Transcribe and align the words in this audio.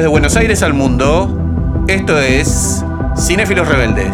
Desde 0.00 0.08
Buenos 0.08 0.34
Aires 0.36 0.62
al 0.62 0.72
mundo, 0.72 1.84
esto 1.86 2.18
es 2.18 2.82
Cinéfilos 3.18 3.68
Rebeldes. 3.68 4.10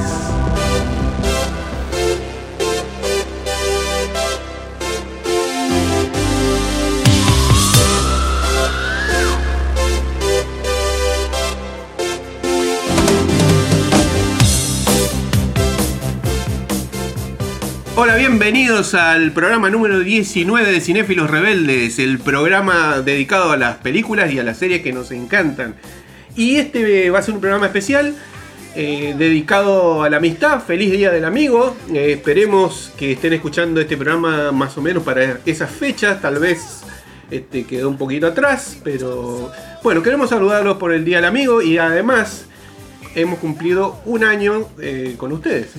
Hola, 18.06 18.18
bienvenidos 18.18 18.94
al 18.94 19.32
programa 19.32 19.68
número 19.68 19.98
19 19.98 20.70
de 20.70 20.80
Cinéfilos 20.80 21.28
Rebeldes, 21.28 21.98
el 21.98 22.20
programa 22.20 23.00
dedicado 23.00 23.50
a 23.50 23.56
las 23.56 23.78
películas 23.78 24.32
y 24.32 24.38
a 24.38 24.44
las 24.44 24.58
series 24.58 24.82
que 24.82 24.92
nos 24.92 25.10
encantan. 25.10 25.74
Y 26.36 26.58
este 26.58 27.10
va 27.10 27.18
a 27.18 27.22
ser 27.22 27.34
un 27.34 27.40
programa 27.40 27.66
especial 27.66 28.14
eh, 28.76 29.16
dedicado 29.18 30.04
a 30.04 30.08
la 30.08 30.18
amistad. 30.18 30.62
Feliz 30.62 30.92
Día 30.92 31.10
del 31.10 31.24
Amigo. 31.24 31.76
Eh, 31.92 32.12
esperemos 32.12 32.92
que 32.96 33.10
estén 33.10 33.32
escuchando 33.32 33.80
este 33.80 33.96
programa 33.96 34.52
más 34.52 34.78
o 34.78 34.82
menos 34.82 35.02
para 35.02 35.40
esas 35.44 35.72
fechas. 35.72 36.20
Tal 36.22 36.38
vez 36.38 36.82
este, 37.28 37.64
quedó 37.64 37.88
un 37.88 37.98
poquito 37.98 38.28
atrás, 38.28 38.78
pero 38.84 39.50
bueno, 39.82 40.00
queremos 40.04 40.30
saludarlos 40.30 40.76
por 40.76 40.92
el 40.92 41.04
Día 41.04 41.16
del 41.16 41.24
Amigo 41.24 41.60
y 41.60 41.76
además 41.76 42.46
hemos 43.16 43.40
cumplido 43.40 43.98
un 44.04 44.22
año 44.22 44.68
eh, 44.80 45.16
con 45.18 45.32
ustedes. 45.32 45.72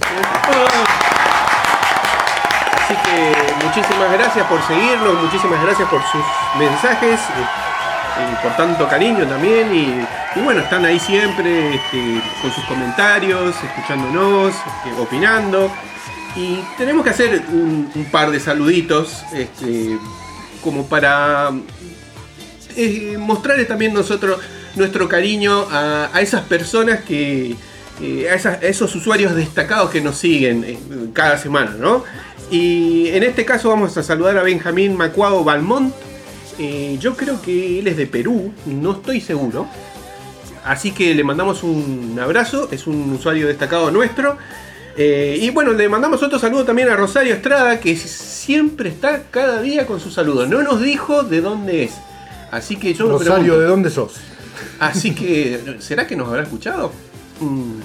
Así 2.87 2.95
que 3.03 3.65
muchísimas 3.65 4.13
gracias 4.13 4.47
por 4.47 4.65
seguirnos, 4.65 5.21
muchísimas 5.21 5.61
gracias 5.61 5.89
por 5.89 6.01
sus 6.03 6.21
mensajes 6.57 7.19
eh, 7.19 8.31
y 8.31 8.41
por 8.41 8.55
tanto 8.55 8.87
cariño 8.87 9.27
también. 9.27 9.75
Y, 9.75 10.39
bueno, 10.41 10.61
están 10.61 10.85
ahí 10.85 10.97
siempre 10.97 11.75
este, 11.75 12.21
con 12.41 12.49
sus 12.53 12.63
comentarios, 12.63 13.55
escuchándonos, 13.61 14.53
este, 14.55 15.01
opinando. 15.01 15.69
Y 16.37 16.59
tenemos 16.77 17.03
que 17.03 17.09
hacer 17.09 17.43
un, 17.51 17.91
par 18.09 18.31
de 18.31 18.39
saluditos 18.39 19.21
este, 19.33 19.97
como 20.63 20.87
para 20.87 21.51
eh, 22.77 23.17
mostrarles 23.19 23.67
también 23.67 23.93
nosotros 23.93 24.39
nuestro 24.75 25.09
cariño 25.09 25.67
a, 25.69 26.09
esas 26.21 26.43
personas 26.43 27.01
que, 27.01 27.53
eh, 28.01 28.29
a, 28.31 28.35
esas- 28.35 28.63
esos 28.63 28.95
usuarios 28.95 29.35
destacados 29.35 29.89
que 29.89 29.99
nos 29.99 30.15
siguen 30.17 31.11
cada 31.13 31.37
semana, 31.37 31.71
¿no? 31.77 32.05
Y 32.49 33.09
en 33.09 33.23
este 33.23 33.43
caso 33.45 33.69
vamos 33.69 33.97
a 33.97 34.03
saludar 34.03 34.37
a 34.37 34.43
Benjamín 34.43 34.95
Macuao 34.95 35.43
Balmont. 35.43 35.93
Eh, 36.59 36.97
yo 36.99 37.15
creo 37.15 37.41
que 37.41 37.79
él 37.79 37.87
es 37.87 37.97
de 37.97 38.07
Perú, 38.07 38.51
no 38.65 38.93
estoy 38.93 39.21
seguro. 39.21 39.67
Así 40.63 40.91
que 40.91 41.13
le 41.13 41.23
mandamos 41.23 41.63
un 41.63 42.17
abrazo, 42.21 42.67
es 42.71 42.87
un 42.87 43.13
usuario 43.13 43.47
destacado 43.47 43.91
nuestro. 43.91 44.37
Eh, 44.97 45.37
y 45.41 45.49
bueno, 45.51 45.73
le 45.73 45.87
mandamos 45.87 46.23
otro 46.23 46.39
saludo 46.39 46.65
también 46.65 46.89
a 46.89 46.95
Rosario 46.95 47.33
Estrada, 47.35 47.79
que 47.79 47.95
siempre 47.95 48.89
está 48.89 49.23
cada 49.29 49.61
día 49.61 49.85
con 49.85 49.99
su 49.99 50.09
saludo. 50.09 50.47
No 50.47 50.63
nos 50.63 50.81
dijo 50.81 51.23
de 51.23 51.41
dónde 51.41 51.83
es. 51.83 51.91
Así 52.51 52.77
que 52.77 52.93
yo 52.93 53.07
Rosario, 53.09 53.33
pregunto- 53.35 53.59
¿de 53.59 53.65
dónde 53.65 53.89
sos? 53.91 54.13
Así 54.79 55.13
que, 55.13 55.75
¿será 55.79 56.07
que 56.07 56.15
nos 56.15 56.27
habrá 56.29 56.43
escuchado? 56.43 56.91
Mm. 57.39 57.79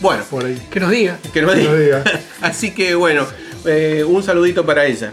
Bueno, 0.00 0.24
Por 0.30 0.44
ahí. 0.44 0.60
Que 0.70 0.80
nos 0.80 0.90
diga. 0.90 1.18
que 1.32 1.40
nos 1.42 1.54
Que 1.54 1.62
nos 1.64 1.78
diga. 1.78 2.00
diga. 2.00 2.20
Así 2.42 2.72
que 2.72 2.94
bueno, 2.94 3.24
eh, 3.64 4.04
un 4.06 4.22
saludito 4.22 4.64
para 4.64 4.86
ella. 4.86 5.12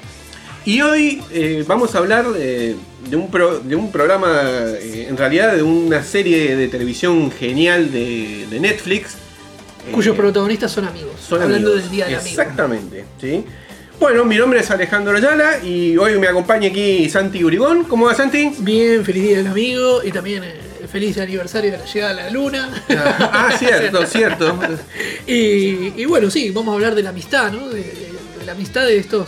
Y 0.65 0.81
hoy 0.81 1.21
eh, 1.31 1.63
vamos 1.67 1.95
a 1.95 1.99
hablar 1.99 2.25
eh, 2.37 2.75
de, 3.09 3.15
un 3.15 3.31
pro- 3.31 3.59
de 3.59 3.75
un 3.75 3.91
programa, 3.91 4.41
eh, 4.79 5.07
en 5.09 5.17
realidad 5.17 5.55
de 5.55 5.63
una 5.63 6.03
serie 6.03 6.55
de 6.55 6.67
televisión 6.67 7.31
genial 7.31 7.91
de, 7.91 8.45
de 8.49 8.59
Netflix. 8.59 9.15
Cuyos 9.91 10.15
protagonistas 10.15 10.71
son 10.71 10.85
amigos. 10.85 11.13
son 11.27 11.41
hablando 11.41 11.69
amigos. 11.69 11.83
del 11.83 11.91
Día 11.91 12.05
del 12.05 12.15
Amigo. 12.15 12.29
Exactamente, 12.29 13.05
¿sí? 13.19 13.43
Bueno, 13.99 14.23
mi 14.25 14.37
nombre 14.37 14.59
es 14.59 14.69
Alejandro 14.71 15.17
Ayala 15.17 15.63
y 15.63 15.97
hoy 15.97 16.19
me 16.19 16.27
acompaña 16.27 16.67
aquí 16.69 17.09
Santi 17.09 17.43
Uribón. 17.43 17.85
¿Cómo 17.85 18.05
va 18.05 18.13
Santi? 18.15 18.51
Bien, 18.59 19.03
feliz 19.03 19.23
Día 19.23 19.37
del 19.37 19.47
Amigo 19.47 20.01
y 20.03 20.11
también 20.11 20.43
feliz 20.91 21.17
aniversario 21.17 21.71
de 21.71 21.77
la 21.79 21.85
llegada 21.85 22.11
a 22.11 22.13
la 22.25 22.29
luna. 22.29 22.69
Ah, 22.89 23.49
cierto, 23.57 24.05
cierto. 24.07 24.57
y, 25.27 25.93
y 26.01 26.05
bueno, 26.05 26.29
sí, 26.29 26.49
vamos 26.51 26.71
a 26.73 26.75
hablar 26.75 26.95
de 26.95 27.03
la 27.03 27.09
amistad, 27.09 27.51
¿no? 27.51 27.69
De 27.69 28.08
la 28.49 28.55
amistad 28.55 28.85
de 28.87 28.97
estos, 28.97 29.27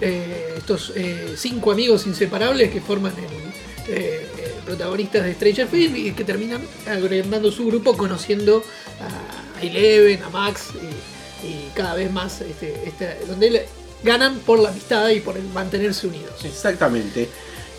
eh, 0.00 0.54
estos 0.56 0.90
eh, 0.96 1.34
cinco 1.36 1.72
amigos 1.72 2.06
inseparables 2.06 2.70
que 2.70 2.80
forman 2.80 3.12
el, 3.18 3.94
eh, 3.94 4.26
protagonistas 4.64 5.24
de 5.24 5.34
Stranger 5.34 5.68
Things 5.68 5.98
y 5.98 6.12
que 6.12 6.24
terminan 6.24 6.62
agrandando 6.88 7.52
su 7.52 7.66
grupo 7.66 7.94
conociendo 7.98 8.62
a 8.98 9.62
Eleven, 9.62 10.22
a 10.22 10.30
Max 10.30 10.70
y, 10.74 11.46
y 11.46 11.70
cada 11.74 11.94
vez 11.94 12.10
más 12.10 12.40
este, 12.40 12.88
este- 12.88 13.18
donde 13.28 13.66
ganan 14.02 14.38
por 14.38 14.58
la 14.58 14.70
amistad 14.70 15.10
y 15.10 15.20
por 15.20 15.36
el 15.36 15.44
mantenerse 15.52 16.06
unidos. 16.06 16.42
Exactamente. 16.42 17.28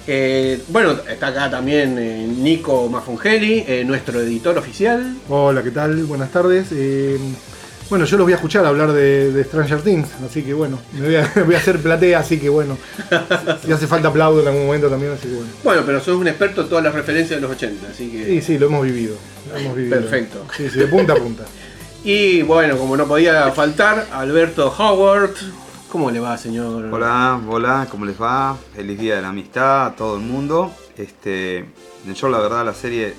Eh, 0.06 0.62
bueno, 0.68 0.92
está 1.10 1.28
acá 1.28 1.50
también 1.50 1.98
eh, 2.00 2.28
Nico 2.38 2.88
Mafungeli, 2.88 3.66
eh, 3.68 3.84
nuestro 3.84 4.22
editor 4.22 4.58
oficial. 4.60 5.18
Hola, 5.28 5.64
¿qué 5.64 5.72
tal? 5.72 6.04
Buenas 6.04 6.32
tardes. 6.32 6.68
Bueno, 7.90 8.04
yo 8.04 8.18
los 8.18 8.26
voy 8.26 8.34
a 8.34 8.36
escuchar 8.36 8.66
hablar 8.66 8.92
de, 8.92 9.32
de 9.32 9.44
Stranger 9.46 9.82
Things, 9.82 10.10
así 10.26 10.44
que 10.44 10.54
bueno, 10.54 10.78
me 10.94 11.06
voy 11.06 11.16
a, 11.16 11.32
voy 11.46 11.56
a 11.56 11.58
hacer 11.58 11.80
platea, 11.80 12.20
así 12.20 12.38
que 12.38 12.50
bueno. 12.50 12.78
Si 13.64 13.72
hace 13.72 13.88
falta 13.88 14.10
aplaudo 14.10 14.42
en 14.42 14.48
algún 14.48 14.66
momento 14.66 14.90
también, 14.90 15.14
así 15.14 15.30
que 15.30 15.36
bueno. 15.36 15.50
Bueno, 15.64 15.84
pero 15.86 16.02
sos 16.02 16.18
un 16.18 16.28
experto 16.28 16.64
en 16.64 16.70
todas 16.70 16.84
las 16.84 16.94
referencias 16.94 17.40
de 17.40 17.48
los 17.48 17.56
80, 17.56 17.88
así 17.90 18.10
que... 18.10 18.26
Sí, 18.26 18.42
sí, 18.42 18.58
lo 18.58 18.66
hemos 18.66 18.84
vivido. 18.84 19.16
Lo 19.50 19.58
hemos 19.58 19.76
vivido. 19.76 20.02
Perfecto. 20.02 20.46
Sí, 20.58 20.70
sí, 20.70 20.80
de 20.80 20.88
punta 20.88 21.14
a 21.14 21.16
punta. 21.16 21.44
Y 22.04 22.42
bueno, 22.44 22.78
como 22.78 22.96
no 22.96 23.06
podía 23.06 23.52
faltar, 23.52 24.08
Alberto 24.14 24.74
Howard. 24.78 25.34
¿Cómo 25.92 26.10
le 26.10 26.22
va, 26.22 26.38
señor? 26.38 26.86
Hola, 26.86 27.42
hola, 27.50 27.88
¿cómo 27.90 28.06
les 28.06 28.22
va? 28.22 28.56
Feliz 28.76 28.98
día 29.00 29.16
de 29.16 29.24
la 29.24 29.30
amistad 29.30 29.88
a 29.88 29.96
todo 29.96 30.16
el 30.16 30.22
mundo. 30.22 30.72
Este, 30.98 31.66
yo 32.16 32.30
la 32.30 32.40
verdad 32.40 32.64
la 32.64 32.74
serie 32.74 33.14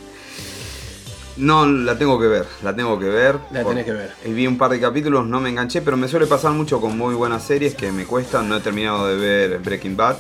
no 1.39 1.67
la 1.67 1.97
tengo 1.99 2.19
que 2.21 2.27
ver, 2.27 2.47
la 2.63 2.75
tengo 2.77 2.99
que 2.99 3.07
ver. 3.09 3.37
La 3.51 3.65
tenés 3.65 3.85
que 3.85 3.93
ver. 3.93 4.13
Y 4.25 4.33
vi 4.33 4.47
un 4.47 4.59
par 4.59 4.71
de 4.71 4.81
capítulos, 4.81 5.27
no 5.27 5.41
me 5.41 5.49
enganché, 5.51 5.81
pero 5.83 5.97
me 5.97 6.09
suele 6.09 6.27
pasar 6.27 6.53
mucho 6.53 6.81
con 6.81 6.97
muy 6.99 7.15
buenas 7.15 7.43
series 7.45 7.75
que 7.75 7.91
me 7.93 8.05
cuestan. 8.05 8.49
No 8.49 8.57
he 8.57 8.61
terminado 8.61 9.07
de 9.07 9.17
ver 9.17 9.59
Breaking 9.61 9.97
Bad. 9.97 10.17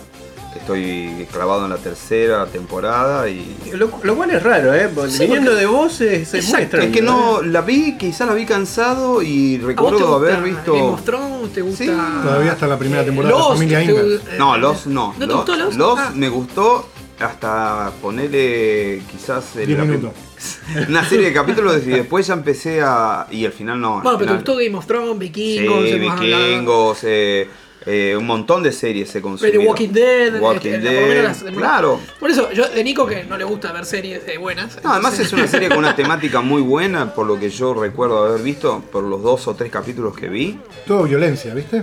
Estoy 0.56 1.26
clavado 1.30 1.64
en 1.64 1.70
la 1.70 1.76
tercera 1.76 2.46
temporada 2.46 3.28
y 3.28 3.56
Lo, 3.74 3.90
lo 4.02 4.16
cual 4.16 4.30
es 4.30 4.42
raro, 4.42 4.74
¿eh? 4.74 4.88
Sí, 5.08 5.20
Viniendo 5.20 5.50
porque- 5.50 5.60
de 5.60 5.66
vos 5.66 6.00
es, 6.00 6.22
es 6.22 6.32
muy 6.32 6.40
Exacto, 6.40 6.62
extraño. 6.62 6.86
es 6.86 6.92
que 6.92 7.02
no 7.02 7.42
¿eh? 7.42 7.46
la 7.46 7.60
vi, 7.60 7.96
quizá 7.98 8.26
la 8.26 8.32
vi 8.34 8.44
cansado 8.46 9.22
y 9.22 9.54
¿A 9.56 9.58
vos 9.58 9.60
te 9.60 9.66
recuerdo 9.66 9.98
gusta 9.98 10.14
haber 10.16 10.42
visto. 10.42 10.74
Of 10.74 11.02
Thrones? 11.04 11.52
¿Te 11.52 11.60
gusta? 11.62 11.84
Sí, 11.84 11.90
Todavía 12.24 12.52
está 12.52 12.66
la 12.66 12.78
primera 12.78 13.02
eh, 13.02 13.04
temporada 13.04 13.36
de 13.36 13.42
familia 13.44 13.78
¿Te- 13.78 14.14
eh, 14.14 14.20
No, 14.38 14.56
los 14.56 14.86
no. 14.86 15.12
¿No 15.12 15.18
te 15.18 15.26
Los- 15.26 15.36
gustó 15.36 15.56
Lost? 15.56 15.76
Los 15.76 15.98
Ah. 15.98 16.12
me 16.14 16.28
gustó 16.28 16.88
hasta 17.20 17.92
ponerle 18.00 19.02
quizás 19.10 19.56
el- 19.56 19.66
10 19.66 19.78
la- 19.78 19.84
minutos. 19.84 20.12
una 20.88 21.04
serie 21.04 21.26
de 21.26 21.32
capítulos 21.32 21.82
y 21.84 21.90
después 21.90 22.26
ya 22.26 22.34
empecé 22.34 22.80
a. 22.82 23.26
Y 23.30 23.44
al 23.44 23.52
final 23.52 23.80
no. 23.80 24.00
Bueno, 24.00 24.18
pero 24.18 24.18
te 24.18 24.24
final- 24.24 24.36
gustó 24.36 24.56
Game 24.56 24.74
of 24.76 24.86
Thrones, 24.86 25.12
Sí, 25.12 25.18
Vikingos, 25.18 25.92
hablado. 26.12 26.44
vikingos, 26.46 26.98
eh, 27.02 27.48
eh, 27.86 28.14
un 28.18 28.26
montón 28.26 28.62
de 28.62 28.70
series 28.70 29.08
se 29.08 29.14
Pero 29.14 29.30
consumieron. 29.30 29.66
Walking 29.66 29.88
Dead, 29.88 30.40
Walking 30.40 30.68
este, 30.70 30.78
Dead, 30.90 31.24
las- 31.24 31.42
claro. 31.42 32.00
Por 32.20 32.30
eso, 32.30 32.52
yo 32.52 32.68
de 32.68 32.84
Nico 32.84 33.06
que 33.06 33.24
no 33.24 33.36
le 33.38 33.44
gusta 33.44 33.72
ver 33.72 33.84
series 33.84 34.22
eh, 34.28 34.36
buenas. 34.38 34.78
No, 34.84 34.92
además 34.92 35.18
es 35.18 35.32
una 35.32 35.46
serie 35.48 35.68
con 35.70 35.78
una 35.78 35.96
temática 35.96 36.40
muy 36.40 36.60
buena, 36.62 37.14
por 37.14 37.26
lo 37.26 37.38
que 37.40 37.50
yo 37.50 37.74
recuerdo 37.74 38.24
haber 38.26 38.42
visto, 38.42 38.80
por 38.92 39.02
los 39.04 39.22
dos 39.22 39.48
o 39.48 39.54
tres 39.54 39.70
capítulos 39.72 40.14
que 40.16 40.28
vi. 40.28 40.58
Todo 40.86 41.04
violencia, 41.04 41.54
¿viste? 41.54 41.82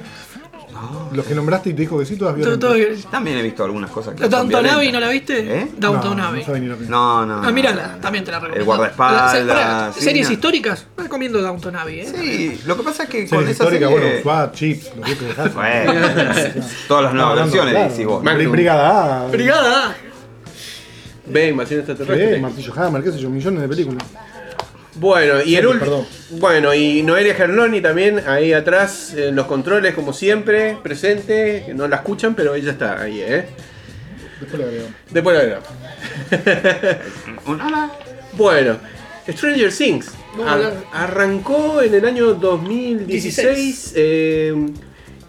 Los 1.14 1.26
que 1.26 1.36
nombraste 1.36 1.70
y 1.70 1.74
te 1.74 1.82
dijo 1.82 1.98
que 2.00 2.06
sí, 2.06 2.16
todas 2.18 2.36
todo- 2.60 2.76
También 3.12 3.38
he 3.38 3.42
visto 3.42 3.64
algunas 3.64 3.90
cosas 3.92 4.16
que 4.16 4.28
Downton. 4.28 4.66
Abbey, 4.66 4.92
¿no 4.92 5.00
la 5.00 5.10
viste? 5.10 5.60
¿Eh? 5.62 5.72
Downton 5.78 6.18
no, 6.18 6.24
Abbey. 6.26 6.40
No 6.42 6.46
sabe 6.46 6.60
ni 6.60 6.68
lo 6.68 6.78
que 6.78 6.86
No, 6.86 7.26
no. 7.26 7.38
Ah, 7.40 7.42
no. 7.46 7.52
mírala, 7.52 7.98
también 8.02 8.24
te 8.24 8.32
la 8.32 8.40
recomiendo. 8.40 8.66
guardaespaldas, 8.66 9.94
se- 9.94 10.00
sí, 10.00 10.06
series 10.06 10.28
no. 10.28 10.34
históricas, 10.34 10.86
recomiendo 10.98 11.42
Downton 11.42 11.76
Abbey, 11.76 12.00
¿eh? 12.02 12.06
Sí, 12.16 12.62
lo 12.66 12.78
que 12.78 12.84
pasa 12.84 13.04
es 13.04 13.10
que 13.10 13.20
con 13.28 13.40
Series 13.40 13.50
esa 13.56 13.64
históricas, 13.66 13.90
serie... 13.92 14.08
bueno, 14.10 14.22
SWAT, 14.24 14.54
Chips, 14.56 14.92
lo 14.96 15.02
que 15.04 15.16
te 15.16 15.50
Bueno, 15.50 15.94
todas 16.88 17.04
las 17.04 17.14
nuevas 17.14 17.36
versiones, 17.36 17.92
decís 17.92 18.06
vos. 18.06 18.24
Brigada 18.24 19.22
A. 19.24 19.28
Brigada 19.28 19.90
A. 19.90 19.96
Ve, 21.28 21.48
invasión 21.50 21.80
extraterrestre. 21.80 22.40
Martillo 22.40 22.74
Hammer, 22.78 23.04
qué 23.04 23.12
sé 23.12 23.18
yo, 23.20 23.30
millones 23.30 23.62
de 23.62 23.68
películas. 23.68 24.04
Bueno, 24.96 25.42
y 25.44 25.56
el. 25.56 25.68
Bueno, 26.32 26.74
y 26.74 27.04
Noelia 27.04 27.36
Gernoni 27.36 27.82
también 27.82 28.22
ahí 28.28 28.54
atrás 28.54 29.14
en 29.16 29.36
los 29.36 29.46
controles, 29.46 29.94
como 29.94 30.14
siempre, 30.14 30.78
presente. 30.82 31.66
No 31.76 31.88
la 31.88 31.98
escuchan, 31.98 32.34
pero 32.36 32.56
ella 32.56 32.72
está 32.72 33.02
ahí, 33.02 33.20
¿eh? 33.22 33.46
Después 34.40 34.62
lo 34.62 34.68
agrego. 34.68 34.88
Después 35.12 35.36
la 35.38 37.00
hola. 37.46 37.92
Bueno, 38.34 38.78
Stranger 39.30 39.72
Things 39.74 40.12
ar- 40.46 40.74
arrancó 40.94 41.82
en 41.82 41.94
el 41.94 42.06
año 42.06 42.34
2016. 42.34 43.94
eh, 43.96 44.54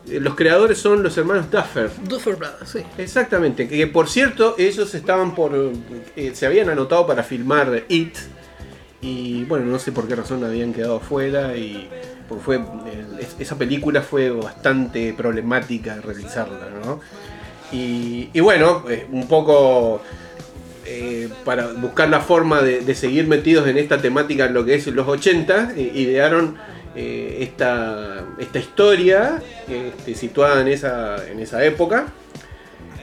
eh, 0.09 0.21
los 0.21 0.35
creadores 0.35 0.79
son 0.79 1.03
los 1.03 1.17
hermanos 1.19 1.51
Duffer. 1.51 1.91
Duffer 2.09 2.37
Brothers, 2.37 2.71
sí. 2.71 2.81
Exactamente, 2.99 3.69
que 3.69 3.87
por 3.89 4.09
cierto, 4.09 4.55
ellos 4.59 4.95
estaban 4.95 5.35
por. 5.35 5.73
eh, 6.17 6.33
se 6.35 6.47
habían 6.47 6.69
anotado 6.69 7.07
para 7.07 7.23
filmar 7.23 7.85
It. 7.89 8.17
Y 9.07 9.45
bueno, 9.45 9.67
no 9.67 9.79
sé 9.79 9.93
por 9.93 10.09
qué 10.09 10.17
razón 10.17 10.43
habían 10.45 10.73
quedado 10.73 10.99
fuera. 11.01 11.57
Y 11.57 11.89
porque 12.29 12.45
fue. 12.45 12.57
eh, 12.57 13.05
es- 13.21 13.37
esa 13.39 13.57
película 13.57 14.03
fue 14.03 14.31
bastante 14.31 15.13
problemática 15.17 16.01
realizarla, 16.03 16.69
¿no? 16.85 17.01
Y, 17.73 18.29
bueno, 18.41 18.85
eh, 18.91 19.07
un 19.11 19.29
poco. 19.29 20.01
eh, 20.89 21.29
para 21.45 21.67
buscar 21.73 22.09
la 22.09 22.21
forma 22.21 22.63
de, 22.63 22.95
seguir 22.95 23.27
metidos 23.27 23.67
en 23.67 23.77
esta 23.77 23.99
temática 24.01 24.45
en 24.47 24.55
lo 24.55 24.65
que 24.65 24.75
es 24.77 24.87
los 24.87 25.09
80, 25.09 25.73
eh, 25.77 25.93
idearon 25.95 26.57
esta, 26.95 28.25
esta 28.39 28.59
historia 28.59 29.43
este, 29.69 30.15
situada 30.15 30.63
en 30.63 30.69
esa, 30.69 31.27
en 31.29 31.41
esa 31.41 31.63
época, 31.65 32.07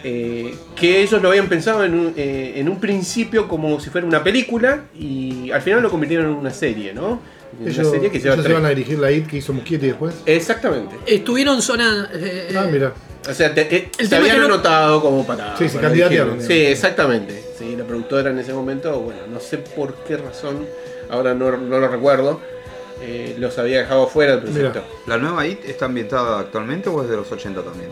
eh, 0.04 0.54
que 0.76 1.02
ellos 1.02 1.22
lo 1.22 1.30
habían 1.30 1.48
pensado 1.48 1.84
en 1.84 1.94
un, 1.94 2.14
eh, 2.18 2.54
en 2.58 2.68
un 2.70 2.80
principio 2.80 3.48
como 3.48 3.80
si 3.80 3.90
fuera 3.90 4.06
una 4.06 4.24
película 4.24 4.84
y 4.98 5.50
al 5.52 5.62
final 5.62 5.82
lo 5.82 5.90
convirtieron 5.90 6.28
en 6.28 6.34
una 6.34 6.52
serie, 6.52 6.94
¿no? 6.94 7.20
En 7.62 7.68
Ellos, 7.68 7.80
una 7.88 7.90
serie 7.92 8.12
que 8.12 8.20
lleva 8.20 8.34
ellos 8.36 8.50
iban 8.50 8.66
a 8.66 8.70
dirigir 8.70 8.98
la 9.00 9.12
IT 9.12 9.28
que 9.28 9.38
hizo 9.38 9.54
Muschietti 9.54 9.88
después. 9.88 10.16
Exactamente. 10.26 10.96
Estuvieron 11.06 11.62
sonando. 11.62 12.08
eh, 12.14 12.54
Ah, 12.58 12.68
mira. 12.72 12.94
O 13.30 13.34
sea, 13.34 13.54
te- 13.54 13.90
El 13.98 14.08
se 14.10 14.16
habían 14.16 14.36
que 14.36 14.40
no- 14.42 14.46
anotado 14.48 15.02
como 15.02 15.26
para. 15.26 15.56
Sí, 15.58 15.70
se 15.70 15.76
para 15.76 15.88
candidatearon. 15.88 16.42
Sí, 16.42 16.54
exactamente. 16.66 17.42
Sí, 17.58 17.76
la 17.78 17.86
productora 17.86 18.32
en 18.32 18.40
ese 18.40 18.54
momento, 18.54 19.00
bueno, 19.00 19.22
no 19.32 19.40
sé 19.40 19.60
por 19.60 19.94
qué 20.08 20.18
razón, 20.18 20.66
ahora 21.10 21.34
no, 21.34 21.56
no 21.56 21.80
lo 21.80 21.88
recuerdo, 21.88 22.42
eh, 23.02 23.36
los 23.40 23.58
había 23.60 23.80
dejado 23.80 24.08
fuera 24.08 24.36
del 24.36 24.42
proyecto. 24.52 24.82
Mira. 24.82 25.02
¿La 25.08 25.18
nueva 25.18 25.46
IT 25.48 25.64
está 25.66 25.86
ambientada 25.86 26.40
actualmente 26.40 26.90
o 26.90 27.02
es 27.04 27.10
de 27.10 27.16
los 27.16 27.32
80 27.32 27.62
también? 27.64 27.92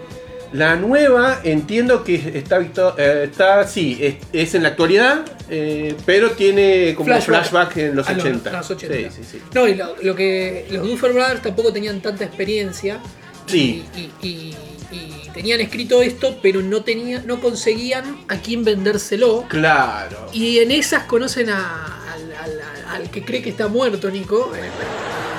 La 0.54 0.76
nueva 0.76 1.40
entiendo 1.44 2.04
que 2.04 2.16
está, 2.36 2.60
eh, 2.98 3.30
está 3.32 3.66
sí, 3.68 3.98
es, 4.02 4.16
es 4.34 4.54
en 4.56 4.64
la 4.64 4.70
actualidad, 4.70 5.22
eh, 5.50 5.96
pero 6.06 6.32
tiene 6.32 6.94
como 6.96 7.06
Flashback. 7.08 7.46
flashback, 7.50 7.78
en 7.78 7.96
los 7.96 8.08
a 8.10 8.14
los- 8.14 8.24
80. 8.26 8.50
a 8.50 8.54
los 8.58 8.72
80. 8.72 8.96
Sí, 9.12 9.16
sí, 9.24 9.30
sí. 9.32 9.42
No, 9.54 9.68
y 9.68 9.76
lo, 9.76 9.96
lo 10.02 10.14
que 10.16 10.68
los 10.72 10.86
Duffer 10.86 11.14
Brothers 11.14 11.42
tampoco 11.42 11.72
tenían 11.72 12.02
tanta 12.02 12.26
experiencia. 12.26 13.00
Sí. 13.46 13.86
Y, 13.96 14.00
y- 14.00 14.12
y- 14.28 14.56
y 14.94 15.30
tenían 15.34 15.62
escrito 15.62 16.02
esto, 16.02 16.38
pero 16.42 16.62
no 16.62 16.82
tenían, 16.84 17.26
no 17.26 17.40
conseguían 17.40 18.18
a 18.28 18.36
quién 18.38 18.66
vendérselo. 18.66 19.46
Claro. 19.48 20.28
Y 20.34 20.60
en 20.60 20.72
esas 20.72 21.04
conocen 21.06 21.50
a- 21.50 22.02
al, 22.14 22.34
al- 22.34 23.02
al 23.04 23.10
que 23.10 23.24
cree 23.24 23.42
que 23.42 23.52
está 23.52 23.70
muerto, 23.70 24.10
Nico, 24.12 24.52
eh, 24.54 24.60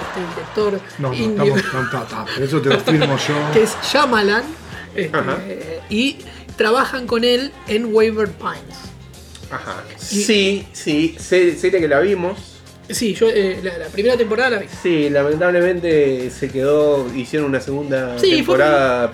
este 0.09 0.20
director 0.35 0.81
No, 0.99 1.09
no, 1.09 1.14
indio, 1.14 1.55
estamos, 1.56 1.75
no, 1.75 1.82
está, 1.85 2.03
está, 2.03 2.25
pero 2.35 2.47
eso 2.47 2.61
te 2.62 2.69
lo 2.70 2.81
firmo 2.81 3.19
yo. 3.19 3.35
que 3.53 3.62
es 3.64 3.76
Shyamalan, 3.82 4.43
este, 4.94 5.81
y 5.91 6.19
trabajan 6.56 7.06
con 7.06 7.25
él 7.25 7.53
en 7.69 7.87
Waver 7.94 8.31
Pines. 8.31 8.79
Ajá. 9.50 9.85
Y- 10.11 10.23
Sí, 10.23 10.67
sí, 10.73 11.17
se- 11.19 11.56
serie 11.56 11.81
que 11.81 11.89
la 11.89 12.00
vimos. 12.00 12.39
Sí, 12.91 13.15
yo 13.15 13.29
eh, 13.29 13.61
la, 13.62 13.79
la 13.79 13.87
primera 13.87 14.17
temporada 14.17 14.50
la 14.50 14.59
vi. 14.59 14.67
Sí, 14.83 15.09
lamentablemente 15.09 16.31
se 16.31 16.50
quedó, 16.50 17.06
hicieron 17.15 17.49
una 17.49 17.61
segunda 17.61 18.19
Sí, 18.19 18.31
temporada 18.37 19.11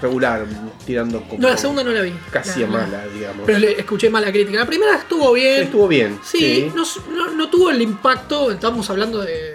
regular, 0.00 0.44
tirando 0.84 1.22
como 1.22 1.40
No, 1.40 1.48
la 1.50 1.56
segunda 1.56 1.84
no 1.84 1.90
la 1.92 2.02
vi. 2.02 2.12
casi 2.32 2.60
La- 2.60 2.66
mala, 2.66 3.04
digamos. 3.14 3.42
Pero 3.46 3.58
le 3.60 3.72
escuché 3.78 4.10
mala 4.10 4.32
crítica. 4.32 4.58
La 4.58 4.66
primera 4.66 4.96
estuvo 4.96 5.32
bien. 5.32 5.62
Estuvo 5.62 5.86
bien. 5.86 6.18
Sí, 6.24 6.72
No, 6.74 6.82
no- 7.14 7.30
no 7.34 7.48
tuvo 7.50 7.70
el 7.70 7.80
impacto. 7.82 8.50
Estamos 8.50 8.88
hablando 8.90 9.20
de. 9.20 9.51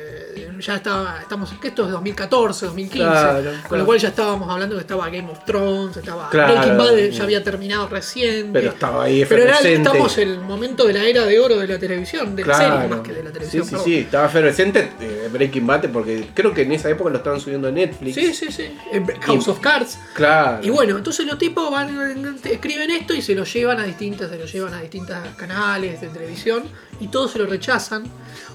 Ya 0.60 0.76
estaba. 0.76 1.20
Estamos. 1.22 1.52
que 1.62 1.68
esto 1.70 1.86
es 1.86 1.92
2014, 1.92 2.66
2015. 2.68 2.98
Claro, 3.10 3.34
con 3.44 3.44
claro. 3.62 3.78
lo 3.78 3.86
cual 3.86 4.00
ya 4.00 4.08
estábamos 4.10 4.50
hablando 4.50 4.76
que 4.76 4.82
estaba 4.82 5.10
Game 5.10 5.30
of 5.32 5.46
Thrones, 5.46 5.98
estaba. 5.98 6.30
Claro. 6.30 6.54
Breaking 6.54 6.78
Bad 6.78 6.96
ya 7.10 7.24
había 7.24 7.44
terminado 7.44 7.88
recién. 7.88 8.52
Pero 8.54 8.70
estaba 8.70 9.04
ahí 9.06 9.26
Pero 9.28 9.44
era, 9.44 9.60
estamos 9.60 10.18
en 10.18 10.30
el 10.30 10.40
momento 10.42 10.86
de 10.86 10.94
la 10.94 11.04
era 11.06 11.26
de 11.26 11.40
oro 11.40 11.58
de 11.58 11.68
la 11.68 11.78
televisión, 11.80 12.36
de 12.36 12.46
la 12.46 12.54
serie 12.58 12.88
más 12.88 13.00
que 13.02 13.14
de 13.14 13.24
la 13.24 13.30
Sí, 13.30 13.34
televisión. 13.34 13.64
sí, 13.66 13.70
perdón. 13.72 13.86
sí, 13.86 13.96
estaba 13.98 14.26
efervescente 14.28 14.92
eh, 15.00 15.30
Breaking 15.32 15.68
Bad 15.68 15.86
porque 15.92 16.28
creo 16.34 16.54
que 16.54 16.62
en 16.64 16.72
esa 16.72 16.90
época 16.90 17.10
lo 17.10 17.18
estaban 17.18 17.40
subiendo 17.40 17.68
a 17.68 17.72
Netflix. 17.72 18.16
Sí, 18.16 18.34
sí, 18.34 18.52
sí. 18.52 18.76
En 18.92 19.06
House 19.22 19.48
Y- 19.48 19.50
of 19.50 19.60
Cards. 19.60 19.98
Claro. 20.14 20.66
Y 20.66 20.70
bueno, 20.70 20.98
entonces 20.98 21.26
los 21.26 21.38
tipos 21.38 21.70
van, 21.72 22.38
escriben 22.44 22.92
esto 22.92 23.14
y 23.14 23.22
se 23.22 23.36
lo 23.36 23.44
llevan 23.44 23.80
a 23.80 23.84
distintas, 23.84 24.30
se 24.30 24.38
lo 24.38 24.46
llevan 24.46 24.74
a 24.74 24.82
distintos 24.82 25.16
canales 25.38 26.02
de 26.02 26.08
televisión 26.08 26.64
y 27.00 27.08
todos 27.10 27.32
se 27.32 27.40
lo 27.40 27.46
rechazan. 27.46 28.04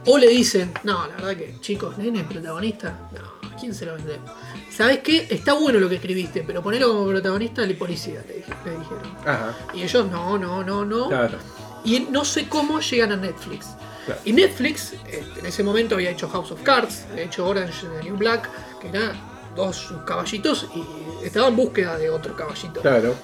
O 0.07 0.19
le 0.19 0.29
dicen, 0.29 0.73
no, 0.85 1.07
la 1.07 1.15
verdad 1.17 1.37
que 1.37 1.57
chicos, 1.61 1.97
nene, 1.99 2.25
protagonista, 2.25 3.09
no, 3.13 3.49
¿a 3.51 3.57
quién 3.57 3.73
se 3.75 3.87
lo 3.87 3.95
vendemos? 3.95 4.31
¿Sabes 4.71 4.99
qué? 5.01 5.27
Está 5.31 5.53
bueno 5.53 5.79
lo 5.79 5.89
que 5.89 5.97
escribiste, 5.97 6.43
pero 6.47 6.63
ponelo 6.63 6.89
como 6.89 7.07
protagonista 7.09 7.63
de 7.63 7.75
policía, 7.75 8.25
le, 8.27 8.37
dije- 8.37 8.55
le 8.65 8.71
dijeron. 8.73 9.17
Ajá. 9.27 9.55
Y 9.75 9.83
ellos, 9.83 10.11
no, 10.11 10.37
no, 10.39 10.65
no, 10.65 10.85
no. 10.85 11.09
Claro. 11.09 11.39
Y 11.85 12.01
no 12.11 12.25
sé 12.25 12.49
cómo 12.49 12.81
llegan 12.81 13.13
a 13.13 13.17
Netflix. 13.17 13.67
Claro. 14.07 14.21
Y 14.25 14.33
Netflix, 14.33 14.95
este, 15.09 15.41
en 15.41 15.47
ese 15.47 15.63
momento 15.63 15.95
había 15.95 16.11
hecho 16.11 16.29
House 16.29 16.51
of 16.51 16.63
Cards, 16.63 17.05
había 17.13 17.25
hecho 17.25 17.47
Orange 17.47 17.87
the 17.99 18.03
New 18.05 18.17
Black, 18.17 18.49
que 18.81 18.89
eran 18.89 19.13
dos 19.55 19.93
caballitos 20.07 20.67
y 20.75 21.25
estaba 21.27 21.47
en 21.49 21.55
búsqueda 21.57 21.97
de 21.99 22.11
otro 22.11 22.35
caballito. 22.35 22.81
Claro. 22.81 23.15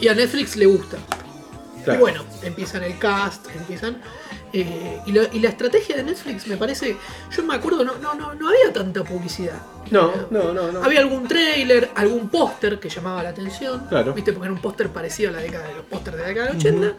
Y 0.00 0.08
a 0.08 0.14
Netflix 0.14 0.56
le 0.56 0.66
gusta. 0.66 0.96
claro. 1.84 1.98
Y 1.98 2.02
bueno, 2.02 2.24
empiezan 2.42 2.82
el 2.82 2.98
cast, 2.98 3.46
empiezan. 3.54 4.02
Eh, 4.62 5.00
y, 5.06 5.12
la, 5.12 5.22
y 5.32 5.40
la 5.40 5.48
estrategia 5.48 5.96
de 5.96 6.02
Netflix 6.02 6.46
me 6.46 6.56
parece. 6.56 6.96
Yo 7.34 7.42
me 7.42 7.54
acuerdo, 7.54 7.84
no, 7.84 7.96
no, 7.98 8.14
no, 8.14 8.34
no 8.34 8.48
había 8.48 8.72
tanta 8.72 9.02
publicidad. 9.04 9.60
No, 9.90 10.12
no, 10.30 10.52
no, 10.52 10.72
no. 10.72 10.82
Había 10.84 11.00
algún 11.00 11.26
trailer, 11.28 11.90
algún 11.94 12.28
póster 12.28 12.78
que 12.80 12.88
llamaba 12.88 13.22
la 13.22 13.28
atención. 13.30 13.86
Claro. 13.88 14.12
¿Viste? 14.14 14.32
Porque 14.32 14.46
era 14.46 14.54
un 14.54 14.60
póster 14.60 14.88
parecido 14.90 15.30
a 15.30 15.32
la 15.34 15.38
década 15.40 15.68
de 15.68 15.74
los 15.74 15.84
pósters 15.84 16.16
de 16.16 16.22
la 16.22 16.28
década 16.28 16.46
del 16.48 16.56
80. 16.56 16.94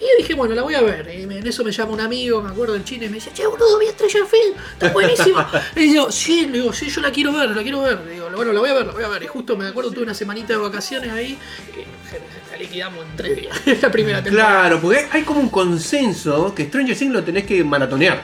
Y 0.00 0.20
dije, 0.20 0.34
bueno, 0.34 0.52
la 0.56 0.62
voy 0.62 0.74
a 0.74 0.80
ver. 0.80 1.08
Y 1.16 1.26
me- 1.26 1.38
en 1.38 1.46
eso 1.46 1.62
me 1.62 1.70
llama 1.70 1.92
un 1.92 2.00
amigo, 2.00 2.42
me 2.42 2.50
acuerdo 2.50 2.72
del 2.72 2.82
chino, 2.82 3.04
y 3.04 3.08
me 3.08 3.14
dice, 3.14 3.30
che, 3.32 3.46
boludo, 3.46 3.78
vi 3.78 3.86
Stranger 3.86 4.24
Things, 4.26 4.56
está 4.72 4.88
buenísima. 4.92 5.48
y 5.76 5.80
digo, 5.80 6.10
sí, 6.10 6.46
le 6.46 6.58
digo, 6.58 6.72
sí, 6.72 6.88
yo 6.90 7.00
la 7.00 7.12
quiero 7.12 7.32
ver, 7.32 7.50
la 7.50 7.62
quiero 7.62 7.82
ver. 7.82 8.00
Le 8.00 8.14
digo, 8.14 8.28
bueno, 8.34 8.52
la 8.52 8.58
voy 8.58 8.70
a 8.70 8.74
ver, 8.74 8.86
la 8.86 8.92
voy 8.92 9.04
a 9.04 9.08
ver. 9.08 9.22
Y 9.22 9.26
justo 9.28 9.56
me 9.56 9.68
acuerdo, 9.68 9.92
tuve 9.92 10.02
una 10.02 10.14
semanita 10.14 10.54
de 10.54 10.58
vacaciones 10.58 11.08
ahí, 11.12 11.38
la 12.50 12.51
liquidamos 12.62 13.04
en 13.04 13.16
tres 13.16 13.36
días. 13.36 13.60
la 13.82 13.90
primera 13.90 14.22
temporada. 14.22 14.50
Claro, 14.60 14.80
porque 14.80 15.06
hay 15.10 15.22
como 15.22 15.40
un 15.40 15.48
consenso 15.50 16.54
que 16.54 16.64
Stranger 16.66 16.96
Things 16.96 17.12
lo 17.12 17.22
tenés 17.22 17.44
que 17.44 17.62
maratonear. 17.64 18.22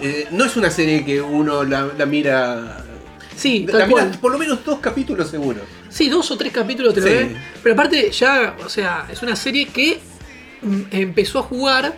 Eh, 0.00 0.28
no 0.30 0.44
es 0.44 0.56
una 0.56 0.70
serie 0.70 1.04
que 1.04 1.20
uno 1.20 1.64
la, 1.64 1.88
la 1.96 2.06
mira. 2.06 2.84
Sí, 3.36 3.66
la 3.68 3.86
mira 3.86 4.04
cual. 4.06 4.18
por 4.20 4.32
lo 4.32 4.38
menos 4.38 4.64
dos 4.64 4.78
capítulos 4.80 5.28
seguro. 5.30 5.60
Sí, 5.88 6.08
dos 6.08 6.30
o 6.30 6.36
tres 6.36 6.52
capítulos 6.52 6.94
te 6.94 7.00
lo 7.00 7.06
Sí. 7.06 7.12
ves. 7.12 7.28
Pero 7.62 7.72
aparte, 7.74 8.10
ya, 8.10 8.56
o 8.64 8.68
sea, 8.68 9.06
es 9.10 9.22
una 9.22 9.36
serie 9.36 9.66
que 9.68 9.98
mm, 10.62 10.80
empezó 10.90 11.38
a 11.40 11.42
jugar 11.42 11.94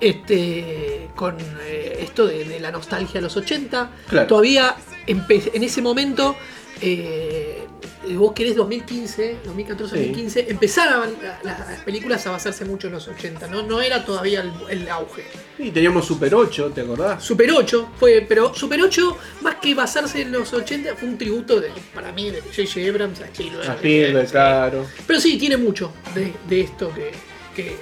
este 0.00 1.08
con 1.16 1.36
eh, 1.62 1.98
esto 2.02 2.26
de, 2.26 2.44
de 2.44 2.60
la 2.60 2.70
nostalgia 2.70 3.14
de 3.14 3.22
los 3.22 3.36
80. 3.36 3.90
Claro. 4.08 4.26
Todavía 4.26 4.74
en 5.06 5.62
ese 5.62 5.82
momento, 5.82 6.36
eh, 6.80 7.66
vos 8.14 8.32
querés 8.32 8.54
2015, 8.56 9.38
2014, 9.44 9.94
Sí. 9.96 10.02
2015, 10.02 10.46
empezaban 10.50 11.10
la- 11.22 11.40
las 11.42 11.80
películas 11.82 12.26
a 12.26 12.30
basarse 12.32 12.64
mucho 12.64 12.86
en 12.88 12.92
los 12.94 13.08
80. 13.08 13.46
No, 13.48 13.62
no 13.62 13.80
era 13.80 14.04
todavía 14.04 14.40
el, 14.42 14.52
el 14.82 14.88
auge. 14.88 15.24
Y 15.58 15.70
teníamos 15.70 16.04
Super 16.06 16.34
8, 16.34 16.70
¿te 16.74 16.82
acordás? 16.82 17.22
Super 17.24 17.50
8 17.52 17.88
fue, 17.98 18.24
pero 18.28 18.54
Super 18.54 18.80
8, 18.82 19.16
más 19.42 19.56
que 19.56 19.74
basarse 19.74 20.22
en 20.22 20.32
los 20.32 20.52
80, 20.52 20.94
fue 20.96 21.08
un 21.08 21.18
tributo 21.18 21.60
de, 21.60 21.70
para 21.94 22.12
mí 22.12 22.30
de 22.30 22.40
J.J. 22.42 22.88
Abrams 22.90 23.20
a 23.20 23.26
Spielberg. 23.26 23.78
Sí. 24.26 24.30
claro. 24.30 24.86
Pero 25.06 25.20
sí, 25.20 25.38
tiene 25.38 25.56
mucho 25.56 25.92
de, 26.14 26.32
de 26.48 26.60
esto 26.60 26.92
que, 26.94 27.10
que, 27.54 27.76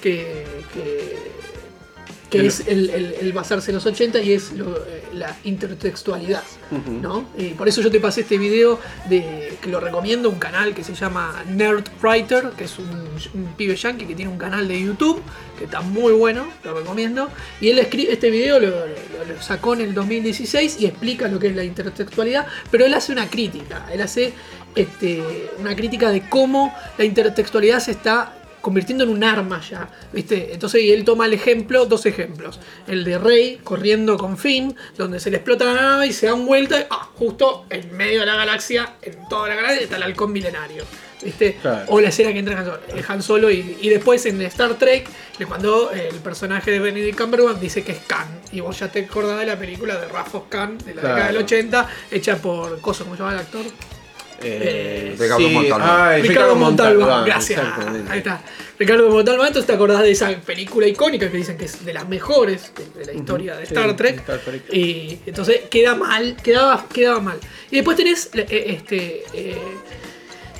que, 0.00 0.44
que- 0.72 1.36
que 2.30 2.38
El- 2.38 2.46
es 2.46 2.60
el, 2.66 2.90
el- 2.90 3.14
el 3.20 3.32
basarse 3.32 3.70
en 3.70 3.76
los 3.76 3.86
80 3.86 4.20
y 4.20 4.32
es 4.32 4.52
lo- 4.52 4.76
eh, 4.76 5.04
la 5.14 5.36
intertextualidad. 5.44 6.42
¿no? 7.00 7.26
Y 7.38 7.50
por 7.50 7.68
eso 7.68 7.80
yo 7.80 7.90
te 7.92 8.00
pasé 8.00 8.22
este 8.22 8.38
video 8.38 8.80
de 9.08 9.56
que 9.62 9.70
lo 9.70 9.78
recomiendo, 9.78 10.28
un 10.28 10.38
canal 10.40 10.74
que 10.74 10.82
se 10.82 10.94
llama 10.94 11.44
Nerd 11.48 11.84
Writer, 12.02 12.50
que 12.56 12.64
es 12.64 12.78
un, 12.80 12.88
un 13.34 13.54
pibe 13.56 13.76
yankee 13.76 14.04
que 14.06 14.14
tiene 14.16 14.30
un 14.32 14.38
canal 14.38 14.66
de 14.66 14.82
YouTube, 14.82 15.22
que 15.58 15.64
está 15.66 15.80
muy 15.82 16.12
bueno, 16.12 16.48
lo 16.64 16.74
recomiendo. 16.74 17.28
Y 17.60 17.68
él 17.70 17.78
escribe, 17.78 18.12
este 18.12 18.30
video 18.30 18.58
lo, 18.58 18.68
lo- 18.70 18.86
lo 19.34 19.40
sacó 19.42 19.74
en 19.74 19.82
el 19.82 19.94
2016 19.94 20.78
y 20.80 20.86
explica 20.86 21.28
lo 21.28 21.38
que 21.38 21.48
es 21.48 21.56
la 21.56 21.62
intertextualidad, 21.64 22.46
pero 22.70 22.84
él 22.84 22.94
hace 22.94 23.12
una 23.12 23.28
crítica, 23.30 23.86
él 23.92 24.00
hace 24.02 24.32
este, 24.74 25.22
una 25.58 25.74
crítica 25.74 26.10
de 26.10 26.28
cómo 26.28 26.74
la 26.98 27.04
intertextualidad 27.04 27.78
se 27.80 27.92
está 27.92 28.35
convirtiendo 28.66 29.04
en 29.04 29.10
un 29.10 29.22
arma 29.22 29.60
ya, 29.60 29.88
¿viste? 30.12 30.52
Entonces 30.52 30.82
y 30.82 30.90
él 30.90 31.04
toma 31.04 31.26
el 31.26 31.34
ejemplo, 31.34 31.86
dos 31.86 32.04
ejemplos. 32.04 32.58
El 32.88 33.04
de 33.04 33.16
Rey 33.16 33.60
corriendo 33.62 34.18
con 34.18 34.36
Finn, 34.36 34.74
donde 34.98 35.20
se 35.20 35.30
le 35.30 35.36
explota 35.36 35.66
la 35.66 35.74
nave 35.74 36.08
y 36.08 36.12
se 36.12 36.26
dan 36.26 36.44
vuelta, 36.44 36.80
y, 36.80 36.84
ah, 36.90 37.08
justo 37.14 37.66
en 37.70 37.96
medio 37.96 38.18
de 38.20 38.26
la 38.26 38.34
galaxia, 38.34 38.94
en 39.02 39.28
toda 39.28 39.50
la 39.50 39.54
galaxia, 39.54 39.82
está 39.84 39.96
el 39.98 40.02
halcón 40.02 40.32
milenario. 40.32 40.82
¿Viste? 41.22 41.58
Claro. 41.62 41.84
O 41.90 42.00
la 42.00 42.08
escena 42.08 42.32
que 42.32 42.40
entra 42.40 42.58
Han 42.58 42.64
Solo, 42.64 42.80
Han 43.08 43.22
Solo 43.22 43.50
y, 43.52 43.78
y 43.82 43.88
después 43.88 44.26
en 44.26 44.42
Star 44.42 44.74
Trek, 44.74 45.08
cuando 45.46 45.92
el 45.92 46.16
personaje 46.16 46.72
de 46.72 46.80
Benedict 46.80 47.16
Cumberbatch 47.16 47.58
dice 47.58 47.84
que 47.84 47.92
es 47.92 47.98
Khan. 48.08 48.26
Y 48.50 48.58
vos 48.58 48.76
ya 48.80 48.88
te 48.90 49.04
acordás 49.04 49.38
de 49.38 49.46
la 49.46 49.56
película 49.56 49.96
de 49.96 50.08
Rafos 50.08 50.42
Khan 50.48 50.76
de 50.78 50.94
la 50.96 51.00
Claro. 51.02 51.14
década 51.14 51.32
del 51.32 51.36
80, 51.44 51.88
hecha 52.10 52.36
por 52.36 52.80
Coso, 52.80 53.04
¿cómo 53.04 53.14
se 53.16 53.22
llama 53.22 53.34
el 53.34 53.38
actor? 53.38 53.62
Eh, 54.42 55.14
Ricardo 55.18 55.48
Montalbán. 55.48 55.80
ah, 55.82 56.16
Ricardo 56.20 56.56
Montalbán, 56.56 57.24
gracias. 57.24 57.60
Ahí 58.08 58.18
está. 58.18 58.42
Ricardo 58.78 59.08
Montalbán, 59.08 59.46
entonces 59.48 59.66
te 59.66 59.72
acordás 59.72 60.02
de 60.02 60.10
esa 60.10 60.30
película 60.40 60.86
icónica 60.86 61.30
que 61.30 61.36
dicen 61.38 61.56
que 61.56 61.64
es 61.64 61.84
de 61.84 61.94
las 61.94 62.06
mejores 62.08 62.72
de, 62.76 63.00
de 63.00 63.06
la 63.06 63.12
historia 63.18 63.56
de 63.56 63.66
Sí, 63.66 63.72
Star 63.74 63.96
Trek. 63.96 64.16
Star 64.18 64.38
Trek. 64.40 64.62
Y 64.72 65.18
entonces 65.26 65.60
queda 65.70 65.94
mal, 65.94 66.36
quedaba, 66.42 66.84
quedaba 66.92 67.20
mal. 67.20 67.38
Y 67.70 67.76
después 67.76 67.96
tenés 67.96 68.28
eh, 68.34 68.46
este. 68.78 69.24
eh, 69.32 69.56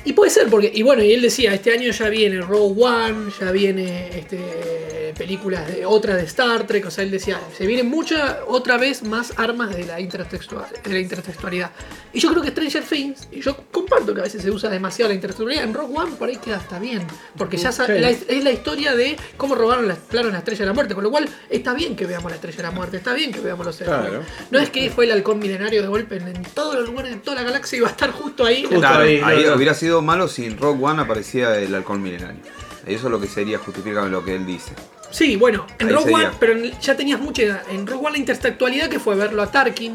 y 0.09 0.13
puede 0.13 0.31
ser, 0.31 0.47
porque, 0.49 0.71
y 0.73 0.83
bueno, 0.83 1.03
y 1.03 1.11
él 1.13 1.21
decía, 1.21 1.53
este 1.53 1.71
año 1.71 1.91
ya 1.91 2.09
viene 2.09 2.41
Rogue 2.41 2.81
One, 2.83 3.31
ya 3.39 3.51
viene 3.51 4.09
este, 4.17 5.13
películas 5.17 5.67
de 5.67 5.85
otras 5.85 6.17
de 6.17 6.23
Star 6.23 6.65
Trek, 6.67 6.85
o 6.85 6.91
sea, 6.91 7.03
él 7.03 7.11
decía, 7.11 7.39
se 7.57 7.65
vienen 7.65 7.87
muchas, 7.89 8.37
otra 8.47 8.77
vez 8.77 9.03
más 9.03 9.33
armas 9.37 9.75
de 9.75 9.83
la, 9.85 9.99
intertextual, 9.99 10.65
de 10.83 10.93
la 10.93 10.99
intertextualidad. 10.99 11.71
Y 12.13 12.19
yo 12.19 12.29
creo 12.31 12.41
que 12.43 12.49
Stranger 12.51 12.83
Things, 12.83 13.27
y 13.31 13.41
yo 13.41 13.57
comparto 13.71 14.13
que 14.13 14.21
a 14.21 14.23
veces 14.23 14.41
se 14.41 14.49
usa 14.51 14.69
demasiado 14.69 15.09
la 15.09 15.15
intertextualidad, 15.15 15.63
en 15.63 15.73
Rogue 15.73 15.93
One 15.97 16.15
por 16.17 16.29
ahí 16.29 16.37
queda 16.37 16.57
hasta 16.57 16.79
bien, 16.79 17.01
porque 17.37 17.57
ya 17.57 17.71
la- 17.87 18.09
es 18.09 18.43
la 18.43 18.51
historia 18.51 18.95
de 18.95 19.17
cómo 19.37 19.55
robaron 19.55 19.87
la, 19.87 19.95
claro, 19.95 20.29
la 20.31 20.37
estrella 20.37 20.59
de 20.59 20.65
la 20.67 20.73
muerte, 20.73 20.93
con 20.95 21.03
lo 21.03 21.11
cual 21.11 21.27
está 21.49 21.73
bien 21.73 21.95
que 21.95 22.05
veamos 22.05 22.31
la 22.31 22.35
estrella 22.35 22.57
de 22.57 22.63
la 22.63 22.71
muerte, 22.71 22.97
está 22.97 23.13
bien 23.13 23.31
que 23.31 23.39
veamos 23.41 23.65
los 23.65 23.77
Claro. 23.77 24.07
héroes. 24.07 24.27
No 24.51 24.59
es 24.59 24.69
que 24.69 24.89
fue 24.89 25.05
el 25.05 25.11
halcón 25.11 25.39
milenario 25.39 25.81
de 25.81 25.87
golpe 25.87 26.17
en, 26.17 26.27
en 26.29 26.43
todos 26.53 26.75
los 26.75 26.87
lugares 26.87 27.11
de 27.11 27.17
toda 27.19 27.35
la 27.35 27.43
galaxia 27.43 27.77
y 27.77 27.81
va 27.81 27.87
a 27.89 27.91
estar 27.91 28.11
justo 28.11 28.45
ahí. 28.45 28.61
Justo 28.63 28.79
Claro, 28.79 29.03
ahí, 29.03 29.19
ahí 29.23 29.43
no. 29.45 29.55
hubiera 29.55 29.73
sido 29.73 29.96
malo 30.01 30.27
si 30.27 30.45
en 30.45 30.57
Rogue 30.57 30.83
One 30.83 31.01
aparecía 31.01 31.57
el 31.57 31.73
halcón 31.75 32.01
milenario. 32.01 32.41
Eso 32.85 33.07
es 33.07 33.11
lo 33.11 33.19
que 33.19 33.27
sería 33.27 33.57
justificar 33.59 34.07
lo 34.07 34.23
que 34.23 34.35
él 34.35 34.45
dice. 34.45 34.71
Sí, 35.09 35.35
bueno, 35.37 35.65
en 35.79 35.87
Ahí 35.89 35.95
sería. 36.03 36.17
One, 36.17 36.29
pero 36.39 36.53
en- 36.53 36.79
ya 36.79 36.95
tenías 36.97 37.19
mucha 37.19 37.41
edad. 37.41 37.61
En 37.71 37.87
Rogue 37.87 37.99
One 38.05 38.11
la 38.11 38.17
intertextualidad 38.17 38.89
que 38.89 38.99
fue 38.99 39.15
verlo 39.15 39.41
a 39.41 39.51
Tarkin, 39.51 39.93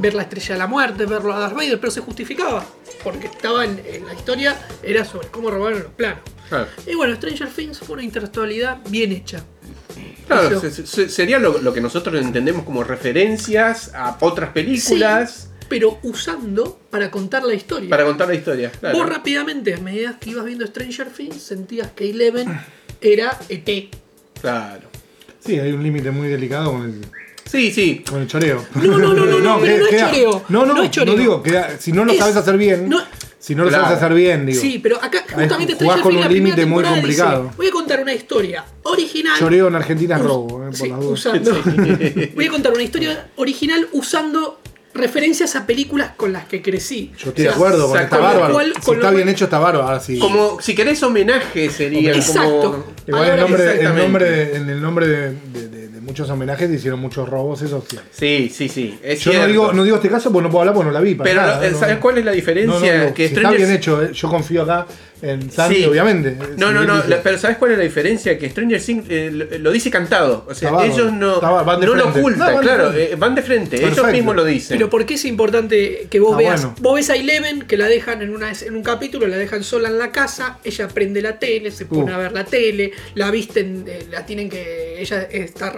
ver 0.00 0.14
la 0.14 0.22
estrella 0.22 0.54
de 0.54 0.58
la 0.58 0.66
muerte, 0.66 1.06
verlo 1.06 1.32
a 1.34 1.38
Darth 1.40 1.54
Vader, 1.54 1.80
pero 1.80 1.90
se 1.90 2.00
justificaba. 2.00 2.64
Porque 3.02 3.26
estaba 3.28 3.64
en, 3.64 3.80
en 3.86 4.06
la 4.06 4.12
historia, 4.14 4.58
era 4.82 5.04
sobre 5.04 5.28
cómo 5.28 5.50
robaron 5.50 5.82
los 5.82 5.92
planos. 5.92 6.20
Claro. 6.48 6.66
Y 6.86 6.94
bueno, 6.94 7.14
Stranger 7.16 7.48
Things 7.48 7.78
fue 7.78 7.94
una 7.94 8.02
intertextualidad 8.02 8.78
bien 8.88 9.12
hecha. 9.12 9.42
Claro, 10.26 10.58
Eso. 10.58 10.70
se- 10.70 10.86
se- 10.86 11.08
sería 11.08 11.38
lo, 11.38 11.58
lo 11.60 11.72
que 11.72 11.80
nosotros 11.80 12.20
entendemos 12.20 12.64
como 12.64 12.84
referencias 12.84 13.92
a 13.94 14.16
otras 14.20 14.50
películas 14.50 15.32
Sí, 15.32 15.48
pero 15.70 16.00
usando 16.02 16.80
para 16.90 17.10
contar 17.12 17.44
la 17.44 17.54
historia. 17.54 17.88
para 17.88 18.04
contar 18.04 18.26
la 18.28 18.34
historia. 18.34 18.70
claro. 18.72 18.98
Vos 18.98 19.08
rápidamente, 19.08 19.72
a 19.72 19.78
medida 19.78 20.18
que 20.18 20.30
ibas 20.30 20.44
viendo 20.44 20.66
Stranger 20.66 21.08
Things, 21.10 21.40
sentías 21.40 21.92
que 21.92 22.10
Eleven 22.10 22.48
era 23.00 23.38
E 23.48 23.62
ET. 23.64 23.94
Claro. 24.40 24.88
Sí, 25.38 25.58
hay 25.60 25.70
un 25.72 25.82
límite 25.82 26.10
muy 26.10 26.26
delicado 26.28 26.72
con 26.72 26.82
el, 26.86 26.94
Sí, 27.48 27.70
sí. 27.70 28.02
con 28.08 28.20
el 28.22 28.26
choreo. 28.26 28.66
No, 28.74 28.98
no, 28.98 29.14
no, 29.14 29.24
no, 29.26 29.38
no, 29.38 29.58
pero 29.60 29.78
no 29.78 29.84
es 29.86 29.90
queda- 29.90 30.10
choreo. 30.10 30.44
No, 30.48 30.66
no, 30.66 30.74
No 30.74 30.82
es 30.82 30.90
choreo. 30.90 31.14
no 31.14 31.20
digo, 31.20 31.42
queda- 31.42 31.78
si 31.78 31.92
no 31.92 32.04
lo 32.04 32.12
Es- 32.12 32.18
sabes 32.18 32.34
hacer 32.36 32.56
bien, 32.58 32.88
no- 32.88 33.02
si 33.38 33.54
no 33.54 33.62
lo 33.62 33.68
Claro. 33.70 33.84
sabes 33.84 33.98
hacer 34.02 34.14
bien, 34.14 34.46
digo. 34.46 34.60
Sí, 34.60 34.80
pero 34.82 34.96
acá 35.02 35.24
justamente 35.32 35.74
Stranger 35.74 36.02
con 36.02 36.14
un 36.16 36.20
la 36.20 36.26
primera 36.28 36.28
límite 36.34 36.66
muy 36.66 36.82
temporada 36.82 36.94
dice, 36.96 37.02
complicado. 37.22 37.52
voy 37.56 37.68
a 37.68 37.70
contar 37.70 38.00
una 38.02 38.12
historia 38.12 38.64
original. 38.82 39.38
Choreo 39.38 39.68
en 39.68 39.74
Argentina 39.76 40.16
es 40.16 40.22
robo, 40.22 40.62
eh, 40.62 40.66
por 40.66 40.76
sí, 40.76 40.88
las 40.88 41.00
dudas. 41.00 41.12
usando- 41.26 41.62
voy 42.34 42.46
a 42.46 42.50
contar 42.50 42.72
una 42.72 42.82
historia 42.82 43.28
original 43.36 43.88
usando 43.92 44.60
referencias 44.94 45.54
a 45.56 45.66
películas 45.66 46.12
con 46.16 46.32
las 46.32 46.46
que 46.46 46.62
crecí. 46.62 47.12
Yo 47.16 47.28
estoy 47.30 47.30
O 47.30 47.34
sea, 47.34 47.44
de 47.44 47.48
acuerdo, 47.50 47.88
con 47.88 47.98
está 48.00 48.18
bárbaro. 48.18 48.52
cual- 48.54 48.72
si 48.74 48.90
está 48.90 49.00
cual- 49.00 49.14
bien 49.14 49.28
hecho, 49.28 49.44
está 49.44 49.58
bárbaro. 49.58 50.00
Sí. 50.00 50.18
Como 50.18 50.60
si 50.60 50.74
querés 50.74 51.02
homenaje 51.02 51.70
sería 51.70 52.12
Exacto. 52.12 52.60
como. 52.60 52.84
Igual 53.06 53.24
el 53.24 53.30
Ahora, 53.30 53.42
nombre, 53.42 53.80
el 53.80 53.94
nombre, 53.96 54.56
en 54.56 54.68
el 54.70 54.80
nombre 54.82 55.06
de, 55.06 55.16
de- 55.30 55.68
de- 55.68 55.68
de 55.68 55.79
muchos 56.10 56.28
homenajes 56.28 56.70
hicieron 56.70 57.00
muchos 57.00 57.28
robos, 57.28 57.62
eso 57.62 57.84
sí. 57.88 57.96
Sí, 58.10 58.52
sí, 58.54 58.68
sí. 58.68 58.98
Es 59.02 59.20
Yo 59.20 59.32
no 59.32 59.46
digo, 59.46 59.72
no 59.72 59.84
digo 59.84 59.96
este 59.96 60.08
caso 60.08 60.30
porque 60.32 60.44
no 60.48 60.50
puedo 60.50 60.60
hablar 60.62 60.74
porque 60.74 60.86
no 60.88 60.92
la 60.92 61.00
vi. 61.00 61.14
Para 61.14 61.30
Pero 61.30 61.40
nada, 61.42 61.66
eh, 61.66 61.70
no- 61.70 61.78
¿sabes 61.78 61.98
cuál 61.98 62.18
es 62.18 62.24
la 62.24 62.32
diferencia? 62.32 62.72
no, 62.74 62.80
no, 62.80 63.02
digo, 63.02 63.14
que 63.14 63.28
si 63.28 63.34
está 63.34 63.50
bien 63.52 63.70
hecho, 63.70 64.02
eh, 64.02 64.10
yo 64.12 64.28
confío 64.28 64.62
acá 64.62 64.86
en 65.22 65.50
Santi, 65.52 65.76
Sí. 65.76 65.84
obviamente. 65.84 66.34
No, 66.56 66.72
no, 66.72 66.82
no, 66.84 67.04
la- 67.06 67.22
pero 67.22 67.36
¿sabes 67.38 67.58
cuál 67.58 67.72
es 67.72 67.78
la 67.78 67.84
diferencia? 67.84 68.38
Que 68.38 68.48
Stranger 68.50 68.80
Things 68.82 69.04
eh, 69.10 69.30
lo, 69.30 69.58
lo 69.58 69.70
dice 69.70 69.90
cantado. 69.90 70.46
O 70.48 70.54
sea, 70.54 70.70
ellos 70.84 71.12
no, 71.12 71.40
no 71.40 71.76
lo 71.76 72.02
frente. 72.04 72.20
ocultan, 72.20 72.38
No, 72.38 72.44
van 72.46 72.54
de 72.56 72.60
claro, 72.62 72.90
frente. 72.90 73.12
eh, 73.12 73.16
van 73.16 73.34
de 73.34 73.42
frente, 73.42 73.76
ellos 73.76 73.88
Perfecto. 73.90 74.12
mismos 74.12 74.36
lo 74.36 74.44
dicen. 74.44 74.76
Pero 74.78 74.88
¿por 74.90 75.04
qué 75.06 75.14
es 75.14 75.24
importante 75.26 76.06
que 76.10 76.20
vos 76.20 76.32
Ah, 76.34 76.38
veas? 76.38 76.60
bueno. 76.62 76.76
Vos 76.80 76.94
ves 76.96 77.10
a 77.10 77.16
Eleven 77.16 77.62
que 77.62 77.76
la 77.76 77.86
dejan 77.86 78.22
en, 78.22 78.34
una, 78.34 78.50
en 78.52 78.74
un 78.74 78.82
capítulo, 78.82 79.26
la 79.26 79.36
dejan 79.36 79.62
sola 79.62 79.88
en 79.88 79.98
la 79.98 80.10
casa, 80.10 80.58
ella 80.64 80.88
prende 80.88 81.20
la 81.20 81.38
tele, 81.38 81.70
se 81.70 81.84
pone 81.86 82.10
Uh. 82.10 82.14
a 82.14 82.18
ver 82.18 82.32
la 82.32 82.44
tele, 82.44 82.90
la 83.14 83.30
visten, 83.30 83.84
eh, 83.86 84.06
la 84.10 84.24
tienen 84.24 84.48
que. 84.48 84.98
Ella 85.00 85.22
está 85.30 85.70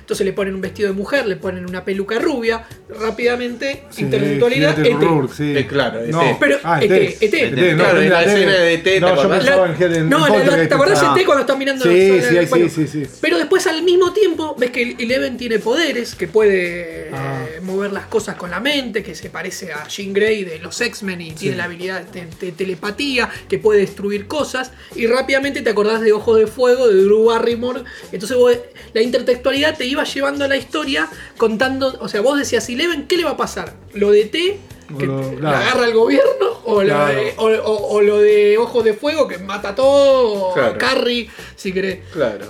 entonces 0.00 0.24
le 0.26 0.32
ponen 0.32 0.54
un 0.54 0.60
vestido 0.60 0.88
de 0.88 0.94
mujer, 0.94 1.26
le 1.26 1.36
ponen 1.36 1.66
una 1.66 1.84
peluca 1.84 2.18
rubia, 2.18 2.64
rápidamente, 2.88 3.84
Sí, 3.90 4.02
intelectualidad, 4.02 4.78
ET. 4.84 4.94
Rourke, 5.00 5.34
sí. 5.34 5.56
Eh, 5.56 5.66
claro, 5.66 6.00
no. 6.08 6.22
ET. 6.22 6.36
Pero 6.40 6.58
ah, 6.64 6.80
ET, 6.82 6.90
ET. 6.90 7.22
ET. 7.22 7.34
ET, 7.34 7.76
Claro, 7.76 8.00
en 8.00 8.10
la 8.10 8.22
escena 8.24 8.52
de 8.52 8.74
ET, 8.74 8.82
¿te 8.84 9.00
No, 9.00 9.22
yo 9.22 9.28
pensaba 9.28 9.66
en, 9.78 10.08
No. 10.08 10.26
¿te 10.26 10.74
acordás 10.74 11.00
de 11.00 11.06
Ah. 11.06 11.14
ET 11.18 11.24
cuando 11.26 11.40
está 11.42 11.56
mirando 11.56 11.84
Sí, 11.84 12.20
sí, 12.20 12.46
sí, 12.46 12.68
sí, 12.68 12.86
sí. 12.86 13.06
Pero 13.20 13.38
después 13.38 13.66
al 13.66 13.82
mismo 13.82 14.12
tiempo 14.12 14.54
ves 14.58 14.70
que 14.70 14.96
Eleven 14.98 15.36
tiene 15.36 15.58
poderes, 15.58 16.14
que 16.14 16.28
puede 16.28 17.10
Ah. 17.12 17.44
eh, 17.48 17.60
mover 17.60 17.92
las 17.92 18.06
cosas 18.06 18.36
con 18.36 18.50
la 18.50 18.60
mente, 18.60 19.02
que 19.02 19.14
se 19.14 19.30
parece 19.30 19.72
a 19.72 19.86
Jean 19.88 20.12
Grey 20.12 20.44
de 20.44 20.58
los 20.58 20.80
X-Men 20.80 21.20
y 21.20 21.32
tiene 21.32 21.56
la 21.56 21.64
habilidad 21.64 22.02
de, 22.02 22.26
de 22.40 22.52
telepatía, 22.52 23.28
que 23.48 23.58
puede 23.58 23.80
destruir 23.80 24.26
cosas, 24.26 24.72
y 24.94 25.06
rápidamente 25.06 25.62
te 25.62 25.70
acordás 25.70 26.00
de 26.00 26.12
Ojos 26.12 26.38
de 26.38 26.46
Fuego, 26.46 26.88
de 26.88 27.02
Drew 27.02 27.24
Barrymore. 27.26 27.82
Entonces 28.12 28.36
vos- 28.36 28.56
la 28.92 29.00
intertextualidad 29.44 29.76
te 29.76 29.86
iba 29.86 30.04
llevando 30.04 30.44
a 30.44 30.48
la 30.48 30.56
historia 30.56 31.08
contando, 31.36 31.98
o 32.00 32.08
sea, 32.08 32.22
vos 32.22 32.38
decías, 32.38 32.68
Eleven, 32.68 33.06
¿qué 33.06 33.16
le 33.16 33.24
va 33.24 33.32
a 33.32 33.36
pasar? 33.36 33.74
¿Lo 33.92 34.10
de 34.10 34.24
T? 34.24 34.58
Que 34.98 35.06
Lo- 35.06 35.20
te- 35.20 35.36
claro. 35.36 35.56
la 35.56 35.58
agarra 35.60 35.86
el 35.86 35.94
gobierno 35.94 36.60
o, 36.64 36.82
lo 36.82 37.06
de, 37.06 37.32
o, 37.38 37.46
o- 37.46 37.88
o 37.94 38.02
lo 38.02 38.18
de 38.20 38.58
Ojos 38.58 38.84
de 38.84 38.92
Fuego 38.94 39.26
que 39.26 39.38
mata 39.38 39.74
todo, 39.74 40.50
o 40.50 40.54
Claro. 40.54 40.76
Carrie, 40.78 41.28
si 41.56 41.72
querés. 41.72 41.98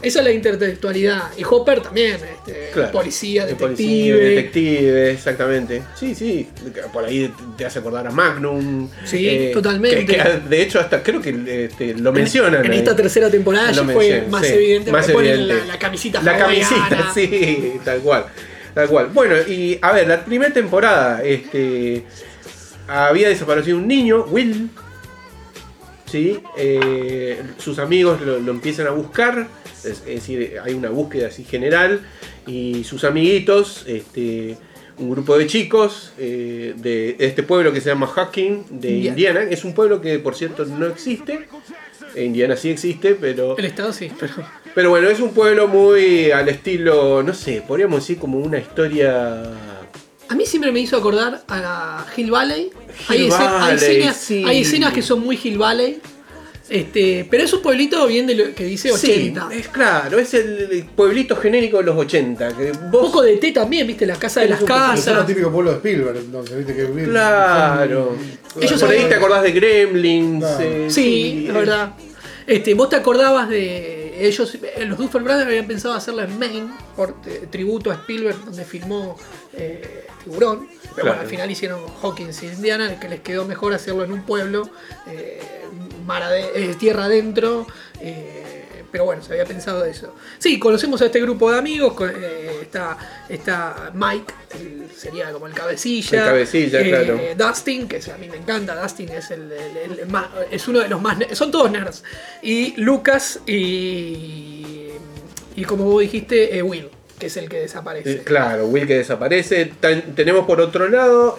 Esa 0.03 0.19
es 0.19 0.25
la 0.25 0.33
intertextualidad. 0.33 1.23
Y 1.37 1.45
Hopper 1.45 1.81
también, 1.81 2.15
este, 2.15 2.71
policía, 2.93 3.43
De 3.47 3.53
detective. 3.53 3.75
policía, 3.77 4.17
detective, 4.17 5.11
exactamente. 5.13 5.83
Sí, 5.99 6.15
sí. 6.15 6.49
Por 6.93 7.05
ahí 7.05 7.33
te 7.57 7.65
hace 7.67 7.79
acordar 7.79 8.07
a 8.07 8.11
Magnum. 8.11 8.87
eh, 8.87 8.89
Sí, 9.05 9.51
totalmente. 9.53 10.05
que- 10.05 10.17
que, 10.17 10.41
de 10.49 10.63
hecho, 10.63 10.81
hasta 10.81 11.03
creo 11.03 11.21
que 11.21 11.67
este, 11.71 11.95
lo 11.95 12.13
mencionan. 12.13 12.65
En 12.65 12.73
esta 12.73 12.97
tercera 12.97 13.31
temporada 13.31 13.71
ya 13.71 13.85
fue 13.85 14.25
más 14.29 14.45
sí, 14.47 14.53
evidente. 14.55 14.91
más 14.93 15.09
evidente. 15.09 15.55
La, 15.55 15.65
la 15.67 15.79
camisita 15.79 16.21
La 16.23 16.33
hawaiana. 16.45 16.89
camisita, 16.89 17.11
sí, 17.15 17.73
tal 17.85 18.01
cual. 18.01 18.27
Tal 18.75 18.89
cual. 18.89 19.11
Bueno, 19.13 19.37
y 19.47 19.79
a 19.81 19.93
ver, 19.93 20.09
la 20.09 20.25
primera 20.25 20.53
temporada, 20.53 21.23
este. 21.23 22.05
Había 22.87 23.29
desaparecido 23.29 23.79
un 23.79 23.89
niño, 23.89 24.25
Will. 24.25 24.69
¿Sí? 26.07 26.39
Eh, 26.57 27.43
sus 27.59 27.79
amigos 27.79 28.21
lo, 28.21 28.39
lo 28.39 28.53
empiezan 28.53 28.87
a 28.87 28.91
buscar. 28.91 29.49
Es, 29.79 29.87
es 29.87 30.05
decir, 30.05 30.59
hay 30.63 30.75
una 30.75 30.91
búsqueda 30.91 31.29
así 31.29 31.45
general. 31.45 32.01
Y 32.47 32.85
sus 32.85 33.05
amiguitos, 33.05 33.85
este, 33.87 34.59
un 34.99 35.11
grupo 35.11 35.37
de 35.39 35.47
chicos 35.47 36.13
eh, 36.19 36.75
de 36.77 37.17
este 37.19 37.43
pueblo 37.43 37.73
que 37.73 37.81
se 37.81 37.89
llama 37.89 38.07
Hawking, 38.07 38.65
de 38.71 38.91
Indiana. 38.91 39.09
Indiana. 39.09 39.41
Es 39.51 39.65
un 39.65 39.75
pueblo 39.75 40.01
que, 40.01 40.19
por 40.19 40.35
cierto, 40.35 40.65
no 40.67 40.87
existe. 40.87 41.49
Indiana 42.17 42.57
sí 42.57 42.71
existe, 42.71 43.15
pero. 43.15 43.57
El 43.57 43.65
Estado 43.65 43.93
sí, 43.93 44.11
pero. 44.19 44.35
Pero 44.75 44.91
bueno, 44.91 45.09
es 45.09 45.21
un 45.21 45.31
pueblo 45.31 45.69
muy 45.69 46.31
al 46.33 46.49
estilo, 46.49 47.23
no 47.23 47.33
sé, 47.33 47.63
podríamos 47.67 48.01
decir 48.01 48.19
como 48.19 48.39
una 48.39 48.59
historia. 48.59 49.43
A 50.29 50.35
mí 50.35 50.47
siempre 50.47 50.73
me 50.73 50.81
hizo 50.81 50.97
acordar 50.97 51.43
a 51.49 52.05
Hill 52.17 52.31
Valley. 52.31 52.71
hay, 53.09 53.19
Hill 53.27 53.33
hay 53.33 53.39
Valley, 53.39 53.75
escenas, 53.77 54.17
sí. 54.17 54.45
hay 54.47 54.63
escenas 54.63 54.93
que 54.93 55.03
son 55.03 55.21
muy 55.21 55.39
Hill 55.43 55.59
Valley. 55.59 56.01
Este, 56.67 57.27
pero 57.31 57.45
es 57.45 57.53
un 57.53 57.61
pueblito 57.61 58.07
bien 58.07 58.27
de 58.27 58.35
lo 58.35 58.55
que 58.55 58.65
dice 58.65 58.91
80. 58.91 59.49
Sí, 59.53 59.59
es 59.59 59.69
claro, 59.69 60.19
es 60.19 60.33
el 60.33 60.87
pueblito 60.97 61.37
genérico 61.37 61.77
de 61.77 61.85
los 61.85 61.97
80. 61.97 62.57
Que 62.57 62.73
Un 62.73 62.91
vos, 62.91 63.03
poco 63.07 63.21
de 63.23 63.37
té 63.37 63.53
también, 63.53 63.87
viste, 63.87 64.07
la 64.07 64.17
casa 64.17 64.41
de 64.41 64.49
las 64.49 64.57
Es 64.57 64.63
un 64.63 64.69
casas. 64.69 65.27
típico 65.27 65.53
pueblo 65.53 65.73
de 65.73 65.77
Spielberg, 65.77 66.17
entonces, 66.17 66.57
viste 66.57 66.75
que 66.75 67.05
Claro. 67.05 68.17
Ellos 68.57 68.71
por 68.73 68.79
son- 68.81 68.91
ahí 68.91 69.05
te 69.09 69.15
acordás 69.15 69.43
de 69.43 69.53
Gremlins. 69.53 70.39
Claro. 70.45 70.61
eh, 70.65 70.87
Sí, 70.89 71.43
es 71.45 71.51
eh, 71.51 71.53
verdad. 71.53 71.93
Este, 72.47 72.73
vos 72.75 72.89
te 72.89 72.97
acordabas 72.97 73.49
de 73.51 74.04
ellos, 74.17 74.55
eh, 74.55 74.85
los 74.87 74.99
Duffer 74.99 75.23
Brothers 75.23 75.47
habían 75.47 75.67
pensado 75.67 75.95
hacerla 75.95 76.25
en 76.25 76.39
Maine, 76.39 76.69
por 76.97 77.15
eh, 77.27 77.47
tributo 77.51 77.91
a 77.91 77.95
Spielberg, 77.95 78.45
donde 78.45 78.65
filmó 78.65 79.17
eh, 79.53 80.07
Tiburón. 80.25 80.67
Pero 80.69 80.95
Claro. 80.95 81.09
bueno, 81.09 81.21
al 81.23 81.27
final 81.29 81.51
hicieron 81.51 81.81
Hawkins 82.03 82.43
y 82.43 82.47
Indiana, 82.47 83.01
que 83.01 83.09
les 83.09 83.21
quedó 83.21 83.45
mejor 83.45 83.75
hacerlo 83.75 84.05
en 84.05 84.13
un 84.13 84.23
pueblo, 84.23 84.69
eh, 85.09 85.41
mar 86.07 86.23
ade- 86.23 86.77
tierra 86.79 87.07
adentro. 87.07 87.67
eh, 88.01 88.54
pero 88.95 89.07
bueno, 89.07 89.21
se 89.25 89.33
había 89.33 89.45
pensado 89.45 89.85
eso. 89.85 90.15
Sí, 90.39 90.57
conocemos 90.61 91.03
a 91.03 91.07
este 91.07 91.21
grupo 91.21 91.51
de 91.51 91.59
amigos. 91.59 91.95
con- 91.95 92.11
eh, 92.11 92.59
está, 92.63 92.97
está 93.29 93.91
Mike, 93.93 94.33
el- 94.55 94.89
sería 94.97 95.33
como 95.33 95.49
el 95.49 95.53
cabecilla. 95.53 96.21
El 96.21 96.25
cabecilla, 96.29 96.81
eh, 96.81 96.89
claro. 96.89 97.21
Dustin, 97.37 97.89
que 97.89 97.97
a 97.97 98.17
mí 98.19 98.29
me 98.29 98.37
encanta, 98.37 98.81
Dustin 98.81 99.09
es 99.09 99.33
el, 99.33 99.51
el- 99.51 99.99
el 99.99 100.07
más, 100.07 100.29
es 100.49 100.69
uno 100.69 100.79
de 100.79 100.87
los 100.89 101.03
más, 101.03 101.19
son 101.33 101.51
todos 101.51 101.73
nerds. 101.73 102.05
Y 102.41 102.81
Lucas 102.81 103.41
y, 103.49 104.91
y 105.57 105.65
como 105.65 105.87
vos 105.87 106.01
dijiste, 106.03 106.57
eh, 106.57 106.63
Will, 106.63 106.89
que 107.19 107.27
es 107.27 107.37
el 107.37 107.49
que 107.49 107.59
desaparece. 107.63 108.19
Claro, 108.23 108.67
Will 108.69 108.87
que 108.87 108.99
desaparece. 108.99 109.73
Tan- 109.81 110.15
tenemos 110.15 110.47
por 110.47 110.61
otro 110.61 110.89
lado 110.89 111.37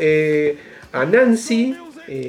a 0.92 1.06
Nancy, 1.06 1.78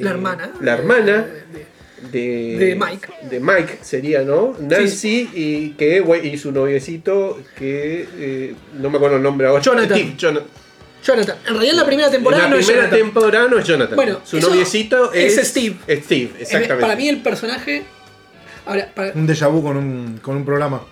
La 0.00 0.10
hermana. 0.10 0.52
La 0.60 0.74
hermana 0.74 1.22
de- 1.22 1.58
de, 1.58 1.66
de 2.12 2.76
Mike. 2.78 3.08
De 3.30 3.40
Mike 3.40 3.78
sería, 3.82 4.22
¿no? 4.22 4.54
Nancy 4.60 5.30
y, 5.34 5.70
que, 5.70 6.04
y 6.24 6.38
su 6.38 6.52
noviecito 6.52 7.40
que 7.58 8.06
eh, 8.18 8.54
no 8.74 8.90
me 8.90 8.96
acuerdo 8.96 9.16
el 9.16 9.22
nombre 9.22 9.46
ahora. 9.46 9.62
Jonathan. 9.62 9.96
Steve, 9.98 10.14
Jonathan. 10.16 10.48
Jonathan. 11.04 11.36
En 11.46 11.54
realidad 11.54 11.74
la 11.74 11.86
primera 11.86 12.10
temporada 12.10 12.48
no 12.48 12.54
la 12.56 12.60
es 12.60 12.66
primera 12.66 12.86
Jonathan. 12.88 13.06
temporada 13.12 13.48
no 13.48 13.58
es 13.58 13.64
Jonathan. 13.66 13.96
Bueno, 13.96 14.20
su 14.24 14.40
noviecito 14.40 15.12
es 15.12 15.38
es, 15.38 15.48
Steve. 15.48 15.76
es 15.86 16.04
Steve, 16.04 16.30
exactamente. 16.40 16.80
Para 16.82 16.96
mí 16.96 17.08
el 17.08 17.22
personaje. 17.22 17.84
Ahora, 18.66 18.90
para- 18.94 19.12
Un 19.14 19.28
déjà 19.28 19.48
vu 19.48 19.62
con 19.62 19.76
un, 19.76 20.18
con 20.20 20.36
un 20.36 20.44
programa 20.44 20.82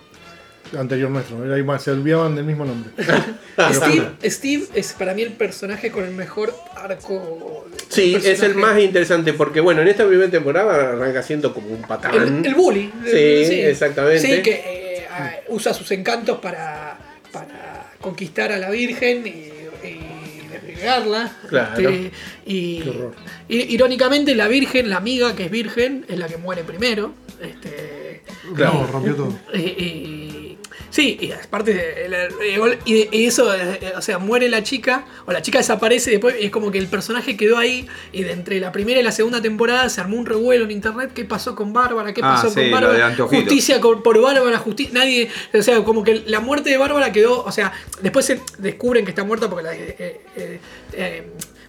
anterior 0.78 1.10
nuestro. 1.10 1.44
Era 1.44 1.58
igual, 1.58 1.80
se 1.80 1.90
olvidaban 1.90 2.34
del 2.36 2.44
mismo 2.44 2.64
nombre. 2.64 2.90
Steve, 3.72 4.08
Steve 4.24 4.64
es 4.74 4.92
para 4.92 5.14
mí 5.14 5.22
el 5.22 5.32
personaje 5.32 5.90
con 5.90 6.04
el 6.04 6.12
mejor 6.14 6.54
arco. 6.76 7.66
Sí, 7.88 8.14
es 8.16 8.42
el 8.42 8.54
más 8.54 8.78
interesante 8.80 9.32
porque, 9.32 9.60
bueno, 9.60 9.82
en 9.82 9.88
esta 9.88 10.06
primera 10.06 10.30
temporada 10.30 10.92
arranca 10.92 11.22
siendo 11.22 11.52
como 11.54 11.68
un 11.68 11.82
patán. 11.82 12.14
El, 12.14 12.44
el 12.46 12.54
bully. 12.54 12.90
Sí, 13.04 13.60
exactamente. 13.60 14.20
Sí, 14.20 14.42
que 14.42 14.52
eh, 14.66 15.06
usa 15.48 15.72
sus 15.74 15.90
encantos 15.92 16.38
para, 16.40 16.98
para 17.32 17.92
conquistar 18.00 18.52
a 18.52 18.58
la 18.58 18.70
Virgen 18.70 19.26
y, 19.26 19.30
y 19.86 20.48
despegarla. 20.50 21.32
Claro. 21.48 21.88
Este, 21.88 22.10
y, 22.46 22.80
Qué 22.80 22.90
horror. 22.90 23.14
y- 23.48 23.74
irónicamente, 23.74 24.34
la 24.34 24.48
Virgen, 24.48 24.90
la 24.90 24.96
amiga 24.96 25.34
que 25.36 25.44
es 25.44 25.50
virgen, 25.50 26.04
es 26.08 26.18
la 26.18 26.26
que 26.26 26.36
muere 26.36 26.64
primero. 26.64 27.14
Este, 27.40 28.22
Claro. 28.54 28.74
No, 28.80 28.86
rompió 28.88 29.14
todo. 29.14 29.38
y- 29.54 29.58
y- 29.58 30.43
sí, 30.94 31.18
y 31.20 31.32
aparte, 31.32 32.04
el- 32.06 32.14
el- 32.14 32.78
y, 32.84 33.08
y 33.10 33.26
eso, 33.26 33.52
eh, 33.52 33.92
o 33.96 34.00
sea, 34.00 34.18
muere 34.18 34.48
la 34.48 34.62
chica, 34.62 35.04
o 35.26 35.32
la 35.32 35.42
chica 35.42 35.58
desaparece, 35.58 36.10
y 36.10 36.12
después 36.14 36.36
es 36.38 36.50
como 36.52 36.70
que 36.70 36.78
el 36.78 36.86
personaje 36.86 37.36
quedó 37.36 37.58
ahí, 37.58 37.86
y 38.12 38.22
de 38.22 38.30
entre 38.32 38.60
la 38.60 38.70
primera 38.70 39.00
y 39.00 39.02
la 39.02 39.10
segunda 39.10 39.42
temporada 39.42 39.88
se 39.88 40.00
armó 40.00 40.16
un 40.16 40.24
revuelo 40.26 40.64
en 40.64 40.70
internet. 40.70 41.10
¿Qué 41.14 41.24
pasó 41.24 41.56
con 41.56 41.72
Bárbara? 41.72 42.14
¿Qué 42.14 42.20
Ah, 42.22 42.34
pasó 42.36 42.48
sí, 42.50 42.60
con 42.60 42.70
Bárbara? 42.70 43.16
Justicia 43.16 43.80
por 43.80 44.20
Bárbara, 44.20 44.58
justicia. 44.58 44.94
Nadie. 44.94 45.28
O 45.52 45.62
sea, 45.62 45.82
como 45.82 46.04
que 46.04 46.22
la 46.26 46.38
muerte 46.40 46.70
de 46.70 46.76
Bárbara 46.78 47.10
quedó. 47.12 47.42
O 47.44 47.50
sea, 47.50 47.72
después 48.00 48.24
se 48.26 48.40
descubren 48.58 49.04
que 49.04 49.10
está 49.10 49.24
muerta 49.24 49.50
porque 49.50 49.64
la. 49.64 49.74
eh, 49.74 49.96
eh, 50.36 50.60
eh, 50.92 51.22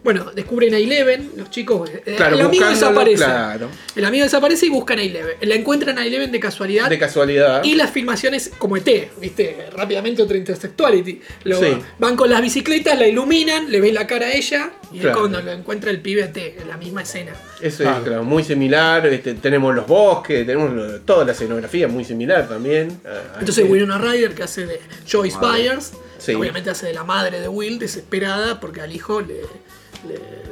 bueno, 0.06 0.32
descubren 0.34 0.74
a 0.74 0.78
Eleven, 0.78 1.32
los 1.36 1.50
chicos. 1.50 1.90
eh, 1.90 2.14
Claro, 2.16 2.36
el 2.38 2.42
amigo 2.46 2.66
desaparece. 2.70 3.16
claro. 3.26 3.70
El 3.96 4.06
amigo 4.06 4.24
desaparece 4.24 4.68
y 4.68 4.70
buscan 4.70 5.00
a 5.00 5.02
Eleven. 5.02 5.36
La 5.42 5.56
encuentran 5.56 5.98
a 5.98 6.06
Eleven 6.06 6.32
de 6.32 6.40
casualidad. 6.40 6.88
De 6.90 7.00
casualidad. 7.00 7.64
Y 7.64 7.74
las 7.76 7.90
filmaciones 7.90 8.52
como 8.58 8.78
ET, 8.78 9.10
¿viste? 9.20 9.68
Rápidamente 9.76 10.22
otra 10.22 10.38
intersexuality. 10.38 11.22
Lo- 11.46 11.60
Sí. 11.60 11.76
Van 12.00 12.16
con 12.16 12.30
las 12.30 12.42
bicicletas, 12.42 12.98
la 13.00 13.08
iluminan, 13.08 13.72
le 13.72 13.82
ven 13.82 13.96
la 13.96 14.06
cara 14.06 14.28
a 14.28 14.32
ella 14.34 14.70
y 14.94 15.00
Claro. 15.00 15.20
cuando 15.22 15.42
lo 15.42 15.52
encuentra 15.52 15.90
el 15.90 16.00
pibe 16.02 16.22
ET, 16.24 16.56
en 16.62 16.68
la 16.68 16.78
misma 16.78 17.02
escena. 17.02 17.32
Eso 17.60 17.84
Claro. 17.84 17.98
es 17.98 18.04
claro, 18.04 18.24
muy 18.24 18.44
similar. 18.44 19.06
este, 19.08 19.34
tenemos 19.34 19.74
los 19.74 19.88
bosques, 19.88 20.46
tenemos 20.46 20.72
lo- 20.72 21.02
toda 21.02 21.26
la 21.26 21.32
escenografía 21.32 21.88
muy 21.88 22.06
similar 22.06 22.48
también. 22.48 23.02
a- 23.06 23.10
a 23.10 23.40
Entonces 23.40 23.60
este- 23.64 23.72
Winona 23.72 23.98
Ryder, 23.98 24.36
que 24.36 24.44
hace 24.44 24.66
de 24.68 24.80
Joyce. 25.12 25.38
Byers, 25.40 25.94
Sí. 26.20 26.34
obviamente 26.36 26.70
hace 26.70 26.86
de 26.86 26.94
la 26.94 27.04
madre 27.04 27.40
de 27.40 27.48
Will, 27.48 27.80
desesperada 27.80 28.60
porque 28.60 28.82
al 28.82 28.94
hijo 28.96 29.22
le- 29.22 29.42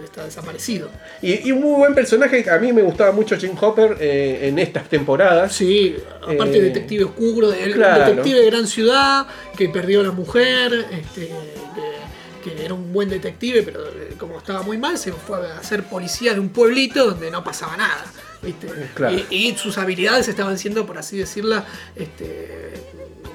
está 0.03 0.25
desaparecido. 0.25 0.89
Y, 1.21 1.47
y 1.47 1.51
un 1.51 1.61
muy 1.61 1.75
buen 1.77 1.93
personaje. 1.95 2.49
A 2.49 2.57
mí 2.59 2.71
me 2.73 2.81
gustaba 2.81 3.11
mucho 3.11 3.37
Jim 3.37 3.55
Hopper 3.59 3.97
eh, 3.99 4.47
en 4.47 4.59
estas 4.59 4.87
temporadas. 4.89 5.53
Sí, 5.53 5.95
aparte 6.21 6.57
Eh, 6.57 6.61
detective 6.61 7.05
oscuro, 7.05 7.49
de, 7.49 7.71
claro. 7.71 8.05
detective 8.05 8.39
de 8.39 8.45
gran 8.47 8.67
ciudad, 8.67 9.27
que 9.57 9.69
perdió 9.69 10.01
a 10.01 10.03
la 10.03 10.11
mujer, 10.11 10.85
este, 10.91 11.31
que, 12.43 12.51
que 12.53 12.65
era 12.65 12.73
un 12.73 12.93
buen 12.93 13.09
detective, 13.09 13.63
pero 13.63 13.87
eh, 13.87 14.15
como 14.17 14.37
estaba 14.37 14.61
muy 14.61 14.77
mal, 14.77 14.97
se 14.97 15.11
fue 15.13 15.39
a 15.51 15.63
ser 15.63 15.83
policía 15.83 16.33
de 16.33 16.39
un 16.39 16.49
pueblito 16.49 17.05
donde 17.11 17.31
no 17.31 17.43
pasaba 17.43 17.75
nada. 17.77 18.05
¿viste? 18.41 18.67
Claro. 18.93 19.15
Y, 19.29 19.35
y 19.49 19.55
sus 19.57 19.77
habilidades 19.77 20.27
estaban 20.27 20.57
siendo, 20.57 20.85
por 20.85 20.97
así 20.97 21.17
decirla, 21.17 21.65
este, 21.95 22.73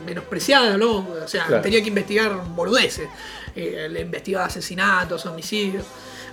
menospreciadas, 0.07 0.79
¿no? 0.79 0.99
O 1.25 1.27
sea, 1.29 1.47
Claro. 1.47 1.63
tenía 1.63 1.83
que 1.83 1.89
investigar 1.89 2.35
boludeces. 2.55 3.09
Eh, 3.57 3.89
le 3.91 4.03
investigaba 4.03 4.45
asesinatos, 4.47 5.25
homicidios. 5.27 5.85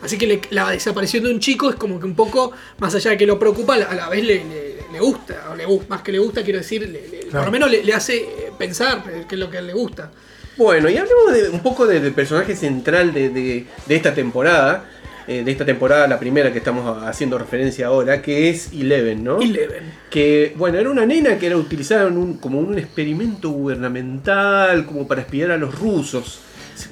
Así 0.06 0.18
que 0.18 0.28
le- 0.28 0.42
la 0.52 0.70
desaparición 0.72 1.24
de 1.24 1.32
un 1.32 1.40
chico 1.40 1.70
es 1.70 1.76
como 1.76 2.00
que 2.00 2.06
un 2.06 2.16
poco, 2.16 2.52
más 2.80 2.94
allá 2.96 3.12
de 3.12 3.18
que 3.18 3.26
lo 3.26 3.38
preocupa, 3.40 3.76
a 3.76 3.94
la 3.96 4.08
vez 4.10 4.24
le, 4.24 4.36
le- 4.46 4.76
le 4.94 5.00
gusta, 5.00 5.50
o 5.52 5.56
le 5.56 5.66
más 5.90 6.02
que 6.02 6.12
le 6.14 6.20
gusta, 6.20 6.44
quiero 6.44 6.60
decir, 6.60 7.28
por 7.32 7.44
lo 7.46 7.52
menos 7.52 7.70
le, 7.70 7.94
hace 7.94 8.18
eh, 8.18 8.28
pensar 8.58 9.04
qué 9.28 9.36
es 9.36 9.40
lo 9.40 9.50
que 9.50 9.62
le 9.62 9.74
gusta. 9.74 10.12
Bueno, 10.58 10.88
y 10.90 10.96
hablemos 10.96 11.34
de, 11.34 11.50
un 11.50 11.60
poco 11.60 11.86
de- 11.86 12.00
del 12.00 12.14
personaje 12.14 12.56
central 12.56 13.14
de, 13.14 13.30
de- 13.30 13.66
de 13.86 13.96
esta 13.96 14.14
temporada. 14.14 14.86
eh, 15.28 15.42
de 15.44 15.52
esta 15.52 15.66
temporada, 15.66 16.08
la 16.08 16.20
primera 16.20 16.52
que 16.54 16.60
estamos 16.60 17.02
haciendo 17.04 17.40
referencia 17.40 17.88
ahora, 17.88 18.22
que 18.22 18.48
es 18.52 18.70
Eleven, 18.72 19.24
¿no? 19.24 19.42
Eleven. 19.42 19.92
que 20.12 20.54
bueno, 20.56 20.78
era 20.78 20.88
una 20.92 21.04
nena 21.08 21.40
que 21.40 21.48
era 21.48 21.58
utilizada 21.58 22.08
en 22.10 22.16
un- 22.20 22.38
como 22.38 22.60
un 22.60 22.78
experimento 22.78 23.50
gubernamental, 23.50 24.86
como 24.86 25.08
para 25.08 25.22
espiar 25.22 25.50
a 25.52 25.58
los 25.58 25.80
rusos. 25.80 26.42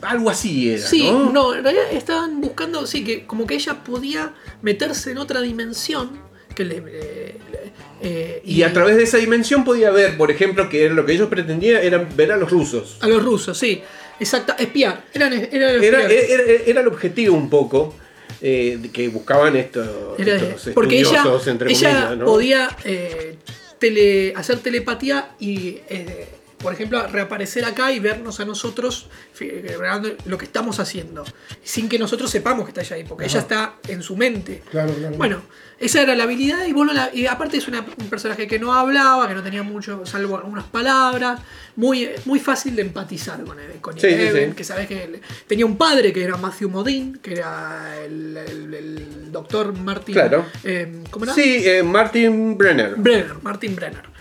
Algo 0.06 0.30
así 0.30 0.72
era, 0.72 0.86
Sí, 0.88 1.10
¿no? 1.10 1.32
no, 1.32 1.56
en 1.56 1.64
realidad 1.64 1.86
estaban 1.92 2.42
buscando, 2.42 2.86
sí, 2.88 3.04
que 3.04 3.26
como 3.26 3.46
que 3.48 3.56
ella 3.56 3.84
podía 3.84 4.34
meterse 4.62 5.12
en 5.12 5.18
otra 5.18 5.42
dimensión 5.42 6.20
que 6.56 6.66
le... 6.66 6.84
eh, 6.88 7.38
eh, 8.02 8.42
Y 8.46 8.62
a 8.64 8.72
través 8.74 8.96
de 8.98 9.04
esa 9.04 9.18
dimensión 9.18 9.64
podía 9.64 9.90
ver, 9.92 10.18
por 10.18 10.30
ejemplo, 10.30 10.70
que 10.70 10.86
era 10.86 10.94
lo 10.94 11.06
que 11.06 11.14
ellos 11.14 11.30
pretendían 11.30 11.82
era 11.84 11.98
ver 12.16 12.32
a 12.32 12.38
los 12.38 12.52
rusos. 12.52 12.98
A 13.02 13.08
los 13.08 13.24
rusos, 13.24 13.58
sí. 13.58 13.82
Exacto, 14.20 14.54
espiar. 14.60 15.04
Eran, 15.14 15.34
eran 15.34 15.52
Era, 15.84 16.04
espiar. 16.04 16.12
era, 16.12 16.44
era 16.68 16.82
el 16.82 16.88
objetivo 16.88 17.36
un 17.36 17.50
poco 17.50 17.96
eh, 18.42 18.80
que 18.94 19.08
buscaban 19.08 19.56
esto, 19.56 20.16
Era- 20.20 20.36
estos 20.36 20.74
porque 20.74 21.00
ella, 21.00 21.24
entre 21.48 21.72
ella 21.72 21.90
comillas, 21.92 22.18
¿no? 22.18 22.26
podía 22.26 22.78
eh, 22.84 23.38
tele- 23.80 24.34
hacer 24.36 24.60
telepatía 24.60 25.30
y, 25.40 25.78
por 26.64 26.74
ejemplo, 26.74 27.06
reaparecer 27.08 27.66
acá 27.66 27.92
y 27.92 28.00
vernos 28.00 28.40
a 28.40 28.46
nosotros 28.46 29.08
grabando 29.40 30.10
lo 30.26 30.38
que 30.38 30.46
estamos 30.46 30.80
haciendo, 30.80 31.24
sin 31.62 31.90
que 31.90 32.00
nosotros 32.00 32.32
sepamos 32.32 32.66
que 32.66 32.70
está 32.72 32.82
ella 32.82 32.96
ahí, 32.96 33.04
porque 33.04 33.26
ella 33.26 33.40
está 33.40 33.76
en 33.88 34.02
su 34.02 34.16
mente. 34.18 34.64
Claro, 34.72 34.94
claro. 34.94 35.16
Bueno, 35.18 35.42
esa 35.80 36.02
era 36.02 36.16
la 36.16 36.24
habilidad 36.24 36.66
y, 36.66 36.72
vos 36.74 36.86
no 36.88 36.94
la- 36.94 37.10
y 37.14 37.28
aparte 37.28 37.58
es 37.58 37.68
una- 37.68 37.82
un 37.82 38.10
personaje 38.10 38.48
que 38.48 38.58
no 38.58 38.74
hablaba, 38.74 39.28
que 39.28 39.34
no 39.36 39.44
tenía 39.44 39.62
mucho, 39.64 40.06
salvo 40.06 40.38
algunas 40.38 40.64
palabras, 40.64 41.42
muy, 41.76 42.10
muy 42.26 42.40
fácil 42.40 42.76
de 42.76 42.84
empatizar 42.84 43.44
con, 43.44 43.60
él, 43.60 43.72
con 43.82 43.94
Sí, 43.96 44.08
sí, 44.08 44.14
Eleven, 44.14 44.50
sí. 44.52 44.56
que 44.56 44.64
sabes 44.64 44.88
que 44.88 45.04
él- 45.04 45.22
tenía 45.48 45.66
un 45.66 45.78
padre 45.78 46.14
que 46.14 46.24
era 46.24 46.38
Matthew 46.38 46.70
Modine, 46.70 47.20
que 47.22 47.34
era 47.34 47.98
el, 48.06 48.38
el- 48.38 48.74
el 48.74 49.32
doctor 49.32 49.78
Martin... 49.78 50.14
Claro. 50.14 50.46
eh, 50.64 51.04
¿Cómo 51.12 51.26
era? 51.26 51.34
Sí, 51.34 51.62
eh, 51.66 51.84
Martin 51.84 52.58
Brenner. 52.58 52.96
Brenner, 52.96 53.36
Martin 53.42 53.76
Brenner. 53.76 54.13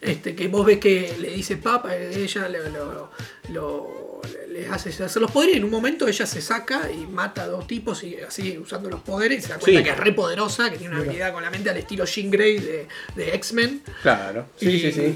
Este, 0.00 0.34
que 0.36 0.46
vos 0.48 0.64
ves 0.64 0.78
que 0.78 1.16
le 1.18 1.30
dice 1.30 1.56
papa, 1.56 1.96
ella 1.96 2.48
le, 2.48 2.70
lo- 2.70 3.10
lo- 3.50 4.20
le 4.48 4.66
hace 4.68 4.90
hacer 4.90 5.20
los 5.20 5.30
poderes 5.30 5.56
y 5.56 5.58
en 5.58 5.64
un 5.64 5.70
momento 5.70 6.06
ella 6.06 6.24
se 6.26 6.40
saca 6.40 6.88
y 6.90 7.06
mata 7.06 7.42
a 7.44 7.46
dos 7.48 7.66
tipos 7.66 8.02
y 8.04 8.16
así 8.16 8.56
usando 8.58 8.88
los 8.90 9.00
poderes 9.00 9.38
y 9.38 9.42
se 9.42 9.48
da 9.48 9.58
cuenta 9.58 9.78
Sí. 9.80 9.84
que 9.84 9.90
es 9.90 9.96
re 9.98 10.12
poderosa, 10.12 10.70
que 10.70 10.78
tiene 10.78 10.94
una 10.94 11.02
habilidad 11.04 11.32
con 11.32 11.42
la 11.42 11.50
mente 11.50 11.70
al 11.70 11.76
estilo 11.78 12.04
Jean 12.04 12.30
Grey 12.30 12.58
de, 12.58 12.86
de 13.16 13.34
X-Men. 13.34 13.82
Claro, 14.02 14.46
sí, 14.56 14.68
Y- 14.70 14.80
sí, 14.80 14.92
sí. 14.92 15.14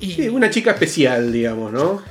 y- 0.00 0.14
Sí, 0.14 0.28
una 0.28 0.48
chica 0.50 0.70
especial, 0.72 1.30
digamos, 1.32 1.70
¿no? 1.72 2.02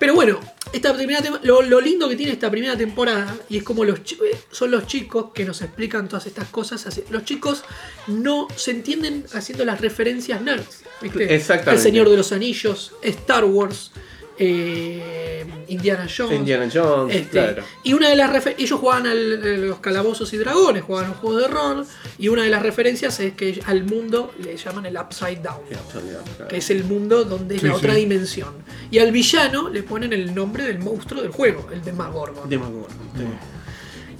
Pero 0.00 0.14
bueno, 0.14 0.40
esta 0.72 0.94
primera 0.94 1.20
lo, 1.42 1.60
lo 1.62 1.80
lindo 1.80 2.08
que 2.08 2.16
tiene 2.16 2.32
esta 2.32 2.50
primera 2.50 2.76
temporada, 2.76 3.36
y 3.48 3.58
es 3.58 3.62
como 3.62 3.84
los 3.84 3.98
eh, 4.00 4.36
son 4.50 4.70
los 4.70 4.86
chicos 4.86 5.26
que 5.34 5.44
nos 5.44 5.60
explican 5.62 6.08
todas 6.08 6.26
estas 6.26 6.48
cosas. 6.48 7.02
Los 7.10 7.24
chicos 7.24 7.62
no 8.06 8.48
se 8.56 8.70
entienden 8.72 9.26
haciendo 9.34 9.64
las 9.64 9.80
referencias 9.80 10.40
nerds. 10.40 10.82
¿Viste? 11.02 11.34
Exactamente. 11.34 11.76
El 11.76 11.78
Señor 11.92 12.08
de 12.10 12.16
los 12.16 12.32
Anillos, 12.32 12.92
Star 13.02 13.44
Wars, 13.44 13.92
eh, 14.42 15.44
Indiana 15.68 16.06
Jones. 16.14 16.34
Indiana 16.38 16.68
Jones, 16.72 17.14
Este, 17.14 17.30
claro. 17.30 17.62
Y 17.84 17.92
una 17.92 18.08
de 18.08 18.16
las 18.16 18.30
refer- 18.32 18.54
ellos 18.58 18.80
jugaban 18.80 19.06
al- 19.06 19.42
a 19.42 19.46
los 19.58 19.78
calabozos 19.80 20.32
y 20.32 20.38
dragones, 20.38 20.82
jugaban 20.82 21.10
un 21.10 21.16
juego 21.16 21.38
de 21.38 21.48
rol, 21.48 21.86
y 22.18 22.28
una 22.28 22.42
de 22.44 22.50
las 22.50 22.62
referencias 22.62 23.20
es 23.20 23.34
que 23.34 23.60
al 23.66 23.84
mundo 23.84 24.32
le 24.42 24.56
llaman 24.56 24.86
el 24.86 24.96
Upside 24.96 25.40
Down 25.42 25.60
que 26.48 26.56
es 26.56 26.70
el 26.70 26.84
mundo 26.84 27.24
donde 27.24 27.56
es 27.56 27.60
Sí, 27.60 27.66
la 27.68 27.74
otra 27.74 27.94
sí. 27.94 28.00
dimensión. 28.00 28.54
Y 28.90 28.98
al 28.98 29.12
villano 29.12 29.68
le 29.68 29.82
ponen 29.82 30.12
el 30.12 30.34
nombre 30.34 30.64
del 30.64 30.78
monstruo 30.78 31.22
del 31.22 31.30
juego, 31.30 31.68
el 31.72 31.82
Demagorgon. 31.82 32.48
Demagorgon, 32.48 32.88
sí. 33.16 33.24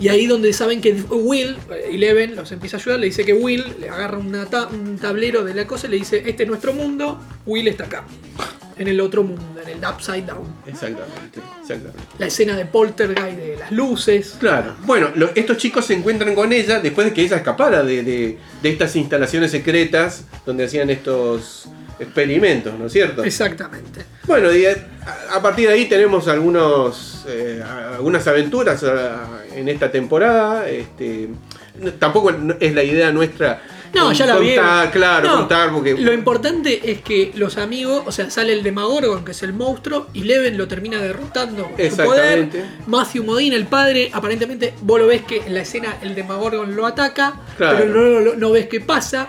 Y 0.00 0.08
ahí 0.08 0.26
donde 0.26 0.52
saben 0.54 0.80
que 0.80 0.94
Will, 1.10 1.56
eh, 1.70 1.90
Eleven, 1.92 2.34
los 2.34 2.50
empieza 2.52 2.78
a 2.78 2.80
ayudar, 2.80 2.98
le 3.00 3.06
dice 3.06 3.24
que 3.24 3.34
Will 3.34 3.62
le 3.78 3.90
agarra 3.90 4.16
una 4.18 4.46
ta- 4.46 4.66
un 4.68 4.96
tablero 4.98 5.44
de 5.44 5.52
la 5.54 5.66
cosa 5.66 5.86
y 5.86 5.90
le 5.90 5.96
dice, 5.98 6.22
este 6.26 6.44
es 6.44 6.48
nuestro 6.48 6.72
mundo, 6.72 7.20
Will 7.44 7.68
está 7.68 7.84
acá, 7.84 8.04
en 8.78 8.88
el 8.88 8.98
otro 8.98 9.22
mundo, 9.22 9.60
en 9.62 9.68
el 9.68 9.78
Upside 9.86 10.22
Down. 10.22 10.46
Exactamente, 10.66 11.40
exactamente. 11.60 11.98
La 12.18 12.26
escena 12.28 12.56
de 12.56 12.64
Poltergeist 12.64 13.36
de 13.38 13.56
las 13.58 13.70
luces. 13.72 14.36
Claro. 14.40 14.74
Bueno, 14.86 15.10
lo- 15.14 15.32
estos 15.34 15.58
chicos 15.58 15.84
se 15.84 15.92
encuentran 15.94 16.34
con 16.34 16.50
ella 16.52 16.80
después 16.80 17.06
de 17.06 17.12
que 17.12 17.20
ella 17.20 17.36
escapara 17.36 17.82
de, 17.82 18.02
de- 18.02 18.38
de 18.62 18.68
estas 18.70 18.96
instalaciones 18.96 19.50
secretas 19.50 20.24
donde 20.46 20.64
hacían 20.64 20.88
estos 20.88 21.66
experimentos, 22.00 22.78
¿no 22.78 22.86
es 22.86 22.92
cierto? 22.92 23.22
Exactamente. 23.24 24.04
Bueno, 24.26 24.52
y 24.54 24.64
a, 24.66 25.42
partir 25.42 25.68
de 25.68 25.74
ahí 25.74 25.86
tenemos 25.88 26.28
algunos, 26.28 27.24
eh, 27.28 27.62
algunas 27.94 28.26
aventuras 28.26 28.82
ah, 28.84 29.40
en 29.54 29.68
esta 29.68 29.90
temporada. 29.90 30.68
Este, 30.68 31.28
tampoco 31.98 32.30
es 32.58 32.74
la 32.74 32.82
idea 32.82 33.12
nuestra. 33.12 33.62
No, 33.92 34.04
con- 34.04 34.14
ya 34.14 34.26
la 34.26 34.36
vi. 34.38 34.54
contar, 34.54 34.90
claro, 34.92 35.28
No, 35.28 35.36
contar, 35.38 35.72
porque. 35.72 35.94
Lo 35.94 36.12
importante 36.12 36.92
es 36.92 37.00
que 37.02 37.32
los 37.34 37.58
amigos, 37.58 38.04
o 38.06 38.12
sea, 38.12 38.30
sale 38.30 38.52
el 38.52 38.62
Demagorgon, 38.62 39.24
que 39.24 39.32
es 39.32 39.42
el 39.42 39.52
monstruo, 39.52 40.06
y 40.12 40.22
Leven 40.22 40.56
lo 40.56 40.68
termina 40.68 40.98
derrotando 40.98 41.64
con 41.64 41.72
su 41.90 41.96
poder. 41.96 42.38
Exactamente. 42.38 42.64
Matthew 42.86 43.24
Modine, 43.24 43.56
el 43.56 43.66
padre, 43.66 44.08
aparentemente 44.12 44.74
vos 44.82 45.00
lo 45.00 45.08
ves 45.08 45.22
que 45.22 45.38
en 45.38 45.54
la 45.54 45.62
escena 45.62 45.96
el 46.02 46.14
Demagorgon 46.14 46.76
lo 46.76 46.86
ataca, 46.86 47.34
Claro. 47.56 47.78
pero 47.78 47.92
no, 47.92 48.20
no- 48.20 48.34
no 48.36 48.50
ves 48.52 48.68
qué 48.68 48.80
pasa. 48.80 49.28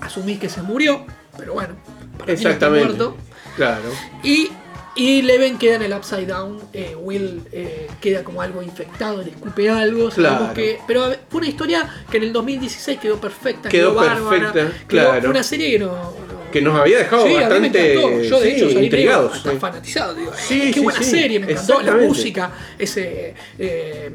Asumís 0.00 0.38
que 0.38 0.48
se 0.48 0.62
murió, 0.62 1.04
pero 1.36 1.54
bueno, 1.54 1.74
para 1.84 1.92
mí 1.92 2.18
no 2.26 2.32
está 2.34 2.48
Exactamente. 2.50 2.84
muerto. 2.86 3.16
Claro. 3.56 3.90
Y, 4.22 4.50
y 4.96 5.22
Leven 5.22 5.58
queda 5.58 5.76
en 5.76 5.82
el 5.82 5.92
Upside 5.92 6.26
Down. 6.26 6.60
eh, 6.72 6.94
Will 6.98 7.42
eh, 7.52 7.88
queda 8.00 8.22
como 8.24 8.42
algo 8.42 8.62
infectado, 8.62 9.22
le 9.22 9.30
escupe 9.30 9.68
algo. 9.70 10.08
Claro. 10.10 10.52
que, 10.54 10.78
pero 10.86 11.12
fue 11.28 11.38
una 11.40 11.48
historia 11.48 11.88
que 12.10 12.16
en 12.18 12.22
el 12.24 12.32
2016 12.32 12.98
quedó 12.98 13.18
perfecta, 13.20 13.68
Quedó 13.68 13.94
bárbara. 13.94 14.52
perfecta, 14.52 14.52
quedó- 14.86 14.86
claro. 14.88 15.20
Fue 15.20 15.30
una 15.30 15.42
serie 15.42 15.70
que 15.72 15.78
no. 15.78 15.86
no- 15.86 16.41
Que 16.52 16.60
nos 16.62 16.78
había 16.78 16.98
dejado 16.98 17.26
Sí, 17.26 17.34
bastante. 17.34 17.94
Yo, 18.28 18.40
de 18.40 18.50
sí, 18.50 18.56
hecho, 18.56 18.70
salí 18.70 18.84
intrigados. 18.84 19.32
hasta 19.34 19.50
sí. 19.52 19.56
fanatizado. 19.58 20.14
Digo, 20.14 20.32
Sí, 20.36 20.62
eh, 20.62 20.66
qué 20.68 20.74
sí, 20.74 20.80
buena 20.80 20.98
sí, 21.02 21.10
serie, 21.10 21.40
me 21.40 21.50
encantó. 21.52 21.80
La 21.82 21.96
música, 21.96 22.52
ese, 22.78 23.34
eh, 23.58 24.10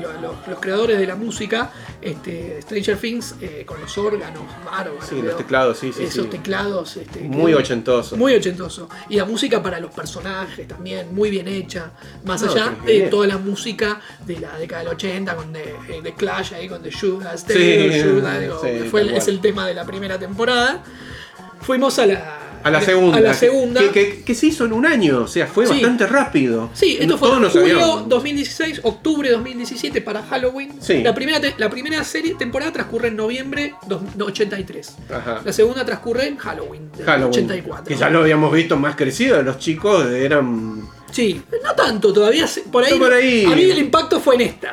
lo- 0.00 0.30
los 0.48 0.58
creadores 0.60 0.98
de 0.98 1.06
la 1.06 1.14
música, 1.16 1.70
este, 2.00 2.60
Stranger 2.62 2.96
Things, 2.96 3.34
eh, 3.40 3.62
con 3.66 3.80
los 3.80 3.96
órganos 3.98 4.42
bárbaros. 4.64 5.04
Sí, 5.08 5.20
los 5.22 5.36
teclados, 5.36 5.78
sí, 5.78 5.92
sí, 5.92 6.04
Esos 6.04 6.28
teclados. 6.30 6.96
Este, 6.96 7.20
Muy 7.20 7.54
ochentoso. 7.54 8.16
Muy 8.16 8.34
ochentoso. 8.34 8.88
Y 9.08 9.16
la 9.16 9.24
música 9.24 9.62
para 9.62 9.78
los 9.80 9.92
personajes 9.92 10.66
también, 10.66 11.14
muy 11.14 11.30
bien 11.30 11.46
hecha. 11.48 11.92
Más 12.24 12.42
No, 12.42 12.50
allá 12.52 12.74
de 12.84 13.02
toda 13.02 13.26
la 13.26 13.38
música 13.38 14.00
de 14.26 14.40
la 14.40 14.58
década 14.58 14.82
del 14.82 14.92
80, 14.94 15.36
con 15.36 15.52
The, 15.52 15.60
eh, 15.88 16.00
The 16.02 16.14
Clash 16.14 16.54
ahí, 16.54 16.68
con 16.68 16.82
The 16.82 16.90
Sugar, 16.90 17.36
Sí, 17.38 18.00
Sugar, 18.02 18.40
digo, 18.40 18.62
fue 18.90 19.16
es 19.16 19.28
el 19.28 19.40
tema 19.40 19.66
de 19.66 19.74
la 19.74 19.84
primera 19.84 20.18
temporada. 20.18 20.82
Fuimos 21.60 21.98
a 21.98 22.06
la, 22.06 22.36
A 22.62 22.70
la 22.70 22.80
segunda. 22.82 23.16
A 23.16 23.20
la 23.20 23.32
segunda. 23.34 23.80
Que, 23.80 23.90
que- 23.90 24.22
que 24.22 24.34
se 24.34 24.46
hizo 24.48 24.66
en 24.66 24.72
un 24.74 24.84
año, 24.84 25.20
o 25.22 25.26
sea, 25.28 25.46
fue 25.46 25.66
Sí. 25.66 25.72
bastante 25.72 26.06
rápido. 26.06 26.68
Sí, 26.74 26.98
esto 27.00 27.16
fue 27.16 27.28
todos 27.28 27.52
julio 27.52 27.68
sabíamos. 27.80 28.08
2016, 28.08 28.80
octubre 28.82 29.30
2017 29.30 30.02
para 30.02 30.22
Halloween. 30.22 30.72
Sí. 30.80 31.02
La 31.02 31.14
primera, 31.14 31.40
la 31.56 31.70
primera 31.70 32.04
serie, 32.04 32.34
temporada 32.34 32.70
transcurre 32.72 33.08
en 33.08 33.16
noviembre 33.16 33.74
dos- 33.86 34.02
no, 34.16 34.26
83. 34.26 34.94
Ajá. 35.10 35.40
La 35.44 35.52
segunda 35.54 35.84
transcurre 35.86 36.26
en 36.28 36.36
Halloween, 36.36 36.90
Halloween. 37.04 37.30
84. 37.32 37.84
Que 37.86 37.96
ya 37.96 38.10
lo 38.10 38.20
habíamos 38.20 38.52
visto 38.52 38.76
más 38.76 38.94
crecido, 38.94 39.42
los 39.42 39.58
chicos 39.58 40.06
eran. 40.10 40.82
Sí, 41.10 41.40
no 41.64 41.74
tanto, 41.74 42.12
todavía 42.12 42.46
por 42.70 42.84
ahí, 42.84 42.98
por 42.98 43.12
ahí. 43.12 43.44
A 43.44 43.50
mí 43.56 43.62
el 43.64 43.78
impacto 43.78 44.20
fue 44.20 44.36
en 44.36 44.40
esta. 44.42 44.72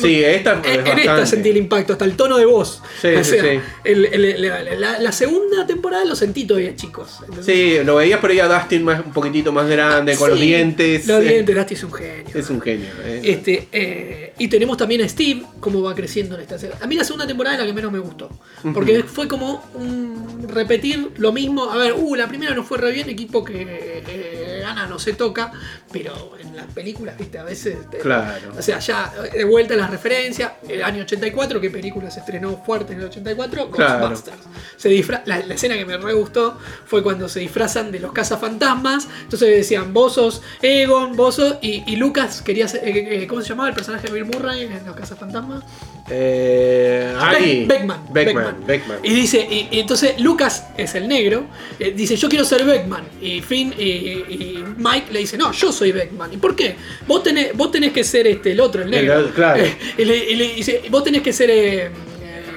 Sí, 0.00 0.22
esta 0.22 0.60
es 0.64 0.78
En, 0.78 0.86
en 0.86 0.98
esta 1.00 1.26
sentí 1.26 1.48
el 1.50 1.56
impacto, 1.56 1.92
hasta 1.92 2.04
el 2.04 2.14
tono 2.16 2.38
de 2.38 2.44
voz. 2.46 2.82
Sí, 3.02 3.08
O 3.08 3.24
sí, 3.24 3.30
sea, 3.32 3.42
sí. 3.42 3.60
el- 3.84 4.04
el- 4.06 4.40
la, 4.42 4.62
la- 4.62 4.98
la 5.00 5.12
segunda 5.12 5.66
temporada 5.66 6.04
lo 6.04 6.14
sentí 6.14 6.44
todavía, 6.44 6.74
chicos. 6.76 7.18
¿entendés? 7.22 7.46
Sí, 7.46 7.78
lo 7.84 7.96
veías 7.96 8.20
por 8.20 8.30
ahí 8.30 8.38
a 8.38 8.46
Dustin 8.46 8.84
más, 8.84 9.04
un 9.04 9.12
poquitito 9.12 9.50
más 9.52 9.68
grande, 9.68 10.16
con 10.16 10.30
los 10.30 10.40
dientes. 10.40 11.06
Los 11.06 11.20
dientes, 11.22 11.54
Dusty 11.56 11.74
es 11.74 11.82
un 11.84 11.92
genio. 11.92 12.24
Es 12.34 12.48
un 12.50 12.60
genio. 12.60 12.88
eh. 13.04 13.20
Este, 13.24 13.68
eh, 13.72 14.32
y 14.38 14.48
tenemos 14.48 14.76
también 14.76 15.02
a 15.02 15.08
Steve, 15.08 15.42
cómo 15.58 15.82
va 15.82 15.94
creciendo 15.94 16.36
en 16.36 16.42
esta 16.42 16.58
serie. 16.58 16.76
A 16.80 16.86
mí 16.86 16.94
la 16.94 17.04
segunda 17.04 17.26
temporada 17.26 17.56
es 17.56 17.60
la 17.60 17.66
que 17.66 17.72
menos 17.72 17.90
me 17.92 17.98
gustó. 17.98 18.30
Porque 18.72 19.02
fue 19.02 19.26
como 19.26 19.64
un 19.74 20.46
repetir 20.48 21.10
lo 21.16 21.32
mismo. 21.32 21.70
A 21.70 21.76
ver, 21.76 21.94
uh, 21.96 22.14
la 22.14 22.28
primera 22.28 22.54
no 22.54 22.62
fue 22.62 22.78
re 22.78 22.92
bien, 22.92 23.08
equipo 23.10 23.44
que 23.44 24.02
eh, 24.06 24.60
gana 24.62 24.86
no 24.86 24.98
se 24.98 25.12
toca. 25.14 25.49
Pero 25.92 26.32
en 26.38 26.54
las 26.56 26.66
películas, 26.66 27.16
viste, 27.18 27.38
a 27.38 27.44
veces. 27.44 27.88
te- 27.90 27.98
Claro. 27.98 28.52
O 28.58 28.62
sea, 28.62 28.78
ya 28.78 29.12
eh, 29.32 29.38
de 29.38 29.44
vuelta 29.44 29.74
las 29.76 29.90
referencias. 29.90 30.52
El 30.68 30.82
año 30.82 31.02
84, 31.02 31.60
¿qué 31.60 31.70
película 31.70 32.10
se 32.10 32.20
estrenó 32.20 32.62
fuerte 32.64 32.92
en 32.92 33.00
el 33.00 33.06
84? 33.06 33.70
Claro. 33.70 34.00
Ghostbusters. 34.08 34.36
Se 34.76 34.88
disfra- 34.90 35.22
la, 35.26 35.38
la 35.40 35.54
escena 35.54 35.74
que 35.76 35.84
me 35.84 35.96
re 35.96 36.12
gustó 36.14 36.58
fue 36.86 37.02
cuando 37.02 37.28
se 37.28 37.40
disfrazan 37.40 37.90
de 37.92 38.00
los 38.00 38.12
cazafantasmas. 38.12 39.08
Entonces 39.22 39.48
decían, 39.48 39.92
vos 39.92 40.14
sos 40.14 40.42
Egon, 40.62 41.16
vos 41.16 41.34
sos. 41.36 41.56
Y, 41.60 41.82
y 41.86 41.96
Lucas 41.96 42.42
quería 42.42 42.68
ser. 42.68 42.86
eh, 42.88 43.22
eh, 43.22 43.26
¿Cómo 43.26 43.42
se 43.42 43.48
llamaba 43.48 43.68
el 43.68 43.74
personaje 43.74 44.06
de 44.06 44.12
Bill 44.12 44.24
Murray 44.26 44.62
en 44.64 44.86
los 44.86 44.96
cazafantasmas? 44.96 45.64
Eh. 46.10 47.14
Beck- 47.30 47.66
Beckman, 47.68 48.00
Beckman. 48.12 48.66
Beckman. 48.66 48.98
Y 49.02 49.14
dice, 49.14 49.46
y, 49.48 49.68
y 49.70 49.80
entonces 49.80 50.18
Lucas 50.20 50.66
es 50.76 50.94
el 50.94 51.06
negro, 51.08 51.44
eh, 51.78 51.92
dice 51.96 52.16
yo 52.16 52.28
quiero 52.28 52.44
ser 52.44 52.64
Beckman. 52.64 53.04
Y 53.20 53.40
Finn 53.40 53.72
y, 53.78 53.84
y 53.84 54.64
Mike 54.76 55.12
le 55.12 55.20
dice, 55.20 55.36
no, 55.38 55.52
yo 55.52 55.70
soy 55.72 55.92
Beckman. 55.92 56.32
¿Y 56.32 56.36
por 56.38 56.56
qué? 56.56 56.76
Vos 57.06 57.22
tenés, 57.22 57.56
vos 57.56 57.70
tenés 57.70 57.92
que 57.92 58.02
ser 58.04 58.26
este, 58.26 58.52
el 58.52 58.60
otro, 58.60 58.82
el 58.82 58.90
negro. 58.90 59.18
El- 59.20 59.30
claro. 59.30 59.62
Eh, 59.62 59.76
y, 59.98 60.04
le, 60.04 60.16
y 60.32 60.36
le 60.36 60.54
dice, 60.54 60.82
vos 60.90 61.04
tenés 61.04 61.22
que 61.22 61.32
ser. 61.32 61.50
eh, 61.50 61.90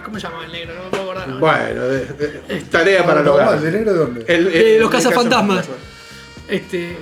¿Cómo 0.04 0.20
se 0.20 0.28
llama 0.28 0.46
el 0.46 0.52
negro? 0.52 0.74
No 0.76 0.84
me 0.84 0.90
puedo 0.90 1.04
acordar. 1.04 1.30
ahora. 1.30 1.40
Bueno, 1.40 1.88
de- 1.88 2.06
de- 2.06 2.62
tarea 2.70 3.06
para 3.06 3.20
¿De 3.20 3.26
lograr. 3.26 3.62
negro 3.62 3.94
de 3.94 3.98
dónde? 4.00 4.26
El- 4.28 4.52
De 4.52 4.76
el- 4.76 4.82
los 4.82 4.90
cazafantasmas. 4.90 5.66
Este. 6.48 6.96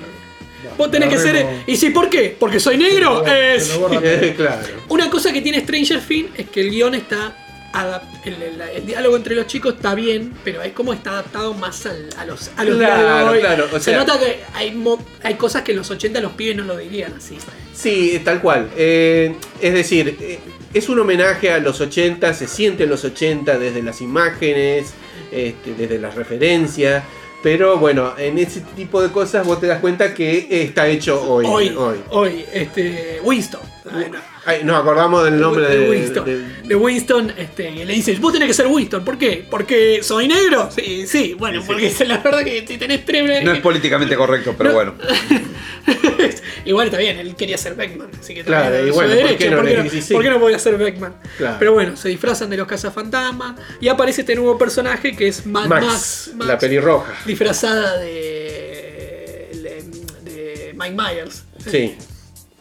Vos 0.82 0.92
tenés 0.92 1.10
que 1.10 1.18
ser. 1.20 1.46
¿Y 1.68 1.76
sí 1.78 1.90
por 1.92 2.10
qué? 2.10 2.36
Porque 2.40 2.60
soy 2.60 2.78
negro. 2.78 3.24
Eh, 3.28 4.34
claro. 4.38 4.68
Una 4.90 5.10
cosa 5.10 5.32
que 5.32 5.42
tiene 5.42 5.60
Stranger 5.62 6.00
Things 6.02 6.30
es 6.38 6.50
que 6.50 6.62
el 6.62 6.70
guion 6.72 6.96
está. 6.96 7.36
adap- 7.74 8.02
El, 8.26 8.34
el- 8.42 8.62
el 8.62 8.86
diálogo 8.86 9.16
entre 9.16 9.34
los 9.36 9.48
chicos 9.48 9.76
está 9.76 9.96
bien, 9.96 10.34
pero 10.44 10.62
es 10.62 10.74
como 10.74 10.92
está 10.94 11.12
adaptado 11.12 11.54
más 11.54 11.86
al- 11.86 12.10
a 12.18 12.26
los, 12.26 12.52
a 12.58 12.64
los 12.66 12.78
días 12.78 12.98
de 12.98 13.04
Claro, 13.04 13.32
hoy. 13.32 13.40
claro, 13.40 13.66
o 13.72 13.78
Se 13.80 13.86
sea- 13.92 13.98
nota 13.98 14.20
que 14.20 14.40
hay, 14.54 14.72
mo- 14.72 15.04
hay 15.24 15.36
cosas 15.36 15.62
que 15.64 15.72
en 15.72 15.78
los 15.78 15.90
80 15.90 16.20
los 16.20 16.34
pibes 16.34 16.56
no 16.58 16.64
lo 16.66 16.76
dirían 16.78 17.14
así. 17.18 17.38
Sí, 17.74 18.22
tal 18.26 18.42
cual. 18.42 18.70
Eh, 18.76 19.36
es 19.62 19.74
decir, 19.74 20.18
eh, 20.20 20.40
es 20.74 20.90
un 20.90 21.00
homenaje 21.00 21.52
a 21.52 21.60
los 21.60 21.80
80, 21.80 22.34
se 22.34 22.48
siente 22.48 22.84
en 22.84 22.90
los 22.90 23.04
80 23.06 23.58
desde 23.58 23.82
las 23.82 24.02
imágenes, 24.02 24.94
este, 25.32 25.74
desde 25.74 25.98
las 25.98 26.16
referencias. 26.16 27.04
Pero 27.44 27.78
bueno, 27.78 28.14
en 28.18 28.38
ese 28.38 28.62
tipo 28.62 29.02
de 29.02 29.10
cosas 29.10 29.46
vos 29.46 29.60
te 29.60 29.68
das 29.68 29.80
cuenta 29.80 30.14
que 30.14 30.48
está 30.64 30.88
hecho 30.88 31.22
hoy. 31.22 31.46
Hoy, 31.48 31.70
hoy. 31.76 31.98
hoy, 32.10 32.46
este. 32.54 33.20
Winston. 33.24 33.62
Ay, 33.92 34.10
no. 34.12 34.31
Ay, 34.44 34.64
nos 34.64 34.80
acordamos 34.82 35.24
del 35.24 35.40
nombre 35.40 35.68
de, 35.68 35.78
de 35.78 35.90
Winston. 35.90 36.26
de- 36.26 36.62
De 36.68 36.76
Winston, 36.76 37.34
este, 37.38 37.70
le 37.86 37.94
dices, 37.94 38.20
vos 38.20 38.34
tenés 38.34 38.48
que 38.48 38.54
ser 38.56 38.68
Winston. 38.68 39.06
¿Por 39.06 39.18
qué? 39.18 39.46
¿Porque 39.50 40.00
soy 40.02 40.28
negro? 40.28 40.70
Sí, 40.76 41.06
sí, 41.06 41.36
bueno, 41.38 41.62
porque 41.66 41.88
es 41.88 42.08
la 42.08 42.18
verdad 42.18 42.44
que 42.44 42.66
si 42.68 42.78
tenés 42.78 43.06
tres. 43.06 43.44
No 43.44 43.52
es 43.52 43.60
políticamente 43.60 44.16
correcto, 44.16 44.56
pero 44.58 44.70
No. 44.72 44.76
bueno. 44.76 44.94
Igual 46.66 46.88
está 46.88 46.98
bien, 47.00 47.18
él 47.20 47.36
quería 47.36 47.58
ser 47.58 47.76
Beckman, 47.76 48.10
así 48.20 48.34
que 48.36 48.44
Claro, 48.44 48.66
también 48.66 48.86
y 48.86 48.90
es 48.90 48.96
bueno, 48.96 49.10
su 49.12 49.16
¿por 49.18 49.26
derecho, 49.28 49.44
qué 49.44 49.50
no 49.50 49.58
¿por, 49.58 49.66
qué 49.68 49.78
no, 49.78 49.90
sí, 50.02 50.14
por 50.14 50.24
qué 50.24 50.30
no 50.30 50.40
podía 50.40 50.60
ser 50.60 50.78
Beckman? 50.78 51.16
Claro. 51.38 51.56
Pero 51.60 51.74
bueno, 51.74 51.98
se 51.98 52.10
disfrazan 52.10 52.50
de 52.52 52.58
los 52.58 52.68
cazafantasmas 52.68 53.56
y 53.80 53.88
aparece 53.88 54.22
este 54.22 54.36
nuevo 54.36 54.58
personaje 54.58 55.16
que 55.16 55.28
es 55.28 55.46
Mad 55.46 55.68
Max, 55.68 55.86
Max, 55.86 56.32
Max, 56.36 56.48
la 56.48 56.58
pelirroja. 56.60 57.14
disfrazada 57.26 57.98
de, 57.98 59.50
de, 59.54 60.32
de 60.32 60.74
Mike 60.76 60.96
Myers. 60.96 61.44
Sí, 61.68 61.96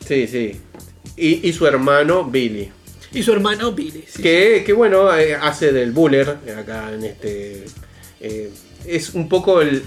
sí, 0.07 0.27
sí. 0.27 0.61
Y, 1.21 1.47
y 1.49 1.53
su 1.53 1.67
hermano 1.67 2.25
Billy. 2.25 2.71
Y 3.13 3.23
su 3.23 3.33
hermano 3.33 3.73
Billy. 3.73 4.05
sí. 4.09 4.23
Que, 4.23 4.63
que 4.65 4.73
bueno, 4.73 5.15
eh, 5.17 5.35
hace 5.35 5.73
del 5.73 5.93
Buller 5.93 6.39
acá 6.57 6.93
en 6.95 7.05
este. 7.05 7.65
eh, 8.21 8.51
es 8.87 9.11
un 9.15 9.29
poco 9.29 9.61
el, 9.61 9.83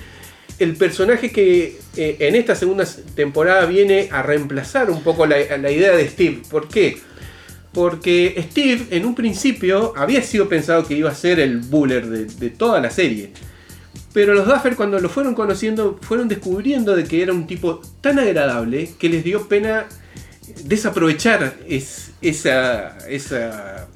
el 0.59 0.75
personaje 0.75 1.31
que 1.31 1.79
eh, 1.97 2.17
en 2.19 2.35
esta 2.35 2.53
segunda 2.55 2.85
temporada 3.15 3.65
viene 3.65 4.09
a 4.11 4.21
reemplazar 4.21 4.91
un 4.91 5.01
poco 5.01 5.25
la, 5.25 5.37
la 5.57 5.71
idea 5.71 5.95
de 5.95 6.07
Steve. 6.07 6.41
¿Por 6.49 6.67
qué? 6.67 6.99
Porque 7.73 8.35
Steve 8.51 8.85
en 8.91 9.05
un 9.05 9.15
principio 9.15 9.93
había 9.97 10.21
sido 10.21 10.47
pensado 10.47 10.85
que 10.85 10.93
iba 10.93 11.09
a 11.09 11.15
ser 11.15 11.39
el 11.39 11.57
Buller 11.57 12.05
de, 12.05 12.25
de 12.25 12.49
toda 12.51 12.79
la 12.79 12.91
serie. 12.91 13.31
Pero 14.13 14.35
los 14.35 14.45
Duffer 14.45 14.75
cuando 14.75 14.99
lo 14.99 15.09
fueron 15.09 15.33
conociendo 15.33 15.97
fueron 16.01 16.27
descubriendo 16.27 16.95
de 16.95 17.05
que 17.05 17.23
era 17.23 17.33
un 17.33 17.47
tipo 17.47 17.81
tan 18.01 18.19
agradable 18.19 18.91
que 18.99 19.09
les 19.09 19.23
dio 19.23 19.47
pena 19.47 19.87
desaprovechar 20.63 21.55
es- 21.67 22.11
esa, 22.21 22.97
esa, 23.07 23.87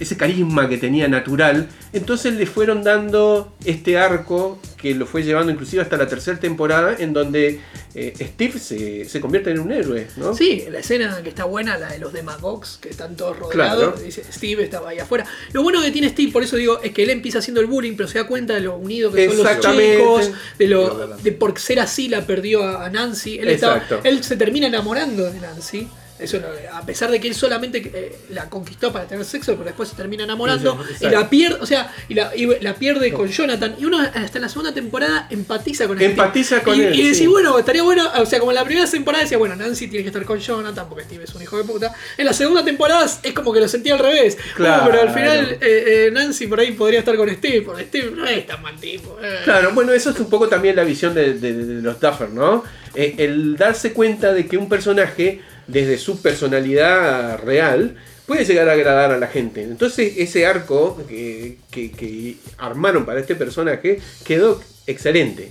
ese 0.00 0.16
carisma 0.16 0.68
que 0.68 0.78
tenía 0.78 1.06
natural. 1.08 1.68
Entonces 1.92 2.34
le 2.34 2.46
fueron 2.46 2.82
dando 2.82 3.52
este 3.64 3.98
arco 3.98 4.58
que 4.76 4.94
lo 4.94 5.06
fue 5.06 5.22
llevando 5.22 5.52
inclusive 5.52 5.82
hasta 5.82 5.96
la 5.98 6.06
tercera 6.08 6.40
temporada 6.40 6.96
en 6.98 7.12
donde 7.12 7.60
eh, 7.94 8.14
Steve 8.18 8.58
se, 8.58 9.04
se 9.04 9.20
convierte 9.20 9.50
en 9.50 9.60
un 9.60 9.70
héroe. 9.72 10.06
¿no? 10.16 10.34
Sí, 10.34 10.64
la 10.70 10.78
escena 10.78 11.20
que 11.22 11.28
está 11.28 11.44
buena, 11.44 11.76
la 11.76 11.92
de 11.92 11.98
los 11.98 12.12
demagogues, 12.12 12.78
que 12.80 12.88
están 12.88 13.14
todos 13.16 13.36
Claro. 13.50 13.74
rodeados. 13.80 14.02
Dice, 14.02 14.24
Steve 14.32 14.64
estaba 14.64 14.90
ahí 14.90 14.98
afuera. 14.98 15.26
Lo 15.52 15.62
bueno 15.62 15.82
que 15.82 15.90
tiene 15.90 16.08
Steve, 16.08 16.32
por 16.32 16.42
eso 16.42 16.56
digo, 16.56 16.80
es 16.82 16.92
que 16.92 17.02
él 17.02 17.10
empieza 17.10 17.40
haciendo 17.40 17.60
el 17.60 17.66
bullying, 17.66 17.94
pero 17.96 18.08
se 18.08 18.18
da 18.18 18.26
cuenta 18.26 18.54
de 18.54 18.60
lo 18.60 18.76
unido 18.76 19.12
que 19.12 19.28
son 19.28 19.36
los 19.38 19.60
chicos, 19.60 20.30
de 20.58 20.66
Lo 20.66 21.16
de 21.18 21.32
por 21.32 21.58
ser 21.58 21.80
así 21.80 22.08
la 22.08 22.26
perdió 22.26 22.66
a 22.78 22.88
Nancy. 22.88 23.38
Él, 23.38 23.48
Exacto. 23.50 24.00
él 24.04 24.24
se 24.24 24.36
termina 24.36 24.66
enamorando 24.66 25.30
de 25.30 25.40
Nancy. 25.40 25.88
Eso, 26.20 26.38
no- 26.38 26.46
a 26.76 26.84
pesar 26.84 27.10
de 27.10 27.20
que 27.20 27.28
él 27.28 27.34
solamente 27.34 27.78
eh, 27.94 28.16
la 28.30 28.48
conquistó 28.48 28.92
para 28.92 29.06
tener 29.06 29.24
sexo, 29.24 29.52
pero 29.54 29.64
después 29.64 29.88
se 29.88 29.96
termina 29.96 30.24
enamorando 30.24 30.78
Sí, 30.98 31.06
y 31.06 31.10
la 31.10 31.28
pierde, 31.30 31.58
o 31.60 31.66
sea, 31.66 31.94
y 32.08 32.14
la, 32.14 32.34
y 32.36 32.46
la 32.60 32.74
pierde 32.74 33.12
con 33.12 33.28
Jonathan. 33.28 33.76
Y 33.78 33.84
uno 33.84 33.98
hasta 34.00 34.38
en 34.38 34.42
la 34.42 34.48
segunda 34.48 34.72
temporada 34.74 35.26
empatiza 35.30 35.86
con 35.86 35.96
Steve. 35.96 36.10
Empatiza 36.12 36.62
con 36.62 36.76
y, 36.78 36.82
él, 36.82 36.94
Y 36.94 37.02
decís, 37.04 37.18
sí. 37.18 37.26
bueno, 37.26 37.58
estaría 37.58 37.82
bueno, 37.82 38.08
o 38.18 38.26
sea, 38.26 38.38
como 38.38 38.50
en 38.52 38.56
la 38.56 38.64
primera 38.64 38.88
temporada 38.90 39.22
decía, 39.24 39.38
bueno, 39.38 39.56
Nancy 39.56 39.88
tiene 39.88 40.02
que 40.04 40.08
estar 40.08 40.24
con 40.24 40.38
Jonathan 40.38 40.86
porque 40.88 41.04
Steve 41.04 41.24
es 41.24 41.34
un 41.34 41.42
hijo 41.42 41.56
de 41.56 41.64
puta. 41.64 41.92
En 42.16 42.26
la 42.26 42.32
segunda 42.32 42.64
temporada 42.64 43.06
es 43.22 43.32
como 43.32 43.52
que 43.52 43.60
lo 43.60 43.68
sentía 43.68 43.94
al 43.94 44.00
revés. 44.00 44.36
Claro. 44.56 44.84
pero 44.90 45.02
al 45.02 45.14
final 45.14 45.58
eh, 45.60 46.06
eh, 46.06 46.10
Nancy 46.12 46.46
por 46.46 46.60
ahí 46.60 46.72
podría 46.72 46.98
estar 47.00 47.16
con 47.16 47.28
Steve, 47.30 47.62
porque 47.62 47.84
Steve 47.84 48.12
no 48.14 48.26
es 48.26 48.46
tan 48.46 48.62
mal 48.62 48.76
tipo. 48.78 49.16
eh. 49.22 49.40
Claro, 49.44 49.72
bueno, 49.74 49.92
eso 49.92 50.10
es 50.10 50.20
un 50.20 50.28
poco 50.28 50.48
también 50.48 50.76
la 50.76 50.84
visión 50.84 51.14
de, 51.14 51.34
de- 51.34 51.52
de 51.54 51.82
los 51.82 51.98
Duffer, 52.00 52.30
¿no? 52.30 52.62
Eh, 52.94 53.14
el 53.18 53.56
darse 53.56 53.92
cuenta 53.92 54.32
de 54.32 54.46
que 54.46 54.56
un 54.56 54.68
personaje, 54.68 55.40
desde 55.70 55.98
su 55.98 56.20
personalidad 56.22 57.38
real, 57.42 57.96
puede 58.26 58.44
llegar 58.44 58.68
a 58.68 58.72
agradar 58.72 59.10
a 59.12 59.18
la 59.18 59.26
gente. 59.26 59.62
Entonces, 59.62 60.14
ese 60.18 60.46
arco 60.46 61.02
que, 61.08 61.58
que- 61.70 61.90
que 61.90 62.36
armaron 62.58 63.04
para 63.04 63.20
este 63.20 63.34
personaje 63.34 64.00
quedó 64.24 64.60
excelente. 64.86 65.50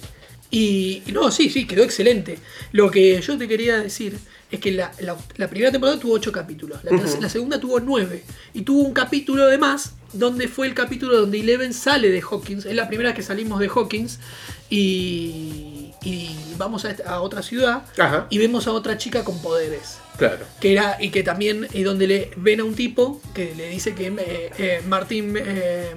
Y, 0.52 1.04
no, 1.14 1.30
sí, 1.32 1.50
sí, 1.50 1.68
quedó 1.68 1.84
excelente. 1.84 2.40
Lo 2.72 2.90
que 2.90 3.22
yo 3.22 3.38
te 3.38 3.48
quería 3.48 3.78
decir 3.80 4.18
es 4.50 4.60
que 4.60 4.72
la, 4.72 4.92
la- 5.00 5.16
la 5.38 5.48
primera 5.48 5.72
temporada 5.72 6.00
tuvo 6.00 6.14
8 6.14 6.32
capítulos, 6.32 6.80
la, 6.84 7.30
segunda 7.30 7.60
tuvo 7.60 7.80
9 7.80 8.24
y 8.56 8.62
tuvo 8.64 8.82
un 8.82 8.94
capítulo 8.94 9.46
de 9.46 9.60
más 9.60 9.94
donde 10.14 10.48
fue 10.48 10.66
el 10.66 10.74
capítulo 10.74 11.18
donde 11.20 11.40
Eleven 11.40 11.72
sale 11.72 12.10
de 12.10 12.20
Hawkins, 12.22 12.66
es 12.66 12.74
la 12.76 12.88
primera 12.88 13.14
que 13.14 13.22
salimos 13.22 13.60
de 13.60 13.68
Hawkins 13.70 14.18
y, 14.72 15.92
y 16.04 16.36
vamos 16.58 16.86
a, 16.86 17.22
otra 17.22 17.44
ciudad 17.44 17.84
Ajá. 17.98 18.26
y 18.32 18.38
vemos 18.40 18.66
a 18.68 18.72
otra 18.72 18.98
chica 18.98 19.24
con 19.24 19.40
poderes. 19.42 19.98
Claro. 20.20 20.46
Que 20.60 20.74
era, 20.74 20.98
y 21.00 21.10
que 21.10 21.24
también, 21.24 21.68
y 21.74 21.84
donde 21.84 22.06
le 22.06 22.32
ven 22.36 22.60
a 22.60 22.66
un 22.66 22.76
tipo 22.76 23.22
que 23.34 23.56
le 23.56 23.70
dice 23.70 23.96
que 23.96 24.08
eh, 24.08 24.52
eh, 24.58 24.82
Martin 24.86 25.34
eh, 25.38 25.96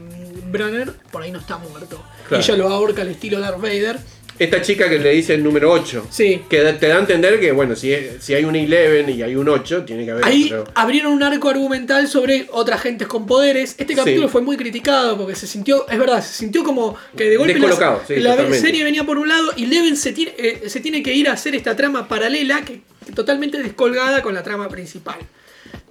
por 1.10 1.22
ahí 1.22 1.32
no 1.32 1.40
está 1.40 1.58
muerto. 1.58 2.02
Claro. 2.28 2.42
Ella 2.42 2.56
lo 2.56 2.68
ahorca 2.68 3.02
al 3.02 3.08
estilo 3.08 3.40
Darth 3.40 3.60
Vader. 3.60 3.98
Esta 4.38 4.60
chica 4.62 4.88
que 4.88 4.98
le 4.98 5.10
dice 5.10 5.34
el 5.34 5.44
número 5.44 5.70
8. 5.70 6.06
Sí. 6.10 6.42
Que 6.48 6.60
te 6.72 6.88
da 6.88 6.96
a 6.96 7.00
entender 7.00 7.38
que, 7.38 7.52
bueno, 7.52 7.76
si, 7.76 7.94
si 8.20 8.34
hay 8.34 8.44
un 8.44 8.56
11 8.56 9.10
y 9.12 9.22
hay 9.22 9.36
un 9.36 9.48
8, 9.48 9.84
tiene 9.84 10.04
que 10.04 10.10
haber 10.12 10.24
Ahí 10.24 10.46
otro. 10.46 10.64
abrieron 10.74 11.12
un 11.12 11.22
arco 11.22 11.48
argumental 11.50 12.08
sobre 12.08 12.46
otras 12.50 12.80
gentes 12.82 13.06
con 13.08 13.26
poderes. 13.26 13.74
Este 13.78 13.94
capítulo 13.94 14.26
Sí. 14.28 14.32
fue 14.32 14.40
muy 14.42 14.56
criticado 14.56 15.16
porque 15.16 15.34
se 15.34 15.46
sintió, 15.46 15.88
es 15.88 15.98
verdad, 15.98 16.22
se 16.22 16.32
sintió 16.34 16.64
como 16.64 16.96
que 17.16 17.24
de 17.30 17.36
golpe 17.36 17.58
la, 17.58 18.00
sí, 18.06 18.16
la 18.16 18.54
serie 18.54 18.84
venía 18.84 19.04
por 19.04 19.18
un 19.18 19.28
lado 19.28 19.52
y 19.56 19.66
Leven 19.66 19.96
se 19.96 20.12
tiene, 20.12 20.32
eh, 20.38 20.62
se 20.66 20.80
tiene 20.80 21.02
que 21.02 21.12
ir 21.14 21.28
a 21.28 21.32
hacer 21.32 21.54
esta 21.54 21.76
trama 21.76 22.08
paralela 22.08 22.62
que, 22.62 22.80
que 23.06 23.12
totalmente 23.12 23.62
descolgada 23.62 24.22
con 24.22 24.34
la 24.34 24.42
trama 24.42 24.68
principal. 24.68 25.16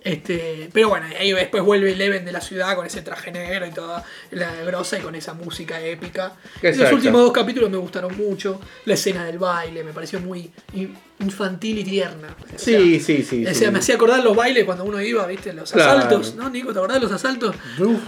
Este, 0.03 0.67
pero 0.73 0.89
bueno, 0.89 1.05
ahí 1.19 1.31
después 1.31 1.61
vuelve 1.63 1.91
Eleven 1.93 2.25
de 2.25 2.31
la 2.31 2.41
ciudad 2.41 2.75
con 2.75 2.87
ese 2.87 3.03
traje 3.03 3.31
negro 3.31 3.67
y 3.67 3.71
toda 3.71 4.03
la 4.31 4.51
grosa 4.63 4.97
y 4.97 5.01
con 5.01 5.13
esa 5.13 5.35
música 5.35 5.79
épica. 5.79 6.33
Los 6.61 6.73
Exacto. 6.73 6.95
últimos 6.95 7.21
dos 7.21 7.31
capítulos 7.31 7.69
me 7.69 7.77
gustaron 7.77 8.17
mucho. 8.17 8.59
La 8.85 8.95
escena 8.95 9.23
del 9.25 9.37
baile 9.37 9.83
me 9.83 9.93
pareció 9.93 10.19
muy 10.19 10.49
in- 10.73 10.97
infantil 11.19 11.77
y 11.77 11.83
tierna. 11.83 12.35
O 12.43 12.47
sea, 12.57 12.79
Sí, 12.79 12.99
sí, 12.99 13.21
sí. 13.21 13.45
o 13.45 13.49
sí. 13.49 13.55
sea, 13.55 13.69
me 13.69 13.77
hacía 13.77 13.93
acordar 13.93 14.23
los 14.23 14.35
bailes 14.35 14.63
cuando 14.65 14.85
uno 14.85 14.99
iba, 14.99 15.23
¿viste? 15.27 15.53
Los 15.53 15.71
Claro. 15.71 15.99
asaltos, 15.99 16.33
¿no, 16.35 16.49
Nico? 16.49 16.73
¿Te 16.73 16.79
acordás 16.79 16.97
de 16.97 17.01
los 17.03 17.11
asaltos? 17.11 17.55
Uf, 17.79 17.99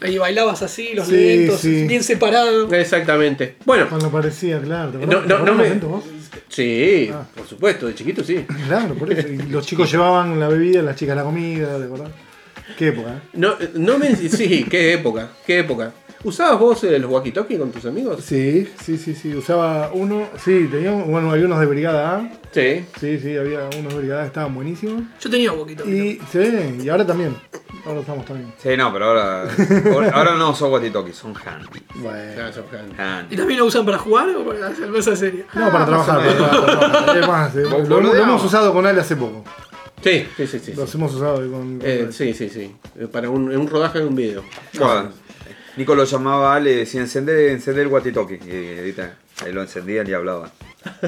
Ahí 0.00 0.16
bailabas 0.16 0.62
así, 0.62 0.94
los 0.94 1.06
Sí, 1.06 1.12
lentos, 1.14 1.60
sí. 1.60 1.86
bien 1.86 2.02
separados. 2.02 2.72
Exactamente. 2.72 3.56
Bueno, 3.66 3.88
cuando 3.90 4.10
parecía, 4.10 4.58
claro. 4.60 4.92
¿te 4.92 5.06
No, 5.06 5.20
no, 5.20 5.36
¿Te 5.36 5.42
no 5.44 5.54
me- 5.54 5.70
vos? 5.74 6.04
Sí, 6.52 7.10
Ah. 7.12 7.24
por 7.34 7.46
supuesto, 7.46 7.86
de 7.86 7.94
chiquito 7.94 8.22
sí. 8.22 8.44
Claro, 8.68 8.94
por 8.94 9.12
eso. 9.12 9.26
Y 9.28 9.36
los 9.50 9.66
chicos 9.66 9.90
llevaban 9.90 10.38
la 10.38 10.48
bebida, 10.48 10.82
las 10.82 10.96
chicas 10.96 11.16
la 11.16 11.24
comida, 11.24 11.78
¿te 11.78 11.84
acordás? 11.84 12.10
Qué 12.78 12.88
época, 12.88 13.10
¿eh? 13.16 13.28
No, 13.34 13.54
no 13.74 13.98
me. 13.98 14.14
Sí, 14.14 14.64
qué 14.70 14.92
época, 14.94 15.30
qué 15.46 15.58
época. 15.60 15.92
¿Usabas 16.24 16.58
vos 16.60 16.84
eh, 16.84 16.98
los 17.00 17.10
walkie-talkie 17.10 17.58
con 17.58 17.72
tus 17.72 17.84
amigos? 17.84 18.22
Sí, 18.24 18.68
sí, 18.84 18.96
sí, 18.96 19.12
sí. 19.14 19.34
Usaba 19.34 19.90
uno, 19.92 20.28
sí, 20.42 20.68
teníamos, 20.70 21.08
bueno, 21.08 21.32
había 21.32 21.46
unos 21.46 21.58
de 21.58 21.66
Brigada 21.66 22.16
A. 22.16 22.30
Sí. 22.52 22.84
Sí, 23.00 23.18
sí, 23.18 23.36
había 23.36 23.68
unos 23.78 23.92
de 23.94 23.98
Brigada 23.98 24.22
A, 24.22 24.26
estaban 24.26 24.54
buenísimos. 24.54 25.02
Yo 25.20 25.28
tenía 25.28 25.50
un 25.50 25.58
poquito. 25.58 25.84
Y, 25.88 26.20
sí, 26.30 26.78
y 26.84 26.88
ahora 26.88 27.04
también. 27.04 27.34
Ahora 27.84 28.00
estamos 28.00 28.24
también. 28.24 28.52
Sí, 28.62 28.68
no, 28.76 28.92
pero 28.92 29.06
ahora. 29.06 29.48
ahora- 30.12 30.34
no 30.36 30.54
son 30.54 30.70
walkie-talkies, 30.70 31.14
son 31.14 31.34
hand. 31.44 31.66
Bueno. 31.96 32.18
Ah, 32.40 32.50
fan. 32.96 33.26
¿Y 33.28 33.36
también 33.36 33.58
lo 33.58 33.66
usan 33.66 33.84
para 33.84 33.98
jugar 33.98 34.28
o 34.30 34.44
para 34.44 34.68
hacer 34.68 34.88
cosas 34.90 35.18
serias? 35.18 35.46
No, 35.54 35.72
para 35.72 35.86
trabajar, 35.86 36.18
para 36.18 36.36
trabajar, 36.36 36.64
para 36.66 36.90
trabajar. 36.90 37.18
Es 37.18 37.26
más, 37.28 37.56
eh, 37.56 37.60
lo, 37.62 37.68
hemos- 37.68 37.88
boludeamos. 37.88 38.16
lo 38.16 38.22
hemos 38.22 38.44
usado 38.44 38.72
con 38.72 38.86
Ale 38.86 39.00
hace 39.00 39.16
poco. 39.16 39.42
Sí, 40.02 40.26
sí, 40.36 40.46
sí, 40.48 40.58
sí. 40.58 40.72
Los 40.74 40.92
hemos 40.96 41.14
usado 41.14 41.36
con. 41.50 41.78
Eh, 41.82 42.08
sí, 42.10 42.34
sí, 42.34 42.48
sí. 42.48 42.74
Para 43.12 43.30
un, 43.30 43.48
un 43.56 43.68
rodaje 43.68 44.00
de 44.00 44.06
un 44.06 44.16
video. 44.16 44.42
Nico 45.76 45.94
lo 45.94 46.04
llamaba, 46.04 46.58
le 46.60 46.76
decía 46.76 47.00
encender, 47.00 47.50
encender 47.50 47.86
el 47.86 47.92
walkie-talkie. 47.92 48.40
Y 48.44 48.78
ahorita 48.78 49.14
ahí 49.44 49.52
lo 49.52 49.62
encendían 49.62 50.06
y 50.08 50.12
hablaban. 50.12 50.50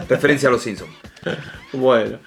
Referencia 0.09 0.49
a 0.49 0.53
los 0.53 0.63
Simpsons. 0.63 0.91
Bueno. 1.73 2.19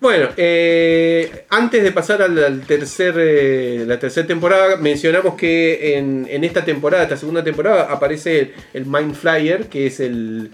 Bueno, 0.00 0.28
eh, 0.36 1.46
antes 1.48 1.82
de 1.82 1.90
pasar 1.90 2.20
tercer, 2.66 3.14
eh, 3.16 3.84
la 3.86 3.98
tercera 3.98 4.26
temporada, 4.26 4.76
mencionamos 4.76 5.34
que 5.34 5.96
en, 5.96 6.44
esta 6.44 6.62
temporada, 6.62 7.04
esta 7.04 7.16
segunda 7.16 7.42
temporada, 7.42 7.90
aparece 7.90 8.38
el, 8.38 8.54
el 8.74 8.86
Mind 8.86 9.14
Flyer, 9.14 9.66
que 9.68 9.86
es 9.86 10.00
el, 10.00 10.50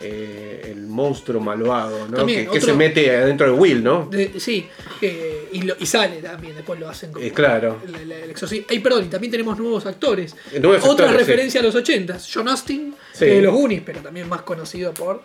eh, 0.00 0.72
el 0.72 0.77
monstruo 0.98 1.40
malvado, 1.40 2.08
¿no? 2.08 2.16
También, 2.16 2.48
que, 2.50 2.60
se 2.60 2.72
mete 2.74 3.14
adentro 3.16 3.46
de 3.46 3.52
Will, 3.52 3.82
¿no? 3.82 4.06
De- 4.10 4.38
sí, 4.40 4.66
eh, 5.00 5.48
y, 5.52 5.62
lo- 5.62 5.76
y 5.78 5.86
sale 5.86 6.16
también, 6.20 6.56
después 6.56 6.78
lo 6.80 6.88
hacen 6.88 7.12
como 7.12 7.24
Eh, 7.24 7.30
claro. 7.32 7.80
el, 7.86 8.10
el-. 8.12 8.34
Ay, 8.68 8.78
perdón, 8.80 9.04
y 9.04 9.08
también 9.08 9.30
tenemos 9.30 9.58
nuevos 9.58 9.86
actores. 9.86 10.34
Eh, 10.52 10.60
nuevos 10.60 10.82
Otra 10.84 11.06
actores, 11.06 11.12
sí. 11.12 11.30
referencia 11.32 11.60
a 11.60 11.62
los 11.62 11.74
80 11.74 12.18
John 12.32 12.48
Austin, 12.48 12.94
Sí. 13.12 13.24
de 13.26 13.42
los 13.42 13.54
Goonies, 13.54 13.82
pero 13.86 14.00
también 14.00 14.28
más 14.28 14.42
conocido 14.42 14.92
por. 14.92 15.22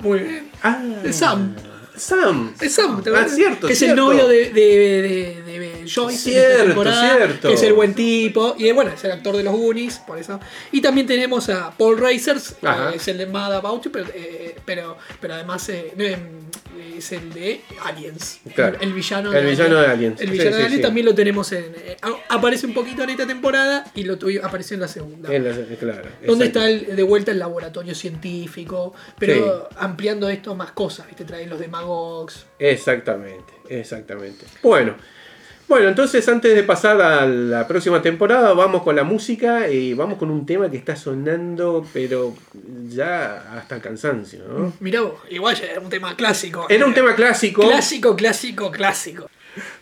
Muy 0.00 0.18
bien. 0.20 0.50
Ah, 0.62 0.82
Sam. 1.10 1.54
Sam. 2.00 2.54
Es 2.60 2.74
Sam, 2.74 3.02
¿te 3.02 3.10
Ah, 3.10 3.12
acuerdas? 3.14 3.34
cierto, 3.36 3.66
Que 3.66 3.72
es 3.74 3.78
cierto. 3.78 4.10
el 4.10 4.16
novio 4.18 4.28
de, 4.28 4.50
de, 4.50 4.52
de, 4.52 5.42
de- 5.44 5.58
de 5.60 5.90
Joyce 5.92 6.30
Cierto, 6.30 6.82
cierto. 6.84 7.48
Que 7.48 7.54
es 7.54 7.62
el 7.62 7.72
buen 7.72 7.94
tipo. 7.94 8.54
Y 8.58 8.70
bueno, 8.72 8.92
es 8.94 9.02
el 9.04 9.12
actor 9.12 9.36
de 9.36 9.42
los 9.42 9.54
Goonies, 9.54 9.98
por 9.98 10.18
eso. 10.18 10.38
Y 10.72 10.80
también 10.80 11.06
tenemos 11.06 11.48
a 11.48 11.70
Paul 11.76 11.98
Racers, 11.98 12.54
que 12.60 12.96
es 12.96 13.08
el 13.08 13.18
de 13.18 13.26
Mad 13.26 13.54
About 13.54 13.84
You, 13.84 13.90
pero, 13.90 14.06
eh, 14.14 14.56
pero, 14.64 14.96
pero 15.20 15.34
además 15.34 15.68
eh, 15.68 15.92
es 16.96 17.12
el 17.12 17.32
de 17.32 17.60
Aliens. 17.84 18.40
Claro. 18.54 18.76
El, 18.80 18.88
el 18.88 18.92
villano 18.94 19.32
El 19.32 19.46
villano 19.46 19.80
de 19.80 19.86
Aliens. 19.86 20.20
El 20.20 20.30
villano 20.30 20.50
sí, 20.50 20.56
de 20.56 20.62
Aliens 20.64 20.76
sí. 20.76 20.82
también 20.82 21.06
lo 21.06 21.14
tenemos 21.14 21.52
en. 21.52 21.64
eh, 21.76 21.96
aparece 22.28 22.66
un 22.66 22.74
poquito 22.74 23.02
en 23.02 23.10
esta 23.10 23.26
temporada 23.26 23.84
y 23.94 24.04
lo 24.04 24.18
tuvi- 24.18 24.42
apareció 24.42 24.74
en 24.74 24.80
la 24.80 24.88
segunda. 24.88 25.34
En 25.34 25.44
la- 25.44 25.76
claro. 25.76 26.08
¿Dónde 26.26 26.46
exacto. 26.46 26.66
está 26.68 26.68
el, 26.90 26.96
de 26.96 27.02
vuelta 27.02 27.30
el 27.32 27.38
laboratorio 27.38 27.94
científico? 27.94 28.94
Pero 29.18 29.68
ampliando 29.76 30.28
esto 30.28 30.54
más 30.54 30.72
cosas, 30.72 31.06
¿viste? 31.06 31.24
Traen 31.24 31.48
los 31.50 31.58
demagogs. 31.58 32.46
Exactamente, 32.58 33.52
exactamente. 33.68 34.44
Bueno, 34.62 34.96
bueno, 35.70 35.88
entonces 35.88 36.28
antes 36.28 36.54
de 36.54 36.62
pasar 36.64 37.00
a 37.00 37.24
la 37.26 37.66
próxima 37.66 38.02
temporada, 38.02 38.52
vamos 38.52 38.82
con 38.82 38.94
la 38.96 39.04
música 39.04 39.70
y 39.70 39.94
vamos 39.94 40.18
con 40.18 40.30
un 40.30 40.44
tema 40.44 40.70
que 40.70 40.76
está 40.76 40.96
sonando, 40.96 41.86
pero 41.92 42.34
ya 42.88 43.54
hasta 43.56 43.76
el 43.76 43.80
cansancio, 43.80 44.40
¿no? 44.46 44.72
Mirá 44.80 45.00
vos, 45.02 45.14
igual 45.30 45.54
ya 45.56 45.66
era 45.66 45.80
un 45.80 45.88
tema 45.88 46.14
clásico. 46.16 46.66
Era 46.68 46.84
un 46.84 46.92
tema 46.92 47.14
clásico. 47.14 47.62
Clásico, 47.62 48.14
clásico, 48.16 48.70
clásico. 48.70 49.30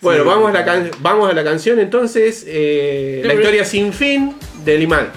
Bueno, 0.01 0.24
vamos, 0.24 0.51
a 0.51 0.53
la 0.53 0.64
can- 0.64 0.90
vamos 1.01 1.31
a 1.31 1.33
la 1.35 1.42
canción 1.42 1.79
entonces, 1.79 2.44
eh, 2.46 3.22
La 3.24 3.35
historia 3.35 3.64
sin 3.64 3.92
fin 3.92 4.35
de 4.64 4.79
Limán. 4.79 5.09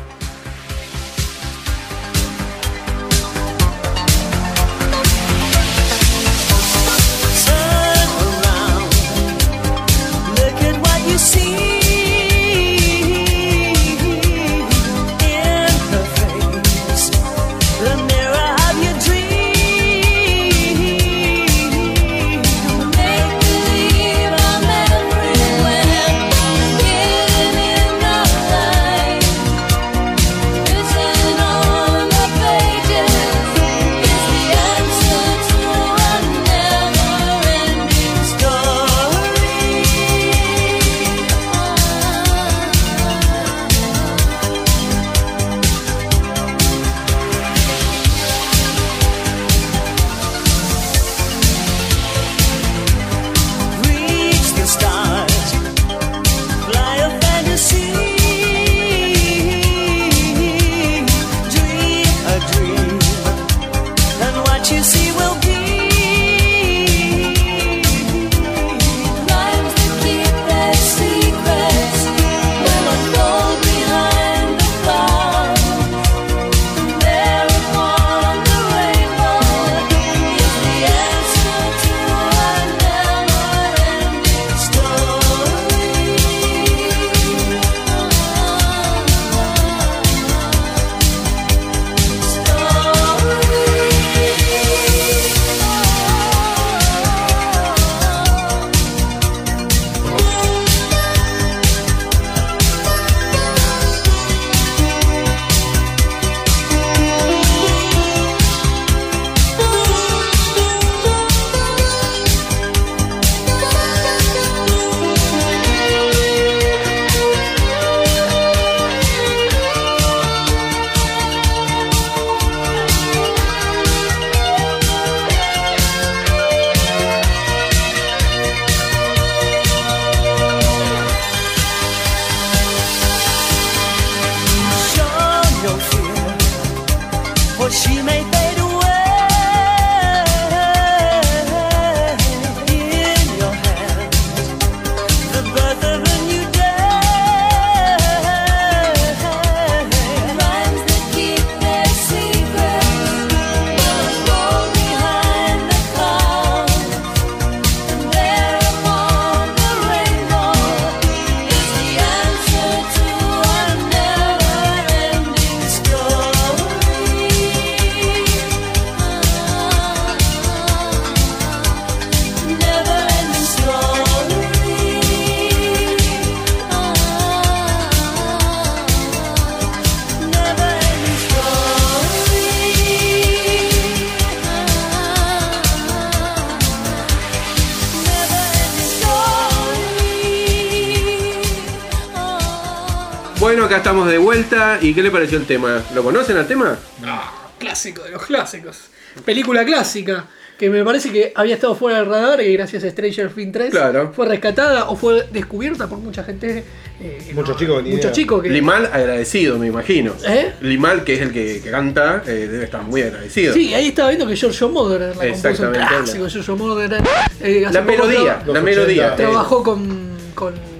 Acá 193.71 193.77
estamos 193.77 194.07
de 194.09 194.17
vuelta. 194.17 194.79
¿Y 194.81 194.93
qué 194.93 195.01
le 195.01 195.11
pareció 195.11 195.37
el 195.37 195.45
tema? 195.45 195.81
¿Lo 195.95 196.03
conocen 196.03 196.35
al 196.37 196.45
tema? 196.47 196.77
Ah, 197.05 197.31
clásico 197.57 198.03
de 198.03 198.11
los 198.11 198.25
clásicos. 198.25 198.77
Película 199.23 199.63
clásica. 199.65 200.25
Que 200.59 200.69
me 200.69 200.83
parece 200.85 201.11
que 201.11 201.31
había 201.35 201.55
estado 201.55 201.73
fuera 201.73 201.97
del 201.97 202.05
radar 202.07 202.39
y 202.41 202.53
gracias 202.53 202.83
a 202.83 202.89
Stranger 202.91 203.29
Things 203.33 203.51
3 203.51 203.71
Claro. 203.71 204.11
fue 204.15 204.27
rescatada 204.27 204.89
o 204.89 204.95
fue 204.95 205.25
descubierta 205.31 205.87
por 205.87 205.97
mucha 205.97 206.23
gente. 206.23 206.63
eh, 206.99 207.31
Muchos 207.33 207.57
chicos 207.57 207.81
Muchos 207.83 208.11
chicos 208.11 208.43
que. 208.43 208.49
Limal 208.49 208.85
agradecido, 208.85 209.57
me 209.57 209.65
imagino. 209.67 210.13
¿Eh? 210.27 210.53
Limal, 210.61 211.03
que 211.03 211.15
es 211.15 211.21
el 211.21 211.31
que, 211.33 211.61
que 211.63 211.71
canta, 211.71 212.21
eh, 212.27 212.47
debe 212.51 212.65
estar 212.65 212.83
muy 212.83 213.01
agradecido. 213.01 213.53
Sí, 213.55 213.73
ahí 213.73 213.87
estaba 213.87 214.09
viendo 214.09 214.27
que 214.27 214.35
Giorgio 214.35 214.69
Moroder 214.69 215.15
la 215.15 215.29
compuso. 215.31 215.63
Un 215.63 215.71
clásico, 215.73 216.27
Giorgio 216.27 216.55
Moroder. 216.57 217.01
eh, 217.39 217.67
La 217.71 217.81
melodía, 217.81 218.43
la 218.45 218.61
melodía. 218.61 219.15
Trabajó 219.15 219.63
con. 219.63 220.11
con. 220.35 220.70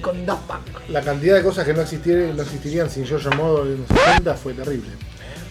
Con, 0.00 0.24
Daft 0.26 0.42
Punk. 0.46 0.88
La 0.90 1.02
cantidad 1.02 1.36
de 1.36 1.42
cosas 1.42 1.64
que 1.64 1.72
no 1.74 1.82
existieran, 1.82 2.36
no 2.36 2.42
existirían 2.42 2.90
sin 2.90 3.06
George 3.06 3.28
Moro 3.30 3.64
en 3.64 3.78
los 3.78 3.88
70 3.88 4.34
fue 4.34 4.52
terrible. 4.54 4.88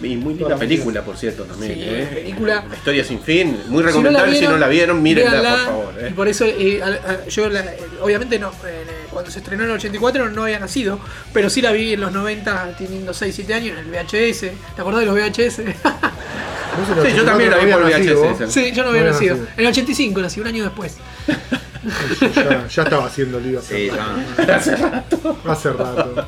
Y 0.01 0.17
muy 0.17 0.33
linda 0.33 0.57
película, 0.57 1.01
por 1.03 1.15
cierto, 1.15 1.43
también. 1.43 1.73
Sí, 1.73 1.79
eh. 1.81 2.09
película. 2.13 2.65
La 2.69 2.75
historia 2.75 3.03
sin 3.05 3.21
fin. 3.21 3.57
Muy 3.69 3.81
recomendable. 3.81 4.37
Si 4.37 4.43
no 4.45 4.57
la 4.57 4.67
vieron, 4.67 5.01
mírenla, 5.01 5.31
véanla. 5.31 5.55
por 5.55 5.65
favor. 5.65 5.93
eh. 5.99 6.07
Y 6.09 6.13
por 6.13 6.27
eso, 6.27 6.45
eh, 6.45 6.81
a- 6.83 6.87
a- 7.11 7.25
yo 7.27 7.49
la- 7.49 7.61
eh, 7.61 7.77
obviamente 8.01 8.37
no, 8.37 8.49
eh, 8.65 8.83
cuando 9.09 9.31
se 9.31 9.39
estrenó 9.39 9.63
en 9.63 9.69
el 9.69 9.75
84 9.77 10.29
no 10.31 10.43
había 10.43 10.59
nacido, 10.59 10.99
pero 11.33 11.49
sí 11.49 11.61
la 11.61 11.71
vi 11.71 11.93
en 11.93 12.01
los 12.01 12.11
90 12.11 12.75
teniendo 12.77 13.13
6, 13.13 13.33
7 13.33 13.53
años 13.53 13.77
en 13.79 13.85
el 13.85 13.91
VHS. 13.91 14.51
¿Te 14.75 14.81
acordás 14.81 14.99
de 14.99 15.05
los 15.05 15.15
VHS? 15.15 15.59
¿Vos 15.63 16.97
en 16.97 17.11
Sí, 17.11 17.15
yo 17.17 17.23
también 17.23 17.51
la 17.51 17.57
vi 17.59 17.71
84 17.71 17.71
por 17.71 17.81
no 17.81 17.89
nacido 17.89 18.21
VHS. 18.21 18.53
sí, 18.53 18.71
yo 18.73 18.83
no 18.83 18.89
había 18.89 19.01
No 19.03 19.07
había 19.07 19.11
nacido. 19.13 19.35
nacido. 19.37 19.53
En 19.55 19.59
el 19.63 19.67
85 19.71 20.21
nací, 20.21 20.41
un 20.41 20.47
año 20.47 20.63
después. 20.65 20.97
Ya, 22.35 22.67
ya 22.67 22.83
estaba 22.83 23.05
haciendo 23.05 23.39
lío 23.39 23.59
hace 23.59 23.75
Sí, 23.77 23.89
rato. 23.89 24.15
ya. 24.47 25.51
Hace 25.51 25.71
rato. 25.73 26.27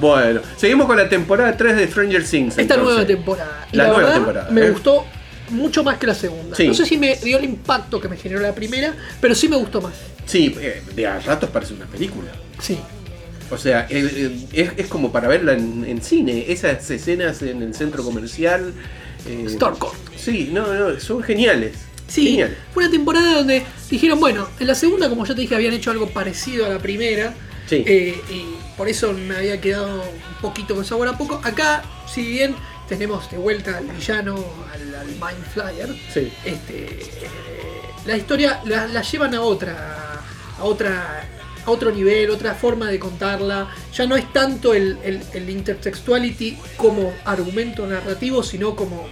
bueno, 0.00 0.40
seguimos 0.56 0.86
con 0.86 0.96
la 0.96 1.08
temporada 1.08 1.56
3 1.56 1.76
de 1.76 1.86
Stranger 1.88 2.24
Things. 2.24 2.58
Esta 2.58 2.62
entonces. 2.74 2.84
nueva 2.84 3.06
temporada. 3.06 3.66
Y 3.72 3.76
La 3.76 3.84
la, 3.84 3.88
nueva 3.90 4.02
verdad, 4.04 4.14
temporada, 4.16 4.50
me 4.50 4.66
¿eh? 4.66 4.70
gustó 4.70 5.04
mucho 5.50 5.84
más 5.84 5.98
que 5.98 6.06
la 6.06 6.14
segunda. 6.14 6.56
Sí. 6.56 6.66
No 6.68 6.74
sé 6.74 6.86
si 6.86 6.96
me 6.98 7.16
dio 7.16 7.38
el 7.38 7.44
impacto 7.44 8.00
que 8.00 8.08
me 8.08 8.16
generó 8.16 8.40
la 8.40 8.54
primera, 8.54 8.94
pero 9.20 9.34
sí 9.34 9.48
me 9.48 9.56
gustó 9.56 9.80
más. 9.80 9.92
Sí, 10.26 10.54
eh, 10.58 10.82
de 10.94 11.06
a 11.06 11.20
ratos 11.20 11.50
parece 11.50 11.74
una 11.74 11.86
película. 11.86 12.30
Sí. 12.60 12.78
O 13.50 13.58
sea, 13.58 13.86
eh, 13.90 14.08
eh, 14.14 14.46
es, 14.52 14.70
es 14.78 14.86
como 14.88 15.12
para 15.12 15.28
verla 15.28 15.52
en, 15.52 15.84
en 15.86 16.02
cine. 16.02 16.46
Esas 16.48 16.90
escenas 16.90 17.42
en 17.42 17.62
el 17.62 17.74
centro 17.74 18.02
comercial. 18.02 18.72
eh, 19.28 19.44
Starcourt. 19.48 19.94
Sí, 20.16 20.48
no, 20.52 20.72
no, 20.72 20.98
son 20.98 21.22
geniales. 21.22 21.72
Sí, 22.06 22.40
fue 22.72 22.84
una 22.84 22.92
temporada 22.92 23.34
donde 23.34 23.64
dijeron, 23.90 24.20
bueno, 24.20 24.48
en 24.60 24.66
la 24.66 24.74
segunda, 24.74 25.08
como 25.08 25.24
ya 25.26 25.34
te 25.34 25.40
dije, 25.40 25.54
habían 25.54 25.72
hecho 25.74 25.90
algo 25.90 26.08
parecido 26.08 26.66
a 26.66 26.68
la 26.68 26.78
primera. 26.78 27.34
Sí. 27.68 27.82
eh, 27.86 28.20
y 28.30 28.44
por 28.76 28.88
eso 28.90 29.12
me 29.14 29.36
había 29.36 29.58
quedado 29.58 30.02
un 30.02 30.40
poquito 30.42 30.74
con 30.74 30.84
sabor 30.84 31.08
a 31.08 31.16
poco. 31.16 31.40
Acá, 31.42 31.82
si 32.12 32.22
bien 32.22 32.54
tenemos 32.88 33.30
de 33.30 33.38
vuelta 33.38 33.78
al 33.78 33.86
villano, 33.86 34.36
al, 34.72 34.94
al 34.94 35.06
Mind 35.06 35.44
Flyer, 35.52 35.88
Sí. 36.12 36.30
este, 36.44 36.84
eh, 36.84 37.30
la 38.04 38.16
historia 38.18 38.60
la, 38.66 38.86
la 38.86 39.00
llevan 39.00 39.34
a 39.34 39.40
otra, 39.40 40.20
a 40.58 40.62
otra, 40.62 41.26
a 41.64 41.70
otro 41.70 41.90
nivel, 41.90 42.28
otra 42.28 42.54
forma 42.54 42.90
de 42.90 42.98
contarla. 42.98 43.68
Ya 43.94 44.04
no 44.06 44.14
es 44.14 44.30
tanto 44.34 44.74
el, 44.74 44.98
el, 45.02 45.22
el 45.32 45.48
intertextuality 45.48 46.58
como 46.76 47.14
argumento 47.24 47.86
narrativo, 47.86 48.42
sino 48.42 48.76
como 48.76 49.08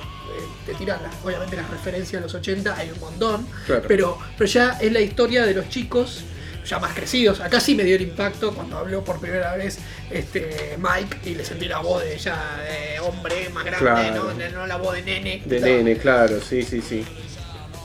te 0.67 0.75
tiran 0.75 1.03
las- 1.03 1.15
obviamente 1.25 1.57
las 1.57 1.69
referencias 1.71 2.21
a 2.21 2.25
los 2.25 2.35
80, 2.35 2.77
hay 2.77 2.91
un 2.91 3.01
montón, 3.01 3.47
Claro. 3.67 3.85
pero, 3.89 4.19
pero 4.39 4.49
ya 4.51 4.79
es 4.81 4.93
la 4.93 5.01
historia 5.01 5.45
de 5.47 5.55
los 5.55 5.69
chicos 5.69 6.25
ya 6.65 6.79
más 6.79 6.95
crecidos. 6.95 7.41
Acá 7.41 7.59
sí 7.59 7.75
me 7.75 7.83
dio 7.83 7.97
el 7.97 8.03
impacto 8.03 8.55
cuando 8.55 8.79
habló 8.79 9.03
por 9.03 9.19
primera 9.19 9.57
vez 9.57 9.79
este 10.11 10.77
Mike 10.79 11.29
y 11.29 11.35
le 11.35 11.45
sentí 11.45 11.67
la 11.67 11.79
voz 11.81 12.05
de 12.05 12.17
ya 12.19 12.61
de 12.63 13.01
hombre 13.01 13.49
más 13.51 13.65
grande, 13.65 13.85
Claro. 13.85 14.25
¿no? 14.33 14.35
De- 14.39 14.51
no 14.51 14.67
la 14.69 14.77
voz 14.77 14.95
de 14.95 15.03
nene. 15.03 15.43
De 15.45 15.61
nene, 15.61 15.97
claro, 15.97 16.41
sí, 16.41 16.63
sí, 16.63 16.81
sí. 16.81 17.05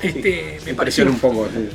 Este, 0.01 0.59
me 0.65 0.73
pareció 0.75 1.05
un 1.05 1.17
poco. 1.19 1.47
sí, 1.51 1.69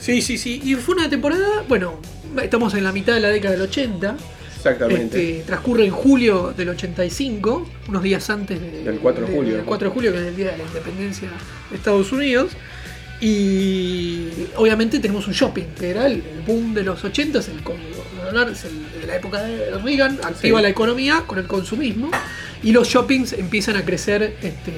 Sí, 0.00 0.22
sí, 0.22 0.38
sí. 0.38 0.60
Y 0.64 0.74
fue 0.76 0.94
una 0.96 1.08
temporada, 1.10 1.64
bueno, 1.68 2.00
estamos 2.42 2.72
en 2.74 2.82
la 2.84 2.92
mitad 2.92 3.14
de 3.14 3.20
la 3.20 3.28
década 3.28 3.52
del 3.54 3.62
80. 3.62 4.16
Exactamente. 4.58 5.30
Este, 5.38 5.46
transcurre 5.46 5.84
en 5.86 5.90
julio 5.90 6.52
del 6.56 6.68
85, 6.70 7.66
unos 7.88 8.02
días 8.02 8.28
antes 8.28 8.60
de- 8.60 8.82
Del 8.84 8.98
4 8.98 9.26
de 9.26 9.32
julio. 9.34 9.56
Del 9.56 9.64
4 9.64 9.88
de 9.88 9.94
julio, 9.94 10.12
que 10.12 10.18
es 10.18 10.26
el 10.26 10.36
día 10.36 10.50
de 10.52 10.58
la 10.58 10.64
independencia 10.64 11.28
de 11.70 11.76
Estados 11.76 12.12
Unidos. 12.12 12.52
Y 13.20 14.28
obviamente 14.56 14.98
tenemos 15.00 15.26
un 15.26 15.32
shopping, 15.34 15.64
que 15.78 15.90
era 15.90 16.06
el, 16.06 16.22
boom 16.46 16.72
de 16.74 16.82
los 16.84 17.02
80, 17.04 17.40
es 17.40 17.48
el, 17.48 17.54
es 17.56 18.64
el- 18.64 19.00
de 19.00 19.06
la 19.06 19.16
época 19.16 19.42
de 19.42 19.70
Reagan, 19.82 20.18
activa 20.22 20.58
Sí. 20.58 20.62
la 20.62 20.68
economía 20.68 21.24
con 21.26 21.38
el 21.38 21.46
consumismo. 21.46 22.10
Y 22.62 22.72
los 22.72 22.88
shoppings 22.88 23.32
empiezan 23.34 23.76
a 23.76 23.84
crecer 23.84 24.34
este, 24.42 24.72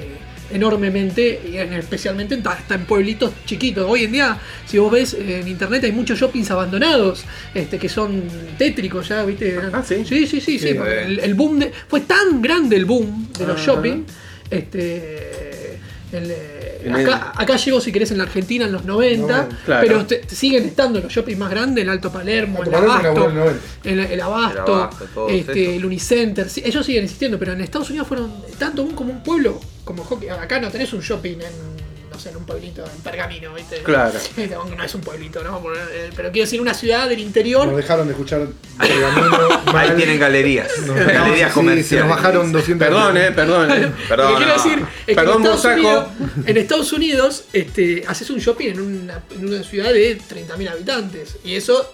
enormemente, 0.52 1.40
especialmente 1.78 2.34
en- 2.34 2.46
hasta 2.46 2.74
en 2.74 2.84
pueblitos 2.84 3.32
chiquitos. 3.46 3.84
Hoy 3.88 4.04
en 4.04 4.12
día, 4.12 4.38
si 4.66 4.78
vos 4.78 4.90
ves 4.92 5.14
en 5.14 5.46
internet, 5.48 5.84
hay 5.84 5.92
muchos 5.92 6.18
shoppings 6.18 6.50
abandonados, 6.50 7.24
este, 7.54 7.78
que 7.78 7.88
son 7.88 8.22
tétricos 8.58 9.08
ya, 9.08 9.24
¿viste? 9.24 9.58
Ah, 9.72 9.82
¿sí? 9.86 10.04
Sí, 10.04 10.26
sí, 10.26 10.40
sí, 10.40 10.58
sí, 10.58 10.68
Sí, 10.68 10.74
porque 10.74 10.92
eh. 10.94 11.04
el, 11.04 11.20
el 11.20 11.34
boom 11.34 11.58
de, 11.58 11.72
fue 11.88 12.00
tan 12.00 12.40
grande 12.42 12.76
el 12.76 12.84
boom 12.84 13.28
de 13.38 13.46
los 13.46 13.60
Ah. 13.60 13.64
shopping. 13.64 14.04
Este, 14.50 15.78
el, 16.12 16.30
eh, 16.30 16.30
el- 16.32 16.59
acá, 16.88 17.32
acá 17.36 17.56
llegó, 17.56 17.80
si 17.80 17.92
querés, 17.92 18.10
en 18.10 18.18
la 18.18 18.24
Argentina 18.24 18.64
en 18.66 18.72
los 18.72 18.84
90, 18.84 19.42
No, 19.42 19.48
claro. 19.64 19.86
pero 19.86 20.06
te- 20.06 20.16
te 20.18 20.34
siguen 20.34 20.64
estando 20.64 21.00
los 21.00 21.12
shoppings 21.12 21.38
más 21.38 21.50
grandes, 21.50 21.82
el 21.82 21.90
Alto 21.90 22.10
Palermo, 22.12 22.58
Alto 22.58 22.70
el 22.70 22.74
Palermo 22.74 22.92
Abasto, 22.94 23.28
el 23.28 23.34
90. 23.34 23.60
el, 23.84 23.98
el 24.00 24.20
Abasto, 24.20 24.64
El 24.66 24.72
Abasto, 24.82 25.28
este, 25.28 25.76
el 25.76 25.84
Unicenter, 25.84 26.48
sí, 26.48 26.62
ellos 26.64 26.84
siguen 26.86 27.04
existiendo, 27.04 27.38
pero 27.38 27.52
en 27.52 27.60
Estados 27.60 27.88
Unidos 27.90 28.08
fueron 28.08 28.32
tanto 28.58 28.82
un 28.82 28.92
como 28.92 29.12
un 29.12 29.22
pueblo, 29.22 29.60
como 29.84 30.04
hockey. 30.04 30.28
Acá 30.28 30.60
no 30.60 30.70
tenés 30.70 30.92
un 30.92 31.00
shopping 31.00 31.34
en, 31.38 31.79
sé, 32.20 32.28
en 32.30 32.36
un 32.36 32.44
pueblito, 32.44 32.84
en 32.84 33.00
Pergamino, 33.02 33.52
¿viste? 33.54 33.78
Claro. 33.82 34.18
Aunque 34.56 34.76
no 34.76 34.84
es 34.84 34.94
un 34.94 35.00
pueblito, 35.00 35.42
¿no? 35.42 35.60
Eh, 35.74 36.10
Pero 36.14 36.30
quiero 36.30 36.44
decir, 36.46 36.60
una 36.60 36.74
ciudad 36.74 37.08
del 37.08 37.18
interior. 37.20 37.66
Nos 37.66 37.76
dejaron 37.76 38.06
de 38.06 38.12
escuchar 38.12 38.46
pergamino. 38.78 39.62
Ahí 39.74 39.90
tienen 39.96 40.18
galerías. 40.20 40.70
Galerías 40.86 41.48
sí, 41.50 41.54
comerciales. 41.54 41.86
Se 41.88 41.96
nos 42.00 42.08
bajaron 42.08 42.52
200 42.52 42.86
Perdón, 42.88 43.16
eh, 43.16 43.32
perdón. 43.32 43.70
eh. 43.72 43.92
Perdón, 44.08 44.32
Lo 44.32 44.38
que 44.38 44.44
quiero 44.44 44.62
decir 44.62 44.86
es 45.06 45.16
Perdón, 45.16 45.42
que 45.42 45.48
en 45.48 45.54
Estados. 45.54 45.64
Unidos, 45.76 46.06
en 46.46 46.56
Estados 46.56 46.92
Unidos 46.92 47.44
este, 47.52 48.04
haces 48.06 48.30
un 48.30 48.38
shopping 48.38 48.68
en 48.68 48.80
una, 48.80 49.22
en 49.30 49.46
una 49.48 49.62
ciudad 49.64 49.92
de 49.92 50.18
30.000 50.18 50.70
habitantes. 50.70 51.36
Y 51.44 51.54
eso 51.56 51.92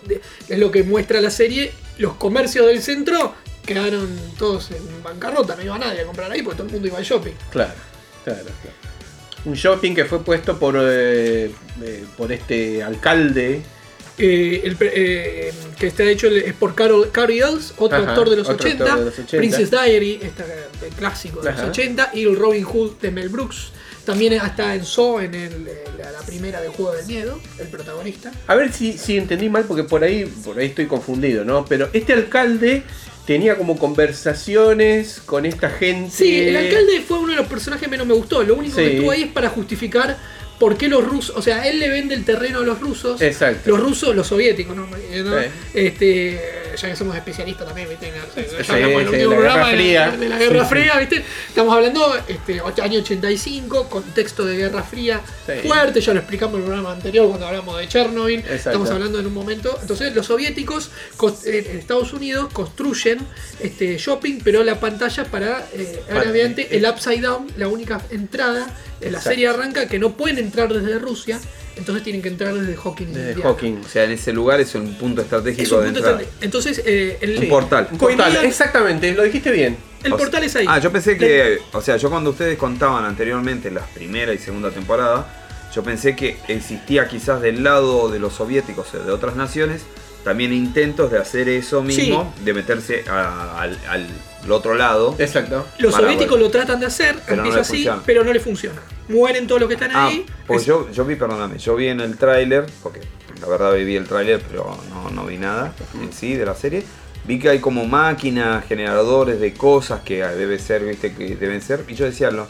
es 0.48 0.58
lo 0.58 0.70
que 0.70 0.82
muestra 0.82 1.20
la 1.20 1.30
serie. 1.30 1.72
Los 1.98 2.14
comercios 2.16 2.66
del 2.66 2.82
centro 2.82 3.34
quedaron 3.64 4.08
todos 4.38 4.70
en 4.70 5.02
bancarrota. 5.02 5.56
No 5.56 5.62
iba 5.62 5.78
nadie 5.78 6.02
a 6.02 6.04
comprar 6.06 6.30
ahí 6.30 6.42
porque 6.42 6.58
todo 6.58 6.66
el 6.66 6.72
mundo 6.72 6.88
iba 6.88 6.98
al 6.98 7.04
shopping. 7.04 7.32
Claro, 7.50 7.72
claro, 8.24 8.42
claro. 8.44 8.75
Un 9.46 9.54
shopping 9.54 9.94
que 9.94 10.04
fue 10.04 10.22
puesto 10.22 10.58
por, 10.58 10.76
eh, 10.78 11.50
eh, 11.82 12.04
por 12.16 12.30
este 12.32 12.82
alcalde. 12.82 13.62
Eh, 14.18 14.62
el 14.64 14.76
que 14.76 15.86
está 15.86 16.04
hecho 16.04 16.26
es 16.28 16.54
por 16.54 16.74
Carol, 16.74 17.10
Cary 17.12 17.38
Ells, 17.40 17.74
otro 17.76 17.98
Ajá, 17.98 18.08
actor 18.10 18.30
de 18.30 18.36
los, 18.36 18.48
otro 18.48 18.66
80, 18.66 18.84
actor 18.84 18.98
de 18.98 19.04
los 19.04 19.18
80. 19.18 19.36
Princess 19.36 19.70
Diary, 19.70 20.20
esta, 20.22 20.44
el 20.84 20.92
clásico 20.94 21.40
de 21.42 21.50
Ajá. 21.50 21.60
los 21.62 21.70
80, 21.70 22.10
y 22.14 22.24
el 22.24 22.34
Robin 22.36 22.64
Hood 22.64 22.92
de 23.00 23.10
Mel 23.10 23.28
Brooks. 23.28 23.72
También 24.06 24.32
está 24.32 24.74
en 24.74 24.84
Saw, 24.84 25.20
en 25.20 25.34
el- 25.34 25.64
la, 25.98 26.12
la 26.12 26.20
primera 26.20 26.60
del 26.60 26.70
Juego 26.70 26.92
del 26.94 27.06
Miedo, 27.06 27.40
el 27.58 27.66
protagonista. 27.68 28.32
A 28.46 28.54
ver 28.54 28.72
si, 28.72 28.96
si 28.96 29.16
entendí 29.16 29.48
mal, 29.48 29.64
porque 29.64 29.84
por 29.84 30.02
ahí, 30.04 30.24
por 30.44 30.58
ahí 30.58 30.66
estoy 30.68 30.86
confundido, 30.86 31.44
¿no? 31.44 31.64
Pero 31.66 31.88
este 31.92 32.12
alcalde 32.14 32.84
tenía 33.26 33.56
como 33.56 33.76
conversaciones 33.76 35.20
con 35.26 35.44
esta 35.44 35.68
gente. 35.68 36.10
Sí, 36.10 36.40
el 36.40 36.56
alcalde 36.56 37.00
fue 37.00 37.18
uno 37.18 37.30
de 37.30 37.36
los 37.36 37.46
personajes 37.46 37.84
que 37.84 37.90
menos 37.90 38.06
me 38.06 38.14
gustó. 38.14 38.42
Lo 38.42 38.54
único 38.54 38.76
que 38.76 38.94
estuvo 38.94 39.10
ahí 39.10 39.22
es 39.22 39.32
para 39.32 39.50
justificar 39.50 40.16
por 40.58 40.78
qué 40.78 40.88
los 40.88 41.04
rusos, 41.04 41.36
o 41.36 41.42
sea, 41.42 41.68
él 41.68 41.78
le 41.78 41.88
vende 41.88 42.14
el 42.14 42.24
terreno 42.24 42.60
a 42.60 42.62
los 42.62 42.80
rusos. 42.80 43.20
Exacto. 43.20 43.70
Los 43.70 43.80
rusos, 43.80 44.14
los 44.16 44.26
soviéticos, 44.26 44.74
¿no? 44.74 44.88
Eh, 45.10 45.22
¿no? 45.22 45.38
Sí. 45.38 45.46
Este, 45.74 46.40
ya 46.76 46.88
que 46.88 46.96
somos 46.96 47.16
especialistas 47.16 47.66
también, 47.66 47.88
¿viste? 47.88 48.12
La 48.68 48.76
Guerra 48.78 49.66
de 49.66 49.76
Fría. 49.76 50.16
la 50.16 50.38
Guerra 50.38 50.64
Fría, 50.64 50.98
¿viste? 50.98 51.24
Estamos 51.48 51.74
hablando 51.74 52.16
este, 52.28 52.60
año 52.82 53.00
85, 53.00 53.88
contexto 53.88 54.44
de 54.44 54.56
Guerra 54.56 54.82
Fría 54.82 55.20
Sí. 55.46 55.66
fuerte, 55.68 56.00
ya 56.00 56.12
lo 56.12 56.20
explicamos 56.20 56.54
en 56.56 56.60
el 56.60 56.66
programa 56.66 56.92
anterior 56.92 57.28
cuando 57.28 57.46
hablamos 57.46 57.78
de 57.78 57.88
Chernobyl. 57.88 58.40
Exacto. 58.40 58.56
Estamos 58.70 58.90
hablando 58.90 59.18
en 59.20 59.26
un 59.26 59.34
momento. 59.34 59.78
Entonces, 59.80 60.14
los 60.14 60.26
soviéticos 60.26 60.90
cos- 61.16 61.46
en 61.46 61.78
Estados 61.78 62.12
Unidos 62.12 62.52
construyen 62.52 63.18
este 63.60 63.96
shopping, 63.98 64.40
pero 64.44 64.62
la 64.64 64.78
pantalla 64.80 65.24
para, 65.24 65.66
eh, 65.72 66.02
Para- 66.08 66.20
obviamente, 66.30 66.76
el 66.76 66.84
Upside 66.86 67.20
Down, 67.22 67.46
la 67.56 67.68
única 67.68 68.00
entrada. 68.10 68.66
En 69.00 69.12
la 69.12 69.18
Exacto. 69.18 69.28
serie 69.30 69.48
arranca 69.48 69.88
que 69.88 69.98
no 69.98 70.16
pueden 70.16 70.38
entrar 70.38 70.72
desde 70.72 70.98
Rusia, 70.98 71.38
entonces 71.76 72.02
tienen 72.02 72.22
que 72.22 72.28
entrar 72.28 72.54
desde 72.54 72.74
Hawking. 72.76 73.06
de 73.12 73.20
Indiana. 73.30 73.42
Hawking. 73.42 73.80
O 73.84 73.88
sea, 73.88 74.04
en 74.04 74.10
ese 74.12 74.32
lugar 74.32 74.60
es 74.60 74.74
un 74.74 74.94
punto 74.94 75.20
Es 75.20 75.26
estratégico 75.26 75.76
un 75.76 75.82
de 75.82 75.88
entrada. 75.88 76.20
Entonces, 76.40 76.82
eh, 76.84 77.18
el, 77.20 77.38
Un 77.38 77.48
portal. 77.48 77.88
Un 77.92 77.98
portal, 77.98 78.36
exactamente, 78.44 79.12
lo 79.14 79.22
dijiste 79.22 79.50
bien. 79.50 79.76
el 80.02 80.12
O 80.12 80.16
sea- 80.16 80.24
portal 80.24 80.44
es 80.44 80.56
ahí. 80.56 80.66
Ah, 80.68 80.78
yo 80.78 80.90
pensé 80.90 81.16
que, 81.16 81.58
o 81.72 81.80
sea, 81.80 81.96
yo 81.96 82.10
cuando 82.10 82.30
ustedes 82.30 82.56
contaban 82.58 83.04
anteriormente 83.04 83.70
las 83.70 83.86
primera 83.88 84.32
y 84.32 84.38
segunda 84.38 84.70
temporada, 84.70 85.26
yo 85.74 85.82
pensé 85.82 86.16
que 86.16 86.38
existía 86.48 87.06
quizás 87.08 87.42
del 87.42 87.62
lado 87.62 88.08
de 88.08 88.18
los 88.18 88.34
soviéticos 88.34 88.94
o 88.94 88.98
de 89.04 89.12
otras 89.12 89.36
naciones 89.36 89.82
también 90.26 90.52
intentos 90.52 91.08
de 91.12 91.18
hacer 91.20 91.48
eso 91.48 91.82
mismo, 91.84 92.34
de 92.44 92.52
meterse 92.52 93.04
a- 93.08 93.60
al, 93.60 93.78
al 93.88 94.08
otro 94.50 94.74
lado. 94.74 95.14
Exacto. 95.20 95.64
Los 95.78 95.94
soviéticos 95.94 96.36
lo 96.40 96.50
tratan 96.50 96.80
de 96.80 96.86
hacer, 96.86 97.14
Pero 97.24 97.36
no 97.36 97.42
empieza 97.42 97.56
le 97.58 97.60
así, 97.62 97.72
funciona. 97.76 98.02
pero 98.04 98.24
no 98.24 98.32
le 98.32 98.40
funciona. 98.40 98.80
Mueren 99.08 99.46
todos 99.46 99.60
los 99.60 99.68
que 99.68 99.74
están 99.74 99.92
Ah, 99.94 100.08
ahí. 100.08 100.26
pues 100.48 100.62
Es- 100.62 100.66
yo, 100.66 100.90
yo 100.90 101.04
vi, 101.04 101.14
perdóname, 101.14 101.58
yo 101.58 101.76
vi 101.76 101.86
en 101.86 102.00
el 102.00 102.16
tráiler, 102.18 102.66
porque 102.82 103.02
la 103.40 103.46
verdad 103.46 103.72
vi 103.76 103.94
el 103.94 104.08
tráiler, 104.08 104.42
pero 104.50 104.76
no, 104.90 105.10
no 105.10 105.26
vi 105.26 105.36
nada 105.38 105.72
en 106.02 106.12
sí 106.12 106.34
de 106.34 106.44
la 106.44 106.56
serie. 106.56 106.82
Vi 107.24 107.38
que 107.38 107.48
hay 107.48 107.60
como 107.60 107.84
máquinas, 107.86 108.66
generadores 108.66 109.38
de 109.38 109.54
cosas 109.54 110.00
que 110.00 110.24
debe 110.24 110.58
ser, 110.58 110.84
viste, 110.84 111.14
que 111.14 111.36
deben 111.36 111.62
ser. 111.62 111.84
Y 111.86 111.94
yo 111.94 112.04
decía, 112.04 112.32
lo, 112.32 112.48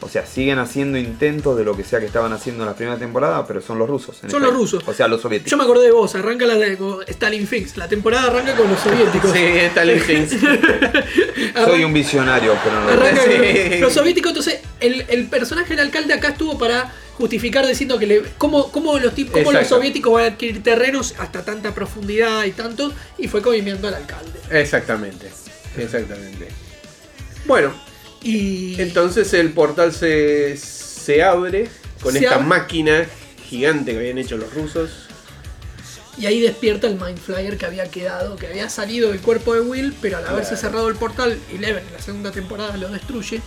o 0.00 0.08
sea, 0.08 0.24
siguen 0.26 0.58
haciendo 0.58 0.96
intentos 0.96 1.56
de 1.58 1.64
lo 1.64 1.76
que 1.76 1.82
sea 1.84 1.98
que 1.98 2.06
estaban 2.06 2.32
haciendo 2.32 2.62
en 2.62 2.68
la 2.70 2.76
primera 2.76 2.96
temporada, 2.98 3.46
pero 3.46 3.60
son 3.60 3.78
los 3.78 3.88
rusos. 3.88 4.16
en 4.22 4.30
Son 4.30 4.40
esta- 4.42 4.52
los 4.52 4.54
rusos. 4.54 4.84
O 4.86 4.94
sea, 4.94 5.08
los 5.08 5.20
soviéticos. 5.20 5.50
Yo 5.50 5.56
me 5.56 5.64
acordé 5.64 5.86
de 5.86 5.92
vos, 5.92 6.14
arranca 6.14 6.46
la 6.46 6.54
de 6.54 6.78
Stalin 7.08 7.46
Fix. 7.46 7.76
La 7.76 7.88
temporada 7.88 8.28
arranca 8.28 8.54
con 8.54 8.68
los 8.70 8.78
soviéticos. 8.80 9.32
Sí, 9.32 9.38
está 9.42 9.82
el 9.82 10.00
Soy 11.64 11.84
un 11.84 11.92
visionario, 11.92 12.54
pero 12.64 12.80
no. 12.80 12.88
Arranca 12.90 13.22
Sí. 13.22 13.70
con 13.70 13.80
los 13.80 13.92
soviéticos, 13.92 14.30
entonces 14.30 14.60
el, 14.80 15.04
el 15.08 15.26
personaje 15.26 15.70
del 15.70 15.80
alcalde 15.80 16.14
acá 16.14 16.28
estuvo 16.28 16.56
para 16.58 16.92
justificar 17.14 17.66
diciendo 17.66 17.98
que 17.98 18.06
le, 18.06 18.22
cómo, 18.38 18.70
cómo 18.70 18.96
los, 18.98 19.12
tip- 19.14 19.32
cómo 19.32 19.50
los 19.50 19.66
soviéticos 19.66 20.12
van 20.12 20.24
a 20.24 20.26
adquirir 20.28 20.62
terrenos 20.62 21.14
hasta 21.18 21.44
tanta 21.44 21.74
profundidad 21.74 22.44
y 22.44 22.52
tanto, 22.52 22.92
y 23.18 23.26
fue 23.26 23.42
comiendo 23.42 23.88
al 23.88 23.94
alcalde. 23.94 24.38
Exactamente. 24.50 25.28
Exactamente. 25.76 26.48
Bueno, 27.44 27.72
Y 28.22 28.80
entonces 28.80 29.32
el 29.34 29.52
portal 29.52 29.92
se, 29.92 30.56
se 30.56 31.22
abre 31.22 31.68
con 32.02 32.12
Se 32.12 32.20
esta 32.20 32.34
abre. 32.36 32.46
máquina 32.46 33.06
gigante 33.48 33.92
que 33.92 33.98
habían 33.98 34.18
hecho 34.18 34.36
los 34.36 34.52
rusos. 34.52 34.90
Y 36.18 36.26
ahí 36.26 36.40
despierta 36.40 36.88
el 36.88 36.96
Mind 36.96 37.18
Flyer 37.18 37.56
que 37.56 37.66
había 37.66 37.88
quedado, 37.88 38.34
que 38.36 38.48
había 38.48 38.68
salido 38.68 39.10
del 39.10 39.20
cuerpo 39.20 39.54
de 39.54 39.60
Will, 39.60 39.94
pero 40.02 40.16
al 40.18 40.26
haberse 40.26 40.56
cerrado 40.56 40.88
el 40.88 40.96
portal, 40.96 41.38
Eleven 41.52 41.86
en 41.86 41.92
la 41.92 42.00
segunda 42.02 42.32
temporada 42.32 42.76
lo 42.76 42.88
destruye. 42.88 43.40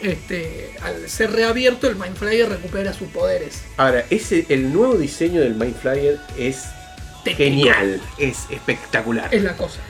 Este, 0.00 0.76
al 0.82 1.08
ser 1.08 1.32
reabierto, 1.32 1.88
el 1.88 1.96
Mind 1.96 2.16
Flyer 2.16 2.48
recupera 2.48 2.92
sus 2.92 3.08
poderes. 3.08 3.62
Ahora, 3.76 4.04
ese, 4.10 4.46
el 4.50 4.72
nuevo 4.72 4.94
diseño 4.94 5.40
del 5.40 5.54
Mind 5.54 5.76
Flyer 5.80 6.20
es 6.38 6.62
Técnico. 7.24 7.38
genial, 7.38 8.00
es 8.18 8.46
espectacular. 8.50 9.32
Es 9.34 9.42
la 9.42 9.56
cosa. 9.56 9.80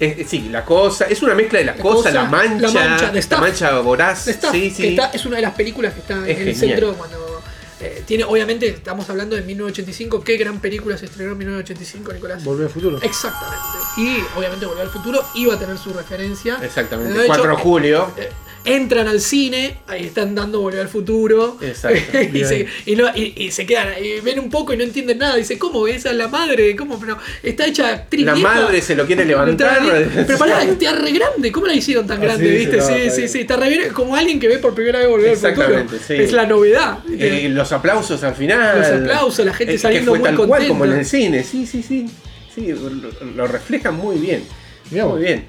Es- 0.00 0.18
es- 0.18 0.28
sí, 0.28 0.48
la 0.50 0.64
cosa, 0.64 1.04
es 1.06 1.22
una 1.22 1.34
mezcla 1.34 1.58
de 1.60 1.64
la, 1.66 1.76
La 1.76 1.82
cosa, 1.82 1.94
cosa, 1.96 2.10
la 2.10 2.24
mancha, 2.24 2.66
la 2.68 2.72
mancha 2.88 3.10
de 3.10 3.18
Staff. 3.20 3.40
mancha 3.40 3.78
voraz. 3.80 4.24
The 4.24 4.30
Staff, 4.32 4.52
sí, 4.52 4.68
que 4.70 4.74
sí. 4.74 4.86
está- 4.88 5.10
es 5.12 5.24
una 5.26 5.36
de 5.36 5.42
las 5.42 5.54
películas 5.54 5.94
que 5.94 6.00
está 6.00 6.28
Es 6.28 6.38
en 6.38 6.48
el 6.48 6.56
centro 6.56 6.94
cuando 6.94 7.42
eh, 7.80 8.02
tiene, 8.06 8.24
obviamente, 8.24 8.68
estamos 8.68 9.10
hablando 9.10 9.36
de 9.36 9.42
1985. 9.42 10.22
Qué 10.24 10.36
gran 10.36 10.58
película 10.60 10.96
se 10.96 11.06
estrenó 11.06 11.32
en 11.32 11.38
1985, 11.38 12.12
Nicolás. 12.14 12.42
Volver 12.42 12.66
al 12.66 12.72
futuro. 12.72 12.98
Exactamente. 13.02 13.58
Y 13.98 14.18
obviamente 14.38 14.64
Volver 14.64 14.82
al 14.86 14.90
Futuro 14.90 15.22
iba 15.34 15.54
a 15.54 15.58
tener 15.58 15.76
su 15.76 15.92
referencia. 15.92 16.58
Exactamente, 16.62 17.12
De 17.12 17.18
hecho, 17.24 17.26
4 17.34 17.50
de 17.56 17.62
julio. 17.62 18.10
eh, 18.16 18.30
entran 18.64 19.06
al 19.08 19.20
cine, 19.20 19.76
ahí 19.86 20.04
están 20.06 20.34
dando 20.34 20.60
Volver 20.60 20.80
al 20.80 20.88
Futuro. 20.88 21.58
Exacto, 21.60 22.18
y, 22.32 22.44
se, 22.44 22.66
y, 22.86 22.96
no- 22.96 23.08
y- 23.14 23.34
y 23.36 23.50
se 23.50 23.66
quedan, 23.66 23.88
y 24.02 24.20
ven 24.20 24.38
un 24.40 24.48
poco 24.50 24.72
y 24.72 24.76
no 24.76 24.84
entienden 24.84 25.18
nada. 25.18 25.36
Dice, 25.36 25.58
¿cómo? 25.58 25.86
Esa 25.86 26.10
es 26.10 26.16
la 26.16 26.28
madre, 26.28 26.74
¿cómo? 26.76 26.98
Pero 26.98 27.18
está 27.42 27.66
hecha 27.66 27.88
actriz. 27.92 28.24
La 28.24 28.34
vieja. 28.34 28.54
madre 28.54 28.80
se 28.80 28.94
lo 28.94 29.06
quiere 29.06 29.24
levantar. 29.24 29.80
Pero 30.26 30.38
pará, 30.38 30.62
está 30.64 30.92
re 30.94 31.12
grande. 31.12 31.52
¿Cómo 31.52 31.66
la 31.66 31.74
hicieron 31.74 32.06
tan 32.06 32.18
Ah, 32.18 32.24
grande? 32.24 32.44
sí, 32.50 32.56
¿Viste? 32.66 32.80
sí, 32.80 32.86
Sí, 32.86 32.92
no, 32.92 32.96
sí, 32.96 33.02
está 33.04 33.14
sí, 33.28 33.32
bien. 33.32 33.40
Está 33.42 33.56
re 33.56 33.68
bien. 33.68 33.92
Como 33.92 34.16
alguien 34.16 34.40
que 34.40 34.48
ve 34.48 34.58
por 34.58 34.74
primera 34.74 34.98
vez 35.00 35.08
Volver 35.08 35.30
al 35.30 35.36
Futuro. 35.36 35.50
Exactamente, 35.62 35.98
sí. 36.06 36.14
Es 36.14 36.32
la 36.32 36.46
novedad. 36.46 36.98
Eh, 37.18 37.48
los 37.50 37.70
aplausos 37.72 38.22
al 38.24 38.34
final. 38.34 38.78
Los 38.78 38.88
aplausos, 38.88 39.44
la 39.46 39.52
gente 39.54 39.74
Es 39.74 39.82
saliendo 39.82 40.12
que 40.12 40.18
fue 40.20 40.30
muy 40.30 40.38
tal 40.38 40.46
cual 40.48 40.48
contenta. 40.60 40.68
como 40.68 40.84
en 40.92 40.98
el 41.00 41.06
cine, 41.06 41.42
sí, 41.44 41.66
sí, 41.66 41.82
sí. 41.82 42.06
Sí, 42.54 42.68
lo, 42.72 42.88
lo 43.34 43.46
reflejan 43.46 43.96
muy 43.96 44.16
bien. 44.16 44.44
Mirá. 44.90 45.06
Muy 45.06 45.22
bien. 45.22 45.44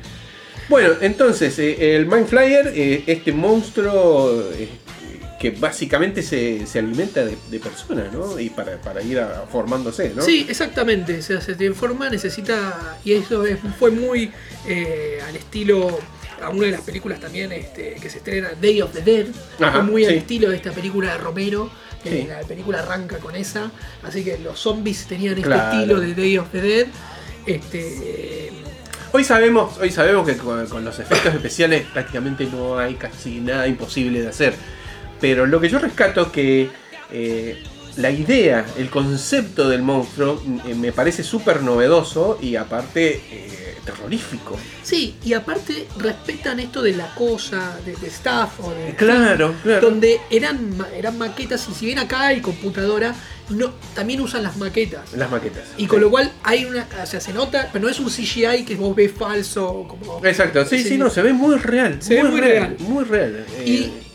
Bueno, 0.69 0.93
entonces, 1.01 1.57
eh, 1.59 1.95
el 1.95 2.05
Mind 2.07 2.27
Flyer, 2.27 2.71
eh, 2.75 3.03
este 3.07 3.31
monstruo 3.31 4.41
eh, 4.53 4.67
que 5.39 5.51
básicamente 5.51 6.23
se, 6.23 6.65
se 6.65 6.79
alimenta 6.79 7.23
de, 7.23 7.37
de 7.51 7.59
personas, 7.59 8.11
¿no? 8.11 8.39
Y 8.39 8.49
para, 8.49 8.81
para 8.81 9.01
ir 9.03 9.19
a- 9.19 9.45
formándose, 9.51 10.11
¿no? 10.15 10.21
Sí, 10.23 10.45
exactamente. 10.49 11.19
O 11.19 11.21
sea, 11.21 11.39
se 11.41 11.53
transforma, 11.55 12.09
necesita. 12.09 12.97
Y 13.03 13.13
eso 13.13 13.45
es- 13.45 13.59
fue 13.77 13.91
muy 13.91 14.31
eh, 14.67 15.19
al 15.27 15.35
estilo. 15.35 15.99
A 16.41 16.49
una 16.49 16.65
de 16.65 16.71
las 16.71 16.81
películas 16.81 17.19
también 17.21 17.51
este, 17.53 17.93
que 17.95 18.09
se 18.09 18.17
estrena, 18.17 18.49
Day 18.61 18.81
of 18.81 18.91
the 18.91 19.01
Dead. 19.01 19.27
Ajá, 19.59 19.71
fue 19.71 19.83
muy 19.83 20.05
al 20.05 20.15
estilo 20.15 20.49
de 20.49 20.57
esta 20.57 20.71
película 20.71 21.13
de 21.13 21.17
Romero. 21.19 21.69
que 22.03 22.09
Sí. 22.09 22.27
La 22.27 22.41
película 22.41 22.79
arranca 22.79 23.17
con 23.19 23.35
esa. 23.35 23.71
Así 24.03 24.23
que 24.23 24.37
los 24.39 24.59
zombies 24.59 25.05
tenían 25.07 25.33
este 25.35 25.43
Claro. 25.47 25.77
estilo 25.77 25.99
de 26.01 26.13
Day 26.13 26.37
of 26.37 26.47
the 26.51 26.61
Dead. 26.61 26.87
Este. 27.45 28.51
Hoy 29.15 29.23
sabemos, 29.23 29.77
hoy 29.77 29.91
sabemos 29.91 30.27
que 30.27 30.35
con, 30.35 30.67
con 30.67 30.83
los 30.83 30.99
efectos 30.99 31.33
especiales 31.33 31.85
prácticamente 31.93 32.45
no 32.51 32.77
hay 32.77 32.95
casi 32.95 33.39
nada 33.39 33.65
imposible 33.65 34.21
de 34.21 34.27
hacer. 34.27 34.53
Pero 35.21 35.45
lo 35.45 35.61
que 35.61 35.69
yo 35.69 35.79
rescato 35.79 36.23
es 36.23 36.27
que 36.33 36.69
eh, 37.13 37.63
la 37.95 38.11
idea, 38.11 38.65
el 38.77 38.89
concepto 38.89 39.69
del 39.69 39.83
monstruo 39.83 40.43
eh, 40.67 40.75
me 40.75 40.91
parece 40.91 41.23
súper 41.23 41.63
novedoso 41.63 42.37
y 42.41 42.57
aparte 42.57 43.23
eh, 43.31 43.77
terrorífico. 43.85 44.57
Sí, 44.83 45.15
y 45.23 45.31
aparte 45.31 45.87
respetan 45.97 46.59
esto 46.59 46.81
de 46.81 46.91
la 46.91 47.15
cosa, 47.15 47.79
de, 47.85 47.95
de 47.95 48.07
staff 48.07 48.59
o 48.59 48.71
de 48.71 48.95
Claro, 48.95 49.55
claro. 49.63 49.79
donde 49.91 50.19
eran, 50.29 50.75
eran 50.93 51.17
maquetas 51.17 51.65
y 51.69 51.73
si 51.73 51.85
bien 51.85 51.99
acá 51.99 52.27
hay 52.27 52.41
computadora, 52.41 53.15
no, 53.49 53.71
también 53.93 54.21
usan 54.21 54.43
las 54.43 54.57
maquetas. 54.57 55.13
Las 55.13 55.29
maquetas. 55.31 55.63
Y 55.77 55.87
con 55.87 56.01
lo 56.01 56.09
cual 56.09 56.31
hay 56.43 56.65
una, 56.65 56.87
o 57.01 57.05
sea, 57.05 57.19
se 57.19 57.33
nota, 57.33 57.69
pero 57.71 57.85
no 57.85 57.91
es 57.91 57.99
un 57.99 58.09
CGI 58.09 58.65
que 58.65 58.75
vos 58.75 58.95
ves 58.95 59.11
falso, 59.11 59.85
como... 59.87 60.25
Exacto, 60.25 60.65
sí, 60.65 60.83
sí, 60.83 60.97
no, 60.97 61.09
se 61.09 61.21
ve 61.21 61.33
muy 61.33 61.55
real. 61.57 61.97
Se 62.01 62.15
ve 62.15 62.23
muy 62.23 62.41
real. 62.41 62.75
Muy 62.79 63.03
real. 63.03 63.45
eh, 63.59 63.63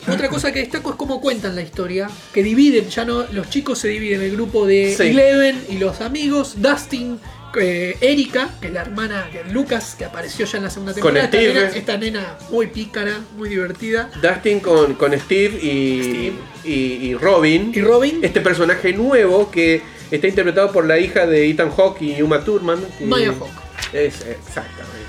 Y 0.07 0.11
otra 0.11 0.28
cosa 0.28 0.53
que 0.53 0.61
destaco 0.61 0.91
es 0.91 0.97
cómo 0.97 1.20
cuentan 1.20 1.55
la 1.55 1.62
historia, 1.62 2.09
que 2.33 2.43
dividen, 2.43 2.89
ya 2.89 3.05
no, 3.05 3.24
los 3.33 3.49
chicos 3.51 3.78
se 3.78 3.89
dividen 3.89 4.22
el 4.22 4.33
grupo 4.33 4.66
de 4.66 4.95
Sí. 4.97 5.05
Eleven 5.09 5.64
y 5.68 5.78
los 5.78 6.01
amigos, 6.01 6.55
Dustin, 6.61 7.18
eh, 7.61 7.96
Erika, 8.01 8.51
que 8.61 8.68
es 8.68 8.72
la 8.72 8.82
hermana 8.82 9.28
de 9.32 9.44
Lucas, 9.53 9.94
que 9.98 10.05
apareció 10.05 10.46
ya 10.46 10.59
en 10.59 10.64
la 10.64 10.70
segunda 10.70 10.92
Con 10.92 11.14
temporada, 11.14 11.24
esta 11.26 11.36
Steve. 11.38 11.55
nena, 11.55 11.68
esta 11.76 11.96
nena 11.96 12.38
muy 12.51 12.66
pícara, 12.68 13.20
muy 13.36 13.48
divertida. 13.48 14.11
Dustin 14.22 14.61
con, 14.61 14.94
con 14.94 15.18
Steve 15.18 15.59
y, 15.62 16.32
y, 16.64 16.72
y 16.72 17.14
Robin. 17.14 17.72
Y 17.74 17.80
Robin, 17.80 18.20
Este 18.22 18.40
personaje 18.40 18.92
nuevo 18.92 19.51
que 19.51 19.82
está 20.11 20.26
interpretado 20.28 20.70
por 20.72 20.86
la 20.86 20.98
hija 20.98 21.26
de 21.26 21.48
Ethan 21.51 21.70
Hawke 21.70 22.03
y 22.03 22.22
Uma 22.22 22.44
Thurman. 22.44 22.80
Maya 23.01 23.32
Hawke. 23.32 23.51
Es 23.92 24.20
exactamente. 24.20 25.01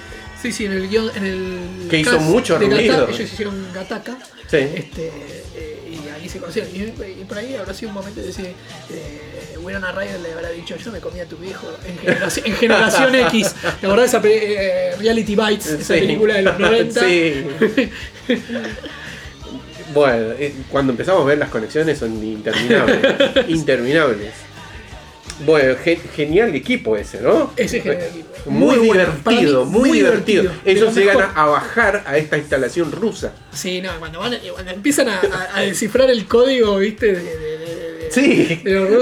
Sí, 0.42 0.52
sí, 0.52 0.66
en 0.66 0.72
el 0.72 0.90
guion, 0.90 1.12
en 1.16 1.24
el 1.26 1.88
Que 1.90 2.00
hizo 2.00 2.20
mucho 2.20 2.56
Gata- 2.58 2.76
ruido. 2.76 3.08
ellos 3.10 3.20
hicieron 3.32 3.68
Gataka. 3.74 4.18
Sí. 4.50 4.58
Este, 4.58 5.08
eh, 5.56 5.92
y 6.04 6.10
ahí 6.10 6.28
se 6.28 6.40
conocieron. 6.40 6.72
Y, 6.76 7.22
y 7.22 7.26
por 7.28 7.38
ahí 7.38 7.54
habrá 7.56 7.74
sido 7.76 7.90
un 7.90 7.96
momento 7.96 8.20
de 8.22 8.28
decir, 8.28 8.46
eh, 8.90 9.31
Winona 9.62 9.92
Ryder 9.92 10.20
le 10.20 10.34
habrá 10.34 10.50
dicho, 10.50 10.76
yo 10.76 10.92
me 10.92 11.00
comí 11.00 11.20
a 11.20 11.26
tu 11.26 11.38
viejo 11.38 11.68
en 11.86 11.98
Generación, 12.00 12.46
en 12.48 12.54
Generación 12.56 13.16
X. 13.16 13.56
La 13.82 13.90
verdad, 13.90 14.06
esa 14.06 14.22
pe- 14.22 14.90
eh, 14.92 14.96
Reality 14.98 15.36
Bites, 15.36 15.68
esa 15.68 15.94
Sí. 15.94 16.00
película 16.02 16.36
de 16.36 16.42
los 16.44 16.60
90. 16.60 17.00
Sí. 17.02 17.46
bueno, 19.94 20.32
eh, 20.40 20.54
cuando 20.70 20.92
empezamos 20.94 21.24
a 21.24 21.26
ver 21.26 21.38
las 21.38 21.50
conexiones 21.50 21.98
son 22.00 22.24
interminables. 22.24 23.00
interminables. 23.50 24.34
Bueno, 25.46 25.76
ge- 25.84 26.00
genial 26.16 26.54
equipo 26.56 26.96
ese, 26.96 27.20
¿no? 27.20 27.52
Ese 27.58 27.78
es 27.78 27.84
genial 27.84 28.04
equipo. 28.10 28.30
Muy, 28.46 28.78
divertido, 28.78 29.66
mí, 29.66 29.72
muy, 29.80 29.92
divertido. 29.92 30.52
Ellos 30.66 30.94
lo 30.94 31.00
llegan 31.02 31.18
mejor. 31.18 31.34
a, 31.36 31.46
bajar 31.46 32.04
a 32.06 32.18
esta 32.18 32.38
instalación 32.38 32.92
rusa. 32.92 33.34
Sí, 33.52 33.82
no, 33.82 33.90
cuando, 34.00 34.20
van, 34.20 34.36
cuando 34.54 34.72
empiezan 34.72 35.10
a, 35.10 35.20
a- 35.20 35.58
a 35.58 35.62
descifrar 35.62 36.10
el 36.12 36.26
código, 36.28 36.78
viste, 36.78 37.08
de, 37.08 37.24
de- 37.24 37.38
de- 37.58 37.58
de- 37.58 37.91
Sí. 38.12 38.62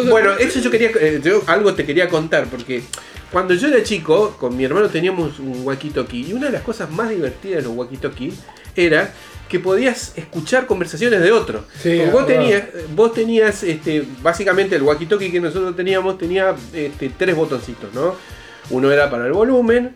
Bueno, 0.10 0.34
eso 0.38 0.60
yo 0.60 0.72
quería, 0.72 0.92
eh, 1.00 1.20
yo 1.24 1.44
algo 1.48 1.74
te 1.74 1.86
quería 1.86 2.08
contar 2.08 2.48
porque 2.48 2.84
cuando 3.32 3.54
yo 3.54 3.68
era 3.68 3.84
chico, 3.84 4.36
con 4.40 4.56
mi 4.56 4.64
hermano 4.64 4.90
teníamos 4.90 5.40
un 5.40 5.66
walkie-talkie 5.66 6.28
y 6.30 6.34
una 6.34 6.48
de 6.48 6.54
las 6.54 6.64
cosas 6.64 6.90
más 6.90 7.10
divertidas 7.10 7.64
de 7.64 7.70
los 7.70 7.78
walkie-talkie 7.78 8.34
era 8.76 9.14
que 9.48 9.60
podías 9.60 10.14
escuchar 10.16 10.68
conversaciones 10.68 11.22
de 11.22 11.32
otros. 11.32 11.64
Sí, 11.82 12.02
vos 12.12 12.26
tenías, 12.28 12.64
vos 12.96 13.14
tenías, 13.14 13.64
este, 13.64 14.06
básicamente 14.22 14.76
el 14.76 14.84
walkie-talkie 14.84 15.32
que 15.32 15.40
nosotros 15.40 15.76
teníamos 15.76 16.18
tenía 16.18 16.56
este, 16.74 17.10
tres 17.10 17.36
botoncitos, 17.36 17.94
¿no? 17.94 18.16
Uno 18.70 18.92
era 18.92 19.10
para 19.10 19.26
el 19.26 19.34
volumen, 19.34 19.94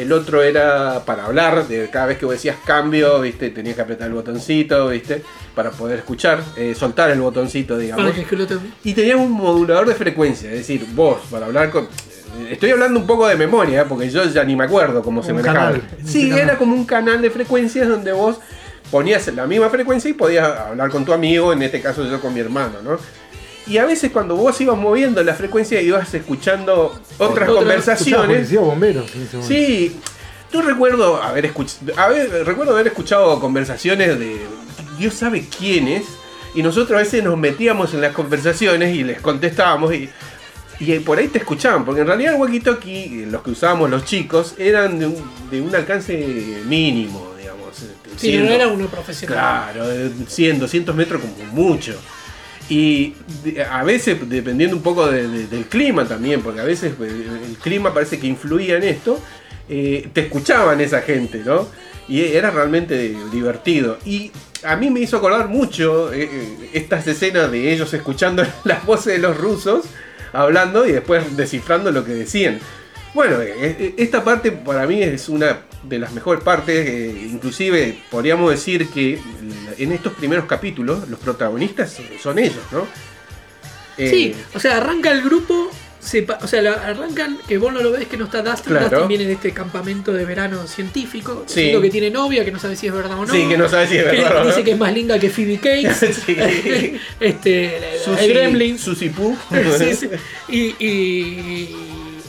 el 0.00 0.12
otro 0.12 0.42
era 0.42 1.02
para 1.04 1.26
hablar, 1.26 1.66
de 1.68 1.88
cada 1.90 2.06
vez 2.06 2.18
que 2.18 2.26
vos 2.26 2.34
decías 2.34 2.56
cambio, 2.64 3.20
viste, 3.20 3.50
tenías 3.50 3.76
que 3.76 3.82
apretar 3.82 4.08
el 4.08 4.14
botoncito, 4.14 4.88
viste, 4.88 5.22
para 5.54 5.70
poder 5.70 5.98
escuchar, 5.98 6.42
eh, 6.56 6.74
soltar 6.74 7.10
el 7.10 7.20
botoncito, 7.20 7.76
digamos. 7.76 8.04
Y 8.84 8.94
tenía 8.94 9.16
un 9.16 9.30
modulador 9.30 9.88
de 9.88 9.94
frecuencia, 9.94 10.50
es 10.50 10.58
decir, 10.58 10.86
vos, 10.94 11.20
para 11.30 11.46
hablar 11.46 11.70
con. 11.70 11.88
Estoy 12.48 12.70
hablando 12.70 12.98
un 12.98 13.06
poco 13.06 13.26
de 13.26 13.36
memoria, 13.36 13.82
¿eh? 13.82 13.84
porque 13.88 14.08
yo 14.08 14.24
ya 14.24 14.44
ni 14.44 14.54
me 14.56 14.64
acuerdo 14.64 15.02
cómo 15.02 15.22
se 15.22 15.32
manejaba. 15.32 15.74
Sí, 16.04 16.28
canal. 16.28 16.44
era 16.44 16.58
como 16.58 16.74
un 16.74 16.84
canal 16.84 17.20
de 17.20 17.30
frecuencias 17.30 17.88
donde 17.88 18.12
vos 18.12 18.38
ponías 18.90 19.26
la 19.28 19.46
misma 19.46 19.68
frecuencia 19.68 20.10
y 20.10 20.14
podías 20.14 20.46
hablar 20.46 20.90
con 20.90 21.04
tu 21.04 21.12
amigo, 21.12 21.52
en 21.52 21.62
este 21.62 21.80
caso 21.80 22.04
yo 22.04 22.20
con 22.20 22.32
mi 22.34 22.40
hermano, 22.40 22.82
¿no? 22.82 22.98
Y 23.70 23.78
a 23.78 23.84
veces 23.84 24.10
cuando 24.10 24.34
vos 24.34 24.60
ibas 24.60 24.76
moviendo 24.76 25.22
la 25.22 25.32
frecuencia 25.34 25.80
ibas 25.80 26.12
escuchando 26.12 27.00
otras 27.18 27.48
conversaciones. 27.48 28.26
policía 28.26 28.60
bomberos. 28.60 29.08
Sí, 29.46 29.96
yo 30.52 30.60
recuerdo 30.60 31.22
haber 31.22 31.46
escuchado, 31.46 31.84
recuerdo 32.44 32.72
haber 32.72 32.88
escuchado 32.88 33.38
conversaciones 33.38 34.18
de 34.18 34.40
Dios 34.98 35.14
sabe 35.14 35.46
quiénes 35.56 36.02
y 36.52 36.64
nosotros 36.64 36.98
a 36.98 37.02
veces 37.02 37.22
nos 37.22 37.38
metíamos 37.38 37.94
en 37.94 38.00
las 38.00 38.12
conversaciones 38.12 38.92
y 38.96 39.04
les 39.04 39.20
contestábamos 39.20 39.94
y, 39.94 40.10
y 40.80 40.98
por 40.98 41.18
ahí 41.18 41.28
te 41.28 41.38
escuchaban, 41.38 41.84
porque 41.84 42.00
en 42.00 42.08
realidad 42.08 42.34
el 42.34 42.40
walkie-talkie, 42.40 43.26
los 43.30 43.42
que 43.42 43.50
usábamos 43.52 43.88
los 43.88 44.04
chicos, 44.04 44.54
eran 44.58 44.98
de 44.98 45.06
un, 45.06 45.30
de 45.48 45.60
un 45.60 45.72
alcance 45.72 46.16
mínimo, 46.66 47.34
digamos. 47.38 47.68
Sí, 48.16 48.36
no 48.36 48.50
era 48.50 48.66
uno 48.66 48.88
profesional. 48.88 49.38
Claro, 49.72 49.88
de 49.88 50.10
100, 50.26 50.58
200 50.58 50.96
metros 50.96 51.22
como 51.22 51.52
mucho. 51.52 51.94
Y 52.70 53.14
a 53.70 53.82
veces, 53.84 54.16
dependiendo 54.28 54.76
un 54.76 54.82
poco 54.82 55.06
de- 55.10 55.26
de- 55.28 55.46
del 55.48 55.64
clima 55.66 56.06
también, 56.06 56.40
porque 56.40 56.60
a 56.60 56.64
veces 56.64 56.92
eh, 57.00 57.26
el 57.48 57.56
clima 57.58 57.92
parece 57.92 58.18
que 58.18 58.26
influía 58.28 58.76
en 58.76 58.84
esto, 58.84 59.20
eh, 59.68 60.08
te 60.12 60.22
escuchaban 60.22 60.80
esa 60.80 61.02
gente, 61.02 61.42
¿no? 61.44 61.68
Y 62.08 62.22
era 62.22 62.50
realmente 62.50 63.14
divertido. 63.32 63.98
Y 64.04 64.30
a 64.62 64.76
mí 64.76 64.88
me 64.90 65.00
hizo 65.00 65.16
acordar 65.18 65.48
mucho 65.48 66.12
eh, 66.12 66.28
estas 66.72 67.06
escenas 67.06 67.50
de 67.50 67.72
ellos 67.72 67.92
escuchando 67.92 68.44
las 68.64 68.86
voces 68.86 69.14
de 69.14 69.18
los 69.18 69.36
rusos 69.36 69.84
hablando 70.32 70.86
y 70.86 70.92
después 70.92 71.36
descifrando 71.36 71.90
lo 71.90 72.04
que 72.04 72.12
decían. 72.12 72.60
Bueno, 73.12 73.40
eh, 73.42 73.54
eh, 73.58 73.94
esta 73.96 74.22
parte 74.22 74.52
para 74.52 74.86
mí 74.86 75.02
es 75.02 75.28
una 75.28 75.62
de 75.82 75.98
las 75.98 76.12
mejores 76.12 76.42
partes, 76.44 76.86
eh, 76.88 77.26
inclusive 77.30 77.98
podríamos 78.10 78.50
decir 78.50 78.88
que 78.88 79.18
en 79.78 79.92
estos 79.92 80.12
primeros 80.14 80.44
capítulos 80.44 81.08
los 81.08 81.18
protagonistas 81.18 81.98
son- 82.22 82.38
ellos, 82.38 82.58
¿no? 82.70 82.86
Eh, 83.98 84.10
Sí, 84.10 84.34
o 84.54 84.60
sea, 84.60 84.76
arranca 84.76 85.10
el 85.10 85.22
grupo, 85.22 85.70
sepa- 86.00 86.38
o 86.42 86.46
sea, 86.46 86.62
la- 86.62 86.72
arrancan, 86.86 87.38
que 87.48 87.58
vos 87.58 87.72
no 87.72 87.80
lo 87.80 87.90
ves 87.92 88.06
que 88.06 88.16
no 88.16 88.26
está 88.26 88.42
Dustin, 88.42 88.72
Claro. 88.72 88.88
Dustin 88.90 89.08
viene 89.08 89.24
de 89.26 89.32
este 89.32 89.50
campamento 89.52 90.12
de 90.12 90.24
verano 90.24 90.66
científico, 90.68 91.44
Sí. 91.46 91.72
que 91.82 91.90
tiene 91.90 92.10
novia, 92.10 92.44
que 92.44 92.52
no 92.52 92.58
sabe 92.60 92.76
si 92.76 92.86
es 92.86 92.92
verdad 92.92 93.18
o 93.18 93.26
no. 93.26 93.32
Sí, 93.32 93.48
que 93.48 93.58
no 93.58 93.68
sabe 93.68 93.88
si 93.88 93.96
es 93.96 94.04
que 94.04 94.10
verdad 94.18 94.36
o 94.36 94.40
no. 94.44 94.46
Dice 94.50 94.62
que 94.64 94.70
es 94.72 94.78
más 94.78 94.94
linda 94.94 95.18
que 95.18 95.28
Phoebe 95.30 95.56
Cates. 95.58 96.16
Sí. 96.26 96.36
este, 97.20 97.98
Susi- 98.04 98.20
el 98.24 98.28
Gremlin. 98.34 98.78
Susi 98.78 99.08
Poo. 99.08 99.36
Sí, 99.78 99.94
sí. 99.94 100.08
Y, 100.48 100.84
y, 100.86 101.76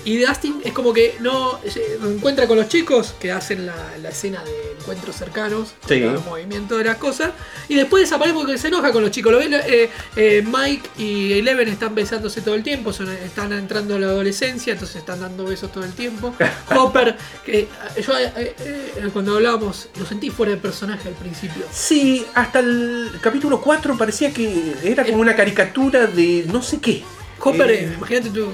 y 0.05 0.17
Dustin 0.17 0.61
es 0.63 0.73
como 0.73 0.93
que 0.93 1.15
no 1.19 1.59
se 1.67 1.95
encuentra 1.95 2.47
con 2.47 2.57
los 2.57 2.67
chicos 2.67 3.13
que 3.19 3.31
hacen 3.31 3.65
la, 3.65 3.75
la 4.01 4.09
escena 4.09 4.43
de 4.43 4.71
encuentros 4.79 5.15
cercanos, 5.15 5.73
Sí. 5.87 5.95
el 5.95 6.19
movimiento 6.19 6.77
de 6.77 6.85
las 6.85 6.97
cosas, 6.97 7.31
y 7.69 7.75
después 7.75 8.01
desaparece 8.03 8.35
porque 8.35 8.57
se 8.57 8.69
enoja 8.69 8.91
con 8.91 9.03
los 9.03 9.11
chicos. 9.11 9.31
Lo 9.31 9.37
ven, 9.39 9.53
eh, 9.53 9.89
eh, 10.15 10.43
Mike 10.45 10.89
y 10.97 11.33
Eleven 11.33 11.67
están 11.67 11.93
besándose 11.93 12.41
todo 12.41 12.55
el 12.55 12.63
tiempo, 12.63 12.91
son- 12.93 13.09
están 13.11 13.53
entrando 13.53 13.95
a 13.95 13.99
la 13.99 14.07
adolescencia, 14.07 14.73
entonces 14.73 14.97
están 14.97 15.19
dando 15.19 15.45
besos 15.45 15.71
todo 15.71 15.83
el 15.83 15.93
tiempo. 15.93 16.33
Hopper, 16.75 17.15
que 17.45 17.59
eh, 17.61 17.67
yo 18.05 18.17
eh, 18.17 18.55
eh, 18.59 19.09
cuando 19.13 19.35
hablábamos 19.35 19.89
lo 19.99 20.05
sentí 20.05 20.29
fuera 20.29 20.51
de 20.53 20.57
personaje 20.57 21.07
al 21.09 21.15
principio. 21.15 21.63
Sí, 21.71 22.25
hasta 22.33 22.59
el 22.59 23.11
capítulo 23.21 23.61
4 23.61 23.97
parecía 23.97 24.31
que 24.33 24.73
era 24.83 25.05
como 25.05 25.17
una 25.17 25.35
caricatura 25.35 26.07
de 26.07 26.45
no 26.47 26.61
sé 26.63 26.79
qué. 26.79 27.03
Hopper, 27.43 27.91
imagínate 27.97 28.29
tú, 28.29 28.47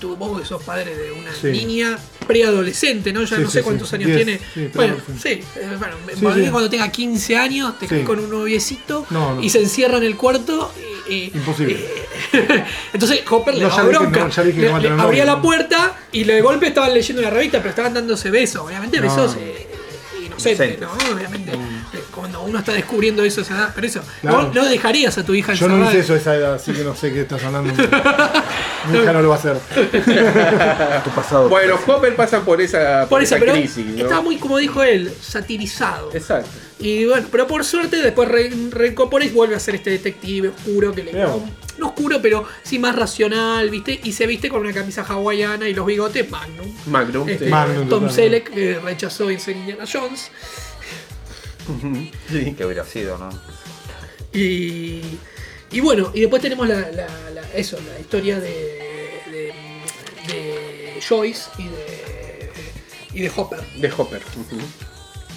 tú, 0.00 0.16
vos 0.16 0.40
que 0.40 0.46
sos 0.46 0.62
padre 0.62 0.96
de 0.96 1.12
una 1.12 1.32
Sí. 1.32 1.48
niña 1.48 1.98
preadolescente, 2.26 3.12
¿no? 3.12 3.22
Ya 3.24 3.36
Sí, 3.36 3.42
no 3.42 3.50
sé 3.50 3.58
sí. 3.58 3.64
cuántos 3.64 3.92
años 3.92 4.06
Diez, 4.06 4.16
tiene. 4.24 4.38
sí, 4.38 4.70
bueno, 4.74 4.96
preadolescente. 4.96 5.20
sí, 5.44 5.60
eh, 5.60 5.76
bueno, 5.78 5.96
Sí, 6.36 6.44
sí. 6.44 6.50
cuando 6.50 6.70
tenga 6.70 6.88
15 6.90 7.36
años 7.36 7.78
te 7.78 7.86
Sí. 7.86 7.90
caes 7.90 8.06
con 8.06 8.18
un 8.18 8.30
noviecito 8.30 9.06
No, 9.10 9.34
no. 9.36 9.42
y 9.42 9.50
se 9.50 9.60
encierra 9.60 9.98
en 9.98 10.04
el 10.04 10.16
cuarto 10.16 10.72
y, 11.08 11.12
y- 11.14 11.30
Imposible. 11.34 11.72
y- 11.74 12.36
entonces 12.94 13.20
Hopper 13.28 13.54
le 13.54 13.62
No, 13.64 13.68
daba 13.68 13.82
bronca. 13.84 14.28
que 14.30 14.52
Le- 14.52 14.66
no 14.66 14.72
va 14.72 14.76
a 14.78 14.80
le 14.80 14.88
tener 14.88 15.00
abría 15.04 15.24
la 15.24 15.42
puerta 15.42 15.96
y 16.12 16.24
de 16.24 16.40
golpe 16.40 16.68
estaban 16.68 16.94
leyendo 16.94 17.20
una 17.22 17.30
revista, 17.30 17.58
pero 17.58 17.70
estaban 17.70 17.94
dándose 17.94 18.30
besos. 18.30 18.62
Obviamente 18.62 18.98
No. 18.98 19.02
besos 19.04 19.36
eh, 19.38 19.66
inocentes, 20.26 20.78
Inocentes. 20.78 21.08
¿no? 21.08 21.14
Obviamente. 21.16 21.52
eh, 21.52 21.56
Cuando 22.20 22.42
uno 22.42 22.58
está 22.60 22.72
descubriendo 22.72 23.22
eso 23.24 23.40
a 23.40 23.44
esa 23.44 23.54
edad. 23.56 23.72
Pero 23.74 23.86
eso, 23.86 24.00
Claro. 24.20 24.42
no, 24.42 24.54
no 24.54 24.68
dejarías 24.68 25.16
a 25.18 25.24
tu 25.24 25.34
hija 25.34 25.54
Yo 25.54 25.68
no 25.68 25.84
hice 25.88 25.98
eso 26.00 26.14
a 26.14 26.16
esa 26.16 26.34
edad, 26.36 26.54
así 26.54 26.72
que 26.72 26.84
no 26.84 26.94
sé 26.94 27.12
qué 27.12 27.22
estás 27.22 27.42
hablando. 27.44 27.72
Mi 28.90 28.98
hija 28.98 29.12
no 29.12 29.22
lo 29.22 29.28
va 29.30 29.36
a 29.36 29.38
hacer. 29.38 29.56
Tu 31.04 31.10
pasado. 31.10 31.48
Bueno, 31.48 31.76
Hopper 31.86 32.14
pasa 32.16 32.40
por 32.44 32.60
esa, 32.60 33.06
Por 33.08 33.22
eso, 33.22 33.36
pero 33.38 33.52
crisis, 33.52 33.84
¿no? 33.86 34.02
está 34.04 34.20
muy, 34.20 34.36
como 34.36 34.58
dijo 34.58 34.82
él, 34.82 35.12
satirizado. 35.20 36.10
Exacto. 36.14 36.48
Y 36.78 37.04
bueno, 37.06 37.26
pero 37.30 37.46
por 37.46 37.64
suerte 37.64 37.96
después 38.02 38.28
re- 38.28 38.50
reincorpora 38.70 39.24
y 39.24 39.28
vuelve 39.28 39.54
a 39.54 39.60
ser 39.60 39.74
este 39.74 39.90
detective 39.90 40.48
oscuro 40.48 40.92
que 40.92 41.02
le 41.04 41.12
no, 41.12 41.44
no 41.78 41.88
oscuro, 41.88 42.20
pero 42.22 42.44
sí 42.62 42.78
más 42.78 42.96
racional, 42.96 43.68
¿viste? 43.68 44.00
Y 44.02 44.12
se 44.12 44.26
viste 44.26 44.48
con 44.48 44.62
una 44.62 44.72
camisa 44.72 45.02
hawaiana 45.06 45.68
y 45.68 45.74
los 45.74 45.84
bigotes 45.84 46.30
Magnum. 46.30 46.66
Magnum. 46.86 47.28
Este, 47.28 47.44
sí. 47.46 47.50
Magnum, 47.50 47.88
Tom. 47.88 48.08
Selleck 48.08 48.50
que 48.50 48.78
rechazó 48.82 49.28
en 49.30 49.40
ser 49.40 49.56
Indiana 49.56 49.84
Jones. 49.90 50.30
Sí. 52.30 52.52
Que 52.54 52.64
hubiera 52.64 52.84
sido, 52.84 53.18
¿no? 53.18 53.28
Y, 54.32 55.00
y 55.72 55.80
bueno, 55.80 56.10
y 56.14 56.20
después 56.20 56.40
tenemos 56.42 56.68
la, 56.68 56.80
la- 56.92 57.30
la- 57.34 57.48
eso, 57.54 57.78
la 57.92 57.98
historia 58.00 58.38
de, 58.38 58.48
de, 59.30 59.52
de 60.28 61.00
Joyce 61.06 61.50
y 61.58 61.64
de, 61.64 62.50
y 63.14 63.20
de 63.22 63.32
Hopper. 63.34 63.60
De 63.76 63.90
Hopper. 63.96 64.22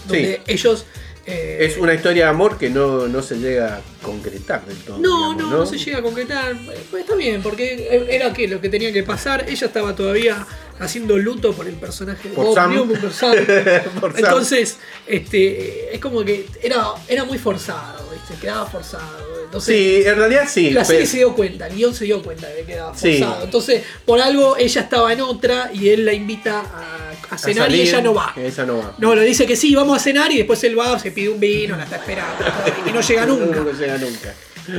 Donde 0.08 0.36
Sí. 0.36 0.42
ellos. 0.54 0.86
eh, 1.26 1.58
Es 1.62 1.78
una 1.78 1.94
historia 1.94 2.26
de 2.26 2.30
amor 2.30 2.58
que 2.58 2.70
no, 2.70 3.08
no 3.08 3.22
se 3.22 3.36
llega 3.38 3.78
a 3.78 3.82
concretar 4.06 4.66
del 4.66 4.78
todo. 4.78 4.98
No, 5.00 5.34
digamos, 5.34 5.52
no, 5.52 5.58
no, 5.60 5.66
se 5.66 5.78
llega 5.78 6.00
a 6.00 6.02
concretar. 6.02 6.56
Pues 6.92 7.02
está 7.04 7.16
bien, 7.16 7.42
porque 7.42 8.06
era 8.10 8.32
que 8.34 8.48
lo 8.48 8.60
que 8.62 8.70
tenía 8.70 8.92
que 8.94 9.04
pasar. 9.04 9.46
Ella 9.50 9.68
estaba 9.68 9.96
todavía 9.96 10.46
haciendo 10.80 11.18
luto 11.18 11.54
por 11.54 11.68
el 11.68 11.76
personaje 11.76 12.30
de 12.30 12.36
Por 12.36 12.46
Bob 12.46 12.56
Sam. 12.56 12.74
Newman, 12.74 13.00
por 13.02 13.14
Sam. 13.14 13.36
Por 14.00 14.12
Sam. 14.14 14.24
Entonces, 14.26 14.78
este, 15.08 15.94
es 15.96 16.00
como 16.02 16.24
que 16.26 16.48
era, 16.62 16.86
era 17.08 17.24
muy 17.24 17.38
forzado, 17.38 18.10
¿viste? 18.12 18.34
Quedaba 18.42 18.66
forzado. 18.66 19.44
Entonces, 19.46 19.76
Sí, 19.76 20.04
en 20.08 20.16
realidad 20.18 20.48
sí. 20.50 20.72
la 20.72 20.84
serie 20.84 21.02
pero- 21.02 21.12
se 21.12 21.18
dio 21.18 21.36
cuenta, 21.36 21.68
el 21.68 21.76
guion 21.76 21.94
se 21.94 22.06
dio 22.06 22.24
cuenta 22.24 22.48
de 22.48 22.56
que 22.62 22.66
quedaba 22.66 22.98
Sí. 22.98 23.20
forzado. 23.20 23.44
Entonces, 23.46 23.84
por 24.06 24.20
algo 24.20 24.58
ella 24.58 24.82
estaba 24.82 25.14
en 25.14 25.22
otra 25.22 25.70
y 25.74 25.90
él 25.90 26.06
la 26.06 26.14
invita 26.14 26.60
a, 26.62 27.10
a 27.32 27.36
a 27.36 27.38
cenar 27.38 27.72
y 27.72 27.82
ella 27.82 28.02
no 28.02 28.14
va. 28.14 28.34
Ella 28.36 28.66
no 28.66 28.78
va. 28.78 28.96
No, 28.98 29.16
le 29.16 29.24
dice 29.24 29.46
que 29.46 29.56
sí, 29.56 29.74
vamos 29.76 29.98
a 29.98 30.00
cenar 30.04 30.32
y 30.32 30.38
después 30.38 30.64
él 30.66 30.78
va, 30.78 30.98
se 31.00 31.12
pide 31.12 31.30
un 31.30 31.40
vino, 31.40 31.76
la 31.78 31.84
está 31.84 31.96
esperando 31.98 32.44
y 32.88 32.92
no 32.92 33.02
llega 33.02 33.26
nunca. 33.26 33.60
No 33.60 33.72
llega 33.72 33.98
nunca. 33.98 34.34
Sí, 34.66 34.74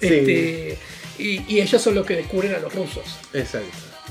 Este, 0.00 0.78
y, 1.18 1.54
y 1.56 1.60
ellos 1.60 1.82
son 1.82 1.94
los 1.96 2.06
que 2.06 2.16
descubren 2.16 2.54
a 2.54 2.58
los 2.58 2.72
rusos. 2.74 3.04
exacto, 3.32 3.68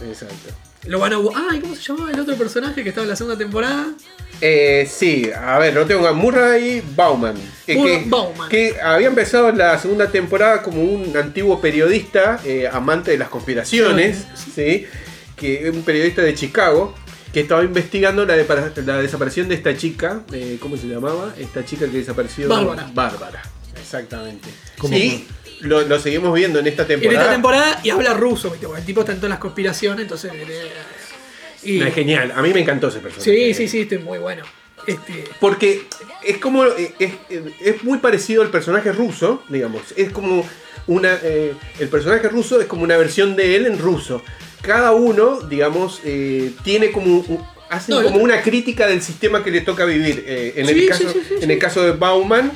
exacto. 0.10 0.53
Lo 0.86 0.99
van 0.99 1.13
a. 1.13 1.17
Ay, 1.51 1.59
¿cómo 1.59 1.75
se 1.75 1.82
llamaba 1.82 2.11
el 2.11 2.19
otro 2.19 2.36
personaje 2.36 2.84
que 2.84 2.89
estaba 2.89 3.03
en 3.03 3.09
la 3.09 3.15
segunda 3.15 3.38
temporada? 3.38 3.93
Eh, 4.39 4.88
sí, 4.89 5.32
a 5.36 5.57
ver, 5.57 5.73
lo 5.73 5.86
tengo 5.86 6.07
a 6.07 6.13
Murray 6.13 6.84
Bauman. 6.95 7.36
Que, 7.65 8.03
Bauman. 8.05 8.49
que 8.49 8.80
había 8.80 9.07
empezado 9.07 9.51
la 9.51 9.80
segunda 9.80 10.11
temporada 10.11 10.61
como 10.61 10.84
un 10.84 11.15
antiguo 11.17 11.59
periodista, 11.59 12.39
eh, 12.45 12.69
amante 12.71 13.11
de 13.11 13.17
las 13.17 13.30
conspiraciones, 13.30 14.28
¿sí? 14.53 14.86
que 15.36 15.69
un 15.69 15.84
periodista 15.84 16.21
de 16.21 16.36
Chicago, 16.36 16.93
que 17.34 17.41
estaba 17.41 17.63
investigando 17.63 18.25
la, 18.25 18.36
desaparición 18.36 19.47
de 19.47 19.55
esta 19.55 19.75
chica, 19.75 20.21
eh, 20.32 20.57
¿cómo 20.59 20.78
se 20.78 20.88
llamaba? 20.88 21.34
Esta 21.38 21.65
chica 21.65 21.86
que 21.86 21.97
desapareció. 21.97 22.47
Bárbara. 22.47 22.89
Bárbara, 22.93 23.41
exactamente. 23.80 24.49
¿Cómo 24.78 24.95
Y 24.95 25.25
lo, 25.62 25.82
lo 25.82 25.99
seguimos 25.99 26.34
viendo 26.34 26.60
en 26.60 26.68
esta 26.68 26.84
En 26.84 26.88
temporada. 26.88 27.22
esta 27.22 27.32
temporada 27.34 27.80
y 27.84 27.89
habla 27.89 28.14
ruso, 28.14 28.49
¿viste? 28.51 28.66
Porque 28.68 28.82
el 28.82 28.86
tipo 28.86 29.01
está 29.01 29.12
en 29.14 29.18
todas 29.20 29.30
las 29.32 29.39
conspiraciones, 29.39 30.01
entonces. 30.03 30.32
eh, 30.34 30.72
y- 31.64 31.80
No, 31.80 31.86
es 31.88 31.93
genial, 31.93 32.32
a 32.36 32.41
mí 32.41 32.53
me 32.53 32.62
encantó 32.62 32.88
ese 32.89 32.99
personaje. 32.99 33.32
sí, 33.32 33.53
sí, 33.53 33.68
sí, 33.68 33.82
este 33.82 33.95
es 33.95 34.03
muy 34.03 34.20
bueno. 34.20 34.43
Este, 34.86 35.26
Porque 35.41 35.84
es 36.24 36.38
como. 36.38 36.64
Es, 36.66 37.12
es 37.60 37.84
muy 37.84 37.97
parecido 37.97 38.41
al 38.41 38.49
personaje 38.49 38.91
ruso, 38.93 39.43
digamos. 39.49 39.82
Es 39.97 40.12
como 40.12 40.47
una. 40.86 41.18
eh, 41.24 41.53
el 41.80 41.89
personaje 41.89 42.30
ruso 42.30 42.62
es 42.62 42.68
como 42.68 42.84
una 42.84 42.95
versión 42.95 43.36
de 43.36 43.55
él 43.58 43.66
en 43.66 43.80
ruso. 43.80 44.24
Cada 44.62 44.93
uno, 44.93 45.41
digamos, 45.41 45.99
eh, 46.05 46.51
tiene 46.64 46.91
como. 46.91 47.26
Hacen 47.70 47.95
No, 47.95 48.03
como 48.03 48.18
el- 48.18 48.22
una 48.24 48.41
crítica 48.41 48.88
del 48.88 49.01
sistema 49.01 49.43
que 49.43 49.51
le 49.51 49.60
toca 49.60 49.84
vivir. 49.84 50.24
Eh, 50.26 50.53
en, 50.55 50.68
Sí, 50.68 50.72
el 50.84 50.88
caso, 50.88 51.10
sí, 51.12 51.20
sí, 51.28 51.34
en 51.41 51.51
el 51.51 51.60
caso 51.60 51.84
de 51.84 51.91
Bauman, 51.91 52.49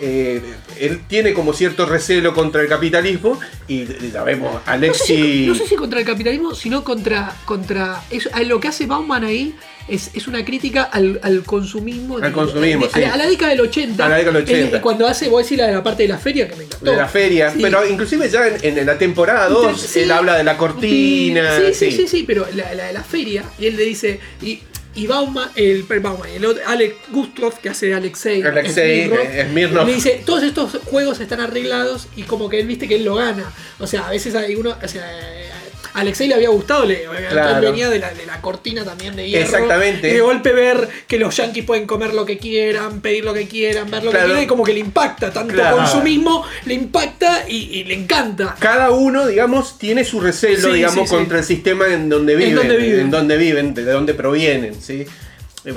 eh, 0.00 0.40
él 0.78 1.00
tiene 1.08 1.32
como 1.34 1.52
cierto 1.52 1.86
recelo 1.86 2.34
contra 2.34 2.62
el 2.62 2.68
capitalismo. 2.68 3.38
Y 3.66 3.84
ya 4.12 4.22
vemos, 4.24 4.52
no, 4.54 4.58
sé 4.60 4.64
si, 4.64 4.70
Alexi. 4.70 5.46
no 5.48 5.54
sé 5.54 5.66
si 5.66 5.76
contra 5.76 6.00
el 6.00 6.06
capitalismo, 6.06 6.54
sino 6.54 6.84
contra. 6.84 7.34
contra 7.44 8.02
eso, 8.10 8.30
lo 8.46 8.60
que 8.60 8.68
hace 8.68 8.86
Bauman 8.86 9.24
ahí 9.24 9.54
es, 9.88 10.10
es 10.14 10.28
una 10.28 10.44
crítica 10.44 10.82
al, 10.84 11.18
al 11.22 11.42
consumismo. 11.44 12.18
Al 12.18 12.32
consumismo, 12.32 12.86
a, 12.86 12.90
sí. 12.90 13.00
la, 13.00 13.14
a 13.14 13.16
la 13.16 13.26
década 13.26 13.50
del 13.52 13.60
80. 13.62 14.04
A 14.04 14.08
la 14.08 14.16
década 14.16 14.38
del 14.38 14.42
80. 14.44 14.76
Él, 14.76 14.82
cuando 14.82 15.06
hace, 15.06 15.28
voy 15.28 15.40
a 15.40 15.42
decir 15.44 15.58
la 15.58 15.66
de 15.66 15.72
la 15.72 15.82
parte 15.82 16.02
de 16.04 16.08
la 16.10 16.18
feria 16.18 16.48
que 16.48 16.56
me 16.56 16.64
encantó. 16.64 16.90
de 16.90 16.96
la 16.96 17.08
feria, 17.08 17.50
Sí. 17.52 17.58
pero 17.62 17.86
inclusive 17.88 18.28
ya 18.28 18.46
en, 18.48 18.78
en 18.78 18.86
la 18.86 18.98
temporada 18.98 19.48
2 19.48 19.80
Sí. 19.80 20.00
él 20.00 20.10
habla 20.12 20.36
de 20.36 20.44
la 20.44 20.56
cortina. 20.56 21.56
Sí, 21.58 21.74
sí, 21.74 21.90
sí, 21.90 21.96
sí, 21.96 22.08
sí, 22.08 22.24
pero 22.26 22.46
la, 22.54 22.72
la 22.74 22.84
de 22.86 22.92
la 22.92 23.02
feria, 23.02 23.44
y 23.58 23.66
él 23.66 23.76
le 23.76 23.84
dice, 23.84 24.20
y, 24.42 24.60
y 24.98 25.06
Bauman, 25.06 25.48
el, 25.54 25.84
Bauman, 25.84 26.28
el 26.28 26.44
otro, 26.44 26.60
Alex 26.66 26.96
Gustrov, 27.12 27.60
que 27.60 27.68
hace 27.68 27.94
Alexei, 27.94 28.42
Alexei, 28.42 29.04
Smirnov, 29.06 29.48
Smirnov. 29.48 29.86
le 29.86 29.94
dice, 29.94 30.22
todos 30.26 30.42
estos 30.42 30.80
juegos 30.86 31.20
están 31.20 31.40
arreglados 31.40 32.08
y 32.16 32.24
como 32.24 32.48
que 32.48 32.58
él 32.58 32.66
viste 32.66 32.88
que 32.88 32.96
él 32.96 33.04
lo 33.04 33.14
gana. 33.14 33.44
O 33.78 33.86
sea, 33.86 34.08
a 34.08 34.10
veces 34.10 34.34
hay 34.34 34.56
uno, 34.56 34.76
o 34.82 34.88
sea, 34.88 35.08
Alexei 35.94 36.28
le 36.28 36.34
había 36.34 36.48
gustado, 36.50 36.84
le, 36.84 37.04
Claro. 37.30 37.60
venía 37.60 37.88
de 37.88 37.98
la, 37.98 38.12
de 38.12 38.26
la 38.26 38.40
cortina 38.40 38.84
también 38.84 39.16
de 39.16 39.28
hierro. 39.28 39.44
Exactamente. 39.44 40.08
Y 40.10 40.12
de 40.14 40.20
golpe 40.20 40.52
ver 40.52 40.88
que 41.06 41.18
los 41.18 41.36
yankees 41.36 41.64
pueden 41.64 41.86
comer 41.86 42.14
lo 42.14 42.24
que 42.26 42.38
quieran, 42.38 43.00
pedir 43.00 43.24
lo 43.24 43.34
que 43.34 43.46
quieran, 43.48 43.90
ver 43.90 44.04
lo 44.04 44.10
Claro. 44.10 44.24
que 44.26 44.30
quieran, 44.30 44.44
y 44.44 44.46
como 44.46 44.64
que 44.64 44.72
le 44.72 44.80
impacta, 44.80 45.32
tanto 45.32 45.54
Claro. 45.54 45.76
consumismo, 45.78 46.44
le 46.64 46.74
impacta 46.74 47.44
y, 47.48 47.56
y 47.78 47.84
le 47.84 47.94
encanta. 47.94 48.56
Cada 48.58 48.90
uno, 48.90 49.26
digamos, 49.26 49.78
tiene 49.78 50.04
su 50.04 50.20
recelo, 50.20 50.68
Sí, 50.68 50.74
digamos, 50.74 50.94
sí, 50.94 51.06
sí. 51.08 51.14
contra 51.14 51.38
el 51.38 51.44
sistema 51.44 51.86
en 51.88 52.08
donde 52.08 52.36
viven, 52.36 52.54
donde 52.54 52.76
viven. 52.76 53.00
en 53.00 53.10
donde 53.10 53.36
viven, 53.36 53.74
de 53.74 53.84
dónde 53.84 54.14
provienen, 54.14 54.80
¿sí? 54.80 55.06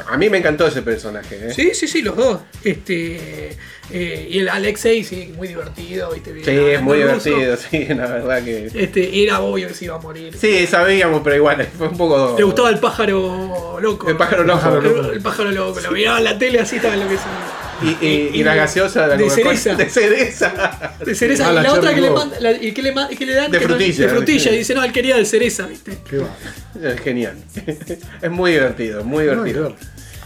A 0.08 0.18
mí 0.18 0.30
me 0.30 0.38
encantó 0.38 0.68
ese 0.68 0.82
personaje, 0.82 1.48
¿eh? 1.48 1.54
Sí, 1.54 1.72
sí, 1.74 1.88
sí, 1.88 2.02
los 2.02 2.16
dos. 2.16 2.42
Este, 2.64 3.58
eh, 3.92 4.28
y 4.30 4.40
el 4.40 4.50
Alexei, 4.50 5.04
sí, 5.04 5.34
muy 5.36 5.48
divertido, 5.48 6.12
¿viste? 6.12 6.34
Sí, 6.44 6.52
es 6.52 6.82
muy 6.82 7.04
ruso. 7.04 7.30
divertido, 7.30 7.58
sí, 7.58 7.86
la 7.94 8.08
verdad 8.08 8.44
que... 8.44 8.72
Este, 8.74 9.24
era 9.24 9.42
obvio 9.42 9.68
que 9.68 9.74
se 9.74 9.86
iba 9.86 9.96
a 9.96 10.00
morir. 10.00 10.36
Sí, 10.38 10.66
sabíamos, 10.68 11.22
pero 11.24 11.36
igual, 11.36 11.68
fue 11.78 11.88
un 11.88 11.98
poco... 11.98 12.36
Le 12.38 12.44
gustaba 12.44 12.70
el 12.70 12.80
pájaro 12.80 13.80
loco. 13.82 14.10
El 14.10 14.18
pájaro 14.18 14.44
loco. 14.44 14.68
El, 14.80 15.16
el 15.16 15.22
pájaro 15.22 15.52
loco. 15.52 15.80
Lo 15.82 15.92
miraba 15.92 16.20
en 16.20 16.24
la 16.24 16.38
tele 16.38 16.60
así, 16.60 16.78
estaba 16.78 16.96
lo 16.96 17.08
que 17.08 17.18
se. 17.18 17.24
Y, 17.84 18.06
y- 18.06 18.30
y 18.36 18.44
la 18.44 18.56
gaseosa 18.56 19.08
de 19.08 19.24
Coca-Cola- 19.24 19.58
cereza. 19.58 19.76
De 19.76 19.90
cereza. 19.90 20.94
De 21.06 21.16
cereza. 21.16 21.48
Ah, 21.48 21.52
y 21.52 21.56
la 21.56 21.62
la 21.64 21.74
otra 21.74 21.94
que 21.96 22.02
le, 22.02 22.10
manda, 22.12 22.40
la- 22.40 22.52
y 22.52 22.72
que 22.74 22.82
le, 22.82 22.92
ma- 22.92 23.08
que 23.10 23.26
le 23.26 23.34
dan. 23.34 23.50
De 23.52 23.58
que 23.60 23.66
no- 23.68 23.76
frutilla. 23.76 24.04
de 24.06 24.10
frutilla. 24.14 24.52
Y 24.52 24.58
dice, 24.60 24.76
no, 24.76 24.84
él 24.84 24.92
quería 24.92 25.18
de 25.18 25.26
cereza, 25.26 25.66
¿viste? 25.68 25.98
Qué 26.10 26.18
va. 26.18 26.30
Es 26.84 27.00
genial. 27.02 27.38
Es 28.22 28.30
muy 28.32 28.52
divertido, 28.52 29.04
muy 29.04 29.26
No, 29.26 29.44
divertido. 29.44 29.76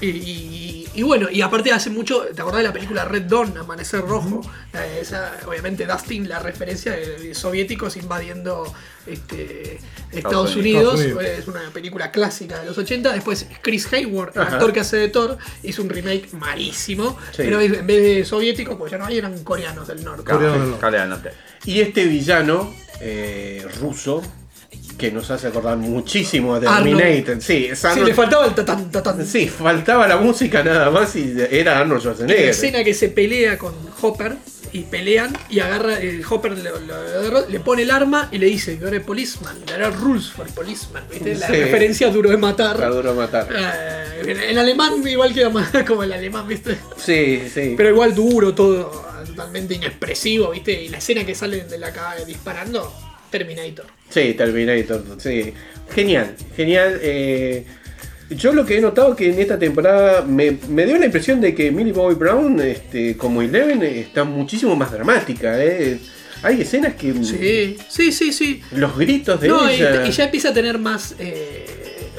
y 0.02 0.12
ver. 0.12 0.16
Y, 0.16 0.75
y- 0.96 1.04
bueno, 1.04 1.30
y 1.30 1.42
aparte 1.42 1.72
hace 1.72 1.90
mucho, 1.90 2.22
¿te 2.34 2.42
acordás 2.42 2.60
de 2.62 2.68
la 2.68 2.74
película 2.74 3.06
Red 3.06 3.24
Dawn, 3.24 3.58
Amanecer 3.58 4.02
Rojo? 4.02 4.42
Eh, 4.74 5.00
Esa, 5.02 5.34
obviamente 5.48 5.86
Dustin, 5.86 6.28
la 6.28 6.40
referencia 6.40 6.92
de 6.94 7.34
soviéticos 7.36 7.98
invadiendo 7.98 8.72
este, 9.06 9.80
Estados, 10.12 10.56
Unidos. 10.56 11.00
Unidos. 11.00 11.24
Es 11.24 11.48
una 11.48 11.62
película 11.72 12.12
clásica 12.12 12.60
de 12.60 12.66
los 12.66 12.78
80. 12.78 13.14
Después 13.14 13.46
Chris 13.62 13.92
Hayward, 13.94 14.32
el 14.36 14.42
Ajá. 14.42 14.54
actor 14.54 14.74
que 14.74 14.80
hace 14.80 14.98
de 14.98 15.10
Thor, 15.10 15.38
hizo 15.64 15.82
un 15.84 15.90
remake 15.90 16.30
malísimo. 16.34 17.18
Sí. 17.32 17.38
Pero 17.38 17.60
en 17.62 17.86
vez 17.86 18.02
de 18.04 18.26
soviéticos, 18.26 18.76
pues 18.78 18.92
ya 18.92 18.98
no 18.98 19.06
hay, 19.06 19.18
eran 19.20 19.44
coreanos 19.44 19.88
del 19.88 20.04
norte. 20.04 20.24
Coreano 20.24 20.54
del 20.54 20.70
norte. 20.70 20.82
Corea 20.82 21.02
del 21.02 21.10
Norte. 21.10 21.32
Y 21.66 21.82
este 21.82 22.06
villano 22.06 22.74
eh, 23.02 23.66
ruso, 23.80 24.22
que 24.98 25.12
nos 25.12 25.30
hace 25.32 25.48
acordar 25.48 25.78
muchísimo 25.78 26.56
a 26.56 26.60
Terminator. 26.60 27.42
Sí, 27.42 27.70
Sí, 27.76 28.00
le 28.06 28.14
faltaba 28.14 28.46
el 28.46 28.56
tatán, 28.56 28.90
tatán. 28.92 29.26
Sí, 29.26 29.48
faltaba 29.48 30.08
la 30.08 30.18
música 30.18 30.64
nada 30.64 30.90
más 30.90 31.16
y 31.16 31.34
era 31.52 31.80
Arnold 31.80 32.02
Y 32.02 32.06
la 32.06 32.14
Schwarzenegger. 32.14 32.50
escena 32.50 32.84
que 32.84 32.94
se 32.94 33.10
pelea 33.10 33.58
con 33.58 33.74
Hopper 34.02 34.36
y 34.72 34.82
pelean 34.84 35.36
y 35.50 35.60
agarra 35.60 36.00
el 36.00 36.24
Hopper 36.30 36.58
lo 36.58 36.96
agarra, 36.96 37.42
le 37.48 37.60
pone 37.62 37.84
el 37.84 37.92
arma 37.92 38.28
y 38.32 38.38
le 38.40 38.48
dice 38.48 38.78
you're 38.78 38.98
a 38.98 39.02
policeman 39.02 39.56
there 39.66 39.86
are 39.86 39.96
rules 39.96 40.28
for 40.30 40.46
policeman 40.48 41.04
¿viste? 41.10 41.36
la 41.36 41.48
Sí. 41.48 41.54
referencia 41.54 42.10
duro 42.10 42.30
de 42.30 42.36
matar 42.38 42.76
Está 42.76 42.90
duro 42.90 43.14
matar. 43.14 43.48
Eh, 43.56 44.22
en, 44.32 44.38
en 44.42 44.58
alemán 44.58 44.94
igual 45.08 45.34
queda 45.34 45.50
más 45.50 45.70
como 45.88 46.04
el 46.04 46.12
alemán 46.12 46.46
viste 46.48 46.78
Sí, 46.98 47.44
sí. 47.54 47.76
pero 47.78 47.90
igual 47.90 48.14
duro 48.14 48.54
todo 48.54 49.06
totalmente 49.26 49.76
inexpresivo 49.76 50.52
viste 50.52 50.74
y 50.84 50.90
la 50.90 50.98
escena 50.98 51.26
que 51.26 51.36
sale 51.36 51.64
de 51.64 51.78
la 51.78 51.94
caja 51.94 52.16
disparando 52.26 52.94
Terminator 53.30 53.86
Sí, 54.10 54.34
Terminator, 54.34 55.04
sí. 55.18 55.54
Genial, 55.94 56.36
genial. 56.56 57.00
eh, 57.02 57.64
yo 58.30 58.54
lo 58.54 58.66
que 58.66 58.78
he 58.78 58.82
notado 58.82 59.16
que 59.16 59.30
en 59.32 59.40
esta 59.40 59.60
temporada 59.60 60.24
me, 60.24 60.58
me 60.70 60.86
dio 60.86 60.98
la 60.98 61.06
impresión 61.06 61.40
de 61.42 61.54
que 61.54 61.70
Millie 61.72 61.94
Bobby 61.94 62.16
Brown, 62.16 62.60
este, 62.60 63.16
como 63.18 63.42
Eleven, 63.42 63.84
está 63.84 64.24
muchísimo 64.24 64.76
más 64.76 64.92
dramática. 64.92 65.64
eh. 65.64 66.00
Hay 66.42 66.62
escenas 66.62 66.96
que... 66.96 67.14
sí 67.24 67.78
sí 67.90 68.12
sí 68.12 68.32
sí 68.34 68.62
Los 68.72 68.98
gritos 68.98 69.40
de 69.42 69.48
No, 69.48 69.70
y, 69.72 69.76
ella... 69.76 70.06
y 70.06 70.12
ya 70.12 70.26
empieza 70.26 70.50
a 70.50 70.54
tener 70.54 70.78
más 70.78 71.16
eh, 71.18 71.66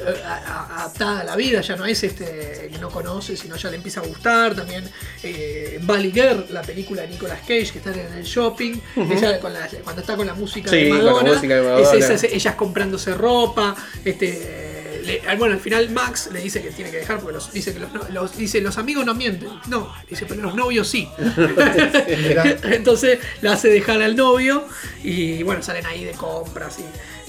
adaptada 0.07 1.21
a 1.21 1.23
la 1.23 1.35
vida, 1.35 1.61
ya 1.61 1.75
no 1.75 1.85
es 1.85 2.03
este 2.03 2.69
que 2.71 2.77
no 2.79 2.89
conoce, 2.89 3.35
sino 3.37 3.55
ya 3.55 3.69
le 3.69 3.77
empieza 3.77 3.99
a 3.99 4.03
gustar. 4.03 4.55
También 4.55 4.83
eh, 5.23 5.79
Valley 5.81 6.11
Girl, 6.11 6.45
la 6.51 6.61
película 6.61 7.01
de 7.03 7.09
Nicolas 7.09 7.39
Cage, 7.41 7.71
que 7.71 7.77
está 7.79 7.91
en 7.91 8.13
el 8.13 8.23
shopping, 8.23 8.79
ella 8.95 9.39
con 9.39 9.53
la- 9.53 9.67
cuando 9.83 10.01
está 10.01 10.15
con 10.15 10.27
la 10.27 10.33
música 10.33 10.69
Sí, 10.69 10.83
de 10.85 10.89
Madonna, 10.93 11.33
música 11.33 11.55
de 11.61 12.13
es 12.15 12.23
ellas 12.23 12.55
comprándose 12.55 13.13
ropa, 13.13 13.75
este 14.05 14.65
le- 15.05 15.21
bueno, 15.37 15.53
al 15.53 15.61
final 15.61 15.89
Max 15.91 16.29
le 16.33 16.41
dice 16.41 16.61
que 16.61 16.69
tiene 16.71 16.91
que 16.91 16.97
dejar 16.97 17.19
porque 17.21 17.35
los, 17.35 17.53
dice 17.53 17.73
que 17.73 17.79
los, 17.79 18.09
los- 18.09 18.35
dice, 18.37 18.59
los 18.59 18.77
amigos 18.77 19.05
no 19.05 19.15
mienten. 19.15 19.47
No, 19.67 19.93
dice, 20.09 20.25
pero 20.27 20.41
los 20.41 20.53
novios 20.53 20.89
sí. 20.89 21.07
Entonces 22.63 23.19
la 23.41 23.53
hace 23.53 23.69
dejar 23.69 24.01
al 24.01 24.15
novio 24.15 24.65
y 25.03 25.43
bueno, 25.43 25.61
salen 25.61 25.85
ahí 25.85 26.03
de 26.03 26.11
compras 26.11 26.77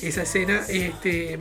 y 0.01 0.07
esa 0.07 0.23
escena. 0.23 0.65
Este, 0.69 1.39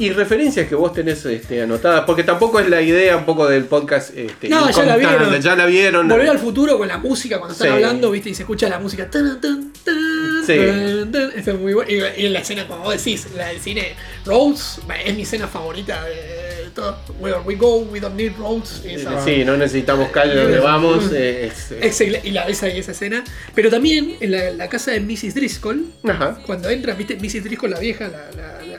Y 0.00 0.10
referencias 0.12 0.66
que 0.66 0.74
vos 0.74 0.92
tenés 0.92 1.24
este, 1.26 1.60
anotadas, 1.62 2.04
porque 2.06 2.24
tampoco 2.24 2.58
es 2.58 2.68
la 2.68 2.80
idea 2.80 3.16
un 3.18 3.24
poco 3.26 3.46
del 3.46 3.64
podcast. 3.64 4.16
Este, 4.16 4.48
No, 4.48 4.70
ya 4.70 4.82
la 4.84 4.96
vieron. 4.96 5.40
Ya 5.40 5.54
la 5.54 5.66
vieron. 5.66 6.08
Volver 6.08 6.30
al 6.30 6.38
futuro 6.38 6.78
con 6.78 6.88
la 6.88 6.98
música 6.98 7.38
cuando 7.38 7.52
están 7.52 7.68
Sí. 7.68 7.74
hablando, 7.74 8.10
viste, 8.10 8.30
y 8.30 8.34
se 8.34 8.42
escucha 8.44 8.68
la 8.68 8.78
música. 8.78 9.10
tan, 9.10 9.40
tan, 9.40 9.72
tan, 9.84 10.42
Sí. 10.46 10.56
tan, 10.56 11.12
tan. 11.12 11.32
Eso 11.38 11.50
es 11.52 11.58
muy 11.60 11.74
bueno. 11.74 11.90
Y, 11.90 12.22
y 12.22 12.26
en 12.26 12.32
la 12.32 12.38
escena, 12.40 12.66
como 12.66 12.84
vos 12.84 12.96
decís, 12.96 13.26
la 13.36 13.48
del 13.48 13.60
cine, 13.60 13.94
Roads, 14.24 14.80
es 15.04 15.14
mi 15.14 15.22
escena 15.22 15.46
favorita 15.46 16.02
de 16.04 16.70
todo. 16.74 16.96
Where 17.18 17.38
we 17.44 17.56
go, 17.56 17.78
we 17.78 18.00
don't 18.00 18.14
need 18.16 18.32
roads. 18.38 18.82
Esa- 18.84 19.22
Sí, 19.24 19.44
no 19.44 19.56
necesitamos 19.56 20.08
calle 20.10 20.34
donde 20.34 20.60
vamos. 20.60 21.10
eh, 21.12 21.50
es- 21.52 21.72
eh, 21.72 21.80
Excel- 21.82 22.20
y 22.24 22.30
la 22.30 22.46
ves 22.46 22.62
ahí 22.62 22.78
esa 22.78 22.92
escena. 22.92 23.22
Pero 23.54 23.68
también 23.70 24.16
en 24.20 24.30
la, 24.30 24.50
la 24.52 24.68
casa 24.68 24.92
de 24.92 25.00
Mrs. 25.00 25.34
Driscoll, 25.34 25.84
Ajá. 26.08 26.38
cuando 26.46 26.70
entran, 26.70 26.96
viste, 26.96 27.16
Mrs. 27.16 27.44
Driscoll, 27.44 27.70
la 27.70 27.78
vieja, 27.80 28.08
la- 28.08 28.30
la 28.66 28.69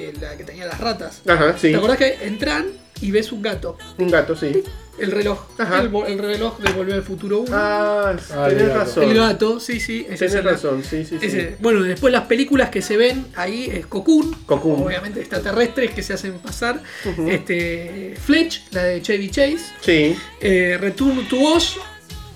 que, 0.00 0.12
la 0.20 0.36
que 0.36 0.44
tenía 0.44 0.66
las 0.66 0.78
ratas. 0.80 1.22
Ajá, 1.26 1.56
sí. 1.58 1.70
¿Te 1.70 1.76
acordás 1.76 1.98
que 1.98 2.18
entran 2.22 2.66
y 3.00 3.10
ves 3.10 3.32
un 3.32 3.42
gato? 3.42 3.76
Un 3.98 4.10
gato, 4.10 4.36
sí. 4.36 4.62
El 4.98 5.12
reloj. 5.12 5.46
Ajá. 5.56 5.80
El, 5.80 6.18
reloj 6.18 6.58
de 6.58 6.72
Volver 6.72 6.94
al 6.94 7.02
Futuro 7.02 7.40
1. 7.40 7.56
Ah, 7.56 8.14
Ah, 8.34 8.46
tenés 8.50 8.74
razón. 8.74 9.04
el 9.04 9.14
gato, 9.16 9.58
sí, 9.58 9.80
sí. 9.80 10.02
Tenés 10.04 10.20
escena. 10.20 10.50
razón, 10.50 10.84
sí, 10.84 11.06
sí, 11.06 11.16
bueno, 11.58 11.80
después 11.82 12.12
las 12.12 12.24
películas 12.26 12.68
que 12.68 12.82
se 12.82 12.98
ven 12.98 13.26
ahí 13.34 13.70
es 13.72 13.86
Cocoon, 13.86 14.34
Cocoon. 14.44 14.82
obviamente 14.82 15.20
extraterrestres 15.20 15.92
que 15.92 16.02
se 16.02 16.12
hacen 16.12 16.38
pasar. 16.40 16.82
este, 17.28 18.14
Fletch, 18.22 18.64
la 18.72 18.82
de 18.84 19.00
Chevy 19.00 19.30
Chase. 19.30 19.60
Sí. 19.80 20.16
Eh, 20.40 20.76
Return 20.78 21.26
to 21.28 21.40
Oz. 21.40 21.78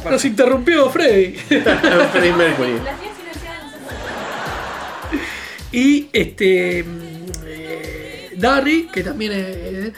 Nos 0.09 0.25
interrumpió 0.25 0.89
Freddy. 0.89 1.33
Freddie 1.35 2.33
Mercury. 2.33 2.73
Y 5.71 6.09
este. 6.13 6.83
mm, 6.83 7.25
eh, 7.45 8.29
Darry, 8.37 8.87
que 8.93 9.03
también 9.03 9.31
es. 9.31 9.45
eh, 9.47 9.93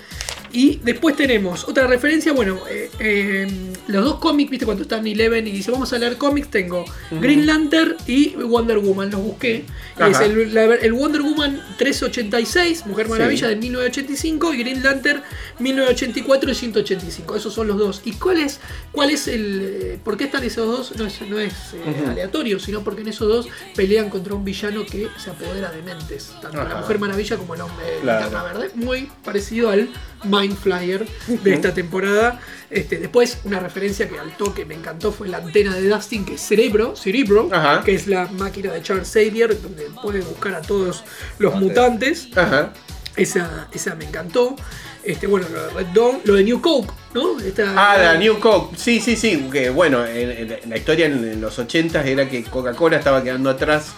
y 0.55 0.79
después 0.83 1.15
tenemos 1.15 1.67
otra 1.67 1.85
referencia, 1.87 2.31
bueno, 2.31 2.59
eh, 2.69 2.89
eh, 2.99 3.47
los 3.87 4.03
dos 4.05 4.15
cómics, 4.19 4.49
viste, 4.49 4.65
cuando 4.65 4.83
están 4.83 5.05
Eleven 5.05 5.45
y 5.47 5.51
dice, 5.51 5.69
vamos 5.71 5.91
a 5.93 5.97
leer 5.97 6.17
cómics, 6.17 6.49
tengo 6.49 6.85
Green 7.11 7.45
Lantern 7.45 7.95
y 8.07 8.29
Wonder 8.35 8.79
Woman, 8.79 9.11
los 9.11 9.21
busqué. 9.21 9.65
Es 9.97 10.19
el, 10.21 10.53
la- 10.53 10.75
el 10.75 10.93
Wonder 10.93 11.21
Woman 11.21 11.61
386, 11.77 12.85
Mujer 12.85 13.07
Maravilla 13.09 13.47
Sí. 13.49 13.53
de 13.53 13.59
1985 13.59 14.53
y 14.53 14.57
Green 14.57 14.81
Lantern 14.83 15.21
1984 15.59 16.51
y 16.51 16.55
185. 16.55 17.35
Esos 17.35 17.53
son 17.53 17.67
los 17.67 17.77
dos. 17.77 18.01
¿Y 18.05 18.13
cuál 18.13 18.37
es, 18.39 18.59
cuál 18.91 19.09
es 19.09 19.27
el... 19.27 19.61
eh, 19.63 19.99
¿Por 20.03 20.17
qué 20.17 20.25
están 20.25 20.43
esos 20.43 20.65
dos? 20.67 20.95
No 20.97 21.05
es, 21.05 21.21
no 21.21 21.39
es 21.39 21.53
eh, 21.73 22.05
aleatorio, 22.07 22.59
sino 22.59 22.83
porque 22.83 23.01
en 23.01 23.09
esos 23.09 23.27
dos 23.27 23.47
pelean 23.75 24.09
contra 24.09 24.33
un 24.35 24.43
villano 24.45 24.85
que 24.85 25.07
se 25.17 25.29
apodera 25.31 25.71
de 25.71 25.81
mentes. 25.81 26.31
Tanto 26.41 26.63
la. 26.63 26.75
Mujer 26.75 26.99
Maravilla 26.99 27.37
como 27.37 27.55
el 27.55 27.61
Hombre 27.61 27.85
Claro. 28.01 28.21
Linterna 28.21 28.43
Verde. 28.53 28.71
Muy 28.75 29.09
parecido 29.23 29.69
al 29.69 29.89
Mind 30.23 30.44
Flyer 30.51 31.05
de 31.27 31.53
esta 31.53 31.73
temporada. 31.73 32.39
Este, 32.69 32.97
después, 32.97 33.37
una 33.43 33.59
referencia 33.59 34.09
que 34.09 34.17
al 34.19 34.35
toque 34.37 34.65
me 34.65 34.73
encantó 34.75 35.11
fue 35.11 35.27
la 35.27 35.37
antena 35.37 35.73
de 35.75 35.87
Dustin, 35.87 36.25
que 36.25 36.33
es 36.35 36.41
Cerebro, 36.41 36.95
Cerebro, 36.95 37.47
Ajá. 37.51 37.83
que 37.83 37.93
es 37.95 38.07
la 38.07 38.27
máquina 38.27 38.71
de 38.73 38.81
Charles 38.81 39.07
Xavier, 39.11 39.61
donde 39.61 39.85
puede 40.01 40.19
buscar 40.21 40.55
a 40.55 40.61
todos 40.61 41.03
los 41.39 41.55
mutantes. 41.55 42.27
Ajá. 42.35 42.73
Esa, 43.15 43.69
esa 43.73 43.95
me 43.95 44.05
encantó. 44.05 44.55
Este, 45.03 45.27
bueno, 45.27 45.45
lo 45.53 45.67
de 45.67 45.73
Red 45.73 45.85
Dawn, 45.93 46.19
lo 46.25 46.33
de 46.33 46.43
New 46.43 46.59
Coke, 46.59 46.91
¿no? 47.13 47.39
Esta- 47.39 47.73
Ah, 47.77 47.97
la 47.97 48.17
New 48.17 48.39
Coke. 48.39 48.75
Sí, 48.77 48.99
sí, 48.99 49.15
sí. 49.15 49.47
Que 49.51 49.69
bueno, 49.69 50.05
en, 50.05 50.51
en 50.51 50.69
la 50.69 50.77
historia 50.77 51.05
en, 51.05 51.23
en 51.23 51.39
los 51.39 51.57
80 51.59 52.03
era 52.03 52.27
que 52.27 52.43
Coca-Cola 52.43 52.97
estaba 52.97 53.23
quedando 53.23 53.49
atrás 53.51 53.93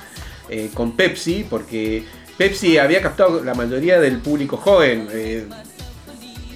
eh, 0.49 0.69
con 0.73 0.91
Pepsi 0.97 1.45
porque 1.49 2.03
Pepsi 2.37 2.77
había 2.77 3.01
captado 3.01 3.43
la 3.43 3.55
mayoría 3.55 3.99
del 3.99 4.17
público 4.19 4.57
joven. 4.57 5.07
eh, 5.11 5.45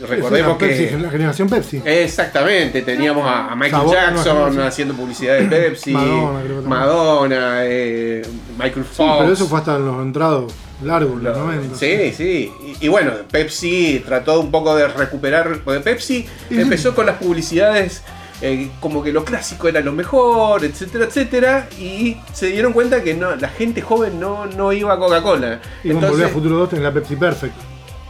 recordemos 0.07 0.51
Es 0.53 0.57
que. 0.57 0.83
Pepsi, 0.85 0.97
la 1.01 1.09
generación 1.09 1.49
Pepsi. 1.49 1.81
Exactamente, 1.85 2.81
teníamos 2.81 3.25
a, 3.27 3.51
a 3.51 3.55
Michael 3.55 3.71
Sabor, 3.71 3.93
Jackson 3.95 4.55
no, 4.55 4.63
haciendo 4.63 4.93
publicidad 4.93 5.37
de 5.39 5.45
Pepsi, 5.45 5.91
Madonna, 5.91 6.41
creo 6.43 6.61
que. 6.61 6.67
Madonna, 6.67 7.59
eh, 7.63 8.21
Michael 8.57 8.85
Sí, 8.85 8.95
Fox. 8.97 9.15
pero 9.19 9.33
eso 9.33 9.47
fue 9.47 9.59
hasta 9.59 9.75
en 9.75 9.85
los 9.85 10.01
entrados 10.01 10.53
largos, 10.83 11.21
los 11.21 11.37
Lo- 11.37 11.43
90. 11.45 11.77
Sí, 11.77 12.11
sí. 12.15 12.51
Y, 12.81 12.85
y 12.85 12.89
bueno, 12.89 13.11
Pepsi 13.31 14.01
trató 14.05 14.39
un 14.39 14.49
poco 14.51 14.75
de 14.75 14.87
recuperar. 14.87 15.59
Porque 15.63 15.79
Pepsi 15.81 16.25
empezó 16.49 16.95
con 16.95 17.05
las 17.05 17.17
publicidades. 17.17 18.01
eh, 18.43 18.71
como 18.79 19.03
que 19.03 19.13
lo 19.13 19.23
clásico 19.23 19.67
era 19.67 19.81
lo 19.81 19.91
mejor, 19.91 20.65
etcétera, 20.65 21.05
etcétera, 21.05 21.67
y 21.79 22.17
se 22.33 22.47
dieron 22.47 22.73
cuenta 22.73 23.03
que 23.03 23.13
no, 23.13 23.35
la 23.35 23.49
gente 23.49 23.83
joven 23.83 24.19
no, 24.19 24.47
no 24.47 24.73
iba 24.73 24.91
a 24.93 24.97
Coca-Cola. 24.97 25.59
Y 25.83 25.91
Volver 25.91 26.25
a 26.25 26.29
Futuro 26.29 26.57
2 26.57 26.73
en 26.73 26.81
la 26.83 26.91
Pepsi 26.91 27.15
Perfect. 27.17 27.53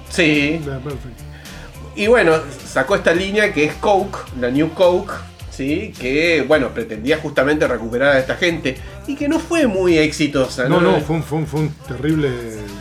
sí, 0.10 0.62
La 0.66 0.80
Perfect. 0.80 1.20
Y 1.96 2.08
bueno, 2.08 2.34
sacó 2.66 2.96
esta 2.96 3.14
línea 3.14 3.54
que 3.54 3.66
es 3.66 3.74
Coke, 3.76 4.18
la 4.40 4.50
New 4.50 4.70
Coke, 4.74 5.12
¿sí? 5.50 5.94
que 6.00 6.44
bueno, 6.48 6.70
pretendía 6.74 7.18
justamente 7.18 7.68
recuperar 7.68 8.16
a 8.16 8.20
esta 8.20 8.36
gente 8.36 8.78
y 9.08 9.16
que 9.16 9.28
no 9.28 9.40
fue 9.40 9.68
muy 9.68 9.98
exitosa. 9.98 10.70
No, 10.70 10.80
no, 10.80 11.00
fue 11.02 11.18
un, 11.18 11.24
fue 11.24 11.40
un- 11.40 11.48
fue 11.48 11.60
un 11.62 11.70
terrible, 11.88 12.30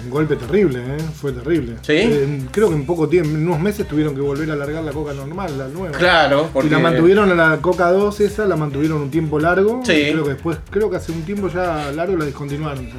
un 0.05 0.11
golpe 0.11 0.37
terrible, 0.37 0.79
¿eh? 0.79 0.97
fue 1.21 1.33
terrible. 1.33 1.77
¿Sí? 1.83 1.93
Eh, 1.97 2.43
creo 2.53 2.69
que 2.69 2.75
en 2.77 2.87
poco 2.87 3.09
tiempo, 3.09 3.31
en 3.31 3.47
unos 3.49 3.59
meses 3.61 3.89
tuvieron 3.89 4.15
que 4.15 4.21
volver 4.21 4.49
a 4.51 4.53
alargar 4.53 4.85
la 4.85 4.93
coca 4.93 5.13
normal, 5.15 5.57
la 5.59 5.67
nueva. 5.69 5.97
Claro, 5.99 6.51
porque 6.53 6.69
Y 6.69 6.71
la 6.73 6.79
mantuvieron 6.79 7.31
a 7.33 7.35
la 7.35 7.57
Coca 7.61 7.91
2 7.91 8.21
esa, 8.21 8.45
la 8.47 8.57
mantuvieron 8.57 9.01
un 9.01 9.11
tiempo 9.11 9.39
largo. 9.41 9.81
Sí. 9.85 9.93
y 9.93 10.13
Creo 10.13 10.25
que 10.25 10.31
después, 10.35 10.59
creo 10.71 10.91
que 10.91 10.97
hace 10.99 11.11
un 11.13 11.23
tiempo 11.23 11.49
ya 11.49 11.91
largo 11.93 12.17
la 12.17 12.27
descontinuaron. 12.27 12.87
ya. 12.87 12.95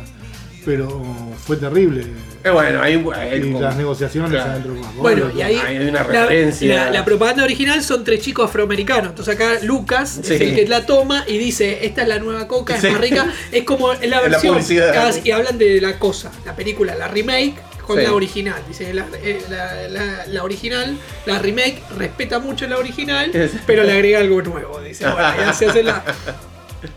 Pero 0.63 1.01
fue 1.45 1.57
terrible. 1.57 2.05
Eh, 2.43 2.49
bueno, 2.51 2.81
hay, 2.81 2.93
hay 3.15 3.39
Y 3.39 3.41
como- 3.41 3.61
las 3.61 3.75
negociaciones 3.77 4.31
Claro. 4.31 4.51
adentro 4.51 4.73
Bueno, 4.97 5.31
y 5.35 5.41
ahí 5.41 5.55
Hay 5.55 5.77
una 5.79 5.91
la- 5.91 6.03
referencia. 6.03 6.75
La, 6.85 6.89
la 6.91 7.05
propaganda 7.05 7.43
original 7.43 7.83
son 7.83 8.03
tres 8.03 8.21
chicos 8.21 8.45
afroamericanos. 8.49 9.09
Entonces 9.09 9.33
acá 9.35 9.59
Lucas 9.63 10.19
Sí. 10.23 10.33
es 10.35 10.41
el 10.41 10.55
que 10.55 10.67
la 10.67 10.85
toma 10.85 11.23
y 11.27 11.37
dice, 11.39 11.85
esta 11.85 12.03
es 12.03 12.07
la 12.07 12.19
nueva 12.19 12.47
coca, 12.47 12.75
es 12.75 12.83
más 12.83 13.01
rica. 13.01 13.25
Es 13.51 13.63
como 13.63 13.91
en 13.93 14.09
la 14.09 14.21
versión. 14.21 14.53
publicidad. 14.53 14.93
cada- 14.93 15.11
y 15.23 15.31
hablan 15.31 15.57
de 15.57 15.81
la 15.81 15.97
cosa, 15.97 16.31
la 16.45 16.55
película, 16.55 16.93
la 16.95 17.07
remake 17.07 17.55
con 17.85 17.97
Sí. 17.97 18.03
la 18.03 18.13
original. 18.13 18.61
Dice, 18.67 18.93
la, 18.93 19.05
eh, 19.23 19.41
la- 19.49 19.87
la- 19.89 20.25
la 20.27 20.43
original, 20.43 20.95
la 21.25 21.39
remake 21.39 21.81
respeta 21.97 22.39
mucho 22.39 22.67
la 22.67 22.77
original, 22.77 23.31
pero 23.65 23.83
le 23.83 23.93
agrega 23.93 24.19
algo 24.19 24.41
nuevo. 24.43 24.79
Dice, 24.81 25.05
bueno, 25.05 25.33
ya 25.37 25.53
se 25.53 25.65
hace 25.65 25.83
la, 25.83 26.03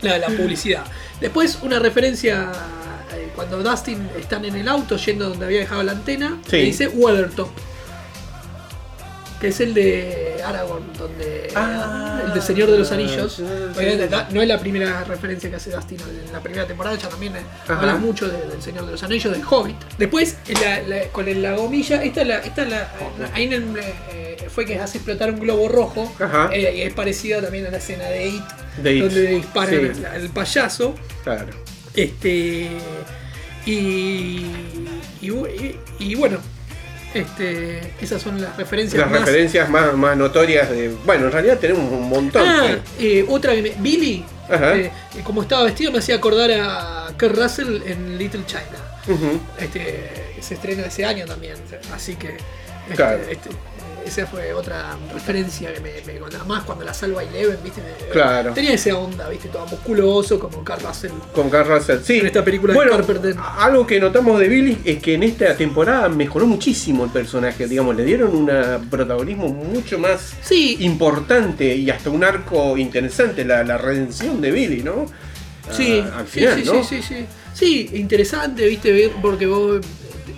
la, 0.01 0.17
la 0.19 0.27
publicidad. 0.27 0.83
Después 1.19 1.59
una 1.63 1.79
referencia 1.79 2.51
cuando 3.35 3.61
Dustin 3.61 4.09
están 4.19 4.45
en 4.45 4.55
el 4.55 4.67
auto 4.67 4.97
yendo 4.97 5.29
donde 5.29 5.45
había 5.45 5.59
dejado 5.59 5.83
la 5.83 5.91
antena, 5.93 6.39
Sí. 6.49 6.57
le 6.57 6.63
dice 6.63 6.87
Weathertop. 6.87 7.49
Que 9.39 9.49
es 9.49 9.59
el 9.59 9.73
de 9.73 10.41
Aragorn, 10.45 10.93
donde 10.97 11.49
Ah, 11.55 12.21
el 12.25 12.33
de 12.33 12.41
Señor 12.41 12.71
de 12.71 12.77
los 12.79 12.91
Anillos. 12.93 13.39
Obviamente, 13.75 14.09
no 14.31 14.41
es 14.41 14.47
la 14.47 14.57
primera 14.59 15.03
referencia 15.03 15.49
que 15.49 15.57
hace 15.57 15.71
Dustin 15.71 15.99
en 15.99 16.31
la 16.31 16.39
primera 16.39 16.65
temporada, 16.65 16.95
ya 16.95 17.09
también 17.09 17.35
eh, 17.35 17.41
Ajá. 17.63 17.79
habla 17.81 17.95
mucho 17.95 18.29
de- 18.29 18.47
del 18.47 18.61
Señor 18.61 18.85
de 18.85 18.93
los 18.93 19.03
Anillos, 19.03 19.33
del 19.33 19.43
Hobbit. 19.47 19.75
Después, 19.97 20.37
en 20.47 20.61
la- 20.61 20.81
la- 20.83 21.07
con 21.09 21.27
el- 21.27 21.41
la 21.41 21.51
gomilla, 21.53 22.01
esta 22.01 22.21
es 22.21 22.27
la, 22.27 22.37
esta 22.39 22.63
es 22.63 22.69
la- 22.69 22.89
ahí 23.33 23.43
en 23.43 23.53
el, 23.53 23.75
eh, 23.77 24.37
fue 24.49 24.65
que 24.65 24.79
hace 24.79 24.99
explotar 24.99 25.31
un 25.31 25.39
globo 25.41 25.67
rojo. 25.67 26.15
Ajá. 26.17 26.49
eh, 26.53 26.73
y 26.77 26.81
es 26.83 26.93
parecida 26.93 27.41
también 27.41 27.65
a 27.67 27.71
la 27.71 27.77
escena 27.77 28.05
de 28.05 28.27
It, 28.29 28.43
De 28.81 28.93
It, 28.95 29.03
donde 29.03 29.21
disparan 29.27 29.95
sí. 29.95 30.05
al, 30.05 30.21
al 30.21 30.29
payaso. 30.29 30.95
Claro. 31.25 31.47
Este. 31.93 32.69
Y. 33.65 34.45
Y, 35.21 35.29
bu- 35.29 35.49
y- 35.49 35.79
y 35.99 36.15
bueno. 36.15 36.39
Este, 37.13 37.93
esas 38.01 38.21
son 38.21 38.41
las 38.41 38.57
referencias 38.57 38.99
Las 39.01 39.09
más. 39.09 39.21
referencias 39.21 39.69
más, 39.69 39.93
más 39.95 40.17
notorias 40.17 40.69
de. 40.69 40.89
Bueno, 41.05 41.27
en 41.27 41.31
realidad 41.31 41.57
tenemos 41.59 41.89
un 41.89 42.09
montón. 42.09 42.43
Ah, 42.45 42.75
eh, 42.99 43.25
otra 43.29 43.53
que 43.55 43.61
me- 43.61 43.73
Billy, 43.79 44.25
Ajá. 44.49 44.75
eh, 44.75 44.91
como 45.23 45.41
estaba 45.43 45.63
vestido, 45.63 45.93
me 45.93 45.99
hacía 45.99 46.15
acordar 46.15 46.51
a 46.51 47.07
Kurt 47.17 47.37
Russell 47.37 47.81
en 47.85 48.17
Little 48.17 48.43
China. 48.45 48.63
Este, 49.57 50.09
se 50.41 50.55
estrena 50.55 50.83
ese 50.87 51.05
año 51.05 51.25
también. 51.25 51.53
Así 51.93 52.15
que. 52.17 52.35
este, 52.83 52.95
Claro. 52.95 53.21
este, 53.29 53.49
eh, 53.49 53.53
esa 54.05 54.25
fue 54.27 54.53
otra 54.53 54.97
referencia 55.13 55.73
que 55.73 55.79
me, 55.79 55.91
me 56.05 56.19
contaba 56.19 56.43
más 56.45 56.63
cuando 56.63 56.85
la 56.85 56.93
salva 56.93 57.23
Eleven, 57.23 57.57
¿viste? 57.63 57.81
Claro. 58.11 58.53
Tenía 58.53 58.73
esa 58.73 58.95
onda, 58.97 59.27
¿viste? 59.29 59.49
Todo 59.49 59.65
musculoso, 59.65 60.39
como 60.39 60.63
Kurt 60.63 60.81
Russell. 60.83 61.11
Con 61.33 61.49
Carl 61.49 61.67
Russell, 61.67 61.99
sí. 62.03 62.19
En 62.19 62.27
esta 62.27 62.43
película 62.43 62.73
de 62.73 62.77
bueno, 62.77 62.91
Carpenter. 62.97 63.35
Algo 63.57 63.85
que 63.87 63.99
notamos 63.99 64.39
de 64.39 64.47
Billy 64.47 64.77
es 64.85 65.01
que 65.01 65.15
en 65.15 65.23
esta 65.23 65.55
temporada 65.57 66.07
mejoró 66.09 66.45
muchísimo 66.45 67.05
el 67.05 67.11
personaje. 67.11 67.67
Digamos, 67.67 67.95
le 67.95 68.05
dieron 68.05 68.35
un 68.35 68.89
protagonismo 68.89 69.49
mucho 69.49 69.97
más 69.99 70.33
Sí, 70.41 70.77
importante 70.81 71.75
y 71.75 71.89
hasta 71.89 72.09
un 72.09 72.23
arco 72.23 72.77
interesante, 72.77 73.43
la, 73.43 73.63
la 73.63 73.77
redención 73.77 74.39
de 74.41 74.51
Billy, 74.51 74.83
¿no? 74.83 75.05
Sí, 75.71 76.03
Ah, 76.05 76.19
al 76.19 76.27
sí, 76.27 76.39
final, 76.39 76.59
sí, 76.59 76.65
¿no? 76.65 76.83
sí, 76.83 77.01
sí, 77.01 77.01
sí. 77.01 77.25
Sí, 77.53 77.89
interesante, 77.93 78.67
viste, 78.67 79.11
porque 79.21 79.47
vos 79.47 79.79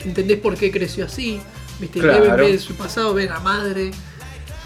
entendés 0.05 0.38
por 0.39 0.55
qué 0.55 0.72
creció 0.72 1.05
así. 1.05 1.39
Viste, 1.80 2.00
Claro. 2.00 2.24
Eleven 2.26 2.52
ve 2.54 2.60
su 2.60 2.76
pasado, 2.76 3.14
ve 3.14 3.28
a 3.30 3.34
la 3.34 3.40
madre. 3.40 3.92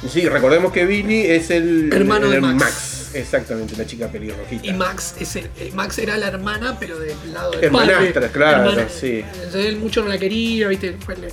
Sí, 0.10 0.28
recordemos 0.28 0.72
que 0.72 0.86
Billy 0.86 1.22
es 1.28 1.52
el 1.52 1.92
Hermano 1.94 2.26
el- 2.28 2.32
de 2.34 2.42
Max. 2.42 3.12
Exactamente, 3.14 3.76
la 3.78 3.86
chica 3.86 4.08
pelirrojita. 4.08 4.66
Y 4.66 4.74
Max 4.74 5.16
es 5.20 5.36
el, 5.36 5.46
eh, 5.60 5.72
Max 5.74 5.98
era 5.98 6.16
la 6.18 6.28
hermana, 6.30 6.78
pero 6.80 6.98
del 6.98 7.16
lado 7.34 7.52
del 7.52 7.66
Hermanastra, 7.66 8.14
padre. 8.22 8.30
claro, 8.32 8.72
sí. 8.90 9.24
Entonces 9.36 9.66
él 9.66 9.76
mucho 9.78 10.02
no 10.02 10.08
la 10.10 10.18
quería, 10.18 10.70
viste. 10.70 10.96
Fue 11.06 11.16
el- 11.16 11.26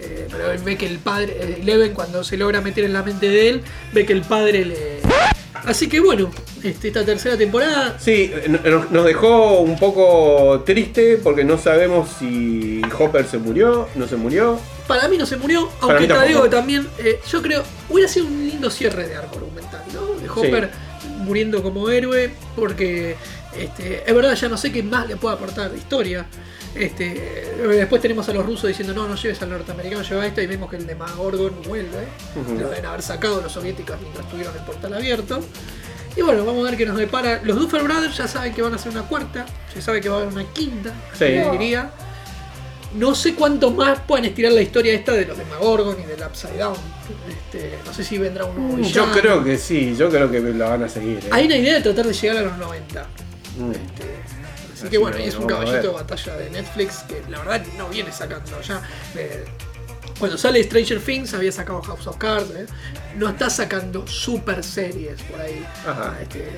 eh, 0.00 0.26
pero 0.30 0.50
él 0.52 0.58
ve 0.64 0.76
que 0.78 0.86
el 0.86 0.98
padre, 0.98 1.36
eh, 1.38 1.58
Eleven 1.60 1.92
cuando 1.92 2.24
se 2.24 2.36
logra 2.38 2.60
meter 2.62 2.84
en 2.84 2.94
la 2.94 3.02
mente 3.02 3.28
de 3.28 3.48
él, 3.50 3.62
ve 3.92 4.06
que 4.06 4.14
el 4.14 4.22
padre 4.22 4.64
le. 4.64 5.00
Así 5.66 5.88
que 5.88 6.00
bueno, 6.00 6.30
este, 6.62 6.88
esta 6.88 7.04
tercera 7.04 7.36
temporada 7.36 7.98
Sí, 8.00 8.32
no- 8.48 8.86
nos 8.90 9.04
dejó 9.04 9.60
un 9.60 9.78
poco 9.78 10.62
triste 10.64 11.18
porque 11.22 11.44
no 11.44 11.58
sabemos 11.58 12.08
si 12.18 12.80
Hopper 12.98 13.26
se 13.26 13.36
murió, 13.38 13.88
no 13.96 14.08
se 14.08 14.16
murió. 14.16 14.58
Para 14.88 15.06
mí 15.06 15.16
no 15.18 15.26
se 15.26 15.36
murió, 15.36 15.68
aunque 15.82 16.08
te 16.08 16.28
digo 16.28 16.42
que 16.42 16.48
también, 16.48 16.88
eh, 16.98 17.20
yo 17.30 17.42
creo, 17.42 17.62
hubiera 17.90 18.10
sido 18.10 18.26
un 18.26 18.48
lindo 18.48 18.70
cierre 18.70 19.06
de 19.06 19.16
arco 19.16 19.36
argumental, 19.36 19.82
¿no? 19.92 20.18
De 20.18 20.28
Hopper 20.28 20.70
muriendo 21.18 21.62
como 21.62 21.90
héroe, 21.90 22.32
porque 22.56 23.14
este, 23.56 24.02
es 24.08 24.14
verdad, 24.14 24.34
ya 24.34 24.48
no 24.48 24.56
sé 24.56 24.72
qué 24.72 24.82
más 24.82 25.06
le 25.06 25.16
puede 25.16 25.36
aportar 25.36 25.70
de 25.70 25.76
historia. 25.78 26.26
Este, 26.74 27.54
después 27.68 28.00
tenemos 28.00 28.28
a 28.28 28.32
los 28.32 28.46
rusos 28.46 28.68
diciendo, 28.68 28.94
no, 28.94 29.06
no 29.08 29.14
lleves 29.16 29.40
al 29.42 29.50
norteamericano, 29.50 30.02
lleva 30.02 30.26
esto, 30.26 30.40
y 30.40 30.46
vemos 30.46 30.70
que 30.70 30.76
el 30.76 30.86
de 30.86 30.94
Magorgon 30.94 31.62
vuelve. 31.66 32.06
Lo 32.58 32.70
deben 32.70 32.86
haber 32.86 33.02
sacado 33.02 33.40
los 33.42 33.52
soviéticos 33.52 33.96
mientras 34.00 34.28
tuvieron 34.30 34.54
el 34.56 34.62
portal 34.62 34.94
abierto. 34.94 35.40
Y 36.16 36.22
bueno, 36.22 36.44
vamos 36.44 36.66
a 36.66 36.70
ver 36.70 36.78
qué 36.78 36.86
nos 36.86 36.96
depara. 36.96 37.40
Los 37.44 37.56
Duffer 37.58 37.82
Brothers 37.82 38.16
ya 38.16 38.26
saben 38.26 38.54
que 38.54 38.62
van 38.62 38.72
a 38.72 38.76
hacer 38.76 38.90
una 38.92 39.02
cuarta, 39.02 39.44
se 39.72 39.82
sabe 39.82 40.00
que 40.00 40.08
va 40.08 40.16
a 40.16 40.22
haber 40.22 40.32
una 40.32 40.44
quinta, 40.52 40.92
Sí. 41.12 41.26
diría. 41.52 41.82
No 41.84 42.07
sé 43.14 43.34
cuánto 43.34 43.70
más 43.70 44.00
pueden 44.00 44.24
estirar 44.24 44.52
la 44.52 44.62
historia 44.62 44.94
esta 44.94 45.12
de 45.12 45.26
los 45.26 45.36
de 45.36 45.44
Magorgon 45.46 46.00
y 46.00 46.04
del 46.04 46.20
Upside 46.22 46.56
Down. 46.58 46.76
Este, 47.28 47.78
no 47.84 47.92
sé 47.92 48.04
si 48.04 48.18
vendrá 48.18 48.44
un 48.44 48.68
nuevo 48.68 48.88
Yo 48.88 49.10
creo 49.12 49.44
que 49.44 49.58
sí, 49.58 49.94
yo 49.96 50.08
creo 50.08 50.30
que 50.30 50.40
la 50.40 50.70
van 50.70 50.84
a 50.84 50.88
seguir. 50.88 51.18
¿eh? 51.18 51.28
Hay 51.30 51.46
una 51.46 51.56
idea 51.56 51.74
de 51.74 51.82
tratar 51.82 52.06
de 52.06 52.12
llegar 52.12 52.36
a 52.38 52.42
los 52.42 52.58
90. 52.58 53.02
Mm. 53.58 53.70
Así 53.70 53.78
Así 54.74 54.88
que 54.90 54.98
bueno, 54.98 55.18
y 55.18 55.22
es 55.24 55.34
un 55.34 55.46
caballito 55.46 55.88
de 55.88 55.88
batalla 55.88 56.36
de 56.36 56.50
Netflix 56.50 56.98
que 57.08 57.22
la 57.28 57.38
verdad 57.38 57.62
no 57.76 57.88
viene 57.88 58.12
sacando 58.12 58.60
ya. 58.60 58.80
eh, 59.16 59.44
cuando 60.18 60.36
sale 60.38 60.62
Stranger 60.62 61.00
Things 61.00 61.32
había 61.34 61.52
sacado 61.52 61.80
House 61.82 62.06
of 62.06 62.16
Cards. 62.18 62.50
eh, 62.56 62.66
no 63.16 63.28
está 63.28 63.50
sacando 63.50 64.06
super 64.06 64.62
series 64.62 65.20
por 65.22 65.40
ahí. 65.40 65.64
Ajá. 65.86 66.16
Este, 66.22 66.48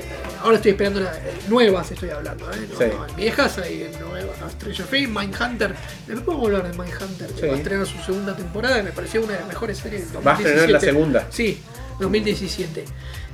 ahora 0.43 0.57
estoy 0.57 0.73
esperando 0.73 1.01
eh, 1.01 1.09
nuevas, 1.49 1.91
estoy 1.91 2.11
hablando. 2.11 2.51
eh, 2.53 2.69
no, 2.71 2.79
Sí. 2.79 2.85
no, 2.93 3.15
viejas 3.15 3.59
hay 3.59 3.91
nuevas. 4.01 4.37
Stranger 4.53 4.87
Things, 4.87 5.09
Mindhunter. 5.09 5.75
Después 6.07 6.25
podemos 6.25 6.47
hablar 6.47 6.71
de 6.73 6.79
Mindhunter, 6.79 7.29
que 7.29 7.41
Sí. 7.41 7.47
va 7.47 7.55
a 7.55 7.57
estrenar 7.57 7.87
su 7.87 7.99
segunda 7.99 8.37
temporada 8.37 8.79
y 8.79 8.83
me 8.83 8.93
pareció 8.93 9.23
una 9.23 9.33
de 9.35 9.39
las 9.41 9.49
mejores 9.49 9.79
series 9.79 10.13
del 10.13 10.27
Va 10.27 10.33
a 10.33 10.35
estrenar 10.35 10.69
la 10.71 10.79
2017. 10.79 10.87
segunda. 10.87 11.27
Sí, 11.31 11.61
2017. 12.01 12.85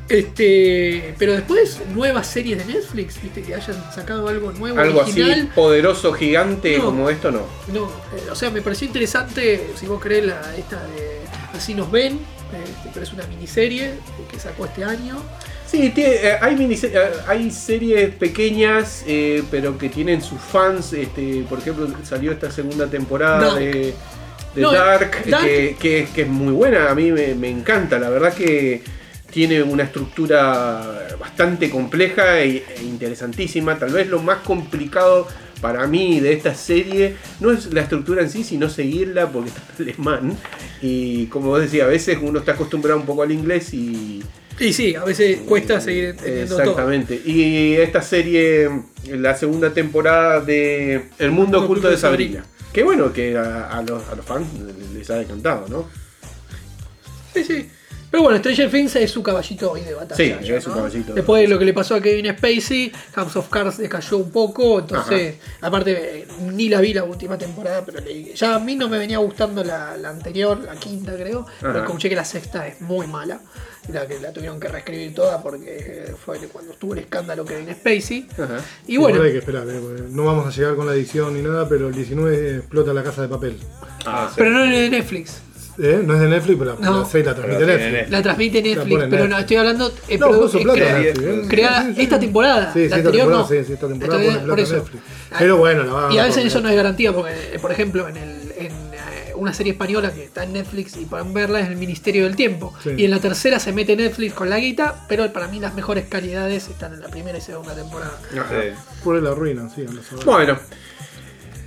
Este, 0.08 1.14
pero 1.18 1.32
después 1.32 1.80
nuevas 1.94 2.26
series 2.28 2.58
de 2.58 2.72
Netflix, 2.72 3.20
viste 3.22 3.42
que 3.42 3.54
hayan 3.54 3.76
sacado 3.94 4.28
algo 4.28 4.52
nuevo, 4.52 4.78
Algo 4.78 5.00
original. 5.00 5.30
así 5.32 5.48
poderoso, 5.54 6.12
gigante 6.12 6.78
No. 6.78 6.84
como 6.86 7.10
esto, 7.10 7.30
no. 7.30 7.40
No, 7.72 7.86
eh, 7.86 8.30
o 8.30 8.34
sea, 8.34 8.50
me 8.50 8.62
pareció 8.62 8.86
interesante, 8.86 9.68
si 9.78 9.86
vos 9.86 10.00
querés, 10.02 10.24
la, 10.26 10.40
esta 10.56 10.76
de 10.88 11.16
Así 11.56 11.72
nos 11.72 11.90
ven, 11.90 12.18
este, 12.52 12.90
pero 12.92 13.02
es 13.04 13.12
una 13.14 13.26
miniserie 13.28 13.92
que 14.30 14.38
sacó 14.38 14.66
este 14.66 14.84
año. 14.84 15.22
Sí, 15.66 15.88
tiene- 15.94 16.14
eh, 16.16 16.36
hay, 16.40 16.54
minise- 16.54 16.90
eh, 16.92 17.10
hay 17.26 17.50
series 17.50 18.14
pequeñas, 18.14 19.02
eh, 19.06 19.42
pero 19.50 19.78
que 19.78 19.88
tienen 19.88 20.20
sus 20.20 20.38
fans. 20.38 20.92
Este, 20.92 21.44
por 21.48 21.58
ejemplo, 21.60 21.88
salió 22.04 22.32
esta 22.32 22.50
segunda 22.50 22.88
temporada 22.88 23.40
Dark. 23.40 23.58
de, 23.58 23.94
de 24.54 24.60
No, 24.62 24.70
Dark, 24.70 25.24
Dark- 25.30 25.44
Que, 25.46 25.76
que- 25.80 26.08
que 26.14 26.22
es 26.22 26.28
muy 26.28 26.52
buena. 26.52 26.90
A 26.90 26.94
mí 26.94 27.10
me, 27.10 27.34
me 27.34 27.48
encanta. 27.48 27.98
La 27.98 28.10
verdad 28.10 28.34
que 28.34 28.82
tiene 29.36 29.62
una 29.62 29.82
estructura 29.82 31.14
bastante 31.20 31.68
compleja 31.68 32.40
e, 32.40 32.64
e 32.74 32.82
interesantísima. 32.82 33.78
Tal 33.78 33.92
vez 33.92 34.08
lo 34.08 34.22
más 34.22 34.38
complicado 34.38 35.28
para 35.60 35.86
mí 35.86 36.20
de 36.20 36.32
esta 36.32 36.54
serie 36.54 37.16
no 37.40 37.50
es 37.50 37.70
la 37.70 37.82
estructura 37.82 38.22
en 38.22 38.30
sí, 38.30 38.44
sino 38.44 38.70
seguirla 38.70 39.28
porque 39.30 39.50
está 39.50 39.60
en 39.78 39.88
alemán. 39.90 40.38
Y 40.80 41.26
como 41.26 41.48
vos 41.48 41.60
decías, 41.60 41.84
a 41.84 41.90
veces 41.90 42.16
uno 42.22 42.38
está 42.38 42.52
acostumbrado 42.52 42.98
un 42.98 43.04
poco 43.04 43.24
al 43.24 43.30
inglés 43.30 43.74
y, 43.74 44.22
Y 44.58 44.72
sí, 44.72 44.94
a 44.94 45.04
veces 45.04 45.40
cuesta 45.40 45.82
seguir 45.82 46.04
entendiendo 46.04 46.56
todo. 46.56 46.62
Exactamente. 46.62 47.20
Y 47.22 47.74
esta 47.74 48.00
serie, 48.00 48.70
la 49.04 49.36
segunda 49.36 49.74
temporada 49.74 50.40
de 50.40 51.10
El 51.18 51.30
mundo 51.30 51.62
oculto 51.62 51.90
de 51.90 51.98
Sabrina. 51.98 52.42
Que 52.72 52.82
bueno, 52.82 53.12
que 53.12 53.36
a, 53.36 53.68
a 53.68 53.82
los, 53.82 54.08
a 54.08 54.14
los 54.14 54.24
fans 54.24 54.48
les 54.94 55.10
ha 55.10 55.20
encantado, 55.20 55.68
¿no? 55.68 55.86
Sí, 57.34 57.44
sí. 57.44 57.68
Pero 58.10 58.22
bueno, 58.22 58.38
Stranger 58.38 58.70
Things 58.70 58.96
es 58.96 59.10
su 59.10 59.22
caballito 59.22 59.72
hoy 59.72 59.80
de 59.82 59.94
batalla. 59.94 60.16
Sí, 60.38 60.46
ya, 60.46 60.56
es 60.56 60.64
su 60.64 60.70
¿no? 60.70 60.76
caballito 60.76 61.08
de 61.08 61.14
Después 61.16 61.42
de 61.42 61.48
lo 61.48 61.58
que 61.58 61.64
le 61.64 61.72
pasó 61.74 61.96
a 61.96 62.00
Kevin 62.00 62.34
Spacey, 62.36 62.92
House 63.14 63.36
of 63.36 63.48
Cards 63.48 63.78
decayó 63.78 64.16
un 64.18 64.30
poco. 64.30 64.78
Entonces, 64.78 65.36
aparte, 65.60 66.20
eh, 66.20 66.26
ni 66.52 66.68
la 66.68 66.80
vi 66.80 66.94
la 66.94 67.04
última 67.04 67.36
temporada, 67.36 67.84
pero 67.84 68.00
leí- 68.00 68.32
ya 68.34 68.54
a 68.54 68.58
mí 68.60 68.76
no 68.76 68.88
me 68.88 68.98
venía 68.98 69.18
gustando 69.18 69.62
la, 69.64 69.96
la 69.96 70.10
anterior, 70.10 70.58
la 70.62 70.76
quinta 70.76 71.14
creo. 71.14 71.46
Pero 71.60 71.72
Ajá. 71.72 71.84
escuché 71.84 72.08
que 72.08 72.16
la 72.16 72.24
sexta 72.24 72.66
es 72.66 72.80
muy 72.80 73.06
mala. 73.06 73.40
La 73.92 74.04
que 74.06 74.18
la 74.18 74.32
tuvieron 74.32 74.58
que 74.58 74.66
reescribir 74.66 75.14
toda 75.14 75.40
porque 75.40 76.12
fue 76.24 76.38
cuando 76.48 76.72
estuvo 76.72 76.92
el 76.94 77.00
escándalo 77.00 77.44
Kevin 77.44 77.72
Spacey. 77.72 78.26
Ajá. 78.32 78.58
Y 78.86 78.96
bueno, 78.96 79.16
Igual 79.16 79.26
hay 79.28 79.32
que 79.32 79.38
esperar, 79.38 79.64
eh, 79.68 79.80
no 80.10 80.24
vamos 80.24 80.46
a 80.46 80.50
llegar 80.50 80.74
con 80.74 80.86
la 80.86 80.92
edición 80.94 81.34
ni 81.34 81.40
nada, 81.42 81.68
pero 81.68 81.86
el 81.88 81.94
19 81.94 82.56
explota 82.56 82.92
la 82.92 83.04
casa 83.04 83.22
de 83.22 83.28
papel. 83.28 83.56
Ah, 84.04 84.32
pero 84.36 84.50
no 84.50 84.64
en 84.64 84.72
el 84.72 84.90
de 84.90 84.98
Netflix. 84.98 85.40
¿Eh? 85.78 86.02
No 86.04 86.14
es 86.14 86.20
de 86.20 86.28
Netflix, 86.28 86.58
pero 86.58 86.74
la, 86.78 86.86
No. 86.90 87.00
la 87.00 87.04
serie 87.04 87.26
la 87.26 87.34
transmite 87.34 87.64
Pero 87.66 87.78
Netflix. 87.78 88.10
La 88.10 88.22
transmite 88.22 88.62
Netflix, 88.62 89.04
pero 89.10 89.28
no, 89.28 89.38
estoy 89.38 89.56
hablando. 89.56 89.92
eh, 90.08 90.18
No, 90.18 90.28
puso 90.32 90.58
plata 90.60 90.78
crea- 90.80 90.98
Netflix, 90.98 91.26
¿eh? 91.28 91.42
creada 91.48 91.82
Sí, 91.82 91.88
sí, 91.88 91.94
sí. 91.96 92.02
esta 92.02 92.20
temporada. 92.20 92.72
Sí, 92.72 92.72
sí, 92.72 92.78
la 92.78 92.84
esta 92.84 92.96
anterior 92.96 93.22
temporada, 93.26 93.42
no. 93.42 93.48
sí, 93.48 93.64
sí, 93.66 93.72
esta 93.74 93.88
temporada 93.88 94.46
por 94.46 94.60
eso. 94.60 94.74
Netflix. 94.76 95.02
Pero 95.38 95.56
bueno, 95.58 95.82
la 95.84 95.92
van 95.92 96.12
Y 96.12 96.18
a 96.18 96.24
veces 96.24 96.44
eso 96.46 96.60
no 96.60 96.68
es 96.68 96.76
garantía, 96.76 97.12
porque, 97.12 97.32
eh, 97.52 97.58
por 97.60 97.72
ejemplo, 97.72 98.08
en, 98.08 98.16
el, 98.16 98.52
en 98.56 98.72
una 99.36 99.52
serie 99.52 99.72
española 99.72 100.12
que 100.14 100.24
está 100.24 100.44
en 100.44 100.54
Netflix 100.54 100.96
y 100.96 101.04
pueden 101.04 101.34
verla 101.34 101.60
es 101.60 101.68
El 101.68 101.76
Ministerio 101.76 102.24
del 102.24 102.36
Tiempo. 102.36 102.72
Sí. 102.82 102.92
Y 102.96 103.04
en 103.04 103.10
la 103.10 103.18
tercera 103.20 103.58
se 103.58 103.70
mete 103.72 103.94
Netflix 103.94 104.32
con 104.32 104.48
la 104.48 104.58
guita, 104.58 105.04
pero 105.08 105.30
para 105.30 105.46
mí 105.48 105.60
las 105.60 105.74
mejores 105.74 106.06
calidades 106.08 106.68
están 106.68 106.94
en 106.94 107.00
la 107.02 107.08
primera 107.08 107.36
y 107.36 107.42
segunda 107.42 107.74
temporada. 107.74 108.18
Por 109.04 109.22
la 109.22 109.34
ruina, 109.34 109.68
sí, 109.74 109.84
anda 109.86 110.00
a 110.00 110.04
saber. 110.04 110.24
Bueno. 110.24 110.58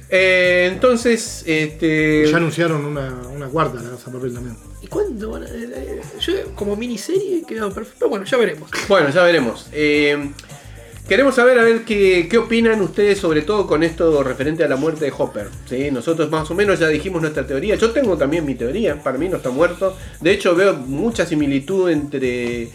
Eh, 0.09 0.69
entonces, 0.73 1.43
este. 1.45 2.25
Ya 2.29 2.37
anunciaron 2.37 2.83
una, 2.85 3.13
una 3.33 3.47
cuarta, 3.47 3.79
la 3.81 3.91
casa 3.91 4.09
de 4.09 4.17
papel 4.17 4.33
también. 4.33 4.57
¿Y 4.81 4.87
cuándo 4.87 5.31
van 5.31 5.43
a.? 5.43 5.47
eh, 5.47 6.01
Yo, 6.19 6.33
como 6.55 6.75
miniserie, 6.75 7.43
quedó 7.47 7.71
perfecto. 7.71 7.97
Pero 7.99 8.09
bueno, 8.09 8.25
ya 8.25 8.37
veremos. 8.37 8.69
Bueno, 8.87 9.09
ya 9.11 9.21
veremos. 9.23 9.67
Eh, 9.71 10.31
queremos 11.07 11.35
saber 11.35 11.59
a 11.59 11.63
ver 11.63 11.83
qué, 11.85 12.27
qué 12.29 12.37
opinan 12.39 12.81
ustedes, 12.81 13.19
sobre 13.19 13.43
todo 13.43 13.67
con 13.67 13.83
esto 13.83 14.23
referente 14.23 14.63
a 14.63 14.67
la 14.67 14.77
muerte 14.77 15.05
de 15.05 15.13
Hopper. 15.15 15.49
¿sí? 15.67 15.91
Nosotros 15.91 16.29
más 16.31 16.49
o 16.49 16.55
menos 16.55 16.79
ya 16.79 16.87
dijimos 16.87 17.21
nuestra 17.21 17.45
teoría. 17.45 17.75
Yo 17.75 17.91
tengo 17.91 18.17
también 18.17 18.45
mi 18.45 18.55
teoría. 18.55 19.01
Para 19.03 19.17
mí 19.19 19.29
no 19.29 19.37
está 19.37 19.51
muerto. 19.51 19.95
De 20.21 20.31
hecho, 20.31 20.55
veo 20.55 20.73
mucha 20.73 21.25
similitud 21.25 21.89
entre 21.89 22.69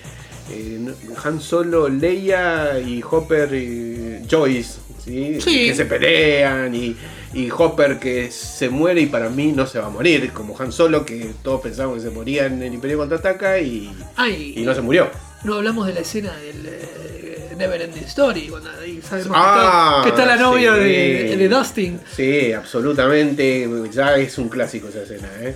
eh, 0.51 0.95
Han 1.25 1.41
Solo, 1.41 1.89
Leia 1.89 2.79
y 2.79 3.03
Hopper 3.03 3.53
y 3.55 4.25
Joyce. 4.31 4.84
¿Sí? 5.05 5.41
Sí. 5.41 5.67
Que 5.69 5.75
se 5.75 5.85
pelean 5.87 6.75
y, 6.75 6.97
y 7.35 7.51
Hopper 7.51 7.99
que 7.99 8.31
se 8.31 8.69
muere 8.69 9.01
y 9.03 9.07
para 9.07 9.29
mí 9.29 9.53
no 9.53 9.67
se 9.67 9.79
va 9.79 9.87
a 9.87 9.91
morir. 9.91 10.33
Como 10.33 10.59
Han 10.61 10.73
Solo 10.73 11.05
que 11.05 11.33
todos 11.43 11.61
pensamos 11.61 11.97
que 11.97 12.03
se 12.03 12.11
moría 12.11 12.47
en 12.47 12.63
el 12.63 12.75
Imperio 12.75 12.99
Contraataca 12.99 13.59
y, 13.59 13.93
Ay, 14.17 14.55
y 14.57 14.63
no 14.63 14.75
se 14.75 14.81
murió. 14.81 15.11
no 15.45 15.55
hablamos 15.55 15.87
de 15.87 15.95
la 15.95 16.01
escena 16.01 16.35
del 16.37 16.67
eh, 16.67 17.55
Never 17.57 17.81
Ending 17.83 18.05
Story, 18.05 18.49
cuando 18.49 18.71
ahí 18.81 19.01
sabemos 19.09 19.33
Ah, 19.37 20.01
que, 20.03 20.09
está, 20.09 20.17
que 20.17 20.23
está 20.23 20.37
la 20.37 20.43
novia 20.43 20.75
sí. 20.75 20.81
de, 20.81 21.37
de 21.37 21.49
Dustin. 21.49 22.01
Sí, 22.17 22.53
absolutamente. 22.53 23.69
Ya 23.93 24.17
es 24.17 24.39
un 24.39 24.49
clásico 24.49 24.89
esa 24.89 25.03
escena, 25.03 25.29
¿eh? 25.41 25.55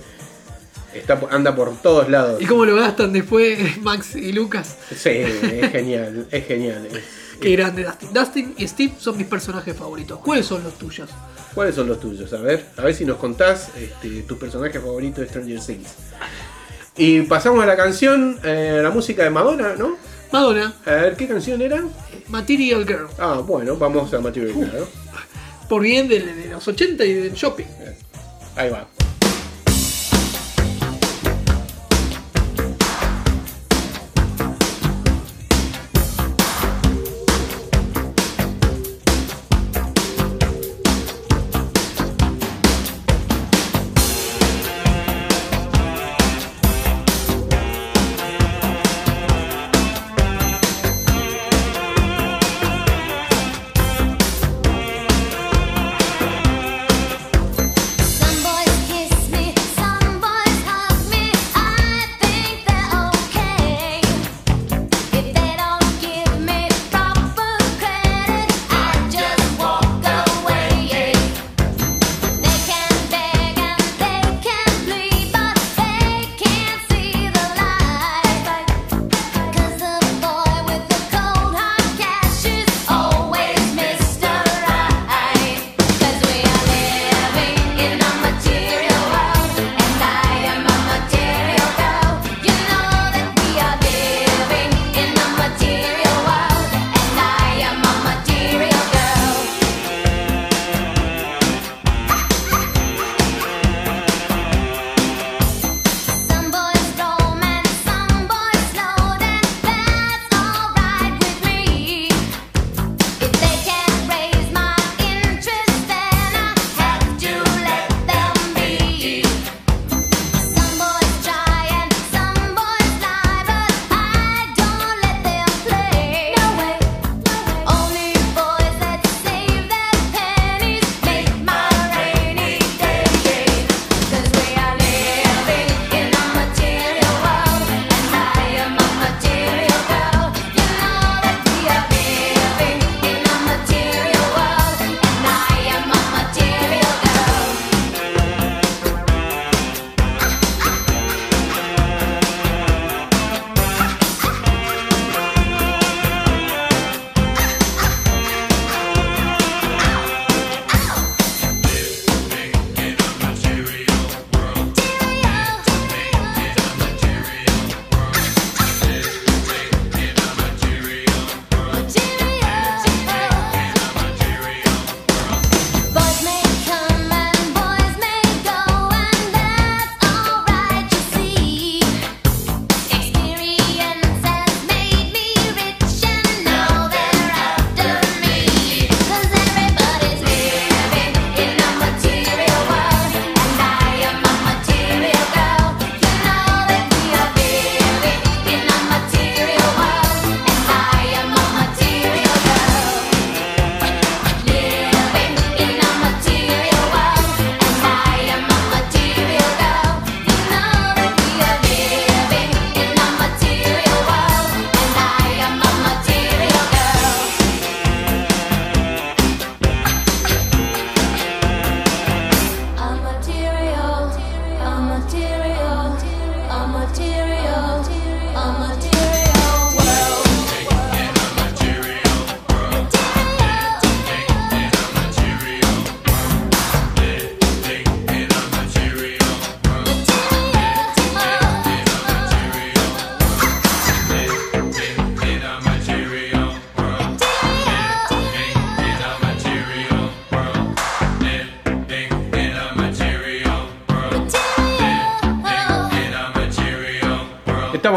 Está, 0.93 1.19
anda 1.29 1.53
por 1.55 1.75
todos 1.81 2.09
lados. 2.09 2.41
Y 2.41 2.45
cómo 2.45 2.65
lo 2.65 2.75
gastan 2.75 3.13
después 3.13 3.77
Max 3.81 4.15
y 4.15 4.31
Lucas. 4.31 4.75
Sí, 4.89 5.09
es 5.09 5.71
genial, 5.71 6.25
es 6.31 6.45
genial. 6.47 6.87
Es- 6.91 7.03
Qué 7.41 7.51
grande 7.51 7.83
Dustin. 7.83 8.13
Dustin 8.13 8.53
y 8.57 8.67
Steve 8.67 8.93
son 8.99 9.17
mis 9.17 9.27
personajes 9.27 9.75
favoritos. 9.75 10.19
¿Cuáles 10.19 10.45
son 10.45 10.63
los 10.63 10.73
tuyos? 10.77 11.09
¿Cuáles 11.53 11.75
son 11.75 11.87
los 11.87 11.99
tuyos? 11.99 12.31
A 12.33 12.37
ver, 12.41 12.65
a 12.77 12.81
ver 12.83 12.93
si 12.93 13.05
nos 13.05 13.17
contás 13.17 13.69
este, 13.77 14.23
tus 14.23 14.37
personajes 14.37 14.81
favoritos 14.81 15.19
de 15.19 15.27
Stranger 15.27 15.59
Things. 15.59 15.89
Y 16.97 17.21
pasamos 17.21 17.63
a 17.63 17.65
la 17.65 17.77
canción, 17.77 18.39
eh, 18.43 18.79
la 18.83 18.89
música 18.89 19.23
de 19.23 19.29
Madonna, 19.29 19.75
¿no? 19.77 19.95
Madonna, 20.31 20.73
A 20.85 20.91
ver, 20.91 21.15
¿qué 21.15 21.27
canción 21.27 21.61
era? 21.61 21.83
Material 22.27 22.85
Girl. 22.85 23.07
Ah, 23.17 23.41
bueno, 23.45 23.77
vamos 23.77 24.13
a 24.13 24.19
Material 24.19 24.53
Girl, 24.53 24.71
¿no? 24.79 24.85
Por 25.67 25.81
bien 25.81 26.07
de, 26.07 26.19
de 26.19 26.49
los 26.49 26.67
80 26.67 27.05
y 27.05 27.13
del 27.13 27.33
shopping. 27.33 27.65
Ahí 28.55 28.69
va. 28.69 28.87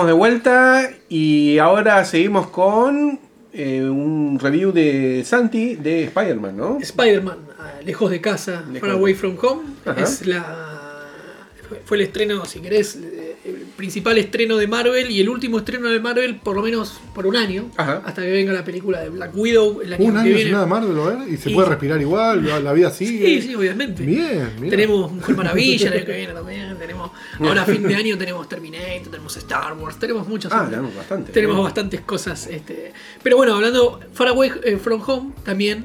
Estamos 0.03 0.17
de 0.17 0.19
vuelta 0.19 0.91
y 1.09 1.59
ahora 1.59 2.05
seguimos 2.05 2.49
con 2.49 3.21
eh, 3.53 3.85
un 3.85 4.37
review 4.41 4.73
de 4.73 5.23
Santi 5.25 5.77
de 5.77 6.03
Spider-Man, 6.07 6.57
¿no? 6.57 6.79
Spider-Man, 6.81 7.39
ah, 7.61 7.71
lejos 7.85 8.11
de 8.11 8.21
casa, 8.21 8.65
Far 8.81 8.91
Away 8.91 9.15
From 9.15 9.37
Home, 9.41 9.63
Ajá. 9.87 10.01
es 10.03 10.27
la 10.27 10.45
fue- 11.85 11.99
el 11.99 12.03
estreno, 12.03 12.45
si 12.47 12.59
querés, 12.59 12.99
principal 13.93 14.17
estreno 14.17 14.57
de 14.57 14.67
Marvel 14.67 15.11
y 15.11 15.21
el 15.21 15.29
último 15.29 15.59
estreno 15.59 15.91
de 15.91 16.01
Marvel 16.01 16.37
por 16.37 16.57
lo 16.57 16.63
menos 16.63 16.99
por 17.15 17.27
un 17.27 17.37
año, 17.37 17.67
Ajá. 17.77 18.01
hasta 18.07 18.23
que 18.23 18.31
venga 18.31 18.51
la 18.51 18.65
película 18.65 19.01
de 19.03 19.11
Black 19.11 19.37
Widow 19.37 19.83
el 19.83 19.93
año 19.93 20.05
Un 20.07 20.13
que 20.15 20.19
año 20.19 20.25
viene. 20.29 20.43
sin 20.45 20.53
nada 20.53 20.65
de 20.65 20.71
Marvel, 20.71 20.95
ver, 21.19 21.29
y 21.29 21.37
se 21.37 21.51
Y- 21.51 21.55
puede 21.55 21.69
respirar 21.69 22.01
igual, 22.01 22.43
la, 22.47 22.59
la 22.59 22.73
vida 22.73 22.91
sigue. 22.91 23.27
Sí, 23.27 23.49
sí, 23.49 23.55
obviamente. 23.55 24.03
Bien, 24.03 24.51
bien. 24.59 24.71
Tenemos 24.71 25.13
Mujer 25.13 25.37
Maravilla 25.37 25.89
el 25.89 25.93
año 25.93 26.07
que 26.07 26.17
viene 26.17 26.33
también. 26.33 26.79
Tenemos, 26.79 27.11
ahora 27.39 27.63
a 27.63 27.65
fin 27.67 27.83
de 27.83 27.95
año 27.95 28.17
tenemos 28.17 28.49
Terminator, 28.49 29.11
tenemos 29.11 29.37
Star 29.37 29.75
Wars, 29.75 29.99
tenemos 29.99 30.27
muchas 30.27 30.51
Ah, 30.55 30.67
tenemos 30.71 30.97
bastante. 30.97 31.31
Tenemos 31.33 31.57
Bien. 31.57 31.65
bastantes 31.65 32.01
cosas. 32.01 32.47
Este, 32.47 32.93
pero 33.23 33.37
bueno, 33.37 33.55
hablando 33.57 34.01
Far 34.15 34.29
Away 34.29 34.53
eh, 34.65 34.79
From 34.79 35.03
Home 35.07 35.33
también 35.45 35.85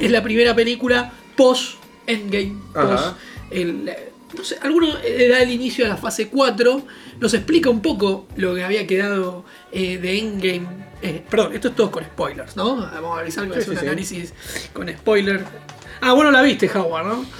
es 0.00 0.12
la 0.12 0.22
primera 0.22 0.54
película 0.54 1.12
post 1.36 1.72
Endgame. 2.06 2.54
Post 2.72 3.16
el, 3.50 3.90
no 4.36 4.44
sé, 4.44 4.56
alguno 4.62 4.88
da 4.94 5.42
el 5.42 5.50
inicio 5.50 5.84
a 5.86 5.88
la 5.88 5.96
fase 5.96 6.28
4. 6.28 6.82
Nos 7.20 7.34
explica 7.34 7.70
un 7.70 7.80
poco 7.82 8.26
lo 8.36 8.54
que 8.54 8.62
había 8.64 8.86
quedado 8.86 9.44
eh, 9.72 9.98
de 9.98 10.18
Endgame. 10.18 10.66
Eh, 11.02 11.22
perdón, 11.28 11.54
esto 11.54 11.68
es 11.68 11.74
todo 11.76 11.90
con 11.90 12.04
spoilers, 12.04 12.56
¿no? 12.56 12.76
Vamos 12.76 13.16
a 13.18 13.20
avisar 13.20 13.46
que 13.48 13.54
Sí, 13.54 13.60
hacer 13.60 13.64
sí, 13.64 13.70
un 13.70 13.76
sí. 13.78 13.86
análisis 13.86 14.34
con 14.72 14.88
spoilers. 14.88 15.44
Ah, 16.00 16.12
bueno, 16.12 16.30
la 16.30 16.42
viste, 16.42 16.70
Howard, 16.72 17.06
¿no? 17.06 17.26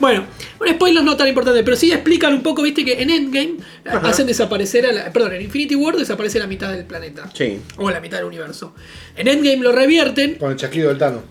Bueno, 0.00 0.24
un 0.58 0.68
spoiler 0.68 1.04
no 1.04 1.16
tan 1.16 1.28
importante, 1.28 1.62
pero 1.62 1.76
sí 1.76 1.92
explican 1.92 2.34
un 2.34 2.42
poco, 2.42 2.60
viste, 2.62 2.84
que 2.84 3.00
en 3.00 3.08
Endgame 3.08 3.58
Ajá. 3.84 4.08
hacen 4.08 4.26
desaparecer 4.26 4.84
a 4.84 4.90
la. 4.92 5.12
Perdón, 5.12 5.34
en 5.34 5.42
Infinity 5.42 5.76
War 5.76 5.94
desaparece 5.96 6.40
la 6.40 6.48
mitad 6.48 6.72
del 6.72 6.84
planeta. 6.86 7.30
Sí. 7.32 7.60
O 7.76 7.88
la 7.88 8.00
mitad 8.00 8.16
del 8.16 8.26
universo. 8.26 8.74
En 9.14 9.28
Endgame 9.28 9.58
lo 9.58 9.70
revierten. 9.70 10.34
Con 10.36 10.50
el 10.50 10.56
chasquido 10.56 10.88
del 10.88 10.98
Tano. 10.98 11.22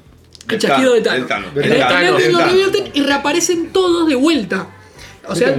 El 0.48 0.58
chasquido 0.58 0.94
de. 0.94 1.02
Del 1.02 1.28
Thanos. 1.28 1.50
En, 1.58 1.64
Endgame 1.74 2.32
lo 2.32 2.46
revierten 2.46 2.92
y 2.94 3.02
reaparecen 3.02 3.74
todos 3.74 4.08
de 4.08 4.16
vuelta. 4.16 4.70
O 5.32 5.36
sea, 5.36 5.58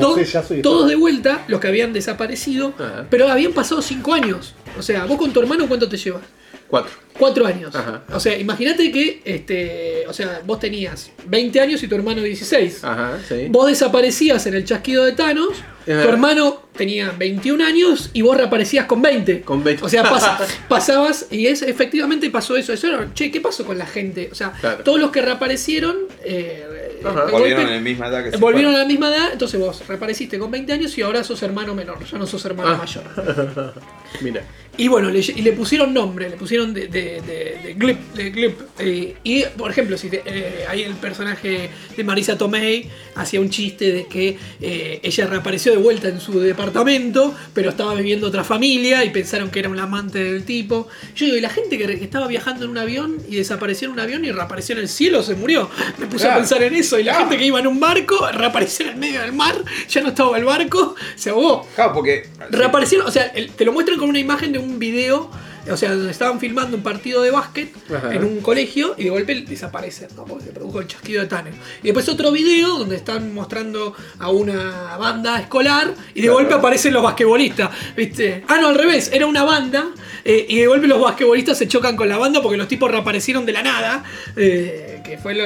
todos 0.62 0.88
de 0.88 0.94
vuelta, 0.96 1.44
los 1.48 1.60
que 1.60 1.68
habían 1.68 1.92
desaparecido, 1.92 2.74
Ajá. 2.78 3.06
pero 3.10 3.28
habían 3.28 3.52
pasado 3.52 3.82
5 3.82 4.12
años. 4.14 4.54
O 4.78 4.82
sea, 4.82 5.04
vos 5.04 5.18
con 5.18 5.32
tu 5.32 5.40
hermano, 5.40 5.66
¿cuánto 5.68 5.88
te 5.88 5.96
llevas? 5.96 6.22
Cuatro. 6.68 6.92
Cuatro 7.18 7.46
años. 7.46 7.74
Ajá. 7.74 8.02
O 8.14 8.18
sea, 8.18 8.38
imagínate 8.38 8.90
que 8.90 9.20
este, 9.26 10.04
o 10.08 10.12
sea, 10.14 10.40
vos 10.46 10.58
tenías 10.58 11.10
20 11.26 11.60
años 11.60 11.82
y 11.82 11.88
tu 11.88 11.94
hermano 11.94 12.22
16. 12.22 12.82
Ajá, 12.82 13.18
sí. 13.28 13.48
Vos 13.50 13.66
desaparecías 13.66 14.46
en 14.46 14.54
el 14.54 14.64
chasquido 14.64 15.04
de 15.04 15.12
Thanos, 15.12 15.50
Ajá. 15.82 16.02
tu 16.02 16.08
hermano 16.08 16.62
tenía 16.74 17.10
21 17.18 17.62
años 17.62 18.08
y 18.14 18.22
vos 18.22 18.38
reaparecías 18.38 18.86
con 18.86 19.02
20. 19.02 19.42
Con 19.42 19.62
20. 19.62 19.84
O 19.84 19.88
sea, 19.90 20.02
pas- 20.04 20.38
pasabas 20.68 21.26
y 21.30 21.46
es 21.46 21.60
efectivamente 21.60 22.30
pasó 22.30 22.56
eso. 22.56 22.72
Eso 22.72 22.86
era, 22.86 23.06
che, 23.12 23.30
¿qué 23.30 23.42
pasó 23.42 23.66
con 23.66 23.76
la 23.76 23.86
gente? 23.86 24.30
O 24.32 24.34
sea, 24.34 24.52
Claro. 24.58 24.82
todos 24.82 24.98
los 24.98 25.10
que 25.10 25.20
reaparecieron 25.20 25.96
eh, 26.24 26.81
Ajá. 27.04 27.24
Volvieron 27.30 27.66
a 27.66 27.70
la 27.70 27.80
misma 27.80 28.06
edad 28.08 28.24
que 28.24 28.30
se 28.32 28.36
volvieron 28.36 28.74
a 28.74 28.78
la 28.78 28.84
misma 28.84 29.08
edad, 29.08 29.32
entonces 29.32 29.58
vos 29.60 29.86
reapareciste 29.86 30.38
con 30.38 30.50
20 30.50 30.72
años 30.72 30.96
y 30.98 31.02
ahora 31.02 31.22
sos 31.24 31.42
hermano 31.42 31.74
menor, 31.74 32.04
ya 32.04 32.18
no 32.18 32.26
sos 32.26 32.44
hermano 32.44 32.70
Ah. 32.70 32.76
mayor. 32.76 33.74
Mira. 34.20 34.42
Y 34.74 34.88
bueno, 34.88 35.10
le, 35.10 35.18
y 35.20 35.42
le 35.42 35.52
pusieron 35.52 35.92
nombre, 35.92 36.30
le 36.30 36.36
pusieron 36.38 36.72
de, 36.72 36.88
de, 36.88 37.20
de, 37.20 37.60
de 37.62 37.74
Glip. 37.74 37.98
De 38.14 38.30
Glip. 38.30 38.58
Eh, 38.78 39.16
y, 39.22 39.42
por 39.44 39.70
ejemplo, 39.70 39.98
si 39.98 40.08
te- 40.08 40.22
eh, 40.24 40.64
ahí 40.66 40.82
el 40.82 40.94
personaje 40.94 41.68
de 41.94 42.04
Marisa 42.04 42.38
Tomei 42.38 42.88
hacía 43.14 43.38
un 43.42 43.50
chiste 43.50 43.92
de 43.92 44.06
que 44.06 44.38
eh, 44.62 44.98
ella 45.02 45.26
reapareció 45.26 45.72
de 45.72 45.76
vuelta 45.78 46.08
en 46.08 46.22
su 46.22 46.40
departamento, 46.40 47.34
pero 47.52 47.68
estaba 47.68 47.94
viviendo 47.94 48.26
otra 48.28 48.44
familia 48.44 49.04
y 49.04 49.10
pensaron 49.10 49.50
que 49.50 49.58
era 49.58 49.68
un 49.68 49.78
amante 49.78 50.24
del 50.24 50.42
tipo. 50.44 50.88
Yo 51.16 51.26
digo, 51.26 51.36
y 51.36 51.42
la 51.42 51.50
gente 51.50 51.76
que, 51.76 51.86
que 51.86 52.04
estaba 52.04 52.26
viajando 52.26 52.64
en 52.64 52.70
un 52.70 52.78
avión 52.78 53.18
y 53.28 53.36
desapareció 53.36 53.88
en 53.88 53.92
un 53.92 54.00
avión 54.00 54.24
y 54.24 54.32
reapareció 54.32 54.74
en 54.74 54.80
el 54.80 54.88
cielo, 54.88 55.22
se 55.22 55.34
murió. 55.34 55.68
Me 55.98 56.06
puse 56.06 56.26
a 56.28 56.36
pensar 56.36 56.62
en 56.62 56.74
eso. 56.74 56.98
Y 56.98 57.04
la 57.04 57.14
gente 57.16 57.36
que 57.36 57.44
iba 57.44 57.60
en 57.60 57.66
un 57.66 57.78
barco 57.78 58.26
reapareció 58.32 58.86
en 58.86 58.92
el 58.92 58.98
medio 58.98 59.20
del 59.20 59.34
mar, 59.34 59.54
ya 59.86 60.00
no 60.00 60.08
estaba 60.08 60.38
el 60.38 60.44
barco, 60.46 60.94
se 61.14 61.28
ahogó. 61.28 61.68
Claro, 61.74 61.92
porque. 61.92 62.26
Reaparecieron, 62.48 63.06
o 63.06 63.10
sea, 63.10 63.26
el- 63.34 63.50
te 63.50 63.66
lo 63.66 63.72
muestran 63.74 63.98
con 64.02 64.10
una 64.10 64.18
imagen 64.18 64.52
de 64.52 64.58
un 64.58 64.78
video, 64.80 65.30
o 65.70 65.76
sea, 65.76 65.94
donde 65.94 66.10
estaban 66.10 66.40
filmando 66.40 66.76
un 66.76 66.82
partido 66.82 67.22
de 67.22 67.30
básquet 67.30 67.72
Ajá. 67.94 68.12
en 68.12 68.24
un 68.24 68.40
colegio 68.40 68.94
y 68.98 69.04
de 69.04 69.10
golpe 69.10 69.32
desaparecen, 69.46 70.08
¿no? 70.16 70.24
Porque 70.24 70.46
se 70.46 70.50
produjo 70.50 70.80
el 70.80 70.88
chasquido 70.88 71.22
de 71.22 71.28
Thanos. 71.28 71.54
Y 71.82 71.86
después 71.86 72.08
otro 72.08 72.32
video 72.32 72.78
donde 72.78 72.96
están 72.96 73.32
mostrando 73.32 73.94
a 74.18 74.28
una 74.30 74.96
banda 74.98 75.38
escolar 75.40 75.94
y 76.14 76.20
de 76.20 76.20
Claro. 76.22 76.34
golpe 76.34 76.54
aparecen 76.54 76.92
los 76.92 77.02
basquetbolistas, 77.04 77.70
¿viste? 77.96 78.42
Ah, 78.48 78.58
no, 78.60 78.68
al 78.68 78.74
revés, 78.74 79.10
era 79.12 79.26
una 79.26 79.44
banda 79.44 79.86
eh, 80.24 80.46
y 80.48 80.58
de 80.58 80.66
golpe 80.66 80.88
los 80.88 81.00
basquetbolistas 81.00 81.56
se 81.56 81.68
chocan 81.68 81.96
con 81.96 82.08
la 82.08 82.18
banda 82.18 82.42
porque 82.42 82.56
los 82.58 82.66
tipos 82.66 82.90
reaparecieron 82.90 83.46
de 83.46 83.52
la 83.52 83.62
nada, 83.62 84.02
eh, 84.36 85.00
que 85.04 85.16
fue 85.18 85.34
lo- 85.34 85.44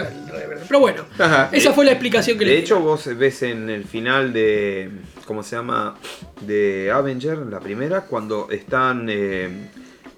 Pero 0.66 0.80
bueno, 0.80 1.04
Ajá. 1.18 1.50
esa 1.52 1.72
fue 1.74 1.84
la 1.84 1.92
explicación 1.92 2.38
que 2.38 2.44
le 2.46 2.52
De 2.52 2.58
hecho, 2.58 2.80
vos 2.80 3.06
ves 3.16 3.42
en 3.42 3.68
el 3.70 3.84
final 3.84 4.32
de. 4.32 4.90
¿Cómo 5.26 5.42
se 5.42 5.56
llama? 5.56 5.96
De 6.40 6.90
Avenger, 6.90 7.38
la 7.38 7.60
primera, 7.60 8.02
cuando 8.02 8.48
están 8.50 9.08
eh, 9.10 9.48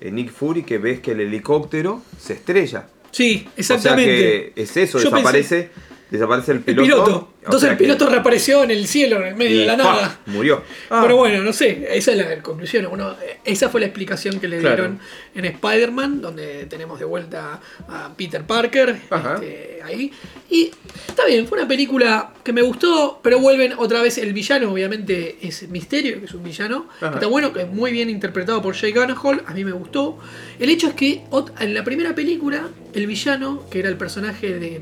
en 0.00 0.14
Nick 0.14 0.30
Fury, 0.30 0.62
que 0.62 0.78
ves 0.78 1.00
que 1.00 1.12
el 1.12 1.20
helicóptero 1.20 2.02
se 2.20 2.34
estrella. 2.34 2.86
Sí, 3.10 3.44
O 3.46 3.62
sea 3.62 3.76
exactamente. 3.76 4.52
que 4.54 4.62
es 4.62 4.76
eso, 4.76 4.98
Yo 4.98 5.10
desaparece, 5.10 5.70
desaparece 6.10 6.52
el 6.52 6.58
El 6.58 6.64
piloto. 6.64 6.84
piloto. 7.04 7.16
o 7.18 7.34
Entonces 7.44 7.60
sea 7.62 7.72
el 7.72 7.78
que- 7.78 7.84
piloto 7.84 8.06
reapareció 8.10 8.62
en 8.64 8.70
el 8.70 8.86
cielo, 8.86 9.16
en 9.20 9.28
el 9.28 9.34
medio 9.36 9.56
y 9.56 9.58
de 9.60 9.66
la 9.66 9.76
nada. 9.76 10.20
Murió. 10.26 10.62
Ah. 10.90 11.00
Pero 11.02 11.16
bueno, 11.16 11.42
no 11.42 11.52
sé, 11.52 11.88
esa 11.92 12.12
es 12.12 12.18
la 12.18 12.42
conclusión. 12.42 12.86
Uno, 12.90 13.14
esa 13.44 13.68
fue 13.70 13.80
la 13.80 13.86
explicación 13.86 14.38
que 14.40 14.48
le 14.48 14.58
Claro. 14.58 14.76
dieron 14.76 14.98
en 15.34 15.44
Spider-Man, 15.46 16.20
donde 16.20 16.66
tenemos 16.66 16.98
de 16.98 17.04
vuelta 17.06 17.60
a 17.88 18.10
Peter 18.16 18.42
Parker 18.44 18.90
este, 19.10 19.80
ahí. 19.84 20.12
Y 20.50 20.70
está 21.06 21.24
bien, 21.26 21.46
fue 21.46 21.58
una 21.58 21.68
película 21.68 22.32
que 22.44 22.52
me 22.52 22.60
gustó, 22.62 23.20
pero 23.22 23.38
vuelven 23.40 23.72
otra 23.78 24.02
vez 24.02 24.18
el 24.18 24.32
villano, 24.34 24.70
obviamente 24.72 25.38
es 25.42 25.68
Misterio, 25.68 26.18
que 26.18 26.26
es 26.26 26.34
un 26.34 26.42
villano, 26.44 26.86
que 26.98 27.04
Ajá. 27.06 27.14
está 27.14 27.26
bueno, 27.28 27.52
que 27.52 27.62
es 27.62 27.68
muy 27.68 27.92
bien 27.92 28.10
interpretado 28.10 28.60
por 28.60 28.74
Jake 28.74 28.92
Gyllenhaal, 28.92 29.42
a 29.46 29.54
mí 29.54 29.64
me 29.64 29.72
gustó. 29.72 30.18
El 30.58 30.68
hecho 30.70 30.88
es 30.88 30.94
que 30.94 31.22
en 31.60 31.74
la 31.74 31.84
primera 31.84 32.14
película, 32.14 32.68
el 32.94 33.06
villano, 33.06 33.62
que 33.70 33.78
era 33.78 33.88
el 33.88 33.96
personaje 33.96 34.58
de... 34.58 34.80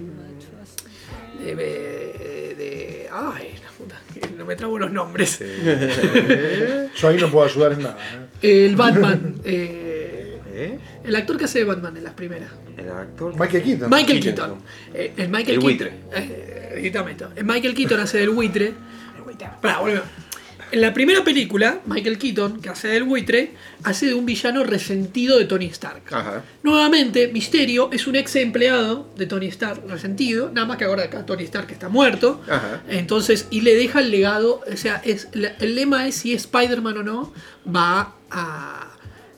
de, 1.54 1.54
de- 1.54 2.54
de- 2.56 3.08
ay, 3.12 3.54
la 3.62 3.70
puta, 3.70 4.00
no 4.36 4.44
me 4.44 4.56
trago 4.56 4.78
los 4.78 4.90
nombres. 4.90 5.38
Yo 6.96 7.08
ahí 7.08 7.16
no 7.18 7.30
puedo 7.30 7.46
ayudar 7.46 7.72
en 7.72 7.82
nada. 7.82 7.98
¿eh? 8.42 8.66
El 8.66 8.76
Batman. 8.76 9.36
eh, 9.44 10.38
¿Eh? 10.58 10.78
el 11.04 11.14
actor 11.16 11.36
que 11.36 11.44
hace 11.44 11.58
de 11.60 11.64
Batman 11.66 11.96
en 11.96 12.04
las 12.04 12.14
primeras. 12.14 12.50
El 12.76 12.88
actor. 12.90 13.38
Michael 13.38 13.62
Keaton. 13.62 13.90
Michael 13.90 14.20
Keaton. 14.20 14.44
Keaton. 14.46 14.62
Eh, 14.94 15.12
el 15.16 15.28
Michael 15.28 15.56
El 15.56 15.60
Keaton. 15.60 15.62
buitre. 15.62 15.92
eh, 16.14 16.72
editame 16.76 17.10
esto. 17.12 17.30
El 17.36 17.44
Michael 17.44 17.74
Keaton 17.74 18.00
hace 18.00 18.18
del 18.18 18.30
buitre. 18.30 18.72
Pará, 19.60 19.78
volvemos. 19.80 20.04
En 20.72 20.80
la 20.80 20.92
primera 20.92 21.22
película, 21.22 21.80
Michael 21.86 22.18
Keaton, 22.18 22.60
que 22.60 22.68
hace 22.68 22.88
del 22.88 23.04
buitre, 23.04 23.52
hace 23.84 24.06
de 24.06 24.14
un 24.14 24.26
villano 24.26 24.64
resentido 24.64 25.38
de 25.38 25.44
Tony 25.44 25.66
Stark. 25.66 26.02
Ajá. 26.10 26.42
Nuevamente, 26.62 27.28
Misterio 27.28 27.90
es 27.92 28.06
un 28.06 28.16
ex 28.16 28.34
empleado 28.36 29.08
de 29.16 29.26
Tony 29.26 29.46
Stark 29.46 29.82
resentido, 29.88 30.50
nada 30.52 30.66
más 30.66 30.76
que 30.76 30.84
ahora 30.84 31.04
acá 31.04 31.24
Tony 31.24 31.44
Stark 31.44 31.70
está 31.70 31.88
muerto. 31.88 32.42
Ajá. 32.48 32.82
Entonces, 32.88 33.46
y 33.50 33.60
le 33.60 33.76
deja 33.76 34.00
el 34.00 34.10
legado, 34.10 34.62
o 34.70 34.76
sea, 34.76 35.00
es, 35.04 35.28
el 35.32 35.74
lema 35.74 36.08
es 36.08 36.16
si 36.16 36.34
es 36.34 36.42
Spider-Man 36.42 36.98
o 36.98 37.02
no, 37.04 37.32
va 37.66 38.14
a, 38.30 38.85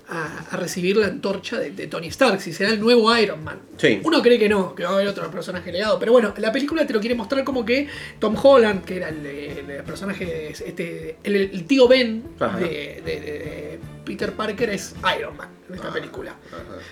a- 0.08 0.46
a 0.50 0.56
recibir 0.56 0.96
la 0.96 1.06
antorcha 1.06 1.58
de, 1.58 1.70
de 1.70 1.86
Tony 1.86 2.08
Stark, 2.08 2.40
si 2.40 2.52
será 2.52 2.70
el 2.70 2.80
nuevo 2.80 3.14
Iron 3.18 3.44
Man. 3.44 3.60
Sí. 3.76 4.00
Uno 4.04 4.22
cree 4.22 4.38
que 4.38 4.48
no, 4.48 4.74
que 4.74 4.84
va 4.84 4.90
a 4.90 4.94
haber 4.94 5.08
otro 5.08 5.30
personaje 5.30 5.70
legado, 5.70 5.98
pero 5.98 6.12
bueno, 6.12 6.32
la 6.38 6.50
película 6.50 6.86
te 6.86 6.92
lo 6.92 7.00
quiere 7.00 7.14
mostrar 7.14 7.44
como 7.44 7.64
que 7.64 7.88
Tom 8.18 8.34
Holland, 8.42 8.84
que 8.84 8.96
era 8.96 9.08
el, 9.10 9.82
personaje, 9.84 10.50
este, 10.50 11.16
el, 11.22 11.36
el 11.36 11.64
tío 11.66 11.86
Ben 11.88 12.22
de, 12.58 13.02
de- 13.04 13.20
de 13.20 13.78
Peter 14.04 14.32
Parker, 14.32 14.70
es 14.70 14.94
Iron 15.18 15.36
Man 15.36 15.48
en 15.68 15.74
Ah, 15.74 15.76
esta 15.76 15.92
película. 15.92 16.34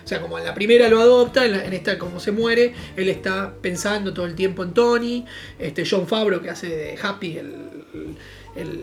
O 0.05 0.07
sea, 0.07 0.21
como 0.21 0.39
en 0.39 0.45
la 0.45 0.53
primera 0.53 0.87
lo 0.91 1.01
adopta, 1.01 1.47
en, 1.47 1.53
la- 1.53 1.65
en 1.65 1.73
esta 1.73 1.99
como 1.99 2.21
se 2.21 2.31
muere, 2.33 2.75
él 2.97 3.09
está 3.09 3.55
pensando 3.63 4.13
todo 4.13 4.27
el 4.27 4.35
tiempo 4.35 4.63
en 4.63 4.75
Tony. 4.75 5.25
Este 5.59 5.85
John 5.89 6.07
Favreau 6.07 6.43
que 6.43 6.51
hace 6.51 6.69
de 6.69 6.99
Happy, 7.03 7.39
el, 7.39 7.47
el 7.95 8.17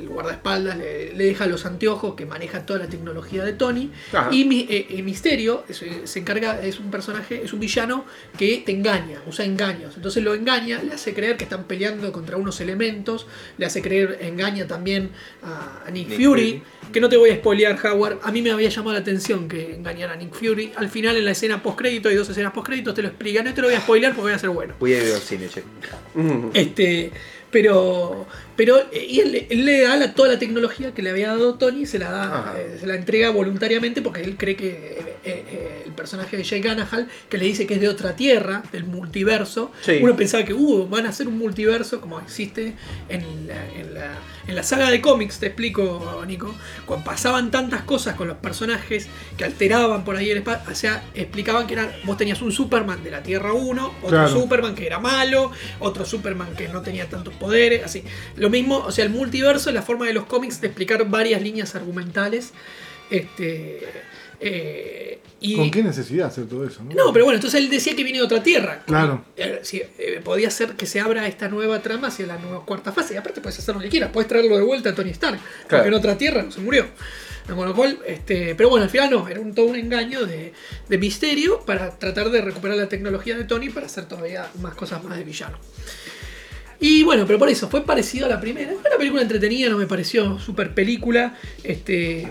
guardaespaldas, 0.08 0.78
le, 0.78 1.14
le 1.14 1.24
deja 1.26 1.46
los 1.48 1.66
anteojos 1.66 2.16
que 2.16 2.26
maneja 2.26 2.66
toda 2.66 2.80
la 2.80 2.88
tecnología 2.88 3.44
de 3.44 3.54
Tony. 3.54 3.92
Ajá. 4.12 4.30
Y 4.32 4.46
mi- 4.46 4.68
eh, 4.70 4.88
eh, 4.90 5.02
Misterio 5.04 5.64
es- 5.68 5.82
eh, 5.82 6.02
se 6.06 6.20
encarga, 6.20 6.62
es 6.64 6.80
un 6.80 6.92
personaje, 6.92 7.42
es 7.44 7.54
un 7.54 7.60
villano 7.60 8.06
que 8.38 8.64
te 8.66 8.72
engaña, 8.72 9.22
usa 9.28 9.46
engaños. 9.46 9.96
Entonces 9.96 10.24
lo 10.24 10.34
engaña, 10.34 10.82
le 10.84 10.94
hace 10.94 11.14
creer 11.14 11.38
que 11.38 11.44
están 11.46 11.64
peleando 11.66 12.12
contra 12.12 12.38
unos 12.38 12.60
elementos, 12.62 13.28
le 13.58 13.66
hace 13.66 13.82
creer, 13.82 14.20
engaña 14.22 14.68
también 14.68 15.10
a, 15.42 15.90
Nick, 15.92 16.10
Nick 16.10 16.18
Fury, 16.22 16.26
Fury. 16.26 16.64
que 16.92 17.02
no 17.02 17.10
te 17.10 17.18
voy 17.18 17.30
a 17.32 17.36
spoilear, 17.36 17.78
Howard. 17.86 18.20
A 18.24 18.32
mí 18.32 18.42
me 18.42 18.52
había 18.52 18.70
llamado 18.70 18.94
la 18.94 19.00
atención 19.00 19.48
que 19.48 19.76
engañara 19.76 20.14
a 20.14 20.16
Nick 20.16 20.34
Fury. 20.34 20.72
Al 20.76 20.90
final, 20.90 21.16
en 21.18 21.26
la 21.26 21.32
escena 21.32 21.62
post-crédito, 21.64 22.10
hay 22.10 22.16
dos 22.16 22.30
escenas 22.30 22.54
post-créditos, 22.54 22.94
te 22.94 23.02
lo 23.02 23.08
explican. 23.10 23.46
No 23.46 23.54
te 23.54 23.62
lo 23.62 23.68
voy 23.68 23.76
a 23.76 23.82
spoilear 23.82 24.12
porque 24.14 24.24
voy 24.24 24.34
a 24.34 24.40
ser 24.40 24.50
bueno. 24.50 24.74
Voy 24.80 24.94
a 24.94 25.04
ir 25.04 25.14
al 25.14 25.22
cine, 25.22 25.48
che. 25.48 25.64
Este, 26.54 27.12
Pero, 27.52 28.26
pero 28.56 28.78
eh, 28.92 29.06
y 29.10 29.20
él, 29.20 29.48
él 29.50 29.66
le 29.66 29.82
da 29.82 29.96
la- 29.98 30.14
toda 30.14 30.30
la 30.34 30.40
tecnología 30.40 30.94
que 30.94 31.02
le 31.02 31.10
había 31.10 31.28
dado 31.30 31.56
Tony, 31.56 31.86
se 31.86 32.00
la 32.00 32.12
da, 32.12 32.24
Ajá. 32.24 32.54
eh, 32.60 32.78
se 32.80 32.88
la 32.88 32.96
entrega 32.96 33.30
voluntariamente 33.32 34.02
porque 34.02 34.22
él 34.22 34.36
cree 34.38 34.56
que 34.56 34.68
eh, 34.70 35.16
eh, 35.26 35.84
el 35.86 35.92
personaje 35.94 36.38
de 36.38 36.44
Jay 36.44 36.62
Ganahal, 36.62 37.08
que 37.30 37.38
le 37.38 37.46
dice 37.46 37.66
que 37.68 37.76
es 37.76 37.82
de 37.82 37.90
otra 37.90 38.16
tierra, 38.16 38.64
del 38.72 38.84
multiverso, 38.84 39.72
Sí. 39.82 40.00
uno 40.02 40.16
pensaba 40.16 40.44
que 40.46 40.54
uh, 40.54 40.88
van 40.88 41.06
a 41.06 41.10
hacer 41.10 41.28
un 41.28 41.38
multiverso 41.38 42.00
como 42.02 42.20
existe 42.20 42.74
en 43.10 43.48
la, 43.48 43.66
en 43.80 43.94
la- 43.94 44.18
en 44.48 44.56
la 44.56 44.64
saga 44.64 44.90
de 44.90 45.02
cómics, 45.02 45.40
te 45.40 45.48
explico, 45.48 46.24
Nico, 46.28 46.54
cuando 46.86 47.06
pasaban 47.06 47.52
tantas 47.52 47.84
cosas 47.84 48.16
con 48.16 48.28
los 48.28 48.38
personajes 48.38 49.08
que 49.38 49.46
alteraban 49.46 50.04
por 50.04 50.16
ahí 50.16 50.30
el 50.32 50.40
espacio, 50.40 50.72
o 50.72 50.76
sea, 50.76 51.04
explicaban 51.14 51.68
que 51.68 51.74
era, 51.74 51.96
vos 52.04 52.18
tenías 52.18 52.42
un 52.42 52.52
Superman 52.52 53.04
de 53.04 53.12
la 53.12 53.24
Tierra 53.24 53.54
1, 53.54 53.86
otro 54.02 54.10
Claro. 54.10 54.30
Superman 54.30 54.76
que 54.76 54.86
era 54.86 55.00
malo, 55.00 55.52
otro 55.80 56.06
Superman 56.06 56.56
que 56.56 56.68
no 56.68 56.82
tenía 56.82 57.10
tantos 57.10 57.34
poderes, 57.36 57.84
así. 57.84 58.04
Lo 58.36 58.50
mismo, 58.50 58.80
o 58.80 58.92
sea, 58.92 59.06
el 59.06 59.12
multiverso 59.12 59.70
es 59.70 59.76
la 59.76 59.82
forma 59.82 60.06
de 60.06 60.14
los 60.14 60.26
cómics 60.26 60.62
de 60.62 60.68
explicar 60.68 61.08
varias 61.10 61.42
líneas 61.42 61.76
argumentales. 61.76 62.54
Este. 63.10 63.88
Eh, 64.44 65.20
y, 65.40 65.56
¿Con 65.56 65.72
qué 65.72 65.84
necesidad 65.84 66.28
hacer 66.28 66.46
todo 66.46 66.66
eso? 66.66 66.84
No, 66.84 66.94
no, 66.96 67.14
pero 67.14 67.26
bueno, 67.26 67.36
entonces 67.36 67.60
él 67.60 67.70
decía 67.70 67.96
que 67.96 68.04
viene 68.04 68.20
de 68.20 68.26
otra 68.26 68.42
tierra. 68.42 68.84
Claro. 68.86 69.26
Eh, 69.36 69.60
sí, 69.64 69.82
eh, 69.98 70.22
podía 70.24 70.50
ser 70.50 70.74
que 70.74 70.86
se 70.86 71.00
abra 71.02 71.28
esta 71.28 71.50
nueva 71.50 71.82
trama 71.82 72.08
hacia 72.08 72.26
la 72.28 72.38
nueva 72.38 72.66
cuarta 72.66 72.92
fase. 72.92 73.14
Y 73.14 73.18
aparte 73.18 73.42
puedes 73.42 73.60
hacer 73.60 73.76
lo 73.76 73.82
que 73.82 73.90
quieras, 73.90 74.10
puedes 74.14 74.28
traerlo 74.28 74.56
de 74.56 74.64
vuelta 74.64 74.90
a 74.90 74.96
Tony 74.96 75.12
Stark. 75.12 75.40
Claro. 75.40 75.68
Porque 75.68 75.88
en 75.88 75.94
otra 75.94 76.18
tierra 76.18 76.44
no 76.44 76.52
se 76.52 76.62
murió. 76.62 76.86
Con 77.46 77.68
lo 77.68 77.76
cual, 77.76 78.00
este, 78.08 78.56
pero 78.56 78.70
bueno, 78.70 78.86
al 78.86 78.90
final 78.90 79.12
no, 79.12 79.28
era 79.28 79.42
un, 79.42 79.54
todo 79.54 79.66
un 79.66 79.76
engaño 79.76 80.26
de, 80.26 80.54
de 80.88 80.98
misterio 80.98 81.60
para 81.66 81.90
tratar 82.00 82.30
de 82.30 82.40
recuperar 82.40 82.78
la 82.78 82.88
tecnología 82.88 83.38
de 83.38 83.44
Tony 83.44 83.70
para 83.70 83.88
hacer 83.88 84.06
todavía 84.06 84.48
más 84.62 84.76
cosas 84.76 85.04
más 85.04 85.18
de 85.18 85.26
villano. 85.26 85.58
Y 86.80 87.04
bueno, 87.04 87.26
pero 87.26 87.40
por 87.40 87.50
eso, 87.50 87.70
fue 87.70 87.86
parecido 87.86 88.26
a 88.26 88.30
la 88.30 88.40
primera. 88.40 88.72
Fue 88.72 88.90
una 88.90 88.98
película 88.98 89.22
entretenida, 89.22 89.70
no 89.70 89.78
me 89.78 89.88
pareció 89.88 90.40
super 90.40 90.74
película. 90.74 91.38
Este, 91.64 92.30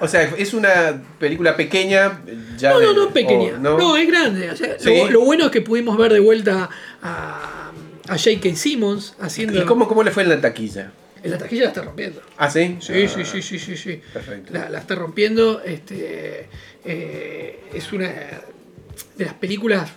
O 0.00 0.08
sea, 0.08 0.22
es 0.38 0.54
una 0.54 1.02
película 1.18 1.56
pequeña. 1.56 2.22
Ya 2.56 2.70
No, 2.70 2.80
no, 2.80 2.92
no 2.94 3.10
pequeña. 3.10 3.54
o- 3.54 3.58
no. 3.58 3.96
es 3.96 4.06
grande. 4.08 4.50
O 4.50 4.56
sea, 4.56 4.78
Sí. 4.78 4.94
lo, 4.96 5.10
lo 5.10 5.20
bueno 5.20 5.46
es 5.46 5.50
que 5.50 5.60
pudimos 5.60 5.96
ver 5.98 6.12
de 6.12 6.20
vuelta 6.20 6.68
a, 7.02 7.70
a 8.08 8.18
J.K. 8.18 8.56
Simmons 8.56 9.14
haciendo. 9.20 9.60
¿Y 9.60 9.64
cómo, 9.66 9.86
cómo 9.88 10.02
le 10.02 10.10
fue 10.10 10.22
en 10.22 10.30
la 10.30 10.40
taquilla? 10.40 10.92
En 11.22 11.30
la 11.32 11.38
taquilla 11.38 11.64
la 11.64 11.68
está 11.68 11.82
rompiendo. 11.82 12.22
¿Ah, 12.38 12.50
sí? 12.50 12.78
Sí, 12.80 12.92
Ah, 13.04 13.08
sí, 13.14 13.24
sí, 13.26 13.42
sí, 13.42 13.58
sí, 13.58 13.76
sí. 13.76 14.00
Perfecto. 14.12 14.52
La, 14.54 14.70
la 14.70 14.78
está 14.78 14.94
rompiendo. 14.94 15.60
Este, 15.62 16.48
eh, 16.84 17.60
es 17.74 17.92
una 17.92 18.08
de 18.08 19.24
las 19.26 19.34
películas 19.34 19.90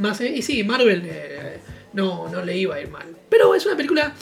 más. 0.00 0.20
Y 0.22 0.40
sí, 0.40 0.64
Marvel 0.64 1.02
eh, 1.04 1.58
no, 1.92 2.28
no 2.30 2.42
le 2.42 2.56
iba 2.56 2.76
a 2.76 2.80
ir 2.80 2.88
mal. 2.88 3.06
Pero 3.28 3.54
es 3.54 3.66
una 3.66 3.76
película. 3.76 4.14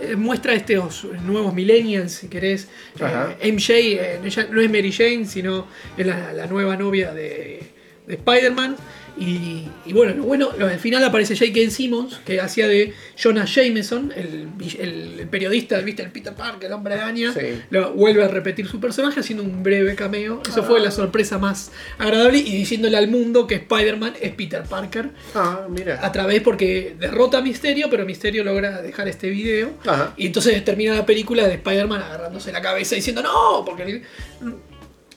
Eh, 0.00 0.12
eh, 0.12 0.16
muestra 0.16 0.54
estos 0.54 1.04
nuevos 1.24 1.54
millennials, 1.54 2.12
si 2.12 2.28
querés. 2.28 2.68
Eh, 2.98 3.52
MJ 3.52 3.70
eh, 3.70 4.20
ella 4.24 4.48
no 4.50 4.60
es 4.60 4.70
Mary 4.70 4.92
Jane, 4.92 5.26
sino 5.26 5.66
es 5.96 6.06
la, 6.06 6.32
la 6.32 6.46
nueva 6.46 6.76
novia 6.76 7.12
de, 7.12 7.62
de 8.06 8.14
Spider-Man. 8.14 8.76
Y, 9.16 9.68
y 9.86 9.92
bueno, 9.92 10.12
lo 10.14 10.24
bueno, 10.24 10.48
al 10.60 10.80
final 10.80 11.04
aparece 11.04 11.36
J.K. 11.36 11.70
Simmons, 11.70 12.16
que 12.26 12.40
hacía 12.40 12.66
de 12.66 12.92
Jonah 13.16 13.44
Jameson, 13.44 14.12
el, 14.16 14.48
vi- 14.56 14.76
el- 14.80 15.20
el 15.20 15.28
periodista, 15.28 15.78
¿viste? 15.78 16.02
El 16.02 16.10
Peter 16.10 16.34
Parker, 16.34 16.66
el 16.66 16.72
hombre 16.72 16.94
araña. 16.94 17.32
Sí. 17.32 17.62
Lo, 17.70 17.92
vuelve 17.92 18.24
a 18.24 18.28
repetir 18.28 18.66
su 18.66 18.80
personaje 18.80 19.20
haciendo 19.20 19.44
un 19.44 19.62
breve 19.62 19.94
cameo. 19.94 20.42
Eso 20.48 20.64
fue 20.64 20.80
la 20.80 20.90
sorpresa 20.90 21.38
más 21.38 21.70
agradable. 21.98 22.38
Y 22.38 22.56
diciéndole 22.56 22.96
al 22.96 23.06
mundo 23.06 23.46
que 23.46 23.54
Spider-Man 23.54 24.14
es 24.20 24.32
Peter 24.34 24.64
Parker. 24.64 25.10
Ah, 25.34 25.66
mira. 25.70 26.04
A 26.04 26.10
través 26.10 26.42
porque 26.42 26.96
derrota 26.98 27.38
a 27.38 27.40
Misterio, 27.40 27.86
pero 27.88 28.04
Misterio 28.04 28.42
logra 28.42 28.82
dejar 28.82 29.06
este 29.06 29.30
video. 29.30 29.74
Ajá. 29.86 30.12
Y 30.16 30.26
entonces 30.26 30.64
termina 30.64 30.92
la 30.94 31.06
película 31.06 31.46
de 31.46 31.54
Spider-Man 31.54 32.02
agarrándose 32.02 32.50
la 32.50 32.60
cabeza 32.60 32.96
diciendo 32.96 33.22
no, 33.22 33.64
porque 33.64 33.82
él 33.84 34.02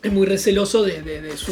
es 0.04 0.12
muy 0.12 0.28
receloso 0.28 0.84
de, 0.84 1.02
de- 1.02 1.22
de 1.22 1.36
su. 1.36 1.52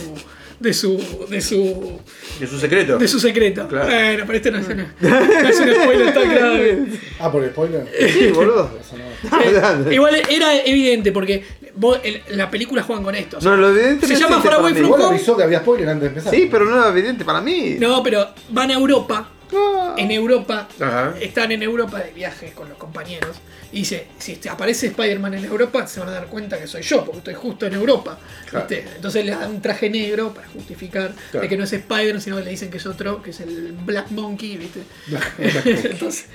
De 0.59 0.73
su, 0.73 0.97
de 1.29 1.41
su 1.41 1.99
De 2.39 2.47
su 2.47 2.57
secreto. 2.59 2.97
de 2.97 3.07
su 3.07 3.19
secreto. 3.19 3.67
Claro. 3.67 3.85
Bueno, 3.87 4.23
pero 4.25 4.37
este 4.37 4.51
no 4.51 4.59
es, 4.59 4.67
una- 4.67 4.95
no 5.01 5.49
es 5.49 5.59
un 5.59 5.73
spoiler 5.73 6.13
tan 6.13 6.29
grave. 6.29 6.85
Ah, 7.19 7.31
por 7.31 7.45
spoiler. 7.47 7.87
Sí, 8.13 8.27
boludo. 8.31 8.69
Eh, 9.25 9.93
igual 9.93 10.15
era 10.29 10.55
evidente 10.63 11.11
porque 11.11 11.43
vos, 11.75 11.99
el- 12.03 12.21
la 12.37 12.49
película 12.49 12.83
juegan 12.83 13.03
con 13.03 13.15
esto. 13.15 13.37
o 13.37 13.41
sea, 13.41 13.51
No, 13.51 13.57
lo 13.57 13.69
evidente 13.69 14.07
se 14.07 14.13
llama 14.15 14.37
existe 14.37 14.49
Far 14.49 14.59
Away 14.59 14.73
para 14.73 14.85
mí. 14.85 14.89
from 14.91 15.01
Home. 15.01 15.15
avisó 15.15 15.37
que 15.37 15.43
había 15.43 15.59
spoiler 15.59 15.89
antes 15.89 16.01
de 16.03 16.07
empezar. 16.09 16.33
Sí, 16.33 16.47
pero 16.51 16.65
no 16.65 16.75
era 16.77 16.89
evidente 16.89 17.25
para 17.25 17.41
mí. 17.41 17.75
No, 17.79 18.01
pero 18.03 18.27
van 18.49 18.71
a 18.71 18.73
Europa. 18.75 19.29
Ah. 19.53 19.95
En 19.97 20.11
Europa. 20.11 20.67
Ajá. 20.79 21.15
Están 21.19 21.51
en 21.51 21.63
Europa 21.63 21.99
de 21.99 22.11
viaje 22.11 22.51
con 22.53 22.69
los 22.69 22.77
compañeros. 22.77 23.37
Y 23.71 23.79
dice, 23.79 24.07
si 24.19 24.39
aparece 24.47 24.87
Spider-Man 24.87 25.33
en 25.33 25.45
Europa, 25.45 25.85
se 25.87 25.99
van 25.99 26.09
a 26.09 26.13
dar 26.13 26.27
cuenta 26.27 26.57
que 26.59 26.65
soy 26.67 26.81
yo, 26.81 27.03
porque 27.03 27.17
estoy 27.17 27.33
justo 27.33 27.65
en 27.65 27.73
Europa. 27.73 28.17
Claro. 28.49 28.67
¿viste? 28.67 28.87
Entonces 28.95 29.25
le 29.25 29.31
dan 29.31 29.49
un 29.51 29.61
traje 29.61 29.89
negro 29.89 30.33
para 30.33 30.47
justificar 30.47 31.13
Claro. 31.31 31.43
de 31.43 31.49
que 31.49 31.57
no 31.57 31.63
es 31.65 31.73
Spider-Man, 31.73 32.21
sino 32.21 32.37
que 32.37 32.43
le 32.43 32.51
dicen 32.51 32.69
que 32.69 32.77
es 32.77 32.85
otro, 32.85 33.21
que 33.21 33.31
es 33.31 33.39
el 33.41 33.73
Black 33.85 34.11
Monkey, 34.11 34.57
¿viste? 34.57 34.81
Entonces, 35.89 36.25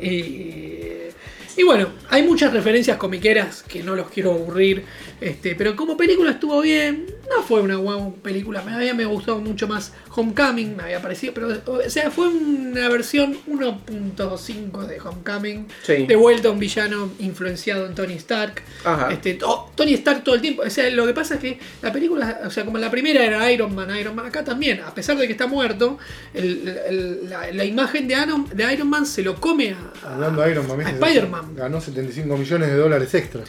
y, 0.00 1.60
y 1.60 1.62
bueno, 1.64 1.88
hay 2.10 2.22
muchas 2.22 2.52
referencias 2.52 2.96
comiqueras 2.96 3.62
que 3.62 3.82
no 3.82 3.94
los 3.94 4.08
quiero 4.10 4.32
aburrir, 4.32 4.84
este, 5.20 5.54
pero 5.54 5.74
como 5.76 5.96
película 5.96 6.32
estuvo 6.32 6.60
bien, 6.60 7.06
no 7.34 7.42
fue 7.42 7.60
una 7.60 7.76
guau 7.76 8.14
película, 8.16 8.62
me 8.62 8.72
había 8.74 8.94
me 8.94 9.04
gustado 9.04 9.38
mucho 9.40 9.66
más 9.68 9.92
Homecoming, 10.14 10.76
me 10.76 10.84
había 10.84 11.02
parecido, 11.02 11.34
pero 11.34 11.48
o 11.66 11.90
sea, 11.90 12.10
fue 12.10 12.28
una 12.28 12.88
versión 12.88 13.36
1.5 13.46 14.86
de 14.86 15.00
Homecoming, 15.00 15.66
Sí. 15.82 16.06
de 16.06 16.16
vuelta 16.16 16.48
a 16.48 16.52
un 16.52 16.58
villano 16.58 17.10
influenciado 17.18 17.86
en 17.86 17.94
Tony 17.94 18.14
Stark. 18.14 18.62
Ajá. 18.84 19.12
Este, 19.12 19.34
to- 19.34 19.70
Tony 19.74 19.94
Stark 19.94 20.24
todo 20.24 20.34
el 20.34 20.40
tiempo, 20.40 20.62
o 20.66 20.70
sea, 20.70 20.88
lo 20.90 21.06
que 21.06 21.12
pasa 21.14 21.34
es 21.34 21.40
que 21.40 21.58
la 21.82 21.92
película, 21.92 22.40
o 22.44 22.50
sea, 22.50 22.64
como 22.64 22.78
la 22.78 22.90
primera 22.90 23.24
era 23.24 23.50
Iron 23.52 23.74
Man, 23.74 23.94
Iron 23.96 24.14
Man, 24.14 24.26
acá 24.26 24.44
también, 24.44 24.80
a 24.80 24.94
pesar 24.94 25.16
de 25.16 25.26
que 25.26 25.32
está 25.32 25.46
muerto, 25.46 25.98
el- 26.34 26.68
el- 26.88 27.30
la, 27.30 27.50
la 27.52 27.64
imagen 27.64 28.08
de 28.08 28.14
Iron, 28.14 28.46
de 28.52 28.72
Iron 28.72 28.88
Man 28.88 29.06
se 29.06 29.22
lo 29.22 29.34
come 29.40 29.72
a, 29.72 30.06
a- 30.08 30.14
Hablando 30.14 30.42
de 30.42 30.50
Iron 30.52 30.66
Man, 30.68 30.80
a. 30.80 30.90
Spider-Man. 30.90 31.56
ganó 31.56 31.80
75 31.80 32.36
millones 32.36 32.68
de 32.68 32.76
dólares 32.76 33.12
extras. 33.14 33.48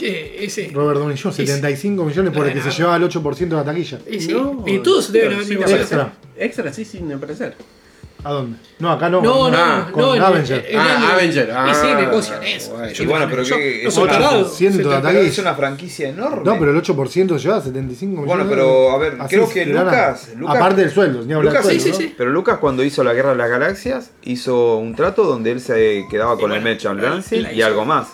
Que 0.00 0.44
ese, 0.44 0.70
Robert 0.72 0.98
Downey 0.98 1.18
Jr., 1.18 1.34
75 1.34 2.04
millones 2.04 2.32
por 2.32 2.46
el 2.46 2.52
que 2.54 2.58
se 2.60 2.64
Bueno. 2.68 2.78
llevaba 2.78 2.96
el 2.96 3.02
8% 3.04 3.38
de 3.50 3.56
la 3.56 3.64
taquilla. 3.64 3.98
y, 4.10 4.20
sí, 4.20 4.32
No, 4.32 4.64
y 4.66 4.78
todos 4.78 5.12
deben 5.12 5.34
haber 5.34 5.56
aparecer. 5.58 5.80
Extra. 5.80 6.12
Extra, 6.38 6.72
sí, 6.72 6.84
sin 6.86 7.12
aparecer. 7.12 7.54
¿A 8.22 8.32
dónde? 8.32 8.58
No, 8.78 8.90
acá 8.92 9.08
no. 9.08 9.22
No, 9.22 9.50
no, 9.50 9.56
Ah, 9.58 9.84
no, 9.88 9.92
con 9.92 10.02
no, 10.02 10.14
en- 10.14 10.22
Avenger. 10.22 10.64
en- 10.68 10.74
en- 10.74 10.78
Ah, 10.80 10.96
en- 10.98 11.04
Avenger. 11.10 11.48
Y 11.48 11.52
Ah, 11.54 11.74
sí, 11.74 11.86
negocian 11.94 12.42
eso. 12.44 12.70
bueno. 12.72 12.92
Y 12.98 13.06
bueno, 13.06 13.20
no- 13.24 13.30
pero 13.30 13.36
no 13.42 13.56
es 13.56 13.94
soy 13.94 14.02
una- 14.04 14.12
tarado. 14.12 14.40
8% 14.46 14.76
de 14.78 14.84
la 14.84 14.90
Pero 14.90 15.02
taquilla. 15.02 15.20
es 15.30 15.38
una 15.38 15.54
franquicia 15.54 16.08
enorme. 16.10 16.42
No, 16.44 16.58
pero 16.58 16.70
el 16.70 16.76
8% 16.76 17.38
se 17.38 17.44
lleva 17.44 17.60
75 17.62 18.20
millones. 18.22 18.46
Bueno, 18.46 18.50
pero, 18.50 18.90
a 18.92 18.98
ver, 18.98 19.16
Así 19.20 19.34
creo 19.36 19.44
es, 19.46 19.52
que. 19.54 19.64
Lucas- 19.66 20.28
Lucas- 20.36 20.56
Aparte 20.56 20.80
del 20.82 20.90
sueldo, 20.90 21.22
ni 21.24 21.32
hablar 21.32 21.52
Lucas, 21.54 21.66
del 21.66 21.76
sí, 21.76 21.80
sueldo. 21.80 21.98
sí, 21.98 22.04
¿no? 22.04 22.08
sí. 22.10 22.14
Pero 22.18 22.30
Lucas 22.30 22.58
cuando 22.58 22.84
hizo 22.84 23.02
la 23.04 23.14
Guerra 23.14 23.30
de 23.30 23.36
las 23.36 23.48
Galaxias 23.50 24.10
hizo 24.22 24.76
un 24.76 24.94
trato 24.94 25.24
donde 25.24 25.52
él 25.52 25.60
se 25.62 26.04
quedaba 26.10 26.32
con 26.38 26.50
Y 26.52 26.56
el 26.56 26.60
bueno, 26.60 26.64
merchandising 26.64 27.42
la 27.42 27.52
y 27.54 27.62
algo 27.62 27.84
más. 27.86 28.08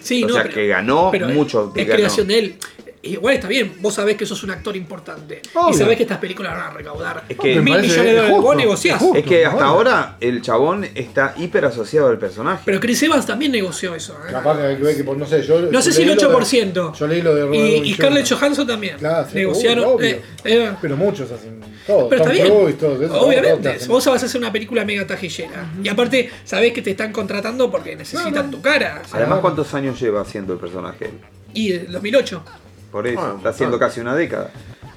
Sí, 0.00 0.24
O 0.24 0.28
no, 0.28 0.34
sea, 0.34 0.42
pero- 0.44 0.54
que 0.54 0.66
ganó 0.66 1.08
pero 1.12 1.28
mucho, 1.28 1.72
que 1.72 1.82
Es 1.82 1.86
ganó. 1.88 1.96
creación 1.98 2.26
de 2.28 2.38
él. 2.38 2.54
Igual 3.04 3.34
está 3.34 3.48
bien, 3.48 3.72
vos 3.80 3.94
sabés 3.94 4.16
que 4.16 4.24
sos 4.24 4.44
un 4.44 4.52
actor 4.52 4.76
importante. 4.76 5.42
Y 5.70 5.74
sabés 5.74 5.96
que 5.96 6.04
estas 6.04 6.18
películas 6.18 6.52
van 6.56 6.60
a 6.60 6.70
recaudar 6.70 7.24
Es 7.28 7.36
que- 7.36 7.56
mil 7.60 7.64
millones 7.80 7.96
de 7.96 8.10
dólares. 8.12 8.30
justo, 8.30 8.42
Vos 8.42 8.56
negociás. 8.56 8.98
justo. 9.00 9.18
Es 9.18 9.24
que 9.24 9.44
hasta 9.44 9.56
Bueno. 9.56 9.70
ahora 9.70 10.16
el 10.20 10.40
chabón 10.40 10.86
está 10.94 11.34
hiper 11.36 11.64
asociado 11.64 12.08
al 12.10 12.18
personaje. 12.18 12.62
Pero 12.64 12.78
Chris 12.78 13.02
Evans 13.02 13.26
también 13.26 13.50
negoció 13.50 13.96
eso. 13.96 14.12
¿eh? 14.28 14.30
Capaz 14.30 14.56
que 14.56 14.94
que 14.96 15.02
por- 15.02 15.16
no 15.16 15.26
sé, 15.26 15.42
yo. 15.42 15.60
No 15.62 15.82
sé 15.82 15.90
si 15.92 16.02
el 16.02 16.06
leí 16.08 16.14
lo 16.16 16.20
de- 16.20 16.26
8%. 16.28 16.92
Yo 16.94 17.06
leí 17.08 17.22
lo 17.22 17.34
de 17.34 17.42
Robert 17.42 17.60
Y, 17.84 17.90
y 17.90 17.94
Scarlett. 17.94 18.28
Johansson 18.32 18.66
también. 18.68 18.96
Claro, 18.98 19.28
sí, 19.28 19.34
Negociaron. 19.36 19.84
obvio. 19.84 20.06
eh, 20.08 20.22
eh, 20.44 20.72
Pero 20.80 20.96
muchos 20.96 21.28
hacen 21.32 21.60
todo. 21.84 22.08
pero 22.08 22.22
está 22.22 22.32
bien. 22.32 22.52
Obviamente, 22.52 23.68
hacen. 23.68 23.88
vos 23.88 24.06
vas 24.06 24.22
a 24.22 24.26
hacer 24.26 24.40
una 24.40 24.52
película 24.52 24.84
mega 24.84 25.04
tajillera. 25.06 25.72
Y 25.82 25.88
aparte, 25.88 26.30
sabés 26.44 26.72
que 26.72 26.82
te 26.82 26.92
están 26.92 27.10
contratando 27.12 27.68
porque 27.68 27.96
necesitan 27.96 28.48
tu 28.48 28.60
cara. 28.62 29.02
Además, 29.10 29.40
¿cuántos 29.40 29.74
años 29.74 30.00
lleva 30.00 30.20
haciendo 30.20 30.52
el 30.52 30.60
personaje 30.60 31.06
él? 31.06 31.18
Y 31.52 31.72
el 31.72 31.90
2008. 31.90 32.44
Por 32.92 33.06
eso, 33.08 33.20
Ah, 33.20 33.34
está 33.38 33.48
haciendo 33.48 33.78
casi 33.78 34.00
una 34.00 34.14
década. 34.14 34.50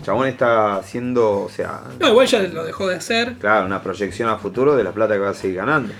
Chabón 0.04 0.28
está 0.28 0.76
haciendo, 0.76 1.42
o 1.46 1.50
sea, 1.50 1.82
No, 2.00 2.10
igual 2.10 2.28
ya 2.28 2.42
lo 2.44 2.64
dejó 2.64 2.88
de 2.90 2.98
hacer. 2.98 3.34
claro, 3.40 3.66
una 3.66 3.82
proyección 3.82 4.30
a 4.30 4.38
futuro 4.38 4.76
de 4.76 4.84
la 4.84 4.92
plata 4.92 5.14
que 5.16 5.20
va 5.22 5.30
a 5.30 5.34
seguir 5.34 5.56
ganando. 5.58 5.94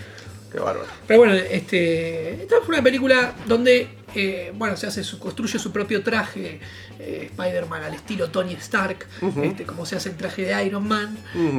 Qué 0.52 0.60
bárbaro. 0.60 0.86
Pero 1.08 1.20
bueno, 1.22 1.34
este, 1.34 2.34
esta 2.44 2.58
fue 2.64 2.76
una 2.76 2.84
película 2.84 3.34
donde, 3.48 3.88
eh, 4.16 4.52
bueno, 4.56 4.76
se 4.78 4.88
hace 4.88 5.04
su, 5.04 5.20
construye 5.20 5.60
su 5.60 5.72
propio 5.72 6.04
traje 6.04 6.60
eh, 7.00 7.30
Spider-Man 7.32 7.84
al 7.84 7.94
estilo 7.94 8.30
Tony 8.30 8.54
Stark, 8.54 9.06
este, 9.44 9.64
como 9.66 9.86
se 9.86 9.96
hace 9.96 10.10
el 10.10 10.16
traje 10.18 10.44
de 10.44 10.66
Iron 10.66 10.88
Man. 10.88 11.18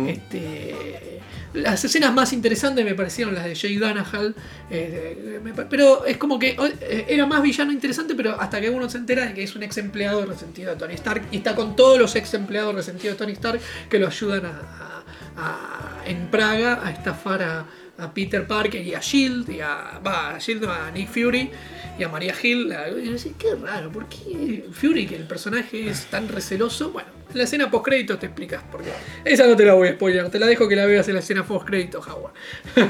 Este, 0.08 1.20
las 1.54 1.82
escenas 1.84 2.12
más 2.12 2.32
interesantes 2.32 2.84
me 2.84 2.94
parecieron 2.94 3.34
las 3.34 3.44
de 3.44 3.54
Jay 3.54 3.74
Gyllenhaal, 3.78 4.34
eh, 4.70 5.40
pero 5.70 6.04
es 6.04 6.16
como 6.18 6.38
que 6.38 6.56
eh, 6.80 7.06
era 7.08 7.24
más 7.26 7.40
villano 7.42 7.72
interesante, 7.72 8.14
pero 8.14 8.38
hasta 8.40 8.60
que 8.60 8.68
uno 8.70 8.88
se 8.90 8.98
entera 8.98 9.24
de 9.26 9.34
que 9.34 9.42
es 9.42 9.54
un 9.56 9.62
ex 9.62 9.78
empleado 9.78 10.26
resentido 10.26 10.72
de 10.72 10.76
Tony 10.78 10.94
Stark 10.94 11.22
y 11.30 11.38
está 11.38 11.54
con 11.54 11.74
todos 11.76 11.98
los 11.98 12.14
ex 12.16 12.34
empleados 12.34 12.74
resentidos 12.74 13.16
de 13.16 13.24
Tony 13.24 13.32
Stark 13.32 13.60
que 13.88 13.98
lo 13.98 14.06
ayudan 14.08 14.44
a, 14.46 14.50
a- 14.50 15.04
a- 15.38 16.02
en 16.06 16.28
Praga 16.30 16.80
a 16.84 16.90
estafar 16.90 17.42
a, 17.42 17.64
a 17.98 18.12
Peter 18.12 18.46
Parker 18.46 18.84
y 18.86 18.94
a 18.94 19.00
Shield, 19.00 19.48
y 19.50 19.60
a, 19.60 20.00
va, 20.06 20.34
a 20.34 20.38
Shield, 20.38 20.62
no, 20.64 20.72
a 20.72 20.90
Nick 20.90 21.08
Fury 21.08 21.50
y 21.98 22.02
a 22.02 22.08
Maria 22.08 22.34
Hill. 22.40 22.74
y 23.00 23.06
yo 23.06 23.12
decía, 23.12 23.32
qué 23.38 23.54
raro, 23.54 23.90
¿por 23.90 24.06
qué 24.06 24.64
Fury, 24.72 25.06
que 25.06 25.16
el 25.16 25.24
personaje 25.26 25.88
es 25.88 26.06
tan 26.06 26.28
receloso? 26.28 26.90
Bueno, 26.90 27.08
en 27.30 27.38
la 27.38 27.44
escena 27.44 27.70
post 27.70 27.84
créditos 27.86 28.18
te 28.20 28.26
explicas 28.26 28.62
por 28.70 28.82
qué. 28.82 28.90
Esa 29.24 29.46
no 29.46 29.56
te 29.56 29.64
la 29.64 29.72
voy 29.74 29.88
a 29.88 29.92
spoiler, 29.92 30.28
te 30.30 30.38
la 30.38 30.46
dejo 30.46 30.68
que 30.68 30.76
la 30.76 30.84
veas 30.86 31.08
en 31.08 31.14
la 31.14 31.20
escena 31.20 31.44
post 31.44 31.66
créditos, 31.66 32.06
Howard. 32.06 32.32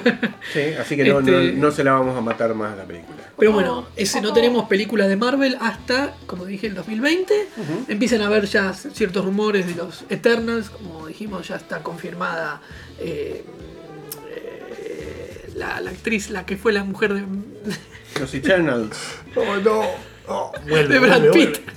Sí, 0.53 0.61
así 0.79 0.97
que 0.97 1.05
no, 1.05 1.21
no- 1.21 1.39
Este- 1.39 1.53
no 1.59 1.71
se 1.71 1.85
la 1.85 1.93
vamos 1.93 2.17
a 2.17 2.21
matar 2.21 2.55
más 2.55 2.73
a 2.73 2.77
la 2.77 2.85
película. 2.85 3.17
Pero 3.39 3.53
bueno, 3.53 3.87
ese 3.97 4.21
no 4.21 4.33
tenemos 4.33 4.67
películas 4.69 5.09
de 5.09 5.17
Marvel 5.17 5.57
hasta, 5.61 6.15
como 6.27 6.45
dije, 6.45 6.67
el 6.67 6.75
2020. 6.75 7.49
Empiezan 7.89 8.23
a 8.23 8.27
haber 8.27 8.47
ya 8.47 8.73
ciertos 8.73 9.25
rumores 9.25 9.67
de 9.67 9.75
los 9.75 10.05
Eternals, 10.09 10.71
como 10.71 11.07
dijimos, 11.07 11.47
ya 11.49 11.57
está 11.57 11.83
confirmada 11.83 12.61
eh, 12.99 13.45
la, 15.57 15.81
la 15.81 15.91
actriz, 15.91 16.31
la 16.31 16.45
que 16.47 16.57
fue 16.57 16.73
la 16.73 16.85
mujer 16.85 17.15
de, 17.15 17.23
Los 18.21 18.33
Eternals. 18.35 18.97
Oh, 19.37 19.57
no. 19.63 19.83
Oh, 20.29 20.53
vuelve, 20.69 20.95
de 20.95 20.99
Brad 20.99 21.19
vuelve, 21.21 21.33
Pitt. 21.33 21.63
vuelve. 21.65 21.73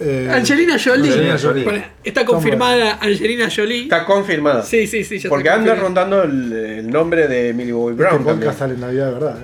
Eh, 0.00 0.30
Angelina 0.32 0.78
Jolie. 0.82 1.10
Angelina 1.10 1.38
Jolie. 1.38 1.64
Bueno, 1.64 1.84
está 2.04 2.24
confirmada 2.24 2.98
Angelina 3.00 3.48
Jolie. 3.54 3.82
Está 3.82 4.04
confirmada. 4.04 4.62
Sí, 4.62 4.86
sí, 4.86 5.02
sí. 5.04 5.18
Ya 5.18 5.28
Porque 5.28 5.50
anda 5.50 5.74
rondando 5.74 6.22
el, 6.22 6.52
el 6.52 6.90
nombre 6.90 7.26
de 7.26 7.52
Millie 7.52 7.72
Bobby 7.72 7.92
Este 7.92 8.02
Brown. 8.04 8.16
también. 8.24 8.38
podcast 8.38 8.58
sale 8.60 8.74
en 8.74 8.80
Navidad, 8.80 9.06
de 9.06 9.12
¿verdad? 9.12 9.38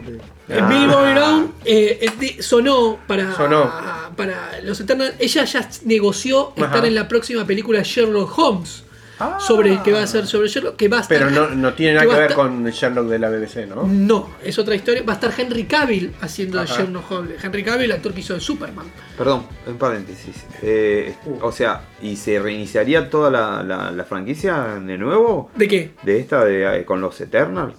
Ah. 0.48 0.68
Billy 0.68 0.86
Bobby 0.86 1.12
Brown 1.12 1.52
eh, 1.64 2.36
sonó 2.40 2.98
para, 3.06 3.34
Sonó. 3.34 3.70
para 4.16 4.60
los 4.62 4.78
Eternals. 4.80 5.14
Ella 5.18 5.44
ya 5.44 5.68
negoció 5.84 6.52
Ajá. 6.56 6.66
estar 6.66 6.86
en 6.86 6.94
la 6.94 7.08
próxima 7.08 7.44
película 7.44 7.78
de 7.80 7.84
Sherlock 7.84 8.38
Holmes. 8.38 8.83
Sobre 9.38 9.80
que 9.82 9.92
va 9.92 10.02
a 10.02 10.06
ser 10.06 10.26
sobre 10.26 10.48
Sherlock. 10.48 10.76
Que 10.76 10.88
va 10.88 10.98
a 10.98 11.00
estar, 11.02 11.18
Pero 11.18 11.30
no, 11.30 11.48
no 11.50 11.72
tiene 11.74 11.94
nada 11.94 12.06
que 12.06 12.12
a 12.12 12.18
ver 12.18 12.30
estar- 12.32 12.36
con 12.36 12.64
Sherlock 12.64 13.06
de 13.08 13.18
la 13.18 13.28
BBC, 13.30 13.66
¿no? 13.66 13.86
No, 13.86 14.30
es 14.42 14.58
otra 14.58 14.74
historia. 14.74 15.02
Va 15.02 15.12
a 15.12 15.16
estar 15.16 15.32
Henry 15.36 15.64
Cavill 15.64 16.12
haciendo 16.20 16.58
de 16.58 16.64
Ajá. 16.64 16.76
Sherlock 16.82 17.10
Holmes. 17.10 17.44
Henry 17.44 17.62
Cavill, 17.64 17.84
el 17.84 17.92
actor 17.92 18.12
que 18.12 18.20
hizo 18.20 18.34
de 18.34 18.40
Superman. 18.40 18.86
Perdón, 19.16 19.46
en 19.66 19.76
paréntesis. 19.78 20.44
Eh, 20.62 21.14
o 21.42 21.52
sea, 21.52 21.82
¿y 22.02 22.16
se 22.16 22.38
reiniciaría 22.38 23.08
toda 23.08 23.30
la, 23.30 23.62
la- 23.62 23.90
la 23.90 24.04
franquicia 24.04 24.80
de 24.84 24.98
nuevo? 24.98 25.50
¿De 25.54 25.68
qué? 25.68 25.90
¿De 26.02 26.18
esta 26.18 26.44
de, 26.44 26.80
eh, 26.80 26.84
con 26.84 27.00
los 27.00 27.20
Eternals? 27.20 27.74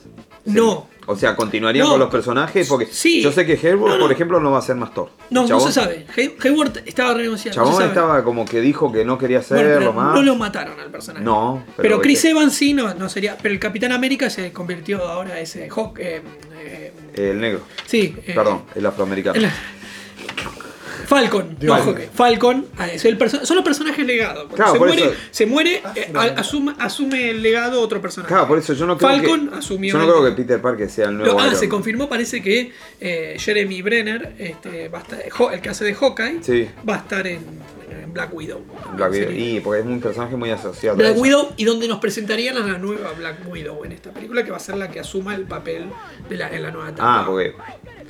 No. 0.46 0.88
O 1.08 1.16
sea, 1.16 1.36
¿continuarían 1.36 1.86
No. 1.86 1.92
con 1.92 2.00
los 2.00 2.10
personajes? 2.10 2.68
Porque 2.68 2.88
Sí. 2.88 3.22
yo 3.22 3.32
sé 3.32 3.46
que 3.46 3.54
Hayward, 3.54 3.90
No, 3.92 3.96
no. 3.98 4.04
por 4.04 4.12
ejemplo, 4.12 4.40
no 4.40 4.52
va 4.52 4.60
a 4.60 4.62
ser 4.62 4.76
más 4.76 4.94
Thor. 4.94 5.10
No, 5.30 5.48
no 5.48 5.60
se 5.60 5.72
sabe. 5.72 6.06
Hay- 6.18 6.36
Hayward 6.44 6.82
estaba 6.86 7.14
renunciando. 7.14 7.62
no 7.62 7.68
Chabón 7.70 7.84
estaba 7.84 8.24
como 8.24 8.46
que 8.46 8.60
dijo 8.62 8.92
que 8.92 9.06
no 9.06 9.18
quería 9.18 9.40
Bueno, 9.48 9.56
hacerlo 9.64 9.80
pero 9.80 9.94
más. 9.94 10.16
no 10.16 10.22
lo 10.24 10.36
mataron 10.36 10.80
al 10.80 10.90
personaje. 10.90 11.24
No, 11.24 11.64
Pero, 11.78 11.90
pero 11.90 12.02
Chris 12.02 12.26
Evans 12.26 12.54
sí, 12.54 12.74
no, 12.74 12.94
no 12.96 13.08
sería. 13.10 13.38
Pero 13.42 13.54
el 13.54 13.60
Capitán 13.60 13.92
América 13.92 14.30
se 14.30 14.52
convirtió 14.52 15.06
ahora 15.08 15.40
ese 15.40 15.70
Hawk. 15.70 16.00
eh, 16.00 16.22
eh, 16.64 16.92
El 17.16 17.40
negro. 17.40 17.62
sí. 17.86 18.16
eh, 18.26 18.34
Perdón, 18.34 18.64
el 18.74 18.86
afroamericano. 18.86 19.36
el- 19.40 19.50
Falcon, 21.08 21.58
no 21.62 21.78
Falcon. 22.14 22.66
Ah, 22.78 22.88
es 22.88 23.04
el 23.06 23.18
perso- 23.18 23.46
son 23.46 23.56
los 23.58 23.66
personajes 23.66 24.06
legados. 24.06 24.52
Claro, 24.54 24.74
se 24.74 24.80
muere, 24.80 25.14
se 25.32 25.46
muere 25.46 25.82
eh, 25.96 26.14
asume, 26.38 26.74
asume 26.80 27.30
el 27.32 27.42
legado 27.44 27.82
otro 27.82 28.02
personaje. 28.02 28.34
Claro, 28.34 28.48
por 28.48 28.58
eso 28.58 28.74
yo 28.74 28.86
no 28.86 28.98
creo 28.98 29.10
Falcon 29.10 29.50
que. 29.50 29.56
asumió 29.58 29.94
Yo 29.94 29.98
no 30.00 30.06
el- 30.06 30.10
creo 30.12 30.26
que 30.26 30.42
Peter 30.42 30.62
Parker 30.62 30.90
sea 30.90 31.10
el 31.10 31.18
nuevo 31.18 31.40
ah, 31.40 31.46
Iron 31.48 31.60
se 31.60 31.70
confirmó, 31.70 32.08
parece 32.10 32.42
que 32.42 32.72
eh, 33.00 33.36
Jeremy 33.38 33.82
Brenner, 33.82 34.36
este, 34.40 34.88
va 34.90 35.00
a 35.00 35.02
estar, 35.02 35.20
el 35.54 35.62
que 35.62 35.70
hace 35.70 35.86
de 35.86 35.94
Hawkeye, 35.96 36.40
Sí. 36.42 36.68
va 36.88 36.96
a 36.96 36.98
estar 37.00 37.26
en, 37.28 37.40
en 37.90 38.14
Black 38.14 38.34
Widow. 38.34 38.62
Black 38.96 39.12
Widow. 39.12 39.32
Y 39.32 39.60
porque 39.60 39.82
es 39.82 39.86
un 39.86 40.00
personaje 40.00 40.36
muy 40.36 40.50
asociado. 40.50 40.96
Black. 40.98 41.18
Widow 41.18 41.54
y 41.58 41.66
donde 41.66 41.88
nos 41.88 42.00
presentarían 42.00 42.58
a 42.58 42.62
la 42.62 42.78
nueva 42.78 43.12
Black 43.18 43.38
Widow 43.50 43.84
en 43.86 43.92
esta 43.92 44.12
película, 44.12 44.44
que 44.44 44.52
va 44.52 44.58
a 44.58 44.62
ser 44.62 44.78
la 44.78 44.90
que 44.90 45.00
asuma 45.00 45.36
el 45.36 45.44
papel 45.44 45.86
de 46.30 46.36
la, 46.36 46.50
en 46.50 46.64
la 46.64 46.72
nueva 46.72 46.90
etapa. 46.90 47.22
Ah, 47.22 47.24
porque 47.26 47.54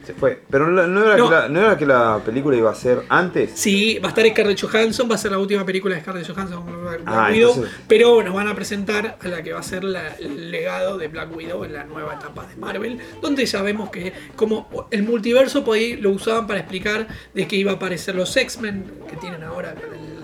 se 0.06 0.14
fue. 0.14 0.41
Pero 0.49 0.68
no, 0.68 0.86
no 0.88 1.03
era 1.06 1.18
No. 1.18 1.26
Que 1.30 1.36
la, 1.36 1.49
¿no 1.49 1.60
era 1.60 1.77
que 1.77 1.86
la 1.86 2.22
película 2.26 2.56
iba 2.57 2.72
a 2.72 2.76
ser 2.76 3.03
antes. 3.10 3.52
Sí, 3.56 3.99
va 3.99 4.07
a 4.07 4.10
estar 4.10 4.26
Scarlett 4.27 4.61
Johansson, 4.61 5.10
va 5.10 5.15
a 5.15 5.18
ser 5.18 5.32
la 5.32 5.40
última 5.40 5.65
película 5.65 5.95
de 5.95 6.02
Scarlett 6.02 6.27
Johansson 6.27 6.64
con 6.65 6.82
Black 6.84 7.02
Ah, 7.06 7.30
Widow, 7.32 7.49
entonces- 7.53 7.76
pero 7.88 8.23
nos 8.23 8.34
van 8.34 8.48
a 8.48 8.56
presentar 8.56 9.18
a 9.22 9.27
la 9.27 9.41
que 9.44 9.53
va 9.53 9.60
a 9.60 9.64
ser 9.64 9.84
la- 9.84 10.15
el 10.15 10.52
legado 10.52 10.98
de 10.98 11.07
Black 11.07 11.36
Widow 11.36 11.64
en 11.65 11.73
la 11.73 11.84
nueva 11.84 12.15
etapa 12.15 12.45
de 12.48 12.56
Marvel, 12.56 12.99
donde 13.22 13.48
sabemos 13.48 13.90
que 13.90 14.14
como 14.36 14.88
el 14.91 15.03
multiverso 15.03 15.64
por 15.64 15.76
ahí 15.77 15.95
lo 15.98 16.11
usaban 16.11 16.48
para 16.48 16.60
explicar 16.60 17.07
de 17.34 17.48
que 17.48 17.56
iba 17.56 17.72
a 17.72 17.76
aparecer 17.76 18.15
los 18.15 18.36
X-Men 18.36 18.86
que 19.10 19.15
tienen 19.18 19.44
ahora 19.44 19.76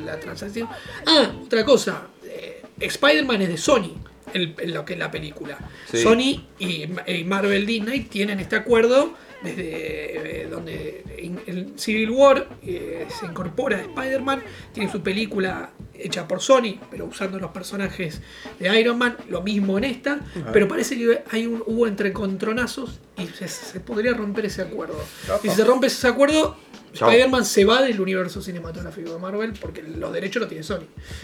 la 0.06 0.20
transacción. 0.20 0.68
Ah, 1.06 1.32
otra 1.44 1.64
cosa, 1.66 2.04
eh, 2.24 2.62
Spider-Man 2.80 3.42
es 3.44 3.50
de 3.50 3.58
Sony. 3.58 3.96
en 4.34 4.56
lo 4.74 4.86
que 4.86 4.94
es 4.94 5.00
la 5.00 5.12
película. 5.12 5.58
Sí. 5.92 5.98
Sony 5.98 6.46
y, 6.58 6.86
y 7.06 7.24
Marvel 7.26 7.66
Disney 7.66 8.02
tienen 8.06 8.40
este 8.40 8.56
acuerdo 8.56 9.14
desde 9.44 10.44
eh, 10.44 10.48
donde 10.50 11.04
en 11.18 11.78
Civil 11.78 12.10
War 12.12 12.48
eh, 12.64 13.08
se 13.20 13.26
incorpora 13.26 13.80
Spider-Man, 13.82 14.42
tiene 14.74 14.92
su 14.92 15.02
película 15.02 15.72
hecha 15.94 16.28
por 16.28 16.42
Sony, 16.42 16.80
pero 16.90 17.06
usando 17.06 17.40
los 17.40 17.52
personajes 17.52 18.22
de 18.60 18.80
Iron 18.80 18.98
Man, 18.98 19.18
lo 19.30 19.42
mismo 19.42 19.78
en 19.78 19.84
esta, 19.84 20.20
pero 20.52 20.68
parece 20.68 20.96
que 20.98 21.24
hay 21.30 21.46
un, 21.46 21.64
hubo 21.66 21.86
entre 21.88 22.12
contronazos 22.12 23.00
y 23.18 23.28
se, 23.28 23.48
se 23.48 23.80
podría 23.80 24.14
romper 24.14 24.46
ese 24.46 24.64
acuerdo. 24.64 24.98
Y 25.44 25.50
si 25.50 25.56
se 25.56 25.64
rompe 25.64 25.88
ese 25.88 26.08
acuerdo. 26.08 26.58
Spider-Man 26.94 27.46
se 27.46 27.64
va 27.64 27.82
del 27.82 28.02
universo 28.02 28.42
cinematográfico 28.42 29.14
de 29.14 29.18
Marvel 29.18 29.54
porque 29.62 29.82
los 29.82 30.12
derechos 30.12 30.42
los 30.42 30.50
tiene 30.50 30.62
Sony. 30.62 30.84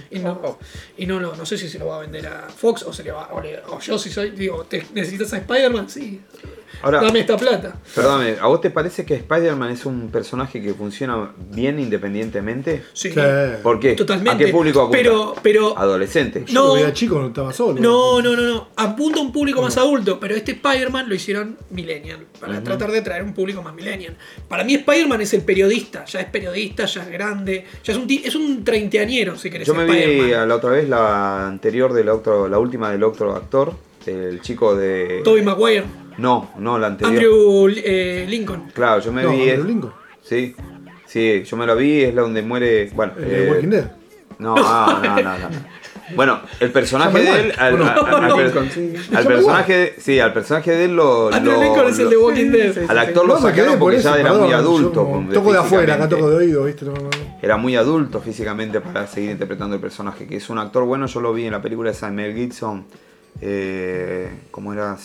Y 0.09 0.19
no, 0.19 0.57
y 0.97 1.05
no, 1.05 1.19
lo- 1.19 1.35
no 1.35 1.45
sé 1.45 1.57
si 1.57 1.67
se 1.67 1.77
lo 1.77 1.87
va 1.87 1.97
a 1.97 1.99
vender 1.99 2.25
a 2.25 2.47
Fox 2.47 2.83
o 2.83 2.93
se 2.93 3.03
le 3.03 3.11
va 3.11 3.27
o, 3.33 3.41
le- 3.41 3.59
o 3.67 3.77
yo 3.81 3.97
si 3.99 4.09
soy, 4.09 4.29
digo, 4.29 4.63
¿te 4.63 4.85
necesitas 4.93 5.33
a 5.33 5.37
Spider-Man? 5.39 5.89
Sí. 5.89 6.21
Ahora, 6.81 7.01
Dame 7.01 7.19
esta 7.19 7.37
plata. 7.37 7.75
perdóname, 7.95 8.37
¿a 8.39 8.47
vos 8.47 8.61
te 8.61 8.69
parece 8.69 9.05
que 9.05 9.15
Spider-Man 9.15 9.71
es 9.71 9.85
un 9.85 10.09
personaje 10.09 10.61
que 10.61 10.73
funciona 10.73 11.31
bien 11.51 11.79
independientemente? 11.79 12.83
Sí. 12.93 13.11
Sí. 13.11 13.19
¿Por 13.63 13.79
qué? 13.79 13.93
Totalmente. 13.93 14.43
¿A 14.43 14.47
qué 14.47 14.51
público 14.51 14.81
apunta? 14.81 14.97
Pero, 14.97 15.35
pero 15.41 15.77
Adolescente. 15.77 16.43
Yo 16.47 16.77
No. 16.77 16.91
chico, 16.91 17.19
no 17.19 17.27
estaba 17.27 17.51
solo. 17.53 17.81
No, 17.81 18.21
no, 18.21 18.35
no, 18.35 18.43
no. 18.43 18.67
Apunta 18.75 19.19
a 19.19 19.21
un 19.21 19.31
público 19.31 19.61
más 19.61 19.77
adulto, 19.77 20.19
pero 20.19 20.35
este 20.35 20.53
Spider-Man 20.53 21.09
lo 21.09 21.15
hicieron 21.15 21.57
millennial, 21.69 22.25
para 22.39 22.61
tratar 22.63 22.91
de 22.91 23.01
traer 23.01 23.23
un 23.23 23.33
público 23.33 23.61
más 23.61 23.73
millennial. 23.73 24.17
Para 24.47 24.63
mí 24.63 24.75
Spider-Man 24.75 25.21
es 25.21 25.33
el 25.33 25.41
periodista, 25.41 26.05
ya 26.05 26.19
es 26.21 26.27
periodista, 26.27 26.85
ya 26.85 27.03
es 27.03 27.09
grande, 27.09 27.65
ya 27.83 27.93
es 27.93 27.99
un, 27.99 28.07
es 28.09 28.35
un 28.35 28.63
treintañero, 28.63 29.37
si 29.37 29.49
querés. 29.49 29.67
Yo 29.67 29.73
me 29.73 29.85
vi 29.85 30.29
la 30.31 30.55
otra 30.55 30.71
vez 30.71 30.87
la 30.87 31.47
anterior 31.47 31.93
del 31.93 32.09
otro, 32.09 32.47
la 32.47 32.59
última 32.59 32.91
del 32.91 33.03
otro 33.03 33.35
actor, 33.35 33.73
el 34.07 34.41
chico 34.41 34.75
de. 34.75 35.21
Tobey 35.23 35.43
Maguire, 35.43 35.83
No, 36.17 36.51
no, 36.57 36.77
la 36.79 36.87
anterior. 36.87 37.13
Andrew 37.15 37.67
eh, 37.75 38.25
Lincoln. 38.27 38.71
Claro, 38.73 39.01
yo 39.01 39.11
me 39.11 39.23
No, 39.23 39.31
vi. 39.31 39.41
Andrew 39.49 39.59
es- 39.61 39.65
Lincoln. 39.65 39.93
Sí, 40.21 40.55
sí, 41.05 41.43
yo 41.45 41.57
me 41.57 41.65
la 41.65 41.73
vi, 41.73 42.01
es 42.03 42.13
la 42.13 42.21
donde 42.23 42.41
muere. 42.41 42.89
Bueno, 42.93 43.13
El 43.17 43.25
de 43.29 43.47
eh, 43.47 43.51
Walking 43.51 43.67
Dead. 43.69 43.91
No, 44.39 44.55
no, 44.55 44.99
no, 45.01 45.15
no, 45.21 45.37
no. 45.39 45.77
Bueno, 46.15 46.39
el 46.61 46.71
personaje 46.71 47.19
de 47.19 47.29
él, 47.41 47.53
al, 47.57 47.75
Bueno, 47.75 47.91
al- 47.91 48.23
al- 48.31 48.43
Lincoln, 48.45 48.69
sí. 48.71 48.93
al 49.13 49.25
personaje, 49.27 49.95
sí, 49.97 50.19
al 50.21 50.31
personaje 50.31 50.71
de 50.71 50.85
él 50.85 50.95
lo, 50.95 51.33
Andrew 51.33 51.55
lo- 51.55 51.63
Lincoln 51.63 51.87
es 51.89 51.97
el 51.99 52.05
lo- 52.05 52.09
de 52.11 52.17
Walking 52.17 52.51
Dead. 52.51 52.77
al 52.89 52.97
actor 52.99 53.25
lo 53.27 53.37
sacaron 53.39 53.71
por 53.71 53.79
porque 53.79 53.97
eso, 53.97 54.09
ya 54.13 54.15
era 54.21 54.29
perdón, 54.29 54.45
muy 54.45 54.53
adulto. 54.53 55.23
Toco 55.33 55.51
de 55.51 55.59
afuera, 55.59 55.95
acá 55.95 56.07
toco 56.07 56.29
de 56.29 56.35
oído, 56.37 56.63
¿viste? 56.63 56.85
No, 56.85 56.93
no. 56.93 57.09
Era 57.41 57.57
muy 57.57 57.75
adulto 57.75 58.21
físicamente 58.21 58.79
para 58.79 59.05
seguir 59.07 59.31
interpretando 59.31 59.75
el 59.75 59.81
personaje, 59.81 60.27
que 60.27 60.37
es 60.37 60.49
un 60.49 60.59
actor 60.59 60.85
bueno, 60.85 61.07
yo 61.07 61.19
lo 61.19 61.33
vi 61.33 61.45
en 61.45 61.51
la 61.51 61.61
película 61.61 61.91
de 61.91 62.11
Mel 62.11 62.33
Gibson, 62.35 62.85
eh, 63.41 64.29
¿cómo 64.51 64.73
era? 64.73 64.97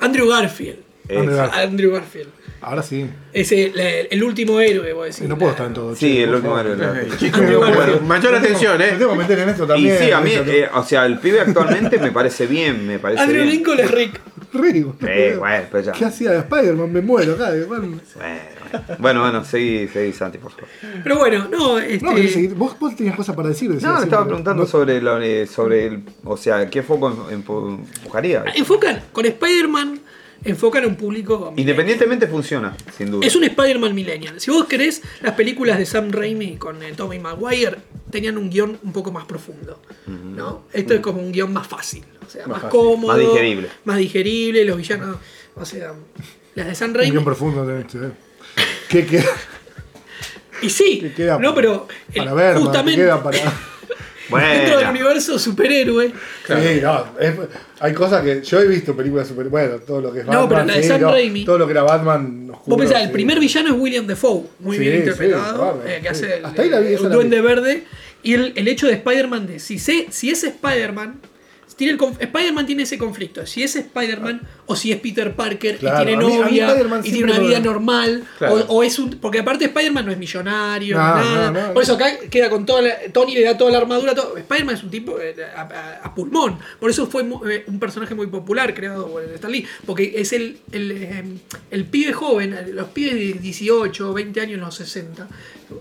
Andrew 0.00 0.28
Garfield. 0.28 0.78
Eh, 1.08 1.18
Andrew 1.18 1.36
Garfield. 1.36 1.64
Andrew 1.68 1.92
Garfield. 1.92 2.28
Ahora 2.62 2.82
sí. 2.82 3.06
Es 3.32 3.52
el, 3.52 3.78
el 3.78 4.24
último 4.24 4.58
héroe, 4.58 4.92
voy 4.94 5.02
a 5.02 5.06
decir. 5.06 5.26
Y 5.26 5.28
no 5.28 5.36
puedo 5.36 5.50
estar 5.52 5.66
en 5.66 5.74
todo. 5.74 5.94
Sí, 5.94 6.14
che, 6.14 6.22
el 6.24 6.30
último 6.34 6.56
favor. 6.56 6.72
era 6.80 7.00
el- 7.00 7.12
Eh, 7.12 7.56
bueno, 7.56 8.00
mayor 8.00 8.00
Me 8.00 8.18
tengo- 8.20 8.36
atención, 8.38 8.78
Me 8.78 8.88
¿eh? 8.88 8.94
tengo 8.98 9.12
que 9.12 9.18
meter 9.18 9.38
en 9.40 9.48
esto 9.50 9.64
Y 9.64 9.68
también. 9.68 9.98
sí, 9.98 10.10
a 10.12 10.20
mí, 10.22 10.30
eh, 10.34 10.68
o 10.72 10.82
sea, 10.82 11.04
el 11.04 11.18
pibe 11.18 11.40
actualmente 11.40 11.98
me 11.98 12.10
parece 12.10 12.46
bien, 12.46 12.86
me 12.86 12.98
parece 12.98 13.20
Andrew 13.22 13.42
bien. 13.42 13.54
Lincoln 13.54 13.80
es 13.80 13.90
Rick. 13.90 14.20
Rico. 14.54 14.96
Eh, 15.06 15.34
bueno, 15.38 15.64
pero 15.70 15.84
ya. 15.84 15.92
¿Qué 15.92 16.04
hacía 16.06 16.30
de 16.30 16.38
Spider-Man? 16.38 16.90
Me 16.92 17.00
muero 17.02 17.34
acá. 17.34 17.50
Bueno, 17.68 17.98
bueno, 18.98 19.20
bueno, 19.22 19.44
seguí, 19.44 19.88
seguí 19.88 20.12
Santi, 20.12 20.38
por 20.38 20.52
favor. 20.52 20.68
Pero 21.02 21.18
bueno, 21.18 21.48
no, 21.50 21.78
este. 21.78 22.04
No, 22.04 22.16
seguir. 22.16 22.54
vos, 22.54 22.78
vos 22.78 22.94
tenías 22.96 23.16
cosas 23.16 23.34
para 23.36 23.48
decir. 23.48 23.70
decías 23.72 23.90
No, 23.92 23.98
le 23.98 24.04
estaba 24.04 24.24
preguntando 24.26 24.62
No- 24.64 24.68
sobre, 24.68 25.00
lo, 25.00 25.20
eh, 25.20 25.46
sobre 25.46 25.86
el, 25.86 26.02
o 26.24 26.36
sea, 26.36 26.68
qué 26.70 26.82
foco 26.82 27.08
em- 27.30 27.44
empu- 27.44 27.78
empujaría. 27.96 28.44
Enfocan, 28.54 29.02
con 29.12 29.26
Spider-Man, 29.26 30.00
enfocan 30.44 30.84
a 30.84 30.86
un 30.88 30.96
público. 30.96 31.52
Independientemente 31.56 32.26
funciona, 32.26 32.76
sin 32.96 33.10
duda. 33.10 33.26
Es 33.26 33.34
un 33.36 33.44
Spider-Man 33.44 33.94
Millennial. 33.94 34.40
Si 34.40 34.50
vos 34.50 34.66
querés, 34.66 35.02
las 35.22 35.32
películas 35.34 35.78
de 35.78 35.86
Sam 35.86 36.10
Raimi 36.12 36.56
con 36.56 36.82
eh, 36.82 36.92
Tobey 36.96 37.18
Maguire 37.18 37.76
tenían 38.10 38.36
un 38.38 38.50
guion 38.50 38.78
un 38.82 38.92
poco 38.92 39.10
más 39.10 39.24
profundo. 39.24 39.80
¿no? 40.06 40.64
Esto 40.72 40.94
es 40.94 41.00
como 41.00 41.20
un 41.20 41.32
guion 41.32 41.52
más 41.52 41.66
fácil. 41.66 42.04
O 42.26 42.30
sea, 42.30 42.46
más, 42.46 42.62
fácil. 42.62 42.78
cómodo. 42.78 43.08
Más 43.08 43.18
digerible. 43.18 43.68
Más 43.84 43.98
digerible, 43.98 44.64
los 44.64 44.76
villanos. 44.76 45.16
O 45.56 45.64
sea, 45.64 45.92
las 46.54 46.66
de 46.66 46.74
Sam 46.74 46.90
Un 46.90 46.94
Raimi. 46.96 47.10
guion 47.12 47.24
profundo 47.24 47.66
tenés 47.66 47.86
que 47.86 47.98
ver. 47.98 48.12
¿Qué 48.88 49.06
queda 49.06 49.24
Y 50.62 50.70
sí, 50.70 50.98
¿Qué 51.00 51.12
queda 51.12 51.38
no, 51.38 51.54
pero. 51.54 51.88
el- 52.12 52.18
para 52.24 52.34
ver? 52.34 52.56
justamente, 52.56 53.00
¿Qué 53.00 53.06
queda 53.06 53.22
para.? 53.22 53.38
Bueno. 54.28 54.48
dentro 54.54 54.78
del 54.78 54.88
universo 54.88 55.38
superhéroe. 55.38 56.12
Claro. 56.46 56.62
Sí, 56.62 56.80
no, 56.80 57.06
es- 57.20 57.34
hay 57.80 57.92
cosas 57.92 58.22
que 58.22 58.40
yo 58.42 58.60
he 58.60 58.66
visto 58.66 58.96
películas 58.96 59.28
super. 59.28 59.48
Bueno, 59.48 59.76
todo 59.78 60.00
lo 60.00 60.12
que 60.12 60.20
es 60.20 60.24
No, 60.26 60.32
Batman. 60.32 60.48
pero 60.48 60.64
la 60.64 60.74
de 60.76 60.82
sí, 60.82 60.88
Sam 60.88 61.00
no, 61.02 61.12
Raimi- 61.12 61.44
Todo 61.44 61.58
lo 61.58 61.66
que 61.66 61.72
era 61.72 61.82
Batman. 61.82 62.50
oscuro, 62.50 62.76
Vos 62.76 62.86
pensás, 62.86 63.02
el 63.04 63.10
primer 63.10 63.38
villano 63.40 63.74
es 63.74 63.80
William 63.80 64.06
Defoe, 64.06 64.44
muy 64.60 64.76
Sí, 64.76 64.82
bien 64.82 64.94
sí, 64.94 64.98
interpretado, 65.00 65.82
eh, 65.86 65.96
que 65.96 66.00
sí. 66.02 66.08
hace 66.08 66.38
el, 66.38 66.44
Hasta 66.46 66.62
ahí 66.62 66.70
la 66.70 66.80
vi, 66.80 66.96
la 66.96 67.08
duende 67.10 67.40
vi. 67.40 67.46
verde. 67.46 67.84
Y 68.22 68.32
el, 68.34 68.52
el 68.56 68.68
hecho 68.68 68.86
de 68.86 68.94
Spider-Man, 68.94 69.46
de 69.46 69.58
si, 69.58 69.78
se, 69.78 70.06
si 70.10 70.30
es 70.30 70.42
Spider-Man, 70.44 71.20
tiene 71.76 71.92
el 71.92 71.98
Spider-Man 72.20 72.64
tiene 72.66 72.84
ese 72.84 72.96
conflicto, 72.96 73.44
si 73.46 73.62
es 73.64 73.74
Spider-Man 73.76 74.40
o 74.66 74.74
si 74.76 74.92
es 74.92 74.98
Peter 75.00 75.34
Parker 75.34 75.76
Claro, 75.76 76.02
y 76.02 76.06
tiene 76.06 76.24
mí- 76.24 76.36
novia 76.38 77.00
y 77.04 77.12
tiene 77.12 77.24
una 77.32 77.38
vida 77.38 77.60
normal, 77.60 78.24
Claro. 78.38 78.54
o, 78.68 78.76
o 78.76 78.82
es 78.82 78.98
un... 78.98 79.10
Porque 79.10 79.40
aparte 79.40 79.66
Spider-Man 79.66 80.06
no 80.06 80.12
es 80.12 80.18
millonario, 80.18 80.96
No, 80.96 81.02
nada. 81.02 81.50
no, 81.50 81.66
no. 81.68 81.74
Por 81.74 81.82
eso 81.82 81.94
acá 81.94 82.06
queda 82.30 82.48
con 82.48 82.64
toda 82.64 82.80
la... 82.82 82.94
Tony 83.12 83.34
le 83.34 83.42
da 83.44 83.58
toda 83.58 83.70
la 83.72 83.78
armadura, 83.78 84.14
todo. 84.14 84.36
Spider-Man 84.38 84.74
es 84.74 84.82
un 84.82 84.90
tipo 84.90 85.20
eh, 85.20 85.34
a, 85.54 85.60
a- 85.62 86.00
a 86.06 86.14
pulmón. 86.14 86.58
Por 86.80 86.90
eso 86.90 87.06
fue 87.06 87.22
eh, 87.50 87.64
un 87.66 87.78
personaje 87.78 88.14
muy 88.14 88.26
popular 88.28 88.72
creado 88.74 89.06
por 89.08 89.22
Stan 89.22 89.50
Lee, 89.52 89.66
porque 89.84 90.14
es 90.16 90.32
el, 90.32 90.58
el, 90.72 90.92
eh, 90.92 91.24
el 91.70 91.84
pibe 91.84 92.12
joven, 92.12 92.70
los 92.74 92.88
pibes 92.88 93.14
de 93.14 93.32
18 93.40 94.12
20 94.14 94.40
años 94.40 94.54
en 94.54 94.60
los 94.60 94.74
60. 94.74 95.28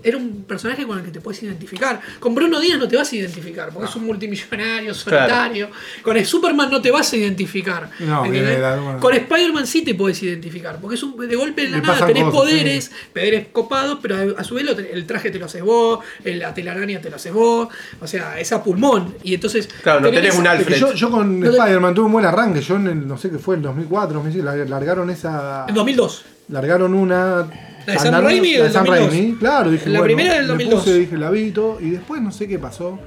Era 0.02 0.18
un 0.18 0.44
personaje 0.46 0.88
con 0.88 0.98
el 0.98 1.04
que 1.06 1.12
te 1.12 1.20
puedes 1.20 1.44
identificar. 1.44 2.00
Con 2.20 2.34
Bruno 2.34 2.60
Díaz 2.60 2.80
no 2.80 2.88
te 2.88 2.96
vas 2.96 3.12
a 3.12 3.16
identificar, 3.16 3.70
porque 3.72 3.90
es 3.90 3.96
un 3.96 4.06
multimillonario, 4.06 4.94
solitario. 4.94 5.70
Con 6.02 6.18
el 6.18 6.26
Superman 6.26 6.72
no 6.72 6.82
te 6.82 6.90
vas 6.90 7.12
a 7.14 7.18
identificar. 7.18 7.90
No, 8.00 8.24
viene 8.24 8.48
de 8.48 8.60
la- 8.60 8.73
Con 9.00 9.14
Spider-Man 9.14 9.68
sí 9.68 9.84
te 9.84 9.96
puedes 9.96 10.22
identificar, 10.24 10.78
porque 10.82 10.96
es 10.96 11.04
un, 11.04 11.16
de 11.18 11.36
golpe 11.36 11.64
de 11.64 11.70
la 11.70 11.78
Le 11.78 11.84
nada 11.84 12.06
tenés 12.08 12.24
cosas, 12.24 12.40
poderes, 12.40 12.92
poderes 13.14 13.48
copados, 13.52 14.00
pero 14.02 14.36
a, 14.38 14.44
su 14.44 14.56
vez 14.56 14.66
lo 14.66 14.72
el 14.78 15.06
traje 15.06 15.30
te 15.32 15.40
lo 15.40 15.46
haces 15.46 15.62
vos, 15.62 16.00
el- 16.24 16.40
la 16.40 16.54
telaraña 16.54 17.00
te 17.02 17.10
lo 17.10 17.16
haces 17.16 17.34
vos, 17.34 17.68
o 18.02 18.08
sea, 18.08 18.40
es 18.40 18.52
a 18.52 18.64
pulmón. 18.64 19.16
Y 19.24 19.34
entonces. 19.36 19.68
Claro, 19.82 20.00
no 20.02 20.10
tenés 20.12 20.36
un 20.38 20.48
Alfred. 20.48 20.78
yo, 20.78 20.94
yo 20.94 21.10
con 21.12 21.40
No 21.40 21.50
Spider-Man 21.50 21.94
tuve 21.94 22.06
un 22.06 22.12
buen 22.14 22.26
arranque. 22.26 22.62
Yo 22.62 22.76
en 22.76 22.88
el, 22.88 23.08
no 23.08 23.18
sé 23.18 23.30
qué 23.30 23.38
fue, 23.40 23.56
el 23.56 23.62
2004, 23.62 24.14
2005, 24.16 24.46
lar- 24.46 24.68
largaron 24.68 25.10
esa. 25.10 25.66
En 25.68 25.76
2002. 25.76 26.26
Largaron 26.50 26.94
una. 26.94 27.48
La 27.86 27.94
de 27.94 28.00
andando- 28.00 28.28
Raimi 28.28 28.54
la 28.58 28.64
de 28.64 28.70
2002. 28.70 29.10
Raimi, 29.10 29.36
claro, 29.36 29.72
dije. 29.72 29.90
La 29.90 30.00
bueno, 30.00 30.16
primera 30.16 30.36
del 30.36 30.44
me 30.44 30.48
2002. 30.50 30.80
puse, 30.84 30.94
dije, 31.00 31.18
la 31.18 31.30
vi 31.30 31.42
y 31.42 31.52
todo, 31.52 31.80
y 31.82 31.90
después 31.92 32.22
no 32.22 32.32
sé 32.32 32.48
qué 32.48 32.58
pasó. 32.60 33.00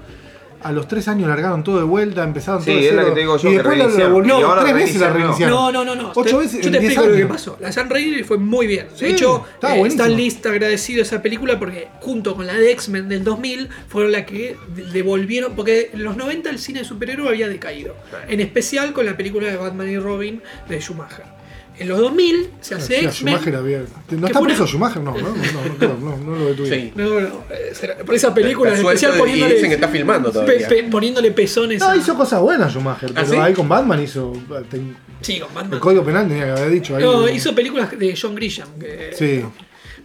A 0.62 0.72
los 0.72 0.88
tres 0.88 1.06
años 1.08 1.28
largaron 1.28 1.62
todo 1.62 1.78
de 1.78 1.84
vuelta, 1.84 2.24
empezaron 2.24 2.60
Sí, 2.62 2.70
todo 2.72 2.80
de 2.80 2.88
es 2.88 2.94
la 2.94 3.02
cero, 3.02 3.08
que 3.10 3.14
te 3.14 3.20
digo 3.20 3.36
yo, 3.36 3.48
y 3.48 3.52
que 3.52 3.58
después 3.58 3.78
la, 3.98 4.08
volvieron 4.08 4.42
ahora 4.44 4.62
tres 4.62 4.74
veces 4.74 5.00
la 5.00 5.10
reiniciaron. 5.12 5.54
No, 5.56 5.72
no, 5.72 5.84
no, 5.84 5.94
no. 5.94 6.10
Ocho 6.14 6.22
Te- 6.22 6.36
veces 6.36 6.64
Yo 6.64 6.70
te 6.70 6.78
10 6.80 6.84
explico 6.92 7.06
lo 7.10 7.16
que 7.16 7.26
pasó. 7.26 7.56
La 7.60 7.70
Sam 7.72 7.88
Raimi 7.88 8.22
fue 8.22 8.38
muy 8.38 8.66
bien. 8.66 8.88
De 8.88 8.96
Sí, 8.98 9.04
hecho, 9.06 9.44
eh, 9.62 9.66
buenísima. 9.78 10.04
Stan 10.04 10.16
Lee 10.16 10.26
está 10.26 10.50
agradecido 10.50 11.00
a 11.00 11.02
esa 11.02 11.22
película 11.22 11.58
porque 11.58 11.88
junto 12.00 12.34
con 12.34 12.46
la 12.46 12.54
de 12.54 12.72
X-Men 12.72 13.08
del 13.08 13.22
2000 13.22 13.68
fueron 13.88 14.12
la 14.12 14.24
que 14.26 14.56
de- 14.74 14.84
devolvieron, 14.86 15.54
porque 15.54 15.90
en 15.92 16.02
los 16.02 16.16
90 16.16 16.50
el 16.50 16.58
cine 16.58 16.80
de 16.80 16.84
superhéroe 16.84 17.28
había 17.28 17.48
decaído. 17.48 17.94
En 18.28 18.40
especial 18.40 18.92
con 18.92 19.06
la 19.06 19.16
película 19.16 19.48
de 19.48 19.56
Batman 19.56 19.88
y 19.90 19.98
Robin 19.98 20.42
de 20.68 20.80
Schumacher. 20.80 21.35
En 21.78 21.88
los 21.88 21.98
2000 21.98 22.50
se 22.60 22.74
hace 22.74 22.86
Sí, 23.00 23.06
a 23.06 23.08
X-Men. 23.10 23.34
Schumacher 23.34 23.56
había. 23.56 23.82
¿No 24.10 24.26
está 24.26 24.40
preso 24.40 24.66
Schumacher? 24.66 25.02
No, 25.02 25.12
no, 25.12 25.28
no, 25.28 25.34
no, 25.34 25.76
creo, 25.78 25.96
no, 26.00 26.16
no 26.16 26.36
lo 26.36 26.46
detuvieron. 26.46 26.80
Sí. 26.80 26.92
No, 26.94 27.20
no, 27.20 27.44
eh, 27.50 27.72
por 28.04 28.14
esa 28.14 28.32
película 28.34 28.70
en 28.72 28.76
especial 28.78 29.12
y 29.14 29.18
poniéndole, 29.18 29.54
dicen 29.54 29.68
que 29.70 29.74
está 29.74 29.88
filmando 29.88 30.32
todavía. 30.32 30.68
pe- 30.68 30.82
pe- 30.82 30.90
poniéndole 30.90 31.30
pezones 31.32 31.80
No, 31.80 31.88
a- 31.90 31.96
hizo 31.96 32.14
cosas 32.16 32.40
buenas 32.40 32.72
Schumacher, 32.72 33.10
¿Ah, 33.10 33.22
pero 33.22 33.26
sí? 33.28 33.36
ahí 33.36 33.52
con 33.54 33.68
Batman 33.68 34.02
hizo. 34.02 34.32
ten- 34.70 34.96
Sí, 35.20 35.38
con 35.40 35.48
el 35.50 35.54
Batman. 35.54 35.80
código 35.80 36.04
penal 36.04 36.28
tenía 36.28 36.44
que 36.44 36.50
haber 36.52 36.70
dicho 36.70 36.96
ahí. 36.96 37.02
No, 37.02 37.28
hizo 37.28 37.54
películas 37.54 37.90
de 37.98 38.18
John 38.20 38.34
Grisham. 38.34 38.68
que- 38.78 39.10
Sí. 39.16 39.44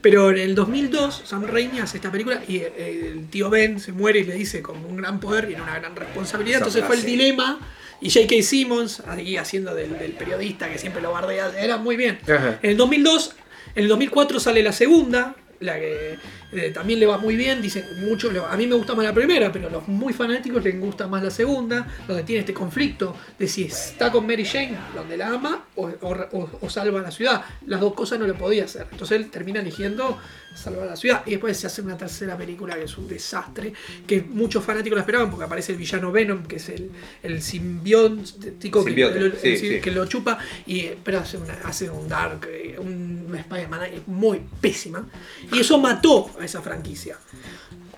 Pero 0.01 0.31
en 0.31 0.39
el 0.39 0.55
2002, 0.55 1.21
Sam 1.25 1.45
Raimi 1.45 1.79
hace 1.79 1.97
esta 1.97 2.11
película 2.11 2.41
y 2.47 2.57
eh, 2.57 3.11
el 3.13 3.27
tío 3.29 3.49
Ben 3.51 3.79
se 3.79 3.91
muere 3.91 4.19
y 4.19 4.23
le 4.23 4.33
dice: 4.33 4.61
con 4.61 4.83
un 4.83 4.97
gran 4.97 5.19
poder 5.19 5.45
viene 5.45 5.61
una 5.61 5.77
gran 5.77 5.95
responsabilidad. 5.95 6.57
Entonces 6.57 6.83
fue 6.85 6.95
el 6.95 7.03
dilema. 7.05 7.59
Y 8.01 8.09
J.K. 8.09 8.41
Simmons, 8.43 9.01
ahí 9.07 9.37
haciendo 9.37 9.75
del, 9.75 9.97
del 9.97 10.13
periodista 10.13 10.69
que 10.71 10.77
siempre 10.79 11.01
lo 11.01 11.11
bardea, 11.11 11.51
era 11.59 11.77
muy 11.77 11.95
bien. 11.95 12.19
Ajá. 12.23 12.59
En 12.61 12.71
el 12.71 12.77
2002, 12.77 13.35
en 13.75 13.83
el 13.83 13.89
2004 13.89 14.39
sale 14.39 14.63
la 14.63 14.71
segunda, 14.71 15.35
la 15.59 15.75
que 15.79 16.17
eh, 16.53 16.71
también 16.73 16.99
le 16.99 17.05
va 17.05 17.19
muy 17.19 17.35
bien. 17.35 17.61
Dicen 17.61 17.85
mucho, 18.09 18.31
a 18.49 18.57
mí 18.57 18.65
me 18.65 18.73
gusta 18.73 18.95
más 18.95 19.05
la 19.05 19.13
primera, 19.13 19.51
pero 19.51 19.67
a 19.67 19.69
los 19.71 19.87
muy 19.87 20.11
fanáticos 20.13 20.63
les 20.63 20.79
gusta 20.79 21.05
más 21.07 21.21
la 21.21 21.29
segunda, 21.29 21.87
donde 22.07 22.23
tiene 22.23 22.39
este 22.39 22.53
conflicto 22.55 23.15
de 23.37 23.47
si 23.47 23.65
está 23.65 24.11
con 24.11 24.25
Mary 24.25 24.45
Jane, 24.45 24.75
donde 24.95 25.15
la 25.17 25.27
ama, 25.27 25.65
o, 25.75 25.87
o- 26.01 26.49
o- 26.61 26.69
salva 26.71 26.99
la 27.01 27.11
ciudad. 27.11 27.43
Las 27.67 27.79
dos 27.79 27.93
cosas 27.93 28.17
no 28.19 28.25
lo 28.25 28.33
podía 28.35 28.63
hacer. 28.65 28.87
Entonces 28.91 29.17
él 29.19 29.29
termina 29.29 29.59
eligiendo 29.59 30.17
salvar 30.55 30.87
la 30.87 30.95
ciudad. 30.95 31.23
Y 31.25 31.31
después 31.31 31.57
se 31.57 31.67
hace 31.67 31.81
una 31.81 31.97
tercera 31.97 32.37
película 32.37 32.75
que 32.75 32.83
es 32.83 32.97
un 32.97 33.07
desastre, 33.07 33.73
que 34.05 34.21
muchos 34.21 34.63
fanáticos 34.63 34.95
la 34.97 35.01
esperaban 35.01 35.29
porque 35.29 35.45
aparece 35.45 35.71
el 35.71 35.77
villano 35.77 36.11
Venom, 36.11 36.43
que 36.43 36.57
es 36.57 36.69
el, 36.69 36.91
el 37.23 37.41
simbiótico 37.41 38.83
que, 38.85 38.91
lo- 38.91 39.31
sí, 39.37 39.47
el- 39.49 39.57
sí. 39.57 39.79
que 39.81 39.91
lo 39.91 40.05
chupa, 40.05 40.37
y, 40.65 40.87
pero 41.03 41.19
hace, 41.19 41.37
una- 41.37 41.53
hace 41.63 41.89
un 41.89 42.07
Dark, 42.07 42.47
eh, 42.51 42.75
un 42.79 43.33
Spider-Man 43.35 43.81
eh, 43.85 44.01
muy 44.07 44.41
pésima. 44.59 45.07
Y 45.51 45.59
eso 45.59 45.77
mató 45.77 46.29
a 46.39 46.45
esa 46.45 46.61
franquicia. 46.61 47.17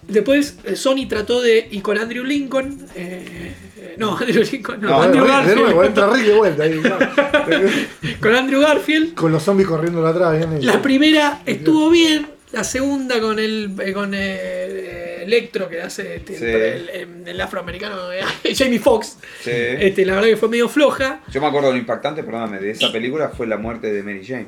Después 0.07 0.57
eh, 0.65 0.75
Sony 0.75 1.07
trató 1.07 1.41
de, 1.41 1.65
y 1.71 1.79
con 1.79 1.97
Andrew 1.97 2.25
Lincoln, 2.25 2.87
eh, 2.93 3.55
eh, 3.77 3.95
no, 3.97 4.17
Andrew 4.17 4.43
Lincoln, 4.51 4.81
no, 4.81 4.89
No, 4.89 5.01
Andrew 5.01 5.23
de 5.25 5.55
nuevo, 5.55 5.79
Garfield, 5.79 5.85
entra 5.85 6.13
Rick 6.13 6.25
de 6.25 6.33
vuelta 6.35 6.63
ahí. 6.63 6.81
¿no? 6.83 8.19
con 8.21 8.35
Andrew 8.35 8.61
Garfield, 8.61 9.13
Con 9.15 9.31
los 9.31 9.43
zombies 9.43 9.67
corriendo 9.69 10.05
atrás. 10.05 10.37
bien 10.37 10.65
la 10.65 10.81
primera 10.81 11.41
estuvo 11.45 11.89
bien, 11.89 12.27
la 12.53 12.63
segunda 12.63 13.19
con 13.19 13.37
el 13.39 13.75
eh, 13.79 13.91
con 13.93 14.11
eh, 14.15 15.23
Electro 15.23 15.67
que 15.69 15.81
hace 15.81 16.15
este, 16.17 16.37
Sí. 16.37 16.45
el, 16.45 16.89
el- 16.89 17.27
el 17.27 17.41
afroamericano 17.41 18.11
eh, 18.11 18.21
Jamie 18.55 18.79
Foxx. 18.79 19.17
Sí. 19.43 19.51
Este, 19.51 20.05
la 20.05 20.15
verdad 20.15 20.29
que 20.29 20.37
fue 20.37 20.47
medio 20.49 20.69
floja. 20.69 21.21
Yo 21.31 21.41
me 21.41 21.47
acuerdo 21.47 21.67
de 21.67 21.73
lo 21.73 21.79
impactante, 21.79 22.23
perdóname, 22.23 22.59
de 22.59 22.71
esa 22.71 22.91
película 22.91 23.29
fue 23.29 23.47
la 23.47 23.57
muerte 23.57 23.91
de 23.91 24.01
Mary 24.03 24.25
Jane. 24.25 24.47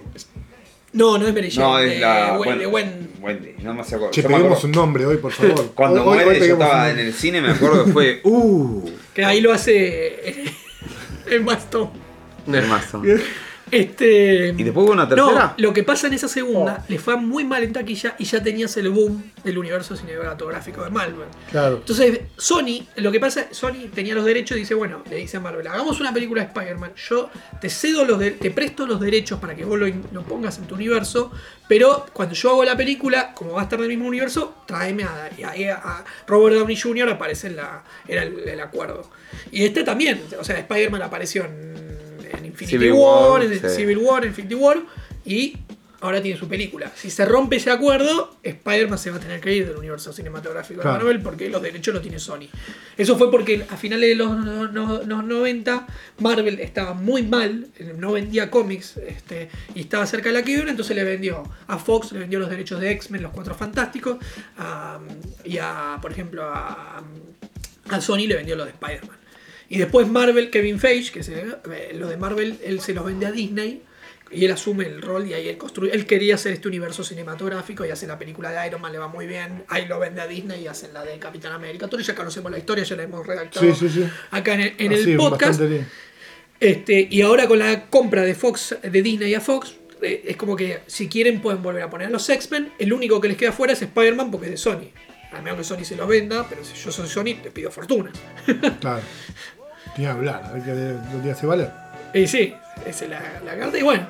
No, 0.93 1.17
no 1.17 1.27
es 1.27 1.33
Mary 1.33 1.51
Jane, 1.51 1.67
No, 1.67 1.79
es 1.79 1.99
la. 1.99 2.31
De 2.33 2.37
Wendy. 2.37 2.65
Wen- 2.65 3.07
Wendy, 3.21 3.55
no 3.63 3.73
me 3.73 3.81
acuerdo. 3.81 4.11
Che, 4.11 4.21
un 4.65 4.71
nombre 4.71 5.05
hoy, 5.05 5.17
por 5.17 5.31
favor. 5.33 5.71
Cuando 5.75 6.03
Hoy- 6.05 6.19
hoy- 6.19 6.19
hoy 6.19 6.25
muere, 6.25 6.47
yo 6.47 6.53
estaba 6.53 6.89
en 6.89 6.99
el 6.99 7.13
cine, 7.13 7.41
me 7.41 7.51
acuerdo 7.51 7.85
que 7.85 7.91
fue. 7.91 8.21
¡Uh! 8.23 8.89
Que 9.13 9.25
ahí 9.25 9.41
lo 9.41 9.51
hace 9.51 10.45
el 11.29 11.39
bastón. 11.43 11.89
Hermoso. 12.51 13.01
Este, 13.71 14.49
¿Y 14.57 14.63
después 14.63 14.85
hubo 14.85 14.93
una 14.93 15.07
tercera? 15.09 15.31
No, 15.47 15.53
lo 15.57 15.73
que 15.73 15.83
pasa 15.83 16.07
en 16.07 16.13
esa 16.13 16.27
segunda 16.27 16.85
le 16.87 16.99
fue 16.99 17.15
muy 17.17 17.43
mal 17.43 17.63
en 17.63 17.73
taquilla 17.73 18.15
y 18.19 18.25
ya 18.25 18.41
tenías 18.43 18.75
el 18.77 18.89
boom 18.89 19.31
del 19.43 19.57
universo 19.57 19.95
cinematográfico 19.95 20.83
de 20.83 20.89
Marvel. 20.91 21.25
Claro. 21.49 21.77
Entonces, 21.77 22.21
Sony, 22.37 22.85
lo 22.97 23.11
que 23.11 23.19
pasa, 23.19 23.47
Sony 23.51 23.89
tenía 23.93 24.13
los 24.13 24.23
derechos 24.25 24.57
y 24.57 24.61
dice, 24.61 24.75
bueno, 24.75 25.03
le 25.09 25.15
dice 25.17 25.37
a 25.37 25.39
Marvel, 25.39 25.65
hagamos 25.67 25.99
una 25.99 26.13
película 26.13 26.41
de 26.43 26.47
Spider-Man, 26.49 26.93
yo 27.09 27.29
te 27.59 27.69
cedo 27.69 28.05
los 28.05 28.19
de- 28.19 28.31
te 28.31 28.51
presto 28.51 28.85
los 28.85 28.99
derechos 28.99 29.39
para 29.39 29.55
que 29.55 29.65
vos 29.65 29.79
lo, 29.79 30.23
pongas 30.23 30.57
en 30.59 30.65
tu 30.65 30.75
universo, 30.75 31.31
pero 31.67 32.05
cuando 32.13 32.35
yo 32.35 32.51
hago 32.51 32.63
la 32.63 32.77
película, 32.77 33.33
como 33.33 33.53
va 33.53 33.61
a 33.61 33.63
estar 33.63 33.79
del 33.79 33.89
mismo 33.89 34.05
universo, 34.07 34.55
tráeme 34.67 35.03
a, 35.03 35.29
y 35.37 35.43
ahí 35.43 35.65
a- 35.65 35.75
a 35.83 36.05
Robert 36.27 36.55
Downey 36.55 36.75
Jr. 36.79 37.09
aparece 37.09 37.47
en 37.47 37.55
la, 37.57 37.83
era 38.07 38.23
el, 38.23 38.47
el 38.47 38.59
acuerdo. 38.59 39.09
Y 39.51 39.63
este 39.65 39.83
también, 39.83 40.21
o 40.39 40.43
sea, 40.43 40.57
Spider-Man 40.59 41.01
apareció 41.01 41.45
en 41.45 41.84
Infinity 42.63 42.77
Civil 42.77 42.91
War, 42.93 43.31
War, 43.31 43.43
en 43.43 43.59
sí. 43.59 43.69
Civil 43.69 43.97
War, 43.99 44.25
Infinity 44.25 44.55
War, 44.55 44.81
y 45.25 45.57
ahora 46.01 46.21
tiene 46.21 46.37
su 46.37 46.47
película. 46.47 46.91
Si 46.95 47.09
se 47.09 47.25
rompe 47.25 47.55
ese 47.55 47.71
acuerdo, 47.71 48.37
Spider-Man 48.43 48.99
se 48.99 49.09
va 49.09 49.17
a 49.17 49.19
tener 49.19 49.39
que 49.41 49.51
ir 49.55 49.65
del 49.67 49.77
universo 49.77 50.13
cinematográfico 50.13 50.81
Claro. 50.81 50.97
de 50.99 51.03
Marvel 51.05 51.21
porque 51.23 51.49
los 51.49 51.63
derechos 51.63 51.95
los 51.95 52.03
tiene 52.03 52.19
Sony. 52.19 52.47
Eso 52.95 53.17
fue 53.17 53.31
porque 53.31 53.65
a 53.69 53.75
finales 53.75 54.09
de 54.09 54.15
los, 54.15 54.37
no- 54.37 54.67
no- 54.67 55.01
los 55.03 55.23
90 55.23 55.87
Marvel 56.19 56.59
estaba 56.59 56.93
muy 56.93 57.23
mal, 57.23 57.67
no 57.97 58.11
vendía 58.11 58.51
cómics 58.51 58.97
este, 58.97 59.49
y 59.73 59.79
estaba 59.81 60.05
cerca 60.05 60.29
de 60.29 60.33
la 60.33 60.43
quiebra, 60.43 60.69
entonces 60.69 60.95
le 60.95 61.03
vendió 61.03 61.41
a 61.65 61.79
Fox, 61.79 62.11
le 62.11 62.19
vendió 62.19 62.37
los 62.37 62.51
derechos 62.51 62.79
de 62.81 62.91
X-Men, 62.91 63.23
los 63.23 63.31
Cuatro 63.31 63.55
Fantásticos, 63.55 64.17
a- 64.59 64.99
y 65.43 65.57
a, 65.57 65.97
por 66.03 66.11
ejemplo, 66.11 66.43
a, 66.43 67.01
a 67.89 68.01
Sony 68.01 68.27
le 68.27 68.35
vendió 68.35 68.55
lo 68.55 68.65
de 68.65 68.71
Spider-Man. 68.71 69.17
Y 69.69 69.77
después 69.77 70.07
Marvel, 70.07 70.49
Kevin 70.49 70.79
Feige, 70.79 71.11
que 71.11 71.23
se, 71.23 71.39
eh, 71.39 71.93
lo 71.93 72.07
de 72.07 72.17
Marvel, 72.17 72.59
él 72.63 72.81
se 72.81 72.93
los 72.93 73.05
vende 73.05 73.25
a 73.25 73.31
Disney 73.31 73.81
y 74.31 74.45
él 74.45 74.51
asume 74.51 74.85
el 74.85 75.01
rol 75.01 75.27
y 75.27 75.33
ahí 75.33 75.47
él 75.47 75.57
construye. 75.57 75.93
Él 75.93 76.05
quería 76.05 76.35
hacer 76.35 76.53
este 76.53 76.67
universo 76.67 77.03
cinematográfico 77.03 77.85
y 77.85 77.89
hace 77.89 78.07
la 78.07 78.17
película 78.17 78.51
de 78.51 78.67
Iron 78.67 78.81
Man, 78.81 78.91
le 78.91 78.97
va 78.97 79.07
muy 79.07 79.27
bien. 79.27 79.63
Ahí 79.67 79.85
lo 79.85 79.99
vende 79.99 80.21
a 80.21 80.27
Disney 80.27 80.63
y 80.63 80.67
hacen 80.67 80.93
la 80.93 81.03
de 81.03 81.17
Capitán 81.19 81.53
América. 81.53 81.87
Todos 81.87 82.05
ya 82.05 82.15
conocemos 82.15 82.51
la 82.51 82.57
historia, 82.57 82.83
ya 82.83 82.95
la 82.95 83.03
hemos 83.03 83.25
redactado 83.25 83.65
Sí, 83.73 83.87
sí, 83.87 83.89
sí. 83.89 84.09
acá 84.31 84.53
en 84.55 84.61
el, 84.61 84.73
en 84.77 84.93
Así, 84.93 85.11
el 85.11 85.17
podcast. 85.17 85.61
Este, 86.59 87.07
y 87.09 87.21
ahora 87.21 87.47
con 87.47 87.59
la 87.59 87.87
compra 87.87 88.23
de 88.23 88.33
Fox, 88.33 88.75
de 88.81 89.01
Disney 89.01 89.33
a 89.33 89.41
Fox, 89.41 89.75
eh, 90.01 90.23
es 90.27 90.37
como 90.37 90.55
que 90.55 90.79
si 90.87 91.07
quieren 91.09 91.41
pueden 91.41 91.61
volver 91.61 91.83
a 91.83 91.89
poner 91.89 92.07
a 92.07 92.09
los 92.09 92.27
X-Men. 92.29 92.71
El 92.79 92.93
único 92.93 93.19
que 93.21 93.27
les 93.27 93.37
queda 93.37 93.51
fuera 93.51 93.73
es 93.73 93.81
Spider-Man 93.81 94.31
porque 94.31 94.47
es 94.47 94.51
de 94.51 94.57
Sony. 94.57 94.91
A 95.31 95.41
menos 95.41 95.57
que 95.57 95.63
Sony 95.65 95.83
se 95.83 95.95
los 95.97 96.07
venda, 96.07 96.47
pero 96.47 96.63
si 96.63 96.75
yo 96.75 96.91
soy 96.91 97.09
Sony, 97.09 97.41
te 97.43 97.51
pido 97.51 97.69
fortuna. 97.69 98.11
Claro. 98.79 99.01
Tiene 99.95 100.11
que 100.11 100.17
hablar, 100.17 100.43
a 100.45 100.51
ver 100.53 100.63
qué 100.63 100.71
dónde 101.13 101.31
hace 101.31 101.45
valer. 101.45 101.71
Y 102.13 102.27
sí, 102.27 102.53
esa 102.85 103.05
es 103.05 103.09
la, 103.11 103.21
la 103.45 103.57
carta. 103.57 103.77
Y 103.77 103.83
bueno, 103.83 104.07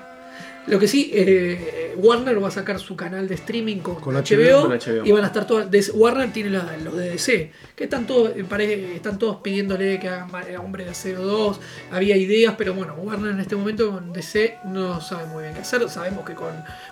Lo 0.68 0.80
que 0.80 0.88
sí, 0.88 1.12
eh, 1.14 1.94
Warner 1.98 2.44
va 2.44 2.48
a 2.48 2.52
sacar 2.52 2.80
su 2.80 2.96
canal 2.96 3.28
de 3.28 3.36
streaming 3.36 3.78
con, 3.82 3.96
Con 4.02 4.16
HBO, 4.16 4.64
con 4.64 4.72
HBO. 4.72 5.06
y 5.06 5.12
van 5.12 5.24
a 5.24 5.28
estar 5.28 5.46
todas. 5.46 5.70
des- 5.70 5.92
Warner 5.94 6.34
tiene 6.34 6.50
la- 6.50 6.76
los 6.84 6.98
de 6.98 7.12
DC, 7.12 7.52
que 7.76 7.84
están 7.84 8.08
todos, 8.08 8.36
eh, 8.36 8.44
pare- 8.50 8.96
están 8.96 9.20
todos 9.20 9.38
pidiéndole 9.44 10.00
que 10.00 10.10
hagan 10.10 10.28
eh, 10.48 10.58
Hombre 10.58 10.86
de 10.86 10.90
Acero 10.90 11.22
2. 11.22 11.60
Había 11.92 12.18
ideas, 12.18 12.56
pero 12.58 12.74
bueno, 12.74 12.96
Warner 12.96 13.30
en 13.34 13.42
este 13.42 13.56
momento 13.56 13.92
con 13.92 14.12
DC 14.12 14.58
no 14.66 15.00
sabe 15.02 15.28
muy 15.28 15.44
bien 15.44 15.54
qué 15.54 15.62
hacer. 15.62 15.88
Sabemos 15.88 16.26
que 16.26 16.34
con 16.34 16.48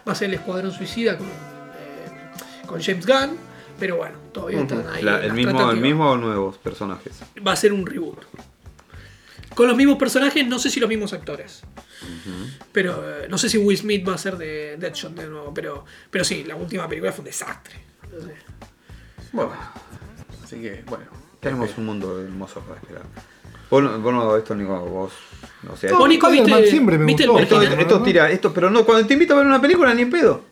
va 0.08 0.12
a 0.12 0.14
ser 0.16 0.28
el 0.30 0.36
Escuadrón 0.36 0.72
Suicida 0.72 1.18
con, 1.18 1.26
eh, 1.26 2.68
con 2.68 2.80
James 2.80 3.08
Gunn, 3.08 3.38
pero 3.80 3.98
bueno, 3.98 4.18
todavía 4.32 4.62
están 4.62 4.86
ahí. 4.94 5.02
La- 5.02 5.18
el, 5.26 5.34
mismo, 5.34 5.72
el 5.72 5.78
mismo 5.78 6.12
o 6.12 6.16
nuevos 6.18 6.58
personajes. 6.60 7.14
Va 7.46 7.54
a 7.54 7.56
ser 7.56 7.74
un 7.74 7.88
reboot. 7.88 8.20
Con 9.56 9.68
los 9.68 9.78
mismos 9.78 9.98
personajes, 9.98 10.48
no 10.48 10.58
sé 10.60 10.70
si 10.70 10.80
los 10.80 10.90
mismos 10.90 11.14
actores. 11.14 11.62
Pero 12.72 13.04
eh, 13.24 13.28
no 13.30 13.38
sé 13.38 13.50
si 13.50 13.58
Will 13.58 13.78
Smith 13.78 14.08
va 14.08 14.16
a 14.16 14.18
ser 14.18 14.38
de 14.38 14.78
Deadshot 14.78 15.14
de 15.16 15.28
nuevo. 15.28 15.54
Pero, 15.54 15.86
pero 16.10 16.24
sí, 16.24 16.44
la 16.44 16.56
última 16.56 16.88
película 16.88 17.12
fue 17.12 17.22
un 17.22 17.26
desastre. 17.26 17.76
Bueno, 19.32 19.52
así 20.44 20.58
que, 20.62 20.84
bueno. 20.88 21.06
Tenemos 21.40 21.70
un 21.78 21.86
mundo 21.86 22.22
hermoso 22.22 22.62
para 22.62 22.80
esperar. 22.80 23.04
Vos, 23.70 23.84
no- 23.84 24.00
vos 24.00 24.14
no, 24.14 24.38
esto 24.38 24.56
Nico, 24.56 24.80
vos. 24.86 25.12
No 25.64 25.76
sé. 25.76 25.90
No, 25.90 25.98
Vos, 26.00 26.08
Nico, 26.10 26.30
¿viste- 26.30 26.68
siempre 26.68 26.98
me 26.98 27.06
viste 27.06 27.24
el 27.24 27.30
gustó. 27.32 27.44
esto, 27.44 27.56
original? 27.58 27.80
esto 27.82 28.02
tira, 28.04 28.30
esto, 28.32 28.54
pero 28.54 28.70
no, 28.70 28.86
cuando 28.86 29.06
te 29.08 29.14
invito 29.14 29.34
a 29.34 29.38
ver 29.38 29.48
una 29.48 29.60
película 29.62 29.94
ni 29.94 30.04
en 30.04 30.10
pedo. 30.10 30.46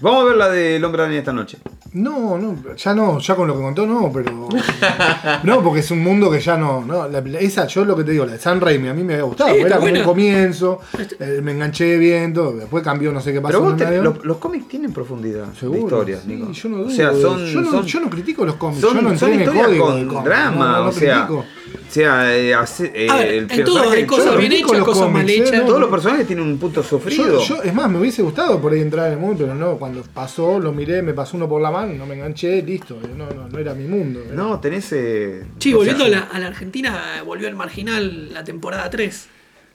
Vamos 0.00 0.22
a 0.22 0.24
ver 0.26 0.36
la 0.36 0.50
del 0.50 0.84
hombre 0.84 1.02
araña 1.02 1.18
esta 1.18 1.32
noche. 1.32 1.58
No, 1.94 2.36
no, 2.36 2.54
ya 2.76 2.94
no, 2.94 3.18
ya 3.18 3.34
con 3.34 3.48
lo 3.48 3.56
que 3.56 3.62
contó 3.62 3.86
no, 3.86 4.10
pero. 4.12 4.48
No, 5.44 5.62
porque 5.62 5.80
es 5.80 5.90
un 5.90 6.02
mundo 6.02 6.30
que 6.30 6.40
ya 6.40 6.56
no. 6.58 6.84
no 6.84 7.08
la- 7.08 7.20
esa, 7.40 7.66
yo 7.66 7.84
lo 7.86 7.96
que 7.96 8.04
te 8.04 8.10
digo, 8.10 8.26
la 8.26 8.32
de 8.32 8.38
San 8.38 8.60
Raimi 8.60 8.88
a 8.88 8.94
mí 8.94 9.02
me 9.02 9.14
había 9.14 9.24
gustado. 9.24 9.50
Sí, 9.54 9.60
era 9.60 9.70
como 9.76 9.80
buena. 9.82 9.98
un 10.00 10.04
comienzo, 10.04 10.80
eh, 11.18 11.40
me 11.42 11.52
enganché 11.52 11.96
bien, 11.96 12.34
todo, 12.34 12.52
después 12.56 12.82
cambió, 12.84 13.10
no 13.12 13.20
sé 13.20 13.32
qué 13.32 13.40
pasó. 13.40 13.58
Pero 13.58 13.70
vos 13.70 13.76
te- 13.76 14.02
los, 14.02 14.24
los 14.26 14.36
cómics 14.36 14.68
tienen 14.68 14.92
profundidad 14.92 15.46
Seguro. 15.54 15.78
de 15.78 15.84
historias, 15.84 16.20
sí, 16.26 16.28
Nico. 16.34 16.52
yo 16.52 16.68
no 16.68 16.76
dudo 16.78 16.86
o 16.88 16.90
sea, 16.90 17.12
son, 17.12 17.46
yo, 17.46 17.60
no, 17.62 17.70
son- 17.70 17.84
yo 17.86 18.00
no 18.00 18.10
critico 18.10 18.44
los 18.44 18.56
cómics, 18.56 18.80
son, 18.82 18.94
yo 18.96 19.02
no 19.02 19.16
son 19.18 19.30
entré 19.32 19.34
en 19.34 19.34
el 19.34 19.40
historias 19.56 19.66
código 19.66 19.86
con 19.86 20.08
cómic, 20.08 20.24
drama, 20.24 20.72
no, 20.72 20.82
no 20.84 20.88
o 20.88 20.92
sea, 20.92 21.14
critico. 21.26 21.44
O 21.88 21.90
sea, 21.92 22.36
eh, 22.36 22.54
hace- 22.54 22.92
eh, 22.94 23.08
A 23.10 23.16
ver, 23.16 23.28
el 23.28 23.50
en 23.50 23.64
todo 23.64 23.90
hay 23.90 24.04
cosas 24.06 24.36
bien 24.38 24.52
hechas, 24.52 24.80
cosas 24.82 25.10
mal 25.10 25.22
cómics, 25.22 25.30
¿eh? 25.38 25.42
hechas. 25.42 25.60
No, 25.60 25.66
Todos 25.66 25.80
los 25.80 25.90
personajes 25.90 26.26
tienen 26.26 26.44
un 26.46 26.58
punto 26.58 26.82
sufrido. 26.82 27.40
Yo, 27.40 27.56
yo- 27.56 27.62
es 27.62 27.74
más, 27.74 27.90
me 27.90 27.98
hubiese 27.98 28.22
gustado 28.22 28.60
por 28.60 28.72
ahí 28.72 28.80
entrar 28.80 29.06
en 29.08 29.14
el 29.14 29.18
mundo, 29.18 29.38
pero 29.44 29.54
no, 29.54 29.76
cuando 29.78 30.02
pasó, 30.14 30.58
lo 30.58 30.72
miré, 30.72 31.02
me 31.02 31.14
pasó 31.14 31.36
uno 31.36 31.48
por 31.48 31.60
la 31.62 31.70
mano, 31.70 31.92
no 31.94 32.06
me 32.06 32.14
enganché, 32.14 32.62
listo, 32.62 32.98
no, 33.16 33.26
no, 33.32 33.48
no 33.48 33.58
era 33.58 33.74
mi 33.74 33.84
mundo. 33.86 34.20
no, 34.32 34.58
tenés. 34.60 34.92
Eh, 34.92 35.44
Sí, 35.58 35.72
volviendo 35.72 36.04
sea, 36.06 36.18
a, 36.18 36.20
la, 36.20 36.26
a 36.32 36.38
la 36.38 36.46
Argentina, 36.48 37.22
volvió 37.24 37.48
el 37.48 37.54
marginal 37.56 38.32
la 38.32 38.44
temporada 38.44 38.88
3. 38.90 39.28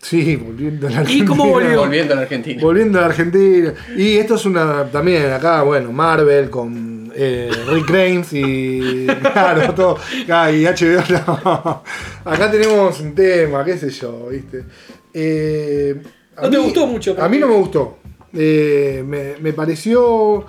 Sí, 0.03 0.35
volviendo 0.35 0.87
a 0.87 0.89
la 0.89 1.03
¿Y 1.11 1.23
cómo 1.23 1.43
Argentina. 1.43 1.51
volvió? 1.51 1.79
Volviendo 1.81 2.13
a 2.13 2.15
la 2.15 2.21
Argentina. 2.23 2.59
Volviendo 2.63 2.97
a 2.97 3.01
la 3.01 3.07
Argentina. 3.07 3.73
Y 3.95 4.17
esto 4.17 4.33
es 4.33 4.45
una. 4.45 4.85
También 4.85 5.31
acá, 5.31 5.61
bueno, 5.61 5.91
Marvel 5.91 6.49
con 6.49 6.90
eh, 7.15 7.51
Rick 7.69 7.87
Grimes 7.87 8.33
y. 8.33 9.07
Claro, 9.21 9.73
todo. 9.73 9.97
Acá, 10.23 10.51
y 10.51 10.63
HBO. 10.65 11.03
no. 11.43 11.83
Acá 12.25 12.51
tenemos 12.51 12.99
un 12.99 13.13
tema, 13.15 13.63
qué 13.65 13.77
sé 13.77 13.89
yo, 13.89 14.27
¿viste? 14.29 14.63
Eh, 15.13 16.01
a 16.37 16.43
No 16.43 16.49
te 16.49 16.57
gustó 16.57 16.87
mucho, 16.87 17.15
A 17.21 17.27
mí 17.29 17.37
no 17.37 17.47
me 17.47 17.55
gustó. 17.55 17.97
Eh, 18.33 19.03
me, 19.05 19.35
me 19.41 19.53
pareció. 19.53 20.45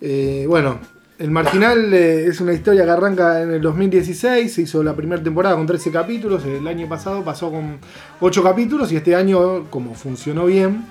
eh, 0.00 0.44
bueno, 0.48 0.78
El 1.18 1.30
Marginal 1.30 1.92
eh, 1.92 2.26
es 2.26 2.40
una 2.40 2.52
historia 2.52 2.84
que 2.84 2.90
arranca 2.90 3.42
en 3.42 3.52
el 3.52 3.60
2016. 3.60 4.52
Se 4.52 4.62
hizo 4.62 4.82
la 4.82 4.94
primera 4.94 5.22
temporada 5.22 5.56
con 5.56 5.66
13 5.66 5.90
capítulos. 5.90 6.44
El 6.44 6.66
año 6.68 6.88
pasado 6.88 7.24
pasó 7.24 7.50
con 7.50 7.78
8 8.20 8.42
capítulos. 8.42 8.92
Y 8.92 8.96
este 8.96 9.14
año, 9.16 9.64
como 9.70 9.94
funcionó 9.94 10.46
bien, 10.46 10.84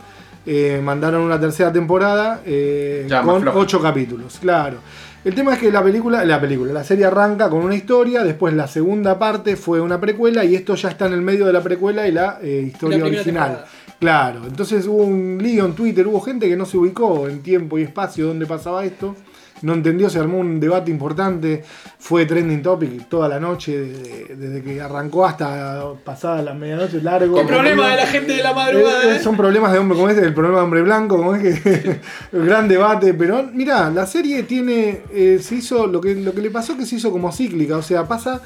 eh, 0.46 0.82
mandaron 0.84 1.22
una 1.22 1.40
tercera 1.40 1.72
temporada 1.72 2.42
eh, 2.46 3.08
con. 3.24 3.48
8 3.48 3.82
capítulos. 3.82 4.38
Claro. 4.42 4.78
El 5.24 5.36
tema 5.36 5.54
es 5.54 5.60
que 5.60 5.72
la 5.72 5.82
película, 5.82 6.26
la 6.26 6.40
película, 6.42 6.74
la 6.74 6.84
serie 6.84 7.06
arranca 7.06 7.50
con 7.50 7.64
una 7.64 7.76
historia, 7.76 8.24
después 8.24 8.54
la 8.54 8.68
segunda 8.68 9.18
parte 9.18 9.56
fue 9.56 9.80
una 9.80 10.00
precuela 10.00 10.44
y 10.44 10.54
esto 10.54 10.76
ya 10.76 10.90
está 10.90 11.06
en 11.06 11.14
el 11.14 11.22
medio 11.22 11.46
de 11.46 11.54
la 11.54 11.64
precuela 11.64 12.06
y 12.06 12.12
la 12.12 12.40
eh, 12.42 12.66
historia 12.68 12.98
La 12.98 13.06
original. 13.06 13.24
temporada. 13.52 13.66
Claro, 14.00 14.42
entonces 14.46 14.86
hubo 14.86 15.04
un 15.04 15.40
lío 15.42 15.66
en 15.66 15.76
Twitter, 15.76 16.06
hubo 16.08 16.20
gente 16.20 16.50
que 16.50 16.58
no 16.58 16.66
se 16.66 16.76
ubicó 16.78 17.30
en 17.30 17.42
tiempo 17.42 17.80
y 17.80 17.84
espacio 17.84 18.28
donde 18.28 18.46
pasaba 18.46 18.84
esto, 18.84 19.16
no 19.64 19.74
entendió, 19.74 20.10
se 20.10 20.20
armó 20.20 20.40
un 20.40 20.60
debate 20.60 20.92
importante, 20.92 21.64
fue 21.98 22.26
trending 22.26 22.62
topic 22.62 23.08
toda 23.08 23.30
la 23.30 23.40
noche, 23.40 23.80
desde, 23.80 24.36
desde 24.36 24.62
que 24.62 24.82
arrancó 24.82 25.26
hasta 25.26 25.94
pasada 26.04 26.42
la 26.42 26.54
medianoche 26.54 27.02
largo. 27.02 27.36
Con 27.36 27.48
problemas 27.48 27.92
de 27.92 27.96
la 27.96 28.06
gente 28.06 28.34
de 28.34 28.44
la 28.44 28.54
madrugada. 28.54 29.06
Eh, 29.06 29.16
eh, 29.16 29.20
son 29.20 29.38
problemas 29.38 29.72
de 29.72 29.80
hombre 29.80 29.98
como 29.98 30.10
este, 30.10 30.26
el 30.26 30.34
problema 30.34 30.58
de 30.58 30.64
hombre 30.64 30.82
blanco, 30.82 31.18
como 31.18 31.34
es 31.36 31.42
que 31.42 32.00
el 32.34 32.46
gran 32.46 32.68
debate, 32.68 33.14
pero 33.14 33.44
mirá, 33.54 33.90
la 33.90 34.06
serie 34.06 34.44
tiene, 34.44 35.04
eh, 35.14 35.40
se 35.42 35.56
hizo, 35.56 35.88
lo 35.88 36.02
que, 36.02 36.14
lo 36.16 36.34
que 36.34 36.42
le 36.42 36.52
pasó 36.52 36.76
que 36.78 36.86
se 36.86 36.98
hizo 36.98 37.10
como 37.12 37.32
cíclica, 37.32 37.78
o 37.78 37.82
sea, 37.82 38.06
pasa, 38.06 38.42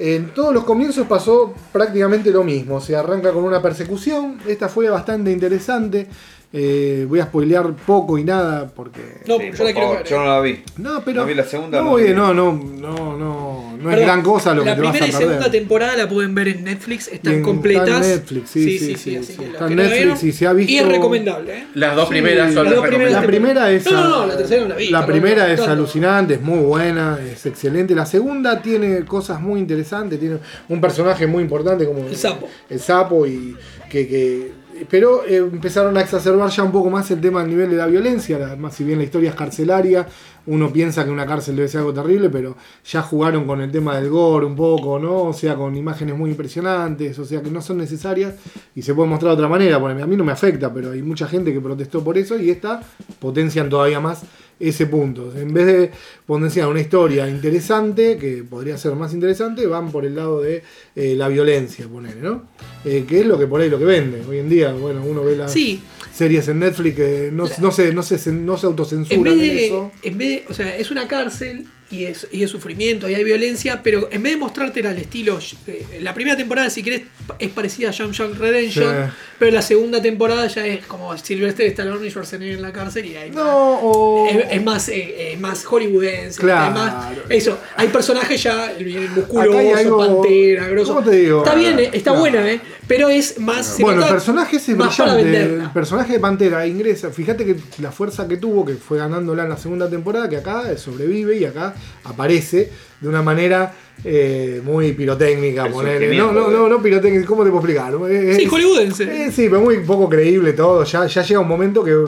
en 0.00 0.30
todos 0.30 0.52
los 0.52 0.64
comienzos 0.64 1.06
pasó 1.06 1.54
prácticamente 1.72 2.32
lo 2.32 2.42
mismo, 2.42 2.76
o 2.76 2.80
sea, 2.80 2.98
arranca 3.00 3.32
con 3.32 3.44
una 3.44 3.62
persecución, 3.62 4.38
esta 4.46 4.68
fue 4.68 4.88
bastante 4.88 5.30
interesante, 5.30 6.08
eh, 6.52 7.04
voy 7.08 7.20
a 7.20 7.24
spoilear 7.24 7.72
poco 7.74 8.16
y 8.16 8.24
nada, 8.24 8.66
porque... 8.74 9.00
No, 9.26 9.36
Sí, 9.38 9.50
yo 9.56 9.64
la 9.64 9.72
favor. 9.74 10.04
Yo 10.04 10.18
no 10.18 10.24
la 10.26 10.40
vi. 10.40 10.62
No, 10.78 11.02
pero... 11.04 11.20
No 11.20 11.26
vi 11.26 11.34
la 11.34 11.44
segunda, 11.44 11.82
No, 11.82 11.96
vi. 11.96 12.08
no, 12.14 12.32
no, 12.32 12.52
no, 12.52 13.16
no, 13.18 13.76
no 13.76 13.90
es 13.90 13.96
Perdón, 13.96 14.04
gran 14.06 14.22
cosa 14.22 14.54
lo 14.54 14.64
que 14.64 14.70
la 14.70 14.76
te 14.76 14.80
vas 14.80 14.88
a 14.88 14.92
primera 14.92 15.06
y 15.08 15.12
perder. 15.12 15.28
segunda 15.28 15.50
temporada 15.50 15.96
la 15.96 16.08
pueden 16.08 16.34
ver 16.34 16.48
en 16.48 16.64
Netflix, 16.64 17.08
están 17.08 17.34
en- 17.34 17.42
completas. 17.42 17.88
está 17.88 17.96
en 18.06 18.10
Netflix, 18.16 18.50
sí, 18.50 18.78
sí, 18.78 18.78
sí, 18.78 18.96
sí, 18.96 19.14
los 19.16 19.28
está 19.28 19.66
en 19.66 19.76
Netflix 19.76 19.98
vieron, 19.98 20.18
y 20.22 20.32
se 20.32 20.46
ha 20.46 20.52
visto- 20.54 20.72
Y 20.72 20.78
es 20.78 20.88
recomendable, 20.88 21.58
¿eh? 21.58 21.66
Las 21.74 21.94
dos 21.96 22.04
Sí, 22.08 22.12
primeras 22.14 22.54
son 22.54 22.64
las 22.64 22.74
dos 22.74 22.86
primeras 22.86 23.12
La 23.12 23.20
recomendables. 23.20 23.40
primera 23.40 23.70
es. 23.70 23.92
No, 23.92 24.08
no, 24.08 24.18
no, 24.20 24.26
la 24.26 24.36
tercera 24.38 24.62
no 24.62 24.68
la 24.68 24.74
vi, 24.76 24.88
La 24.88 25.04
perdón, 25.04 25.20
primera 25.20 25.46
no, 25.46 25.52
es 25.52 25.60
no, 25.60 25.66
no. 25.66 25.72
alucinante, 25.72 26.34
es 26.34 26.40
muy 26.40 26.58
buena, 26.60 27.18
es 27.30 27.44
excelente. 27.44 27.94
La 27.94 28.06
segunda 28.06 28.62
tiene 28.62 29.04
cosas 29.04 29.38
muy 29.40 29.60
interesantes, 29.60 30.18
tiene 30.18 30.38
un 30.68 30.80
personaje 30.80 31.26
muy 31.26 31.42
importante 31.42 31.84
como 31.84 32.06
El 32.06 32.16
sapo. 32.16 32.48
El 32.70 32.80
sapo 32.80 33.26
y 33.26 33.54
que. 33.90 34.08
que- 34.08 34.57
pero 34.90 35.24
eh, 35.24 35.36
empezaron 35.38 35.96
a 35.96 36.00
exacerbar 36.00 36.50
ya 36.50 36.62
un 36.62 36.72
poco 36.72 36.90
más 36.90 37.10
el 37.10 37.20
tema 37.20 37.40
del 37.40 37.50
nivel 37.50 37.70
de 37.70 37.76
la 37.76 37.86
violencia. 37.86 38.38
la- 38.38 38.56
más 38.56 38.74
si 38.74 38.84
bien 38.84 38.98
la 38.98 39.04
historia 39.04 39.30
es 39.30 39.36
carcelaria, 39.36 40.06
uno 40.46 40.72
piensa 40.72 41.04
que 41.04 41.10
una 41.10 41.26
cárcel 41.26 41.56
debe 41.56 41.68
ser 41.68 41.80
algo 41.80 41.92
terrible, 41.92 42.30
pero 42.30 42.56
ya 42.84 43.02
jugaron 43.02 43.46
con 43.46 43.60
el 43.60 43.70
tema 43.70 43.96
del 44.00 44.08
gore 44.10 44.46
un 44.46 44.56
poco, 44.56 44.98
¿no? 44.98 45.24
O 45.24 45.32
sea, 45.32 45.54
con 45.56 45.76
imágenes 45.76 46.16
muy 46.16 46.30
impresionantes, 46.30 47.18
o 47.18 47.24
sea, 47.24 47.42
que 47.42 47.50
no 47.50 47.60
son 47.60 47.78
necesarias 47.78 48.34
y 48.74 48.82
se 48.82 48.94
puede 48.94 49.08
mostrar 49.10 49.30
de 49.32 49.34
otra 49.34 49.48
manera. 49.48 49.78
Porque 49.78 50.00
a 50.02 50.06
mí 50.06 50.16
no 50.16 50.24
me 50.24 50.32
afecta, 50.32 50.72
pero 50.72 50.92
hay 50.92 51.02
mucha 51.02 51.26
gente 51.28 51.52
que 51.52 51.60
protestó 51.60 52.02
por 52.02 52.16
eso 52.16 52.38
y 52.38 52.50
esta 52.50 52.80
potencian 53.20 53.68
todavía 53.68 54.00
más 54.00 54.22
ese 54.60 54.86
punto. 54.86 55.32
En 55.36 55.52
vez 55.54 55.66
de 55.66 55.90
potenciar 56.26 56.68
una 56.68 56.80
historia 56.80 57.28
interesante, 57.28 58.16
que 58.18 58.42
podría 58.48 58.76
ser 58.76 58.94
más 58.94 59.12
interesante, 59.14 59.66
van 59.66 59.90
por 59.92 60.04
el 60.04 60.16
lado 60.16 60.40
de 60.42 60.62
eh, 60.96 61.14
la 61.16 61.28
violencia, 61.28 61.86
poner, 61.88 62.16
¿no? 62.16 62.48
Eh, 62.84 63.04
que 63.08 63.20
es 63.20 63.26
lo 63.26 63.38
que 63.38 63.46
por 63.46 63.60
ahí 63.60 63.70
lo 63.70 63.78
que 63.78 63.84
vende. 63.84 64.22
Hoy 64.28 64.38
en 64.38 64.48
día, 64.48 64.72
bueno, 64.72 65.02
uno 65.04 65.22
ve 65.22 65.36
las 65.36 65.52
Sí. 65.52 65.80
series 66.12 66.48
en 66.48 66.58
Netflix 66.58 66.96
que 66.96 67.30
no, 67.32 67.44
no 67.60 67.70
se, 67.70 67.92
no, 67.92 68.02
se, 68.02 68.32
no 68.32 68.56
se 68.58 68.66
En 68.66 68.70
autocensuran 68.72 69.22
vez, 69.24 69.32
en 69.34 69.38
de, 69.56 69.66
eso. 69.66 69.92
en 70.02 70.18
vez 70.18 70.28
de- 70.28 70.44
o 70.50 70.54
sea, 70.54 70.76
es 70.76 70.90
una 70.90 71.06
cárcel 71.06 71.66
y 71.90 72.04
es, 72.04 72.26
y 72.30 72.42
es 72.42 72.50
sufrimiento 72.50 73.08
y 73.08 73.14
hay 73.14 73.24
violencia, 73.24 73.80
pero 73.82 74.08
en 74.12 74.22
vez 74.22 74.32
de 74.34 74.38
mostrártela 74.38 74.90
al 74.90 74.98
estilo, 74.98 75.38
eh, 75.66 76.00
la 76.02 76.12
primera 76.12 76.36
temporada, 76.36 76.68
si 76.68 76.82
querés, 76.82 77.02
es 77.38 77.48
parecida 77.50 77.88
a 77.88 77.92
Young 77.92 78.12
Young 78.12 78.34
Redemption, 78.38 78.84
Sí. 79.06 79.12
pero 79.38 79.52
la 79.52 79.62
segunda 79.62 80.02
temporada 80.02 80.46
ya 80.48 80.66
es 80.66 80.84
como 80.86 81.16
Sylvester 81.16 81.66
Stallone 81.68 82.06
y 82.06 82.10
Schwarzenegger 82.10 82.56
en 82.56 82.62
la 82.62 82.72
cárcel 82.72 83.06
y 83.06 83.16
hay 83.16 83.30
más- 83.30 83.44
o... 83.46 84.26
Es, 84.30 84.46
es 84.52 84.64
más, 84.64 84.88
eh, 84.90 85.32
es 85.32 85.40
más 85.40 85.64
hollywoodense. 85.64 86.40
Claro. 86.40 86.68
es 86.68 86.74
más- 86.74 87.06
eso, 87.30 87.58
hay 87.76 87.88
personajes 87.88 88.42
ya 88.42 88.70
el 88.72 89.08
musculoso, 89.10 89.58
algo- 89.76 89.98
pantera, 90.22 90.68
grosso. 90.68 90.94
¿Cómo 90.94 91.08
te 91.10 91.16
digo? 91.16 91.42
Está 91.44 91.54
bien, 91.54 91.78
eh, 91.78 91.84
está 91.92 92.10
Claro. 92.10 92.20
buena, 92.20 92.50
¿eh? 92.50 92.60
Pero 92.86 93.08
es 93.10 93.38
más. 93.38 93.76
Bueno, 93.80 94.02
el 94.02 94.08
personaje 94.08 94.56
es 94.56 94.66
brillante. 94.66 95.42
El 95.42 95.70
personaje 95.74 96.14
de 96.14 96.20
Pantera 96.20 96.66
ingresa. 96.66 97.10
Fíjate 97.10 97.44
que 97.44 97.56
la 97.82 97.92
fuerza 97.92 98.26
que 98.26 98.38
tuvo, 98.38 98.64
que 98.64 98.74
fue 98.74 98.96
ganándola 98.98 99.42
en 99.42 99.50
la 99.50 99.58
segunda 99.58 99.90
temporada, 99.90 100.26
que 100.28 100.38
acá 100.38 100.76
sobrevive 100.78 101.36
y 101.36 101.44
acá 101.44 101.74
aparece 102.04 102.70
de 103.00 103.08
una 103.08 103.22
manera 103.22 103.72
eh, 104.04 104.60
muy 104.64 104.92
pirotécnica. 104.92 105.64
Surgimiento, 105.70 106.32
No, 106.32 106.40
no, 106.42 106.50
no, 106.50 106.68
no 106.68 106.82
pirotécnica. 106.82 107.26
¿Cómo 107.26 107.44
te 107.44 107.50
puedo 107.50 107.64
explicar? 107.66 107.94
Es- 108.10 108.36
Sí, 108.36 108.46
hollywoodense. 108.46 109.04
eh, 109.26 109.32
sí, 109.32 109.48
pero 109.48 109.60
muy 109.60 109.78
poco 109.80 110.08
creíble 110.08 110.52
todo. 110.52 110.84
Ya, 110.84 111.06
ya 111.06 111.22
llega 111.22 111.40
un 111.40 111.48
momento 111.48 111.82
que. 111.84 112.04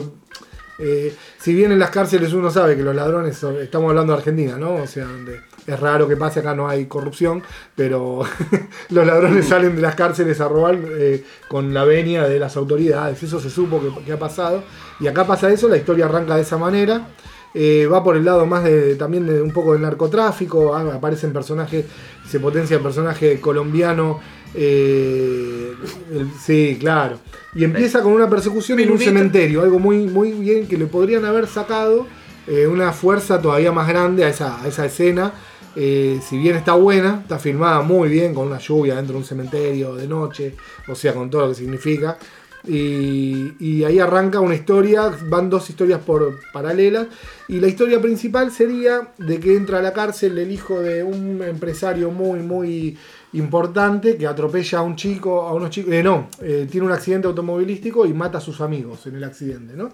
eh, 0.79 1.13
si 1.39 1.53
bien 1.53 1.71
en 1.71 1.79
las 1.79 1.89
cárceles 1.89 2.33
uno 2.33 2.49
sabe 2.51 2.75
que 2.75 2.83
los 2.83 2.95
ladrones, 2.95 3.37
son- 3.37 3.57
estamos 3.61 3.89
hablando 3.89 4.13
de 4.13 4.19
Argentina, 4.19 4.57
¿no? 4.57 4.75
O 4.75 4.87
sea, 4.87 5.05
donde 5.05 5.39
es 5.67 5.79
raro 5.79 6.07
que 6.07 6.15
pase, 6.17 6.39
acá 6.39 6.55
no 6.55 6.67
hay 6.67 6.85
corrupción, 6.85 7.43
pero 7.75 8.21
los 8.89 9.05
ladrones 9.05 9.47
salen 9.47 9.75
de 9.75 9.81
las 9.81 9.95
cárceles 9.95 10.39
a 10.41 10.47
robar 10.47 10.77
eh, 10.97 11.23
con 11.47 11.73
la 11.73 11.83
venia 11.85 12.27
de 12.27 12.39
las 12.39 12.57
autoridades. 12.57 13.21
Eso 13.21 13.39
se 13.39 13.49
supo 13.49 13.79
que, 13.81 14.05
que 14.05 14.13
ha 14.13 14.19
pasado. 14.19 14.63
Y 14.99 15.07
acá 15.07 15.25
pasa 15.27 15.51
eso, 15.51 15.67
la 15.67 15.77
historia 15.77 16.05
arranca 16.05 16.35
de 16.35 16.41
esa 16.41 16.57
manera. 16.57 17.07
Eh, 17.53 17.85
va 17.91 18.03
por 18.03 18.15
el 18.15 18.23
lado 18.23 18.45
más 18.45 18.63
de 18.63 18.95
también 18.95 19.25
de 19.25 19.41
un 19.41 19.51
poco 19.51 19.73
del 19.73 19.81
narcotráfico, 19.81 20.73
ah, 20.73 20.95
aparecen 20.95 21.33
personajes, 21.33 21.85
se 22.27 22.39
potencia 22.39 22.77
el 22.77 22.83
personaje 22.83 23.41
colombiano, 23.41 24.19
eh, 24.53 25.73
el 26.13 26.29
sí, 26.39 26.77
claro. 26.79 27.19
Y 27.53 27.63
empieza 27.63 28.01
con 28.01 28.13
una 28.13 28.29
persecución 28.29 28.79
en 28.79 28.91
un 28.91 28.99
cementerio, 28.99 29.61
algo 29.61 29.79
muy, 29.79 30.07
muy 30.07 30.31
bien 30.31 30.67
que 30.67 30.77
le 30.77 30.85
podrían 30.85 31.25
haber 31.25 31.47
sacado 31.47 32.07
eh, 32.47 32.67
una 32.67 32.91
fuerza 32.91 33.41
todavía 33.41 33.71
más 33.71 33.87
grande 33.87 34.23
a 34.23 34.29
esa, 34.29 34.61
a 34.61 34.67
esa 34.67 34.85
escena. 34.85 35.33
Eh, 35.75 36.19
si 36.27 36.37
bien 36.37 36.57
está 36.57 36.73
buena, 36.73 37.19
está 37.21 37.39
filmada 37.39 37.81
muy 37.81 38.09
bien 38.09 38.33
con 38.33 38.47
una 38.47 38.59
lluvia 38.59 38.95
dentro 38.95 39.13
de 39.13 39.19
un 39.19 39.25
cementerio 39.25 39.95
de 39.95 40.05
noche, 40.07 40.55
o 40.87 40.95
sea, 40.95 41.13
con 41.13 41.29
todo 41.29 41.43
lo 41.43 41.49
que 41.49 41.55
significa. 41.55 42.17
Y, 42.67 43.83
ahí 43.83 43.99
arranca 43.99 44.39
una 44.39 44.55
historia, 44.55 45.11
van 45.29 45.49
dos 45.49 45.69
historias 45.69 45.99
por 45.99 46.39
paralelas. 46.53 47.07
Y 47.47 47.59
la 47.59 47.67
historia 47.67 47.99
principal 48.01 48.51
sería 48.51 49.09
de 49.17 49.39
que 49.39 49.55
entra 49.55 49.79
a 49.79 49.81
la 49.81 49.93
cárcel 49.93 50.37
el 50.37 50.51
hijo 50.51 50.79
de 50.79 51.03
un 51.03 51.41
empresario 51.41 52.11
muy, 52.11 52.39
muy 52.39 52.97
importante 53.33 54.17
que 54.17 54.27
atropella 54.27 54.79
a 54.79 54.81
un 54.81 54.95
chico, 54.95 55.41
a 55.41 55.53
unos 55.53 55.69
chicos, 55.69 55.93
eh, 55.93 56.03
no, 56.03 56.27
eh, 56.41 56.67
tiene 56.69 56.85
un 56.85 56.93
accidente 56.93 57.27
automovilístico 57.27 58.05
y 58.05 58.13
mata 58.13 58.37
a 58.39 58.41
sus 58.41 58.61
amigos 58.61 59.07
en 59.07 59.15
el 59.15 59.23
accidente, 59.23 59.73
¿no? 59.75 59.89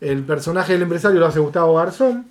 El 0.00 0.22
personaje 0.24 0.74
del 0.74 0.82
empresario 0.82 1.18
lo 1.18 1.26
hace 1.26 1.40
Gustavo 1.40 1.74
Garzón. 1.76 2.26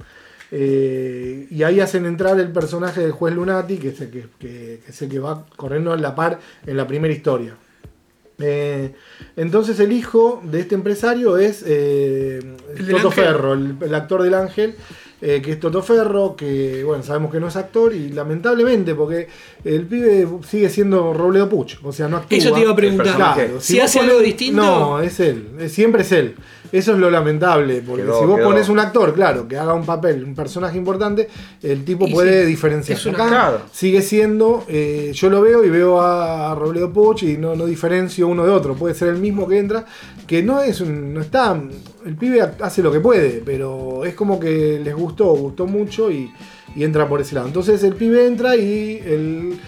eh, 0.53 1.47
y 1.49 1.63
ahí 1.63 1.79
hacen 1.79 2.05
entrar 2.05 2.37
el 2.37 2.51
personaje 2.51 2.99
del 2.99 3.11
juez 3.13 3.33
Lunati, 3.33 3.77
que 3.77 3.87
es 3.87 4.01
el 4.01 4.09
que- 4.11 4.27
que 4.37 4.81
es 4.85 5.01
el 5.01 5.07
que 5.07 5.17
va 5.19 5.45
corriendo 5.55 5.93
a 5.93 5.97
la 5.97 6.13
par 6.13 6.39
en 6.65 6.75
la 6.75 6.85
primera 6.85 7.13
historia. 7.13 7.55
Eh, 8.41 8.93
entonces 9.35 9.79
el 9.79 9.91
hijo 9.91 10.41
de 10.43 10.61
este 10.61 10.75
empresario 10.75 11.37
es 11.37 11.63
eh, 11.65 12.39
El 12.77 12.87
Toto. 12.89 13.11
Ferro, 13.11 13.53
el, 13.53 13.75
el 13.81 13.95
actor 13.95 14.23
del 14.23 14.33
ángel, 14.33 14.75
eh, 15.21 15.41
que 15.41 15.51
es 15.51 15.59
Toto 15.59 15.81
Ferro, 15.83 16.35
que 16.35 16.83
bueno, 16.83 17.03
sabemos 17.03 17.31
que 17.31 17.39
no 17.39 17.47
es 17.47 17.55
actor 17.55 17.93
y 17.93 18.09
lamentablemente 18.09 18.95
porque 18.95 19.27
el 19.63 19.85
pibe 19.85 20.27
sigue 20.47 20.69
siendo 20.69 21.13
Robledo 21.13 21.47
Puch, 21.47 21.75
o 21.83 21.91
sea, 21.91 22.07
no 22.07 22.17
actúa. 22.17 22.37
Eso 22.37 22.51
te 22.53 22.61
iba 22.61 22.71
a 22.71 22.75
preguntar. 22.75 23.15
Claro, 23.15 23.59
Si 23.61 23.75
vos 23.75 23.85
hace 23.85 23.99
ponés- 23.99 24.09
algo 24.09 24.19
distinto- 24.19 24.61
No, 24.61 24.99
es 25.01 25.19
él, 25.19 25.47
siempre 25.69 26.01
es 26.01 26.11
él. 26.11 26.35
Eso 26.71 26.93
es 26.93 26.99
lo 26.99 27.11
lamentable, 27.11 27.83
porque 27.85 28.03
Quedó- 28.03 28.19
si 28.21 28.25
vos 28.25 28.37
quedó. 28.37 28.47
pones 28.47 28.69
un 28.69 28.79
actor, 28.79 29.13
claro, 29.13 29.45
que 29.45 29.57
haga 29.57 29.73
un 29.73 29.85
papel, 29.85 30.23
un 30.23 30.33
personaje 30.33 30.77
importante, 30.77 31.27
el 31.61 31.83
tipo 31.83 32.07
Y 32.07 32.13
puede 32.13 32.43
sí, 32.43 32.47
diferenciar. 32.49 32.97
es 32.97 33.05
una- 33.07 33.15
Acá 33.17 33.27
Claro. 33.27 33.61
sigue 33.73 34.01
siendo, 34.01 34.63
eh, 34.69 35.11
yo 35.13 35.29
lo 35.29 35.41
veo 35.41 35.65
y 35.65 35.69
veo 35.69 35.99
a 36.01 36.55
Robledo 36.55 36.91
Puch 36.93 37.23
y 37.23 37.35
no, 37.37 37.55
no 37.57 37.65
diferencio 37.65 38.25
uno 38.29 38.45
de 38.45 38.51
otro. 38.51 38.75
Puede 38.75 38.95
ser 38.95 39.09
el 39.09 39.17
mismo 39.17 39.49
que 39.49 39.59
entra, 39.59 39.85
que 40.25 40.41
no 40.43 40.61
es 40.61 40.79
un, 40.79 41.13
no 41.13 41.19
está, 41.19 41.61
el 42.05 42.15
pibe 42.15 42.41
hace 42.61 42.81
lo 42.81 42.91
que 42.91 42.99
puede, 42.99 43.41
pero 43.45 44.03
es 44.05 44.13
como 44.15 44.39
que 44.39 44.79
les 44.83 44.95
gustó, 44.95 45.25
gustó 45.35 45.65
mucho 45.67 46.09
y, 46.11 46.31
y 46.75 46.83
entra 46.83 47.07
por 47.07 47.21
ese 47.21 47.35
lado. 47.35 47.47
Entonces 47.47 47.83
el 47.83 47.95
pibe 47.95 48.25
entra 48.27 48.55
y 48.55 49.01
el 49.05 49.59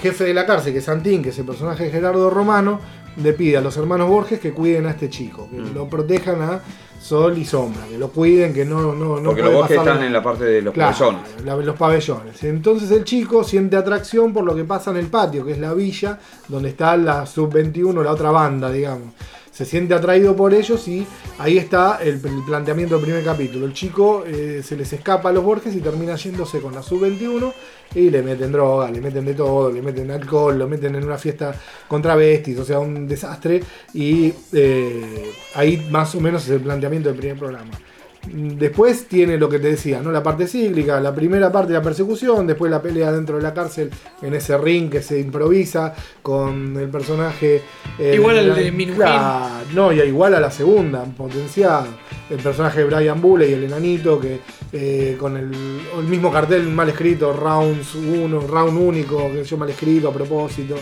jefe 0.00 0.24
de 0.24 0.34
la 0.34 0.46
cárcel, 0.46 0.72
que 0.72 0.78
es 0.78 0.84
Santín, 0.84 1.22
que 1.22 1.28
es 1.30 1.38
el 1.38 1.44
personaje 1.46 1.84
de 1.84 1.90
Gerardo 1.90 2.30
Romano, 2.30 2.80
le 3.22 3.34
pide 3.34 3.58
a 3.58 3.60
los 3.60 3.76
hermanos 3.76 4.08
Borges 4.08 4.40
que 4.40 4.52
cuiden 4.52 4.86
a 4.86 4.90
este 4.90 5.10
chico, 5.10 5.48
que 5.50 5.58
Mm. 5.60 5.74
lo 5.74 5.86
protejan 5.88 6.40
a 6.40 6.60
sol 6.98 7.36
y 7.36 7.44
sombra, 7.44 7.82
que 7.90 7.98
lo 7.98 8.08
cuiden, 8.10 8.54
que 8.54 8.64
no, 8.64 8.94
no, 8.94 9.18
no 9.20 9.22
Porque 9.30 9.42
los 9.42 9.52
pasarle 9.62 9.76
están 9.90 10.02
en 10.04 10.12
la 10.12 10.22
parte 10.22 10.44
de 10.44 10.62
los 10.62 10.72
Claro, 10.72 10.96
pabellones. 10.96 11.44
la- 11.44 11.56
los 11.56 11.76
pabellones. 11.76 12.42
Entonces 12.44 12.90
el 12.92 13.04
chico 13.04 13.42
siente 13.44 13.76
atracción 13.76 14.32
por 14.32 14.44
lo 14.44 14.54
que 14.54 14.64
pasa 14.64 14.92
en 14.92 14.96
el 14.98 15.08
patio, 15.08 15.44
que 15.44 15.52
es 15.52 15.58
la 15.58 15.74
villa, 15.74 16.18
donde 16.48 16.68
está 16.70 16.96
la 16.96 17.26
sub-21, 17.26 18.02
la 18.02 18.12
otra 18.12 18.30
banda, 18.30 18.70
digamos. 18.70 19.12
Se 19.52 19.66
siente 19.66 19.92
atraído 19.92 20.34
por 20.34 20.54
ellos 20.54 20.88
y 20.88 21.06
ahí 21.38 21.58
está 21.58 21.98
el, 22.02 22.18
planteamiento 22.46 22.96
del 22.96 23.04
primer 23.04 23.22
capítulo. 23.22 23.66
El 23.66 23.74
chico 23.74 24.24
eh, 24.26 24.62
se 24.64 24.76
les 24.76 24.90
escapa 24.92 25.28
a 25.28 25.32
los 25.32 25.44
Borges 25.44 25.76
y 25.76 25.80
termina 25.80 26.16
yéndose 26.16 26.60
con 26.60 26.74
la 26.74 26.82
sub-21 26.82 27.52
y 27.94 28.08
le 28.08 28.22
meten 28.22 28.50
droga, 28.50 28.90
le 28.90 29.02
meten 29.02 29.26
de 29.26 29.34
todo, 29.34 29.70
le 29.70 29.82
meten 29.82 30.10
alcohol, 30.10 30.58
lo 30.58 30.66
meten 30.66 30.94
en 30.94 31.04
una 31.04 31.18
fiesta 31.18 31.54
contra 31.86 32.16
besties, 32.16 32.58
o 32.58 32.64
sea, 32.64 32.78
un 32.78 33.06
desastre. 33.06 33.62
Y 33.92 34.32
eh, 34.54 35.30
ahí 35.54 35.86
más 35.90 36.14
o 36.14 36.20
menos 36.20 36.44
es 36.44 36.50
el 36.50 36.60
planteamiento 36.60 37.10
del 37.10 37.18
primer 37.18 37.38
programa. 37.38 37.72
Después 38.30 39.08
tiene 39.08 39.36
lo 39.36 39.48
que 39.48 39.58
te 39.58 39.68
decía, 39.68 40.00
¿no? 40.00 40.12
La 40.12 40.22
parte 40.22 40.46
cíclica, 40.46 41.00
la 41.00 41.12
primera 41.12 41.50
parte 41.50 41.72
de 41.72 41.78
la 41.78 41.82
persecución, 41.82 42.46
después 42.46 42.70
la 42.70 42.80
pelea 42.80 43.10
dentro 43.10 43.36
de 43.36 43.42
la 43.42 43.52
cárcel 43.52 43.90
en 44.22 44.32
ese 44.34 44.56
ring 44.56 44.88
que 44.88 45.02
se 45.02 45.18
improvisa 45.18 45.92
con 46.22 46.76
el 46.76 46.88
personaje. 46.88 47.62
eh, 47.98 48.12
Igual 48.14 48.38
al 48.38 48.54
de. 48.54 48.86
Claro, 48.94 49.64
no, 49.74 49.92
y 49.92 50.00
igual 50.00 50.34
a 50.34 50.40
la 50.40 50.50
segunda, 50.52 51.04
potenciado. 51.04 51.86
El 52.30 52.38
personaje 52.38 52.78
de 52.78 52.84
Brian 52.86 53.20
Bulley 53.20 53.50
y 53.50 53.54
el 53.54 53.64
enanito 53.64 54.18
que 54.20 54.38
eh, 54.72 55.16
con 55.18 55.36
el, 55.36 55.50
el 55.98 56.04
mismo 56.04 56.32
cartel 56.32 56.62
mal 56.68 56.88
escrito, 56.88 57.32
rounds 57.32 57.94
1, 57.96 58.40
round 58.46 58.78
único, 58.80 59.30
que 59.32 59.42
yo 59.42 59.56
mal 59.56 59.68
escrito 59.68 60.08
a 60.08 60.12
propósito. 60.14 60.76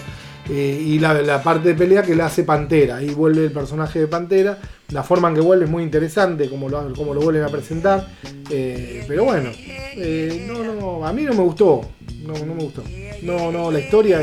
Eh, 0.50 0.82
y 0.84 0.98
la, 0.98 1.42
parte 1.42 1.68
de 1.68 1.74
pelea 1.74 2.02
que 2.02 2.16
la 2.16 2.26
hace 2.26 2.42
Pantera. 2.42 2.96
Ahí 2.96 3.14
vuelve 3.14 3.44
el 3.44 3.52
personaje 3.52 4.00
de 4.00 4.06
Pantera. 4.08 4.58
La 4.88 5.04
forma 5.04 5.28
en 5.28 5.36
que 5.36 5.40
vuelve 5.40 5.66
es 5.66 5.70
muy 5.70 5.84
interesante, 5.84 6.48
como 6.48 6.68
lo, 6.68 6.92
como 6.94 7.14
lo 7.14 7.20
vuelven 7.20 7.44
a 7.44 7.48
presentar. 7.48 8.08
Eh, 8.50 9.04
pero 9.06 9.24
bueno, 9.24 9.50
eh, 9.54 10.46
no, 10.48 10.64
no, 10.64 11.06
a 11.06 11.12
mí 11.12 11.22
no 11.22 11.34
me 11.34 11.42
gustó. 11.42 11.82
No, 12.24 12.34
no 12.44 12.54
me 12.54 12.64
gustó. 12.64 12.82
No, 13.22 13.52
no, 13.52 13.70
la 13.70 13.78
historia 13.78 14.20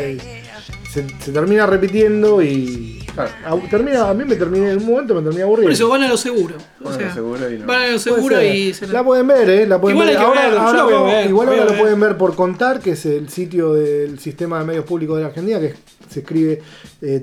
se 0.92 1.32
termina 1.32 1.66
repitiendo 1.66 2.42
y. 2.42 3.07
Claro. 3.18 3.32
a, 3.66 3.70
termina, 3.70 4.10
a 4.10 4.14
mí 4.14 4.24
me 4.26 4.36
terminé 4.36 4.72
en 4.72 4.78
un 4.78 4.86
momento 4.86 5.16
me 5.16 5.22
terminé 5.22 5.42
aburriendo. 5.44 5.66
Por 5.68 5.74
eso 5.74 5.90
van 5.90 6.04
a 6.04 6.08
lo 6.08 6.18
seguro. 6.18 6.56
O 6.80 6.84
Bueno, 6.84 6.98
sea, 7.00 7.14
seguro 7.14 7.52
y 7.52 7.58
no. 7.58 7.66
van 7.66 7.82
a 7.82 7.84
lo 7.84 7.88
Puede 7.88 8.00
seguro 8.00 8.36
ser. 8.38 8.56
y 8.56 8.74
se 8.74 8.88
La 8.88 9.04
pueden 9.04 9.28
ver, 9.28 9.50
¿eh? 9.50 9.66
La 9.68 9.82
pueden 9.82 9.98
Igual 9.98 10.08
ver. 10.10 10.18
hay 10.18 10.22
que 10.24 10.28
Ahora, 10.28 10.42
verlo, 10.42 10.56
yo 10.58 10.62
ahora 10.66 10.78
lo 10.78 10.84
voy 10.86 10.94
a 10.94 10.98
no, 11.00 11.06
ver, 11.06 11.28
igual 11.30 11.48
voy 11.48 11.56
a 11.56 11.60
ahora 11.60 11.66
lo 11.66 11.72
ver. 11.74 11.82
pueden 11.82 12.00
ver 12.00 12.18
por 12.18 12.36
Contar, 12.36 12.80
que 12.80 12.92
es 12.92 13.06
el 13.06 13.30
sitio 13.30 13.74
del 13.74 14.20
sistema 14.20 14.60
de 14.60 14.66
medios 14.66 14.86
públicos 14.86 15.18
de 15.18 15.24
la 15.24 15.28
Argentina, 15.30 15.60
que 15.60 15.74
se 16.10 16.20
escribe 16.20 16.62
eh, 17.02 17.22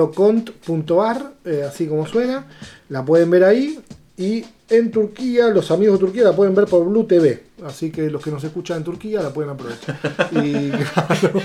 www.cont.ar, 0.00 1.32
eh, 1.44 1.64
así 1.68 1.86
como 1.86 2.06
suena. 2.06 2.46
La 2.88 3.04
pueden 3.04 3.30
ver 3.30 3.44
ahí. 3.44 3.78
Y 4.22 4.44
en 4.70 4.90
Turquía, 4.90 5.48
los 5.48 5.70
amigos 5.72 5.98
de 5.98 6.06
Turquía 6.06 6.22
la 6.22 6.32
pueden 6.36 6.54
ver 6.54 6.66
por 6.66 6.84
Blue 6.88 7.04
TV. 7.04 7.42
Así 7.66 7.90
que 7.90 8.08
los 8.08 8.22
que 8.22 8.30
nos 8.30 8.42
escuchan 8.44 8.78
en 8.78 8.84
Turquía 8.84 9.20
la 9.20 9.30
pueden 9.32 9.50
aprovechar. 9.50 9.98
Y 10.32 10.70
claro, 10.70 11.42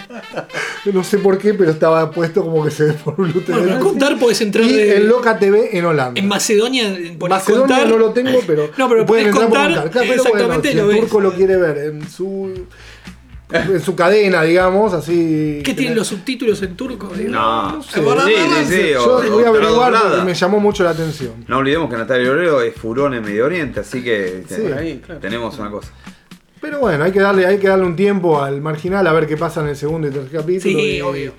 no 0.93 1.03
sé 1.03 1.17
por 1.17 1.37
qué, 1.37 1.53
pero 1.53 1.71
estaba 1.71 2.09
puesto 2.11 2.43
como 2.43 2.63
que 2.63 2.71
se 2.71 2.85
ve 2.85 2.93
por 2.93 3.15
Blue 3.15 3.41
TV. 3.41 3.79
Contar 3.79 4.17
podés 4.19 4.41
entrar 4.41 4.63
y 4.65 4.73
de- 4.73 4.97
en 4.97 5.07
Loca 5.07 5.37
TV 5.39 5.75
en 5.77 5.85
Holanda. 5.85 6.19
En 6.19 6.27
Macedonia, 6.27 6.95
por 7.19 7.29
Macedonia 7.29 7.67
contar, 7.77 7.89
no 7.89 7.97
lo 7.97 8.11
tengo, 8.11 8.39
pero, 8.45 8.69
No, 8.77 8.87
pero 8.89 9.05
pueden 9.05 9.27
entrar 9.27 9.49
por 9.49 9.57
contar 9.57 9.73
contar. 9.83 9.91
Claro, 9.91 10.07
pero 10.09 10.47
bueno, 10.47 10.61
si 10.63 10.73
lo 10.75 10.91
el 10.91 10.99
turco 10.99 11.19
lo 11.21 11.33
quiere 11.33 11.57
ver 11.57 11.77
en 11.79 12.07
su 12.09 12.51
en 13.51 13.79
su 13.81 13.95
cadena, 13.95 14.43
digamos, 14.43 14.93
así. 14.93 15.61
¿Qué 15.63 15.73
tienen 15.73 15.95
los 15.97 16.07
subtítulos 16.07 16.61
en 16.63 16.75
turco? 16.75 17.07
Digo, 17.15 17.31
No, 17.31 17.81
sé. 17.81 17.99
sí, 18.01 18.05
sí, 18.67 18.73
sí, 18.73 18.89
Yo 18.93 19.17
o- 19.17 19.31
voy 19.31 19.43
a 19.43 19.47
averiguar 19.49 19.93
porque 20.01 20.23
me 20.25 20.33
llamó 20.33 20.59
mucho 20.59 20.83
la 20.83 20.89
atención. 20.89 21.45
No 21.47 21.57
olvidemos 21.59 21.89
que 21.89 21.95
Natalia 21.97 22.29
Obrero 22.31 22.61
es 22.61 22.75
furón 22.75 23.13
en 23.13 23.23
Medio 23.23 23.45
Oriente, 23.45 23.79
así 23.79 24.03
que 24.03 24.43
Sí. 24.49 24.55
te- 24.55 24.73
Ahí, 24.73 25.01
claro. 25.05 25.21
tenemos 25.21 25.57
una 25.59 25.71
cosa. 25.71 25.91
Pero 26.59 26.79
bueno, 26.79 27.03
hay 27.03 27.11
que 27.11 27.19
darle, 27.19 27.45
hay 27.45 27.57
que 27.59 27.67
darle 27.67 27.85
un 27.85 27.95
tiempo 27.95 28.41
al 28.41 28.59
marginal 28.61 29.05
a 29.07 29.13
ver 29.13 29.27
qué 29.27 29.37
pasa 29.37 29.61
en 29.61 29.67
el 29.69 29.75
segundo 29.77 30.07
y 30.07 30.11
tercer 30.11 30.31
capítulo. 30.41 30.79
Sí, 30.79 30.97
y- 30.97 31.01
obvio. 31.01 31.33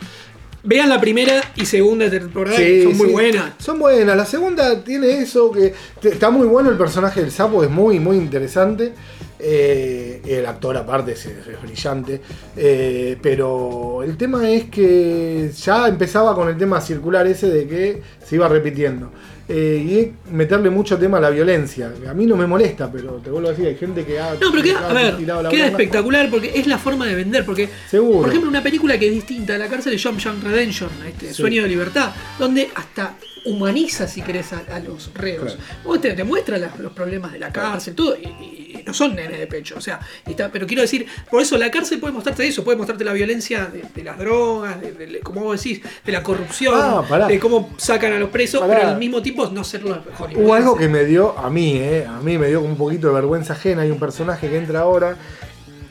Vean 0.64 0.88
la 0.88 1.00
primera 1.00 1.40
y 1.56 1.66
segunda 1.66 2.10
temporada, 2.10 2.56
Sí, 2.56 2.82
son 2.84 2.96
muy 2.96 3.06
sí. 3.08 3.12
buenas. 3.12 3.52
Son 3.58 3.78
buenas. 3.78 4.16
La 4.16 4.24
segunda 4.26 4.82
tiene 4.82 5.20
eso 5.20 5.52
que 5.52 5.72
está 6.02 6.30
muy 6.30 6.46
bueno 6.46 6.70
el 6.70 6.76
personaje 6.76 7.20
del 7.20 7.30
sapo, 7.30 7.62
es 7.62 7.70
muy, 7.70 8.00
muy 8.00 8.16
interesante. 8.16 8.92
Eh, 9.40 10.20
el 10.26 10.46
actor 10.46 10.76
aparte 10.76 11.12
es, 11.12 11.26
es 11.26 11.62
brillante. 11.62 12.20
Eh, 12.56 13.16
pero 13.20 14.02
el 14.02 14.16
tema 14.16 14.50
es 14.50 14.64
que 14.64 15.50
ya 15.56 15.88
empezaba 15.88 16.34
con 16.34 16.48
el 16.48 16.56
tema 16.56 16.80
circular 16.80 17.26
ese 17.26 17.48
de 17.48 17.66
que 17.66 18.02
se 18.24 18.34
iba 18.34 18.48
repitiendo. 18.48 19.10
Eh, 19.50 19.86
y 19.88 19.98
es 19.98 20.08
meterle 20.30 20.68
mucho 20.68 20.98
tema 20.98 21.16
a 21.16 21.20
la 21.22 21.30
violencia. 21.30 21.90
A 22.06 22.12
mí 22.12 22.26
no 22.26 22.36
me 22.36 22.46
molesta, 22.46 22.92
pero 22.92 23.12
te 23.14 23.30
vuelvo 23.30 23.48
a 23.48 23.52
decir, 23.52 23.66
hay 23.66 23.76
gente 23.76 24.04
que 24.04 24.20
ha, 24.20 24.34
No, 24.34 24.50
pero 24.50 24.62
queda, 24.62 24.90
a 24.90 24.92
ver, 24.92 25.16
queda 25.16 25.66
espectacular 25.68 26.28
porque 26.28 26.52
es 26.54 26.66
la 26.66 26.76
forma 26.76 27.06
de 27.06 27.14
vender. 27.14 27.46
Porque, 27.46 27.66
Seguro. 27.88 28.20
por 28.20 28.28
ejemplo, 28.28 28.50
una 28.50 28.62
película 28.62 28.98
que 28.98 29.06
es 29.06 29.14
distinta 29.14 29.54
de 29.54 29.60
la 29.60 29.68
cárcel 29.68 29.94
es 29.94 30.04
Jump 30.04 30.20
Jump 30.22 30.44
Redemption, 30.44 30.90
este, 31.08 31.32
Sueño 31.32 31.62
de 31.62 31.68
Libertad, 31.68 32.10
donde 32.38 32.68
hasta 32.74 33.14
humaniza, 33.44 34.06
si 34.08 34.22
querés, 34.22 34.52
a, 34.52 34.62
a 34.74 34.78
los 34.80 35.12
reos. 35.14 35.56
Vos 35.84 36.00
te, 36.00 36.12
te 36.14 36.24
muestra 36.24 36.58
los 36.78 36.92
problemas 36.92 37.32
de 37.32 37.38
la 37.38 37.52
cárcel, 37.52 37.94
todo, 37.94 38.16
y, 38.16 38.26
y 38.26 38.82
no 38.86 38.92
son 38.94 39.14
nenes 39.14 39.38
de 39.38 39.46
pecho. 39.46 39.76
O 39.76 39.80
sea, 39.80 40.00
está, 40.26 40.50
pero 40.50 40.66
quiero 40.66 40.82
decir, 40.82 41.06
por 41.30 41.42
eso 41.42 41.56
la 41.58 41.70
cárcel 41.70 41.98
puede 42.00 42.12
mostrarte 42.12 42.46
eso, 42.46 42.64
puede 42.64 42.76
mostrarte 42.78 43.04
la 43.04 43.12
violencia 43.12 43.66
de, 43.66 43.84
de 43.94 44.04
las 44.04 44.18
drogas, 44.18 44.80
de, 44.80 44.92
de- 44.92 45.20
como 45.20 45.42
vos 45.42 45.62
decís, 45.62 45.80
de 46.04 46.12
la 46.12 46.22
corrupción, 46.22 46.74
Ah, 46.76 47.26
de 47.28 47.38
cómo 47.38 47.70
sacan 47.76 48.12
a 48.12 48.18
los 48.18 48.30
presos, 48.30 48.60
Pará. 48.60 48.74
pero 48.76 48.88
al 48.90 48.98
mismo 48.98 49.22
tiempo 49.22 49.46
no 49.48 49.64
ser 49.64 49.82
los 49.82 49.98
Hubo 50.36 50.54
algo 50.54 50.76
que 50.76 50.88
me 50.88 51.04
dio, 51.04 51.38
a 51.38 51.50
mí, 51.50 51.76
eh, 51.78 52.06
a 52.08 52.20
mí 52.20 52.38
me 52.38 52.48
dio 52.48 52.60
como 52.60 52.72
un 52.72 52.78
poquito 52.78 53.08
de 53.08 53.14
vergüenza 53.14 53.52
ajena. 53.54 53.82
Hay 53.82 53.90
un 53.90 53.98
personaje 53.98 54.48
que 54.48 54.56
entra 54.58 54.80
ahora. 54.80 55.16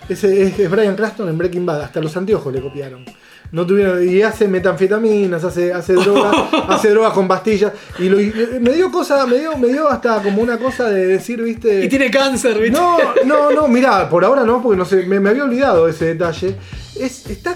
Ese 0.10 0.44
es, 0.44 0.57
es 0.57 0.69
Brian 0.72 0.95
Cranston 0.95 1.28
en 1.30 1.38
Breaking 1.38 1.65
Bad, 1.65 1.82
hasta 1.82 1.99
los 1.99 2.15
anteojos 2.15 2.53
le 2.53 2.61
copiaron. 2.61 3.03
No 3.52 3.65
tuvieron, 3.65 4.07
y 4.07 4.22
hace 4.22 4.48
metanfetaminas, 4.48 5.44
hace, 5.44 5.72
hace 5.72 5.94
drogas, 5.94 6.36
hace 6.68 6.90
drogas 6.90 7.14
con 7.14 7.28
pastillas. 7.28 7.72
Y 7.98 8.10
lo- 8.10 8.19
y 8.19 8.34
me 8.60 8.72
dio 8.74 8.91
cosa, 8.91 9.26
me 9.26 9.38
dio, 9.40 9.57
me 9.57 9.69
dio 9.69 9.88
hasta 9.88 10.22
como 10.22 10.41
una 10.41 10.57
cosa 10.57 10.90
de 10.90 11.06
decir, 11.07 11.41
viste. 11.41 11.86
Y 11.86 11.88
tiene 11.88 12.11
cáncer, 12.11 12.60
¿viste? 12.60 12.78
No, 12.78 12.98
no, 13.26 13.52
no, 13.52 13.68
mirá, 13.68 14.10
por 14.10 14.26
ahora 14.26 14.44
no, 14.44 14.61
porque 14.61 14.78
no 14.78 14.86
sé, 14.86 15.06
me, 15.06 15.19
me 15.19 15.30
había 15.30 15.45
olvidado 15.45 15.88
ese 15.88 16.06
detalle. 16.06 16.56
Es, 16.99 17.26
está, 17.28 17.56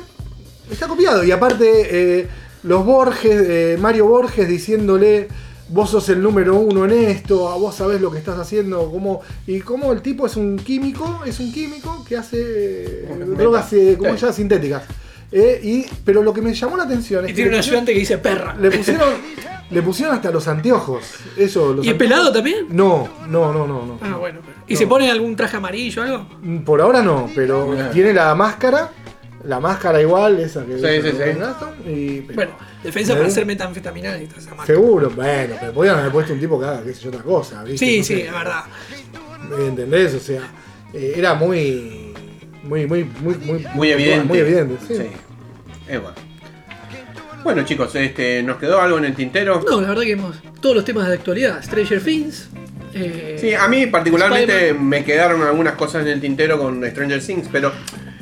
está 0.72 0.88
copiado. 0.88 1.24
Y 1.26 1.32
aparte, 1.32 2.20
eh, 2.22 2.28
los 2.64 2.86
Borges, 2.86 3.42
eh, 3.50 3.78
Mario 3.80 4.06
Borges 4.08 4.48
diciéndole, 4.48 5.28
vos 5.70 5.90
sos 5.90 6.08
el 6.10 6.22
número 6.22 6.56
uno 6.56 6.86
en 6.86 6.92
esto, 6.94 7.50
a 7.50 7.56
vos 7.58 7.76
sabés 7.76 8.00
lo 8.00 8.12
que 8.12 8.18
estás 8.20 8.38
haciendo, 8.40 8.90
cómo, 8.92 9.22
y 9.48 9.60
cómo 9.60 9.92
el 9.92 10.02
tipo 10.02 10.26
es 10.26 10.36
un 10.38 10.58
químico, 10.58 11.22
es 11.26 11.40
un 11.42 11.52
químico 11.52 12.06
que 12.08 12.16
hace 12.18 12.38
eh, 12.40 13.26
drogas, 13.38 13.74
eh, 13.74 13.96
como 13.98 14.14
Sí. 14.16 14.22
ya 14.22 14.32
sintéticas. 14.32 14.84
Eh, 15.32 15.60
y, 15.64 15.86
pero 16.04 16.22
lo 16.24 16.34
que 16.34 16.42
me 16.42 16.54
llamó 16.54 16.76
la 16.76 16.84
atención 16.84 17.24
es 17.24 17.32
Y 17.32 17.34
que 17.34 17.36
tiene 17.36 17.52
le 17.52 17.56
un 17.58 17.60
pusieron, 17.62 17.74
ayudante 17.84 17.94
que 17.94 18.00
dice 18.00 18.18
perra. 18.18 18.56
le 18.60 18.70
pusieron, 18.72 19.10
le 19.70 19.82
pusieron 19.82 20.16
hasta 20.16 20.30
los 20.32 20.48
anteojos. 20.48 21.04
Eso, 21.38 21.74
los 21.74 21.86
¿Y 21.86 21.90
es 21.90 21.96
pelado 21.96 22.32
también? 22.34 22.66
No, 22.70 23.08
no, 23.30 23.54
no, 23.54 23.66
no, 23.66 23.86
no. 23.86 24.00
Ah, 24.02 24.18
bueno. 24.18 24.40
pero- 24.46 24.58
¿Y 24.68 24.74
No. 24.74 24.80
se 24.80 24.88
pone 24.88 25.10
algún 25.10 25.36
traje 25.36 25.56
amarillo 25.58 26.02
o 26.02 26.06
algo? 26.06 26.28
Por 26.66 26.82
ahora 26.82 27.02
no, 27.02 27.30
pero 27.34 27.74
tiene 27.94 28.14
la 28.14 28.36
máscara. 28.36 28.92
La 29.46 29.60
máscara 29.60 30.00
igual, 30.00 30.40
esa 30.40 30.64
que 30.66 30.78
Sí, 30.78 31.10
sí, 31.10 31.18
sí. 31.18 31.90
Y- 31.90 32.22
pero- 32.22 32.36
Bueno, 32.36 32.52
defensa 32.84 33.14
¿Eh? 33.14 33.16
para 33.16 33.28
hacer 33.28 33.46
metanfetamina 33.46 34.22
y 34.22 34.28
toda 34.28 34.40
esa 34.40 34.50
marca. 34.52 34.66
Seguro, 34.68 35.10
bueno, 35.10 35.56
pero 35.60 35.74
podían 35.74 35.98
haber 35.98 36.12
puesto 36.12 36.34
un 36.34 36.40
tipo 36.40 36.60
que 36.60 36.66
haga, 36.68 36.84
qué 36.84 36.94
sé 36.94 37.02
yo, 37.04 37.10
otra 37.10 37.24
cosa, 37.24 37.64
¿viste? 37.64 37.84
Sí, 37.86 37.98
No 38.00 38.04
sí, 38.04 38.14
sé. 38.18 38.26
es 38.28 38.32
verdad. 38.32 38.64
¿Me 39.50 39.66
entendés? 39.68 40.14
O 40.14 40.20
sea, 40.20 40.42
eh, 40.94 41.14
era 41.16 41.34
muy. 41.34 42.11
Muy, 42.64 42.86
muy, 42.86 43.04
muy, 43.22 43.36
muy, 43.36 43.66
Muy 43.74 43.92
evidente. 43.92 44.26
Muy 44.28 44.38
evidente, 44.40 44.76
sí. 44.88 44.94
Es 45.88 46.02
bueno. 46.02 46.16
Bueno 47.44 47.64
chicos, 47.66 47.96
este, 47.96 48.44
¿nos 48.44 48.58
quedó 48.58 48.80
algo 48.80 49.00
en 49.00 49.06
el 49.06 49.16
tintero? 49.16 49.64
No, 49.68 49.82
la 49.82 49.90
verdad 49.90 50.04
que 50.04 50.12
hemos. 50.12 50.36
Todos 50.62 50.76
los 50.76 50.86
temas 50.86 51.08
de 51.08 51.16
actualidad. 51.16 51.64
Stranger 51.64 52.04
Things. 52.04 52.50
eh, 52.94 53.38
Sí, 53.42 53.54
a 53.56 53.68
mí 53.68 53.88
particularmente 53.88 54.74
me 54.76 55.04
quedaron 55.04 55.42
algunas 55.42 55.74
cosas 55.74 56.04
en 56.04 56.10
el 56.10 56.22
tintero 56.22 56.60
con 56.60 56.86
Stranger 56.88 57.20
Things, 57.26 57.48
pero 57.52 57.72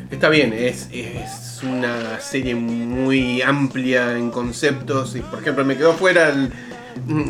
está 0.10 0.30
bien, 0.30 0.54
es, 0.54 0.88
es 0.94 1.62
una 1.64 2.20
serie 2.22 2.56
muy 2.56 3.42
amplia 3.42 4.18
en 4.18 4.32
conceptos. 4.32 5.18
Y 5.18 5.20
por 5.20 5.40
ejemplo, 5.42 5.66
me 5.66 5.76
quedó 5.76 5.94
fuera 5.94 6.30
el- 6.30 6.54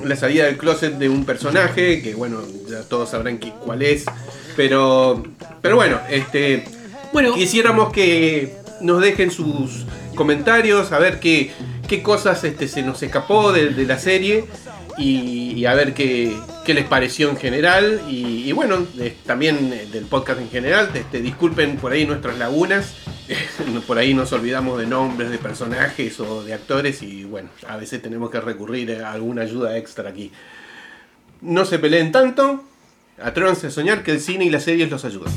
la 0.07 0.15
salida 0.15 0.45
del 0.45 0.57
closet 0.57 0.93
de 0.95 1.09
un 1.09 1.25
personaje, 1.25 2.01
que 2.03 2.13
bueno, 2.13 2.41
ya 2.69 2.81
todos 2.83 3.09
sabrán 3.09 3.39
que- 3.39 3.51
cuál 3.51 3.81
es. 3.81 4.05
Pero, 4.55 5.23
pero 5.63 5.75
bueno, 5.75 5.99
este, 6.09 6.65
Bueno, 7.11 7.33
quisiéramos 7.33 7.91
que 7.91 8.55
nos 8.81 9.01
dejen 9.01 9.31
sus 9.31 9.85
comentarios, 10.15 10.91
a 10.91 10.99
ver 10.99 11.19
qué, 11.19 11.51
qué 11.87 12.03
cosas 12.03 12.43
este, 12.43 12.67
se 12.67 12.83
nos 12.83 13.01
escapó 13.01 13.51
de, 13.51 13.71
la 13.85 13.97
serie 13.97 14.45
y, 14.97 15.65
a 15.65 15.73
ver 15.73 15.93
qué, 15.93 16.37
qué 16.65 16.73
les 16.75 16.85
pareció 16.85 17.29
en 17.29 17.37
general. 17.37 18.01
Y, 18.07 18.51
bueno, 18.51 18.85
también 19.25 19.73
eh, 19.73 19.87
del 19.91 20.05
podcast 20.05 20.39
en 20.39 20.49
general, 20.49 20.91
este, 20.93 21.21
disculpen 21.21 21.77
por 21.77 21.93
ahí 21.93 22.05
nuestras 22.05 22.37
lagunas. 22.37 22.93
por 23.87 23.97
ahí 23.97 24.13
nos 24.13 24.31
olvidamos 24.31 24.79
de 24.79 24.85
nombres 24.85 25.31
de 25.31 25.39
personajes 25.39 26.19
o 26.19 26.43
de 26.43 26.53
actores 26.53 27.01
y 27.01 27.23
bueno, 27.23 27.49
a 27.67 27.77
veces 27.77 28.01
tenemos 28.01 28.29
que 28.29 28.39
recurrir 28.39 29.01
a 29.03 29.13
alguna 29.13 29.43
ayuda 29.43 29.77
extra 29.77 30.09
aquí. 30.09 30.31
No 31.41 31.65
se 31.65 31.79
peleen 31.79 32.11
tanto, 32.11 32.63
atrévanse 33.21 33.67
a 33.67 33.71
soñar 33.71 34.03
que 34.03 34.11
el 34.11 34.19
cine 34.19 34.45
y 34.45 34.49
las 34.49 34.63
series 34.63 34.89
los 34.89 35.05
ayudan. 35.05 35.33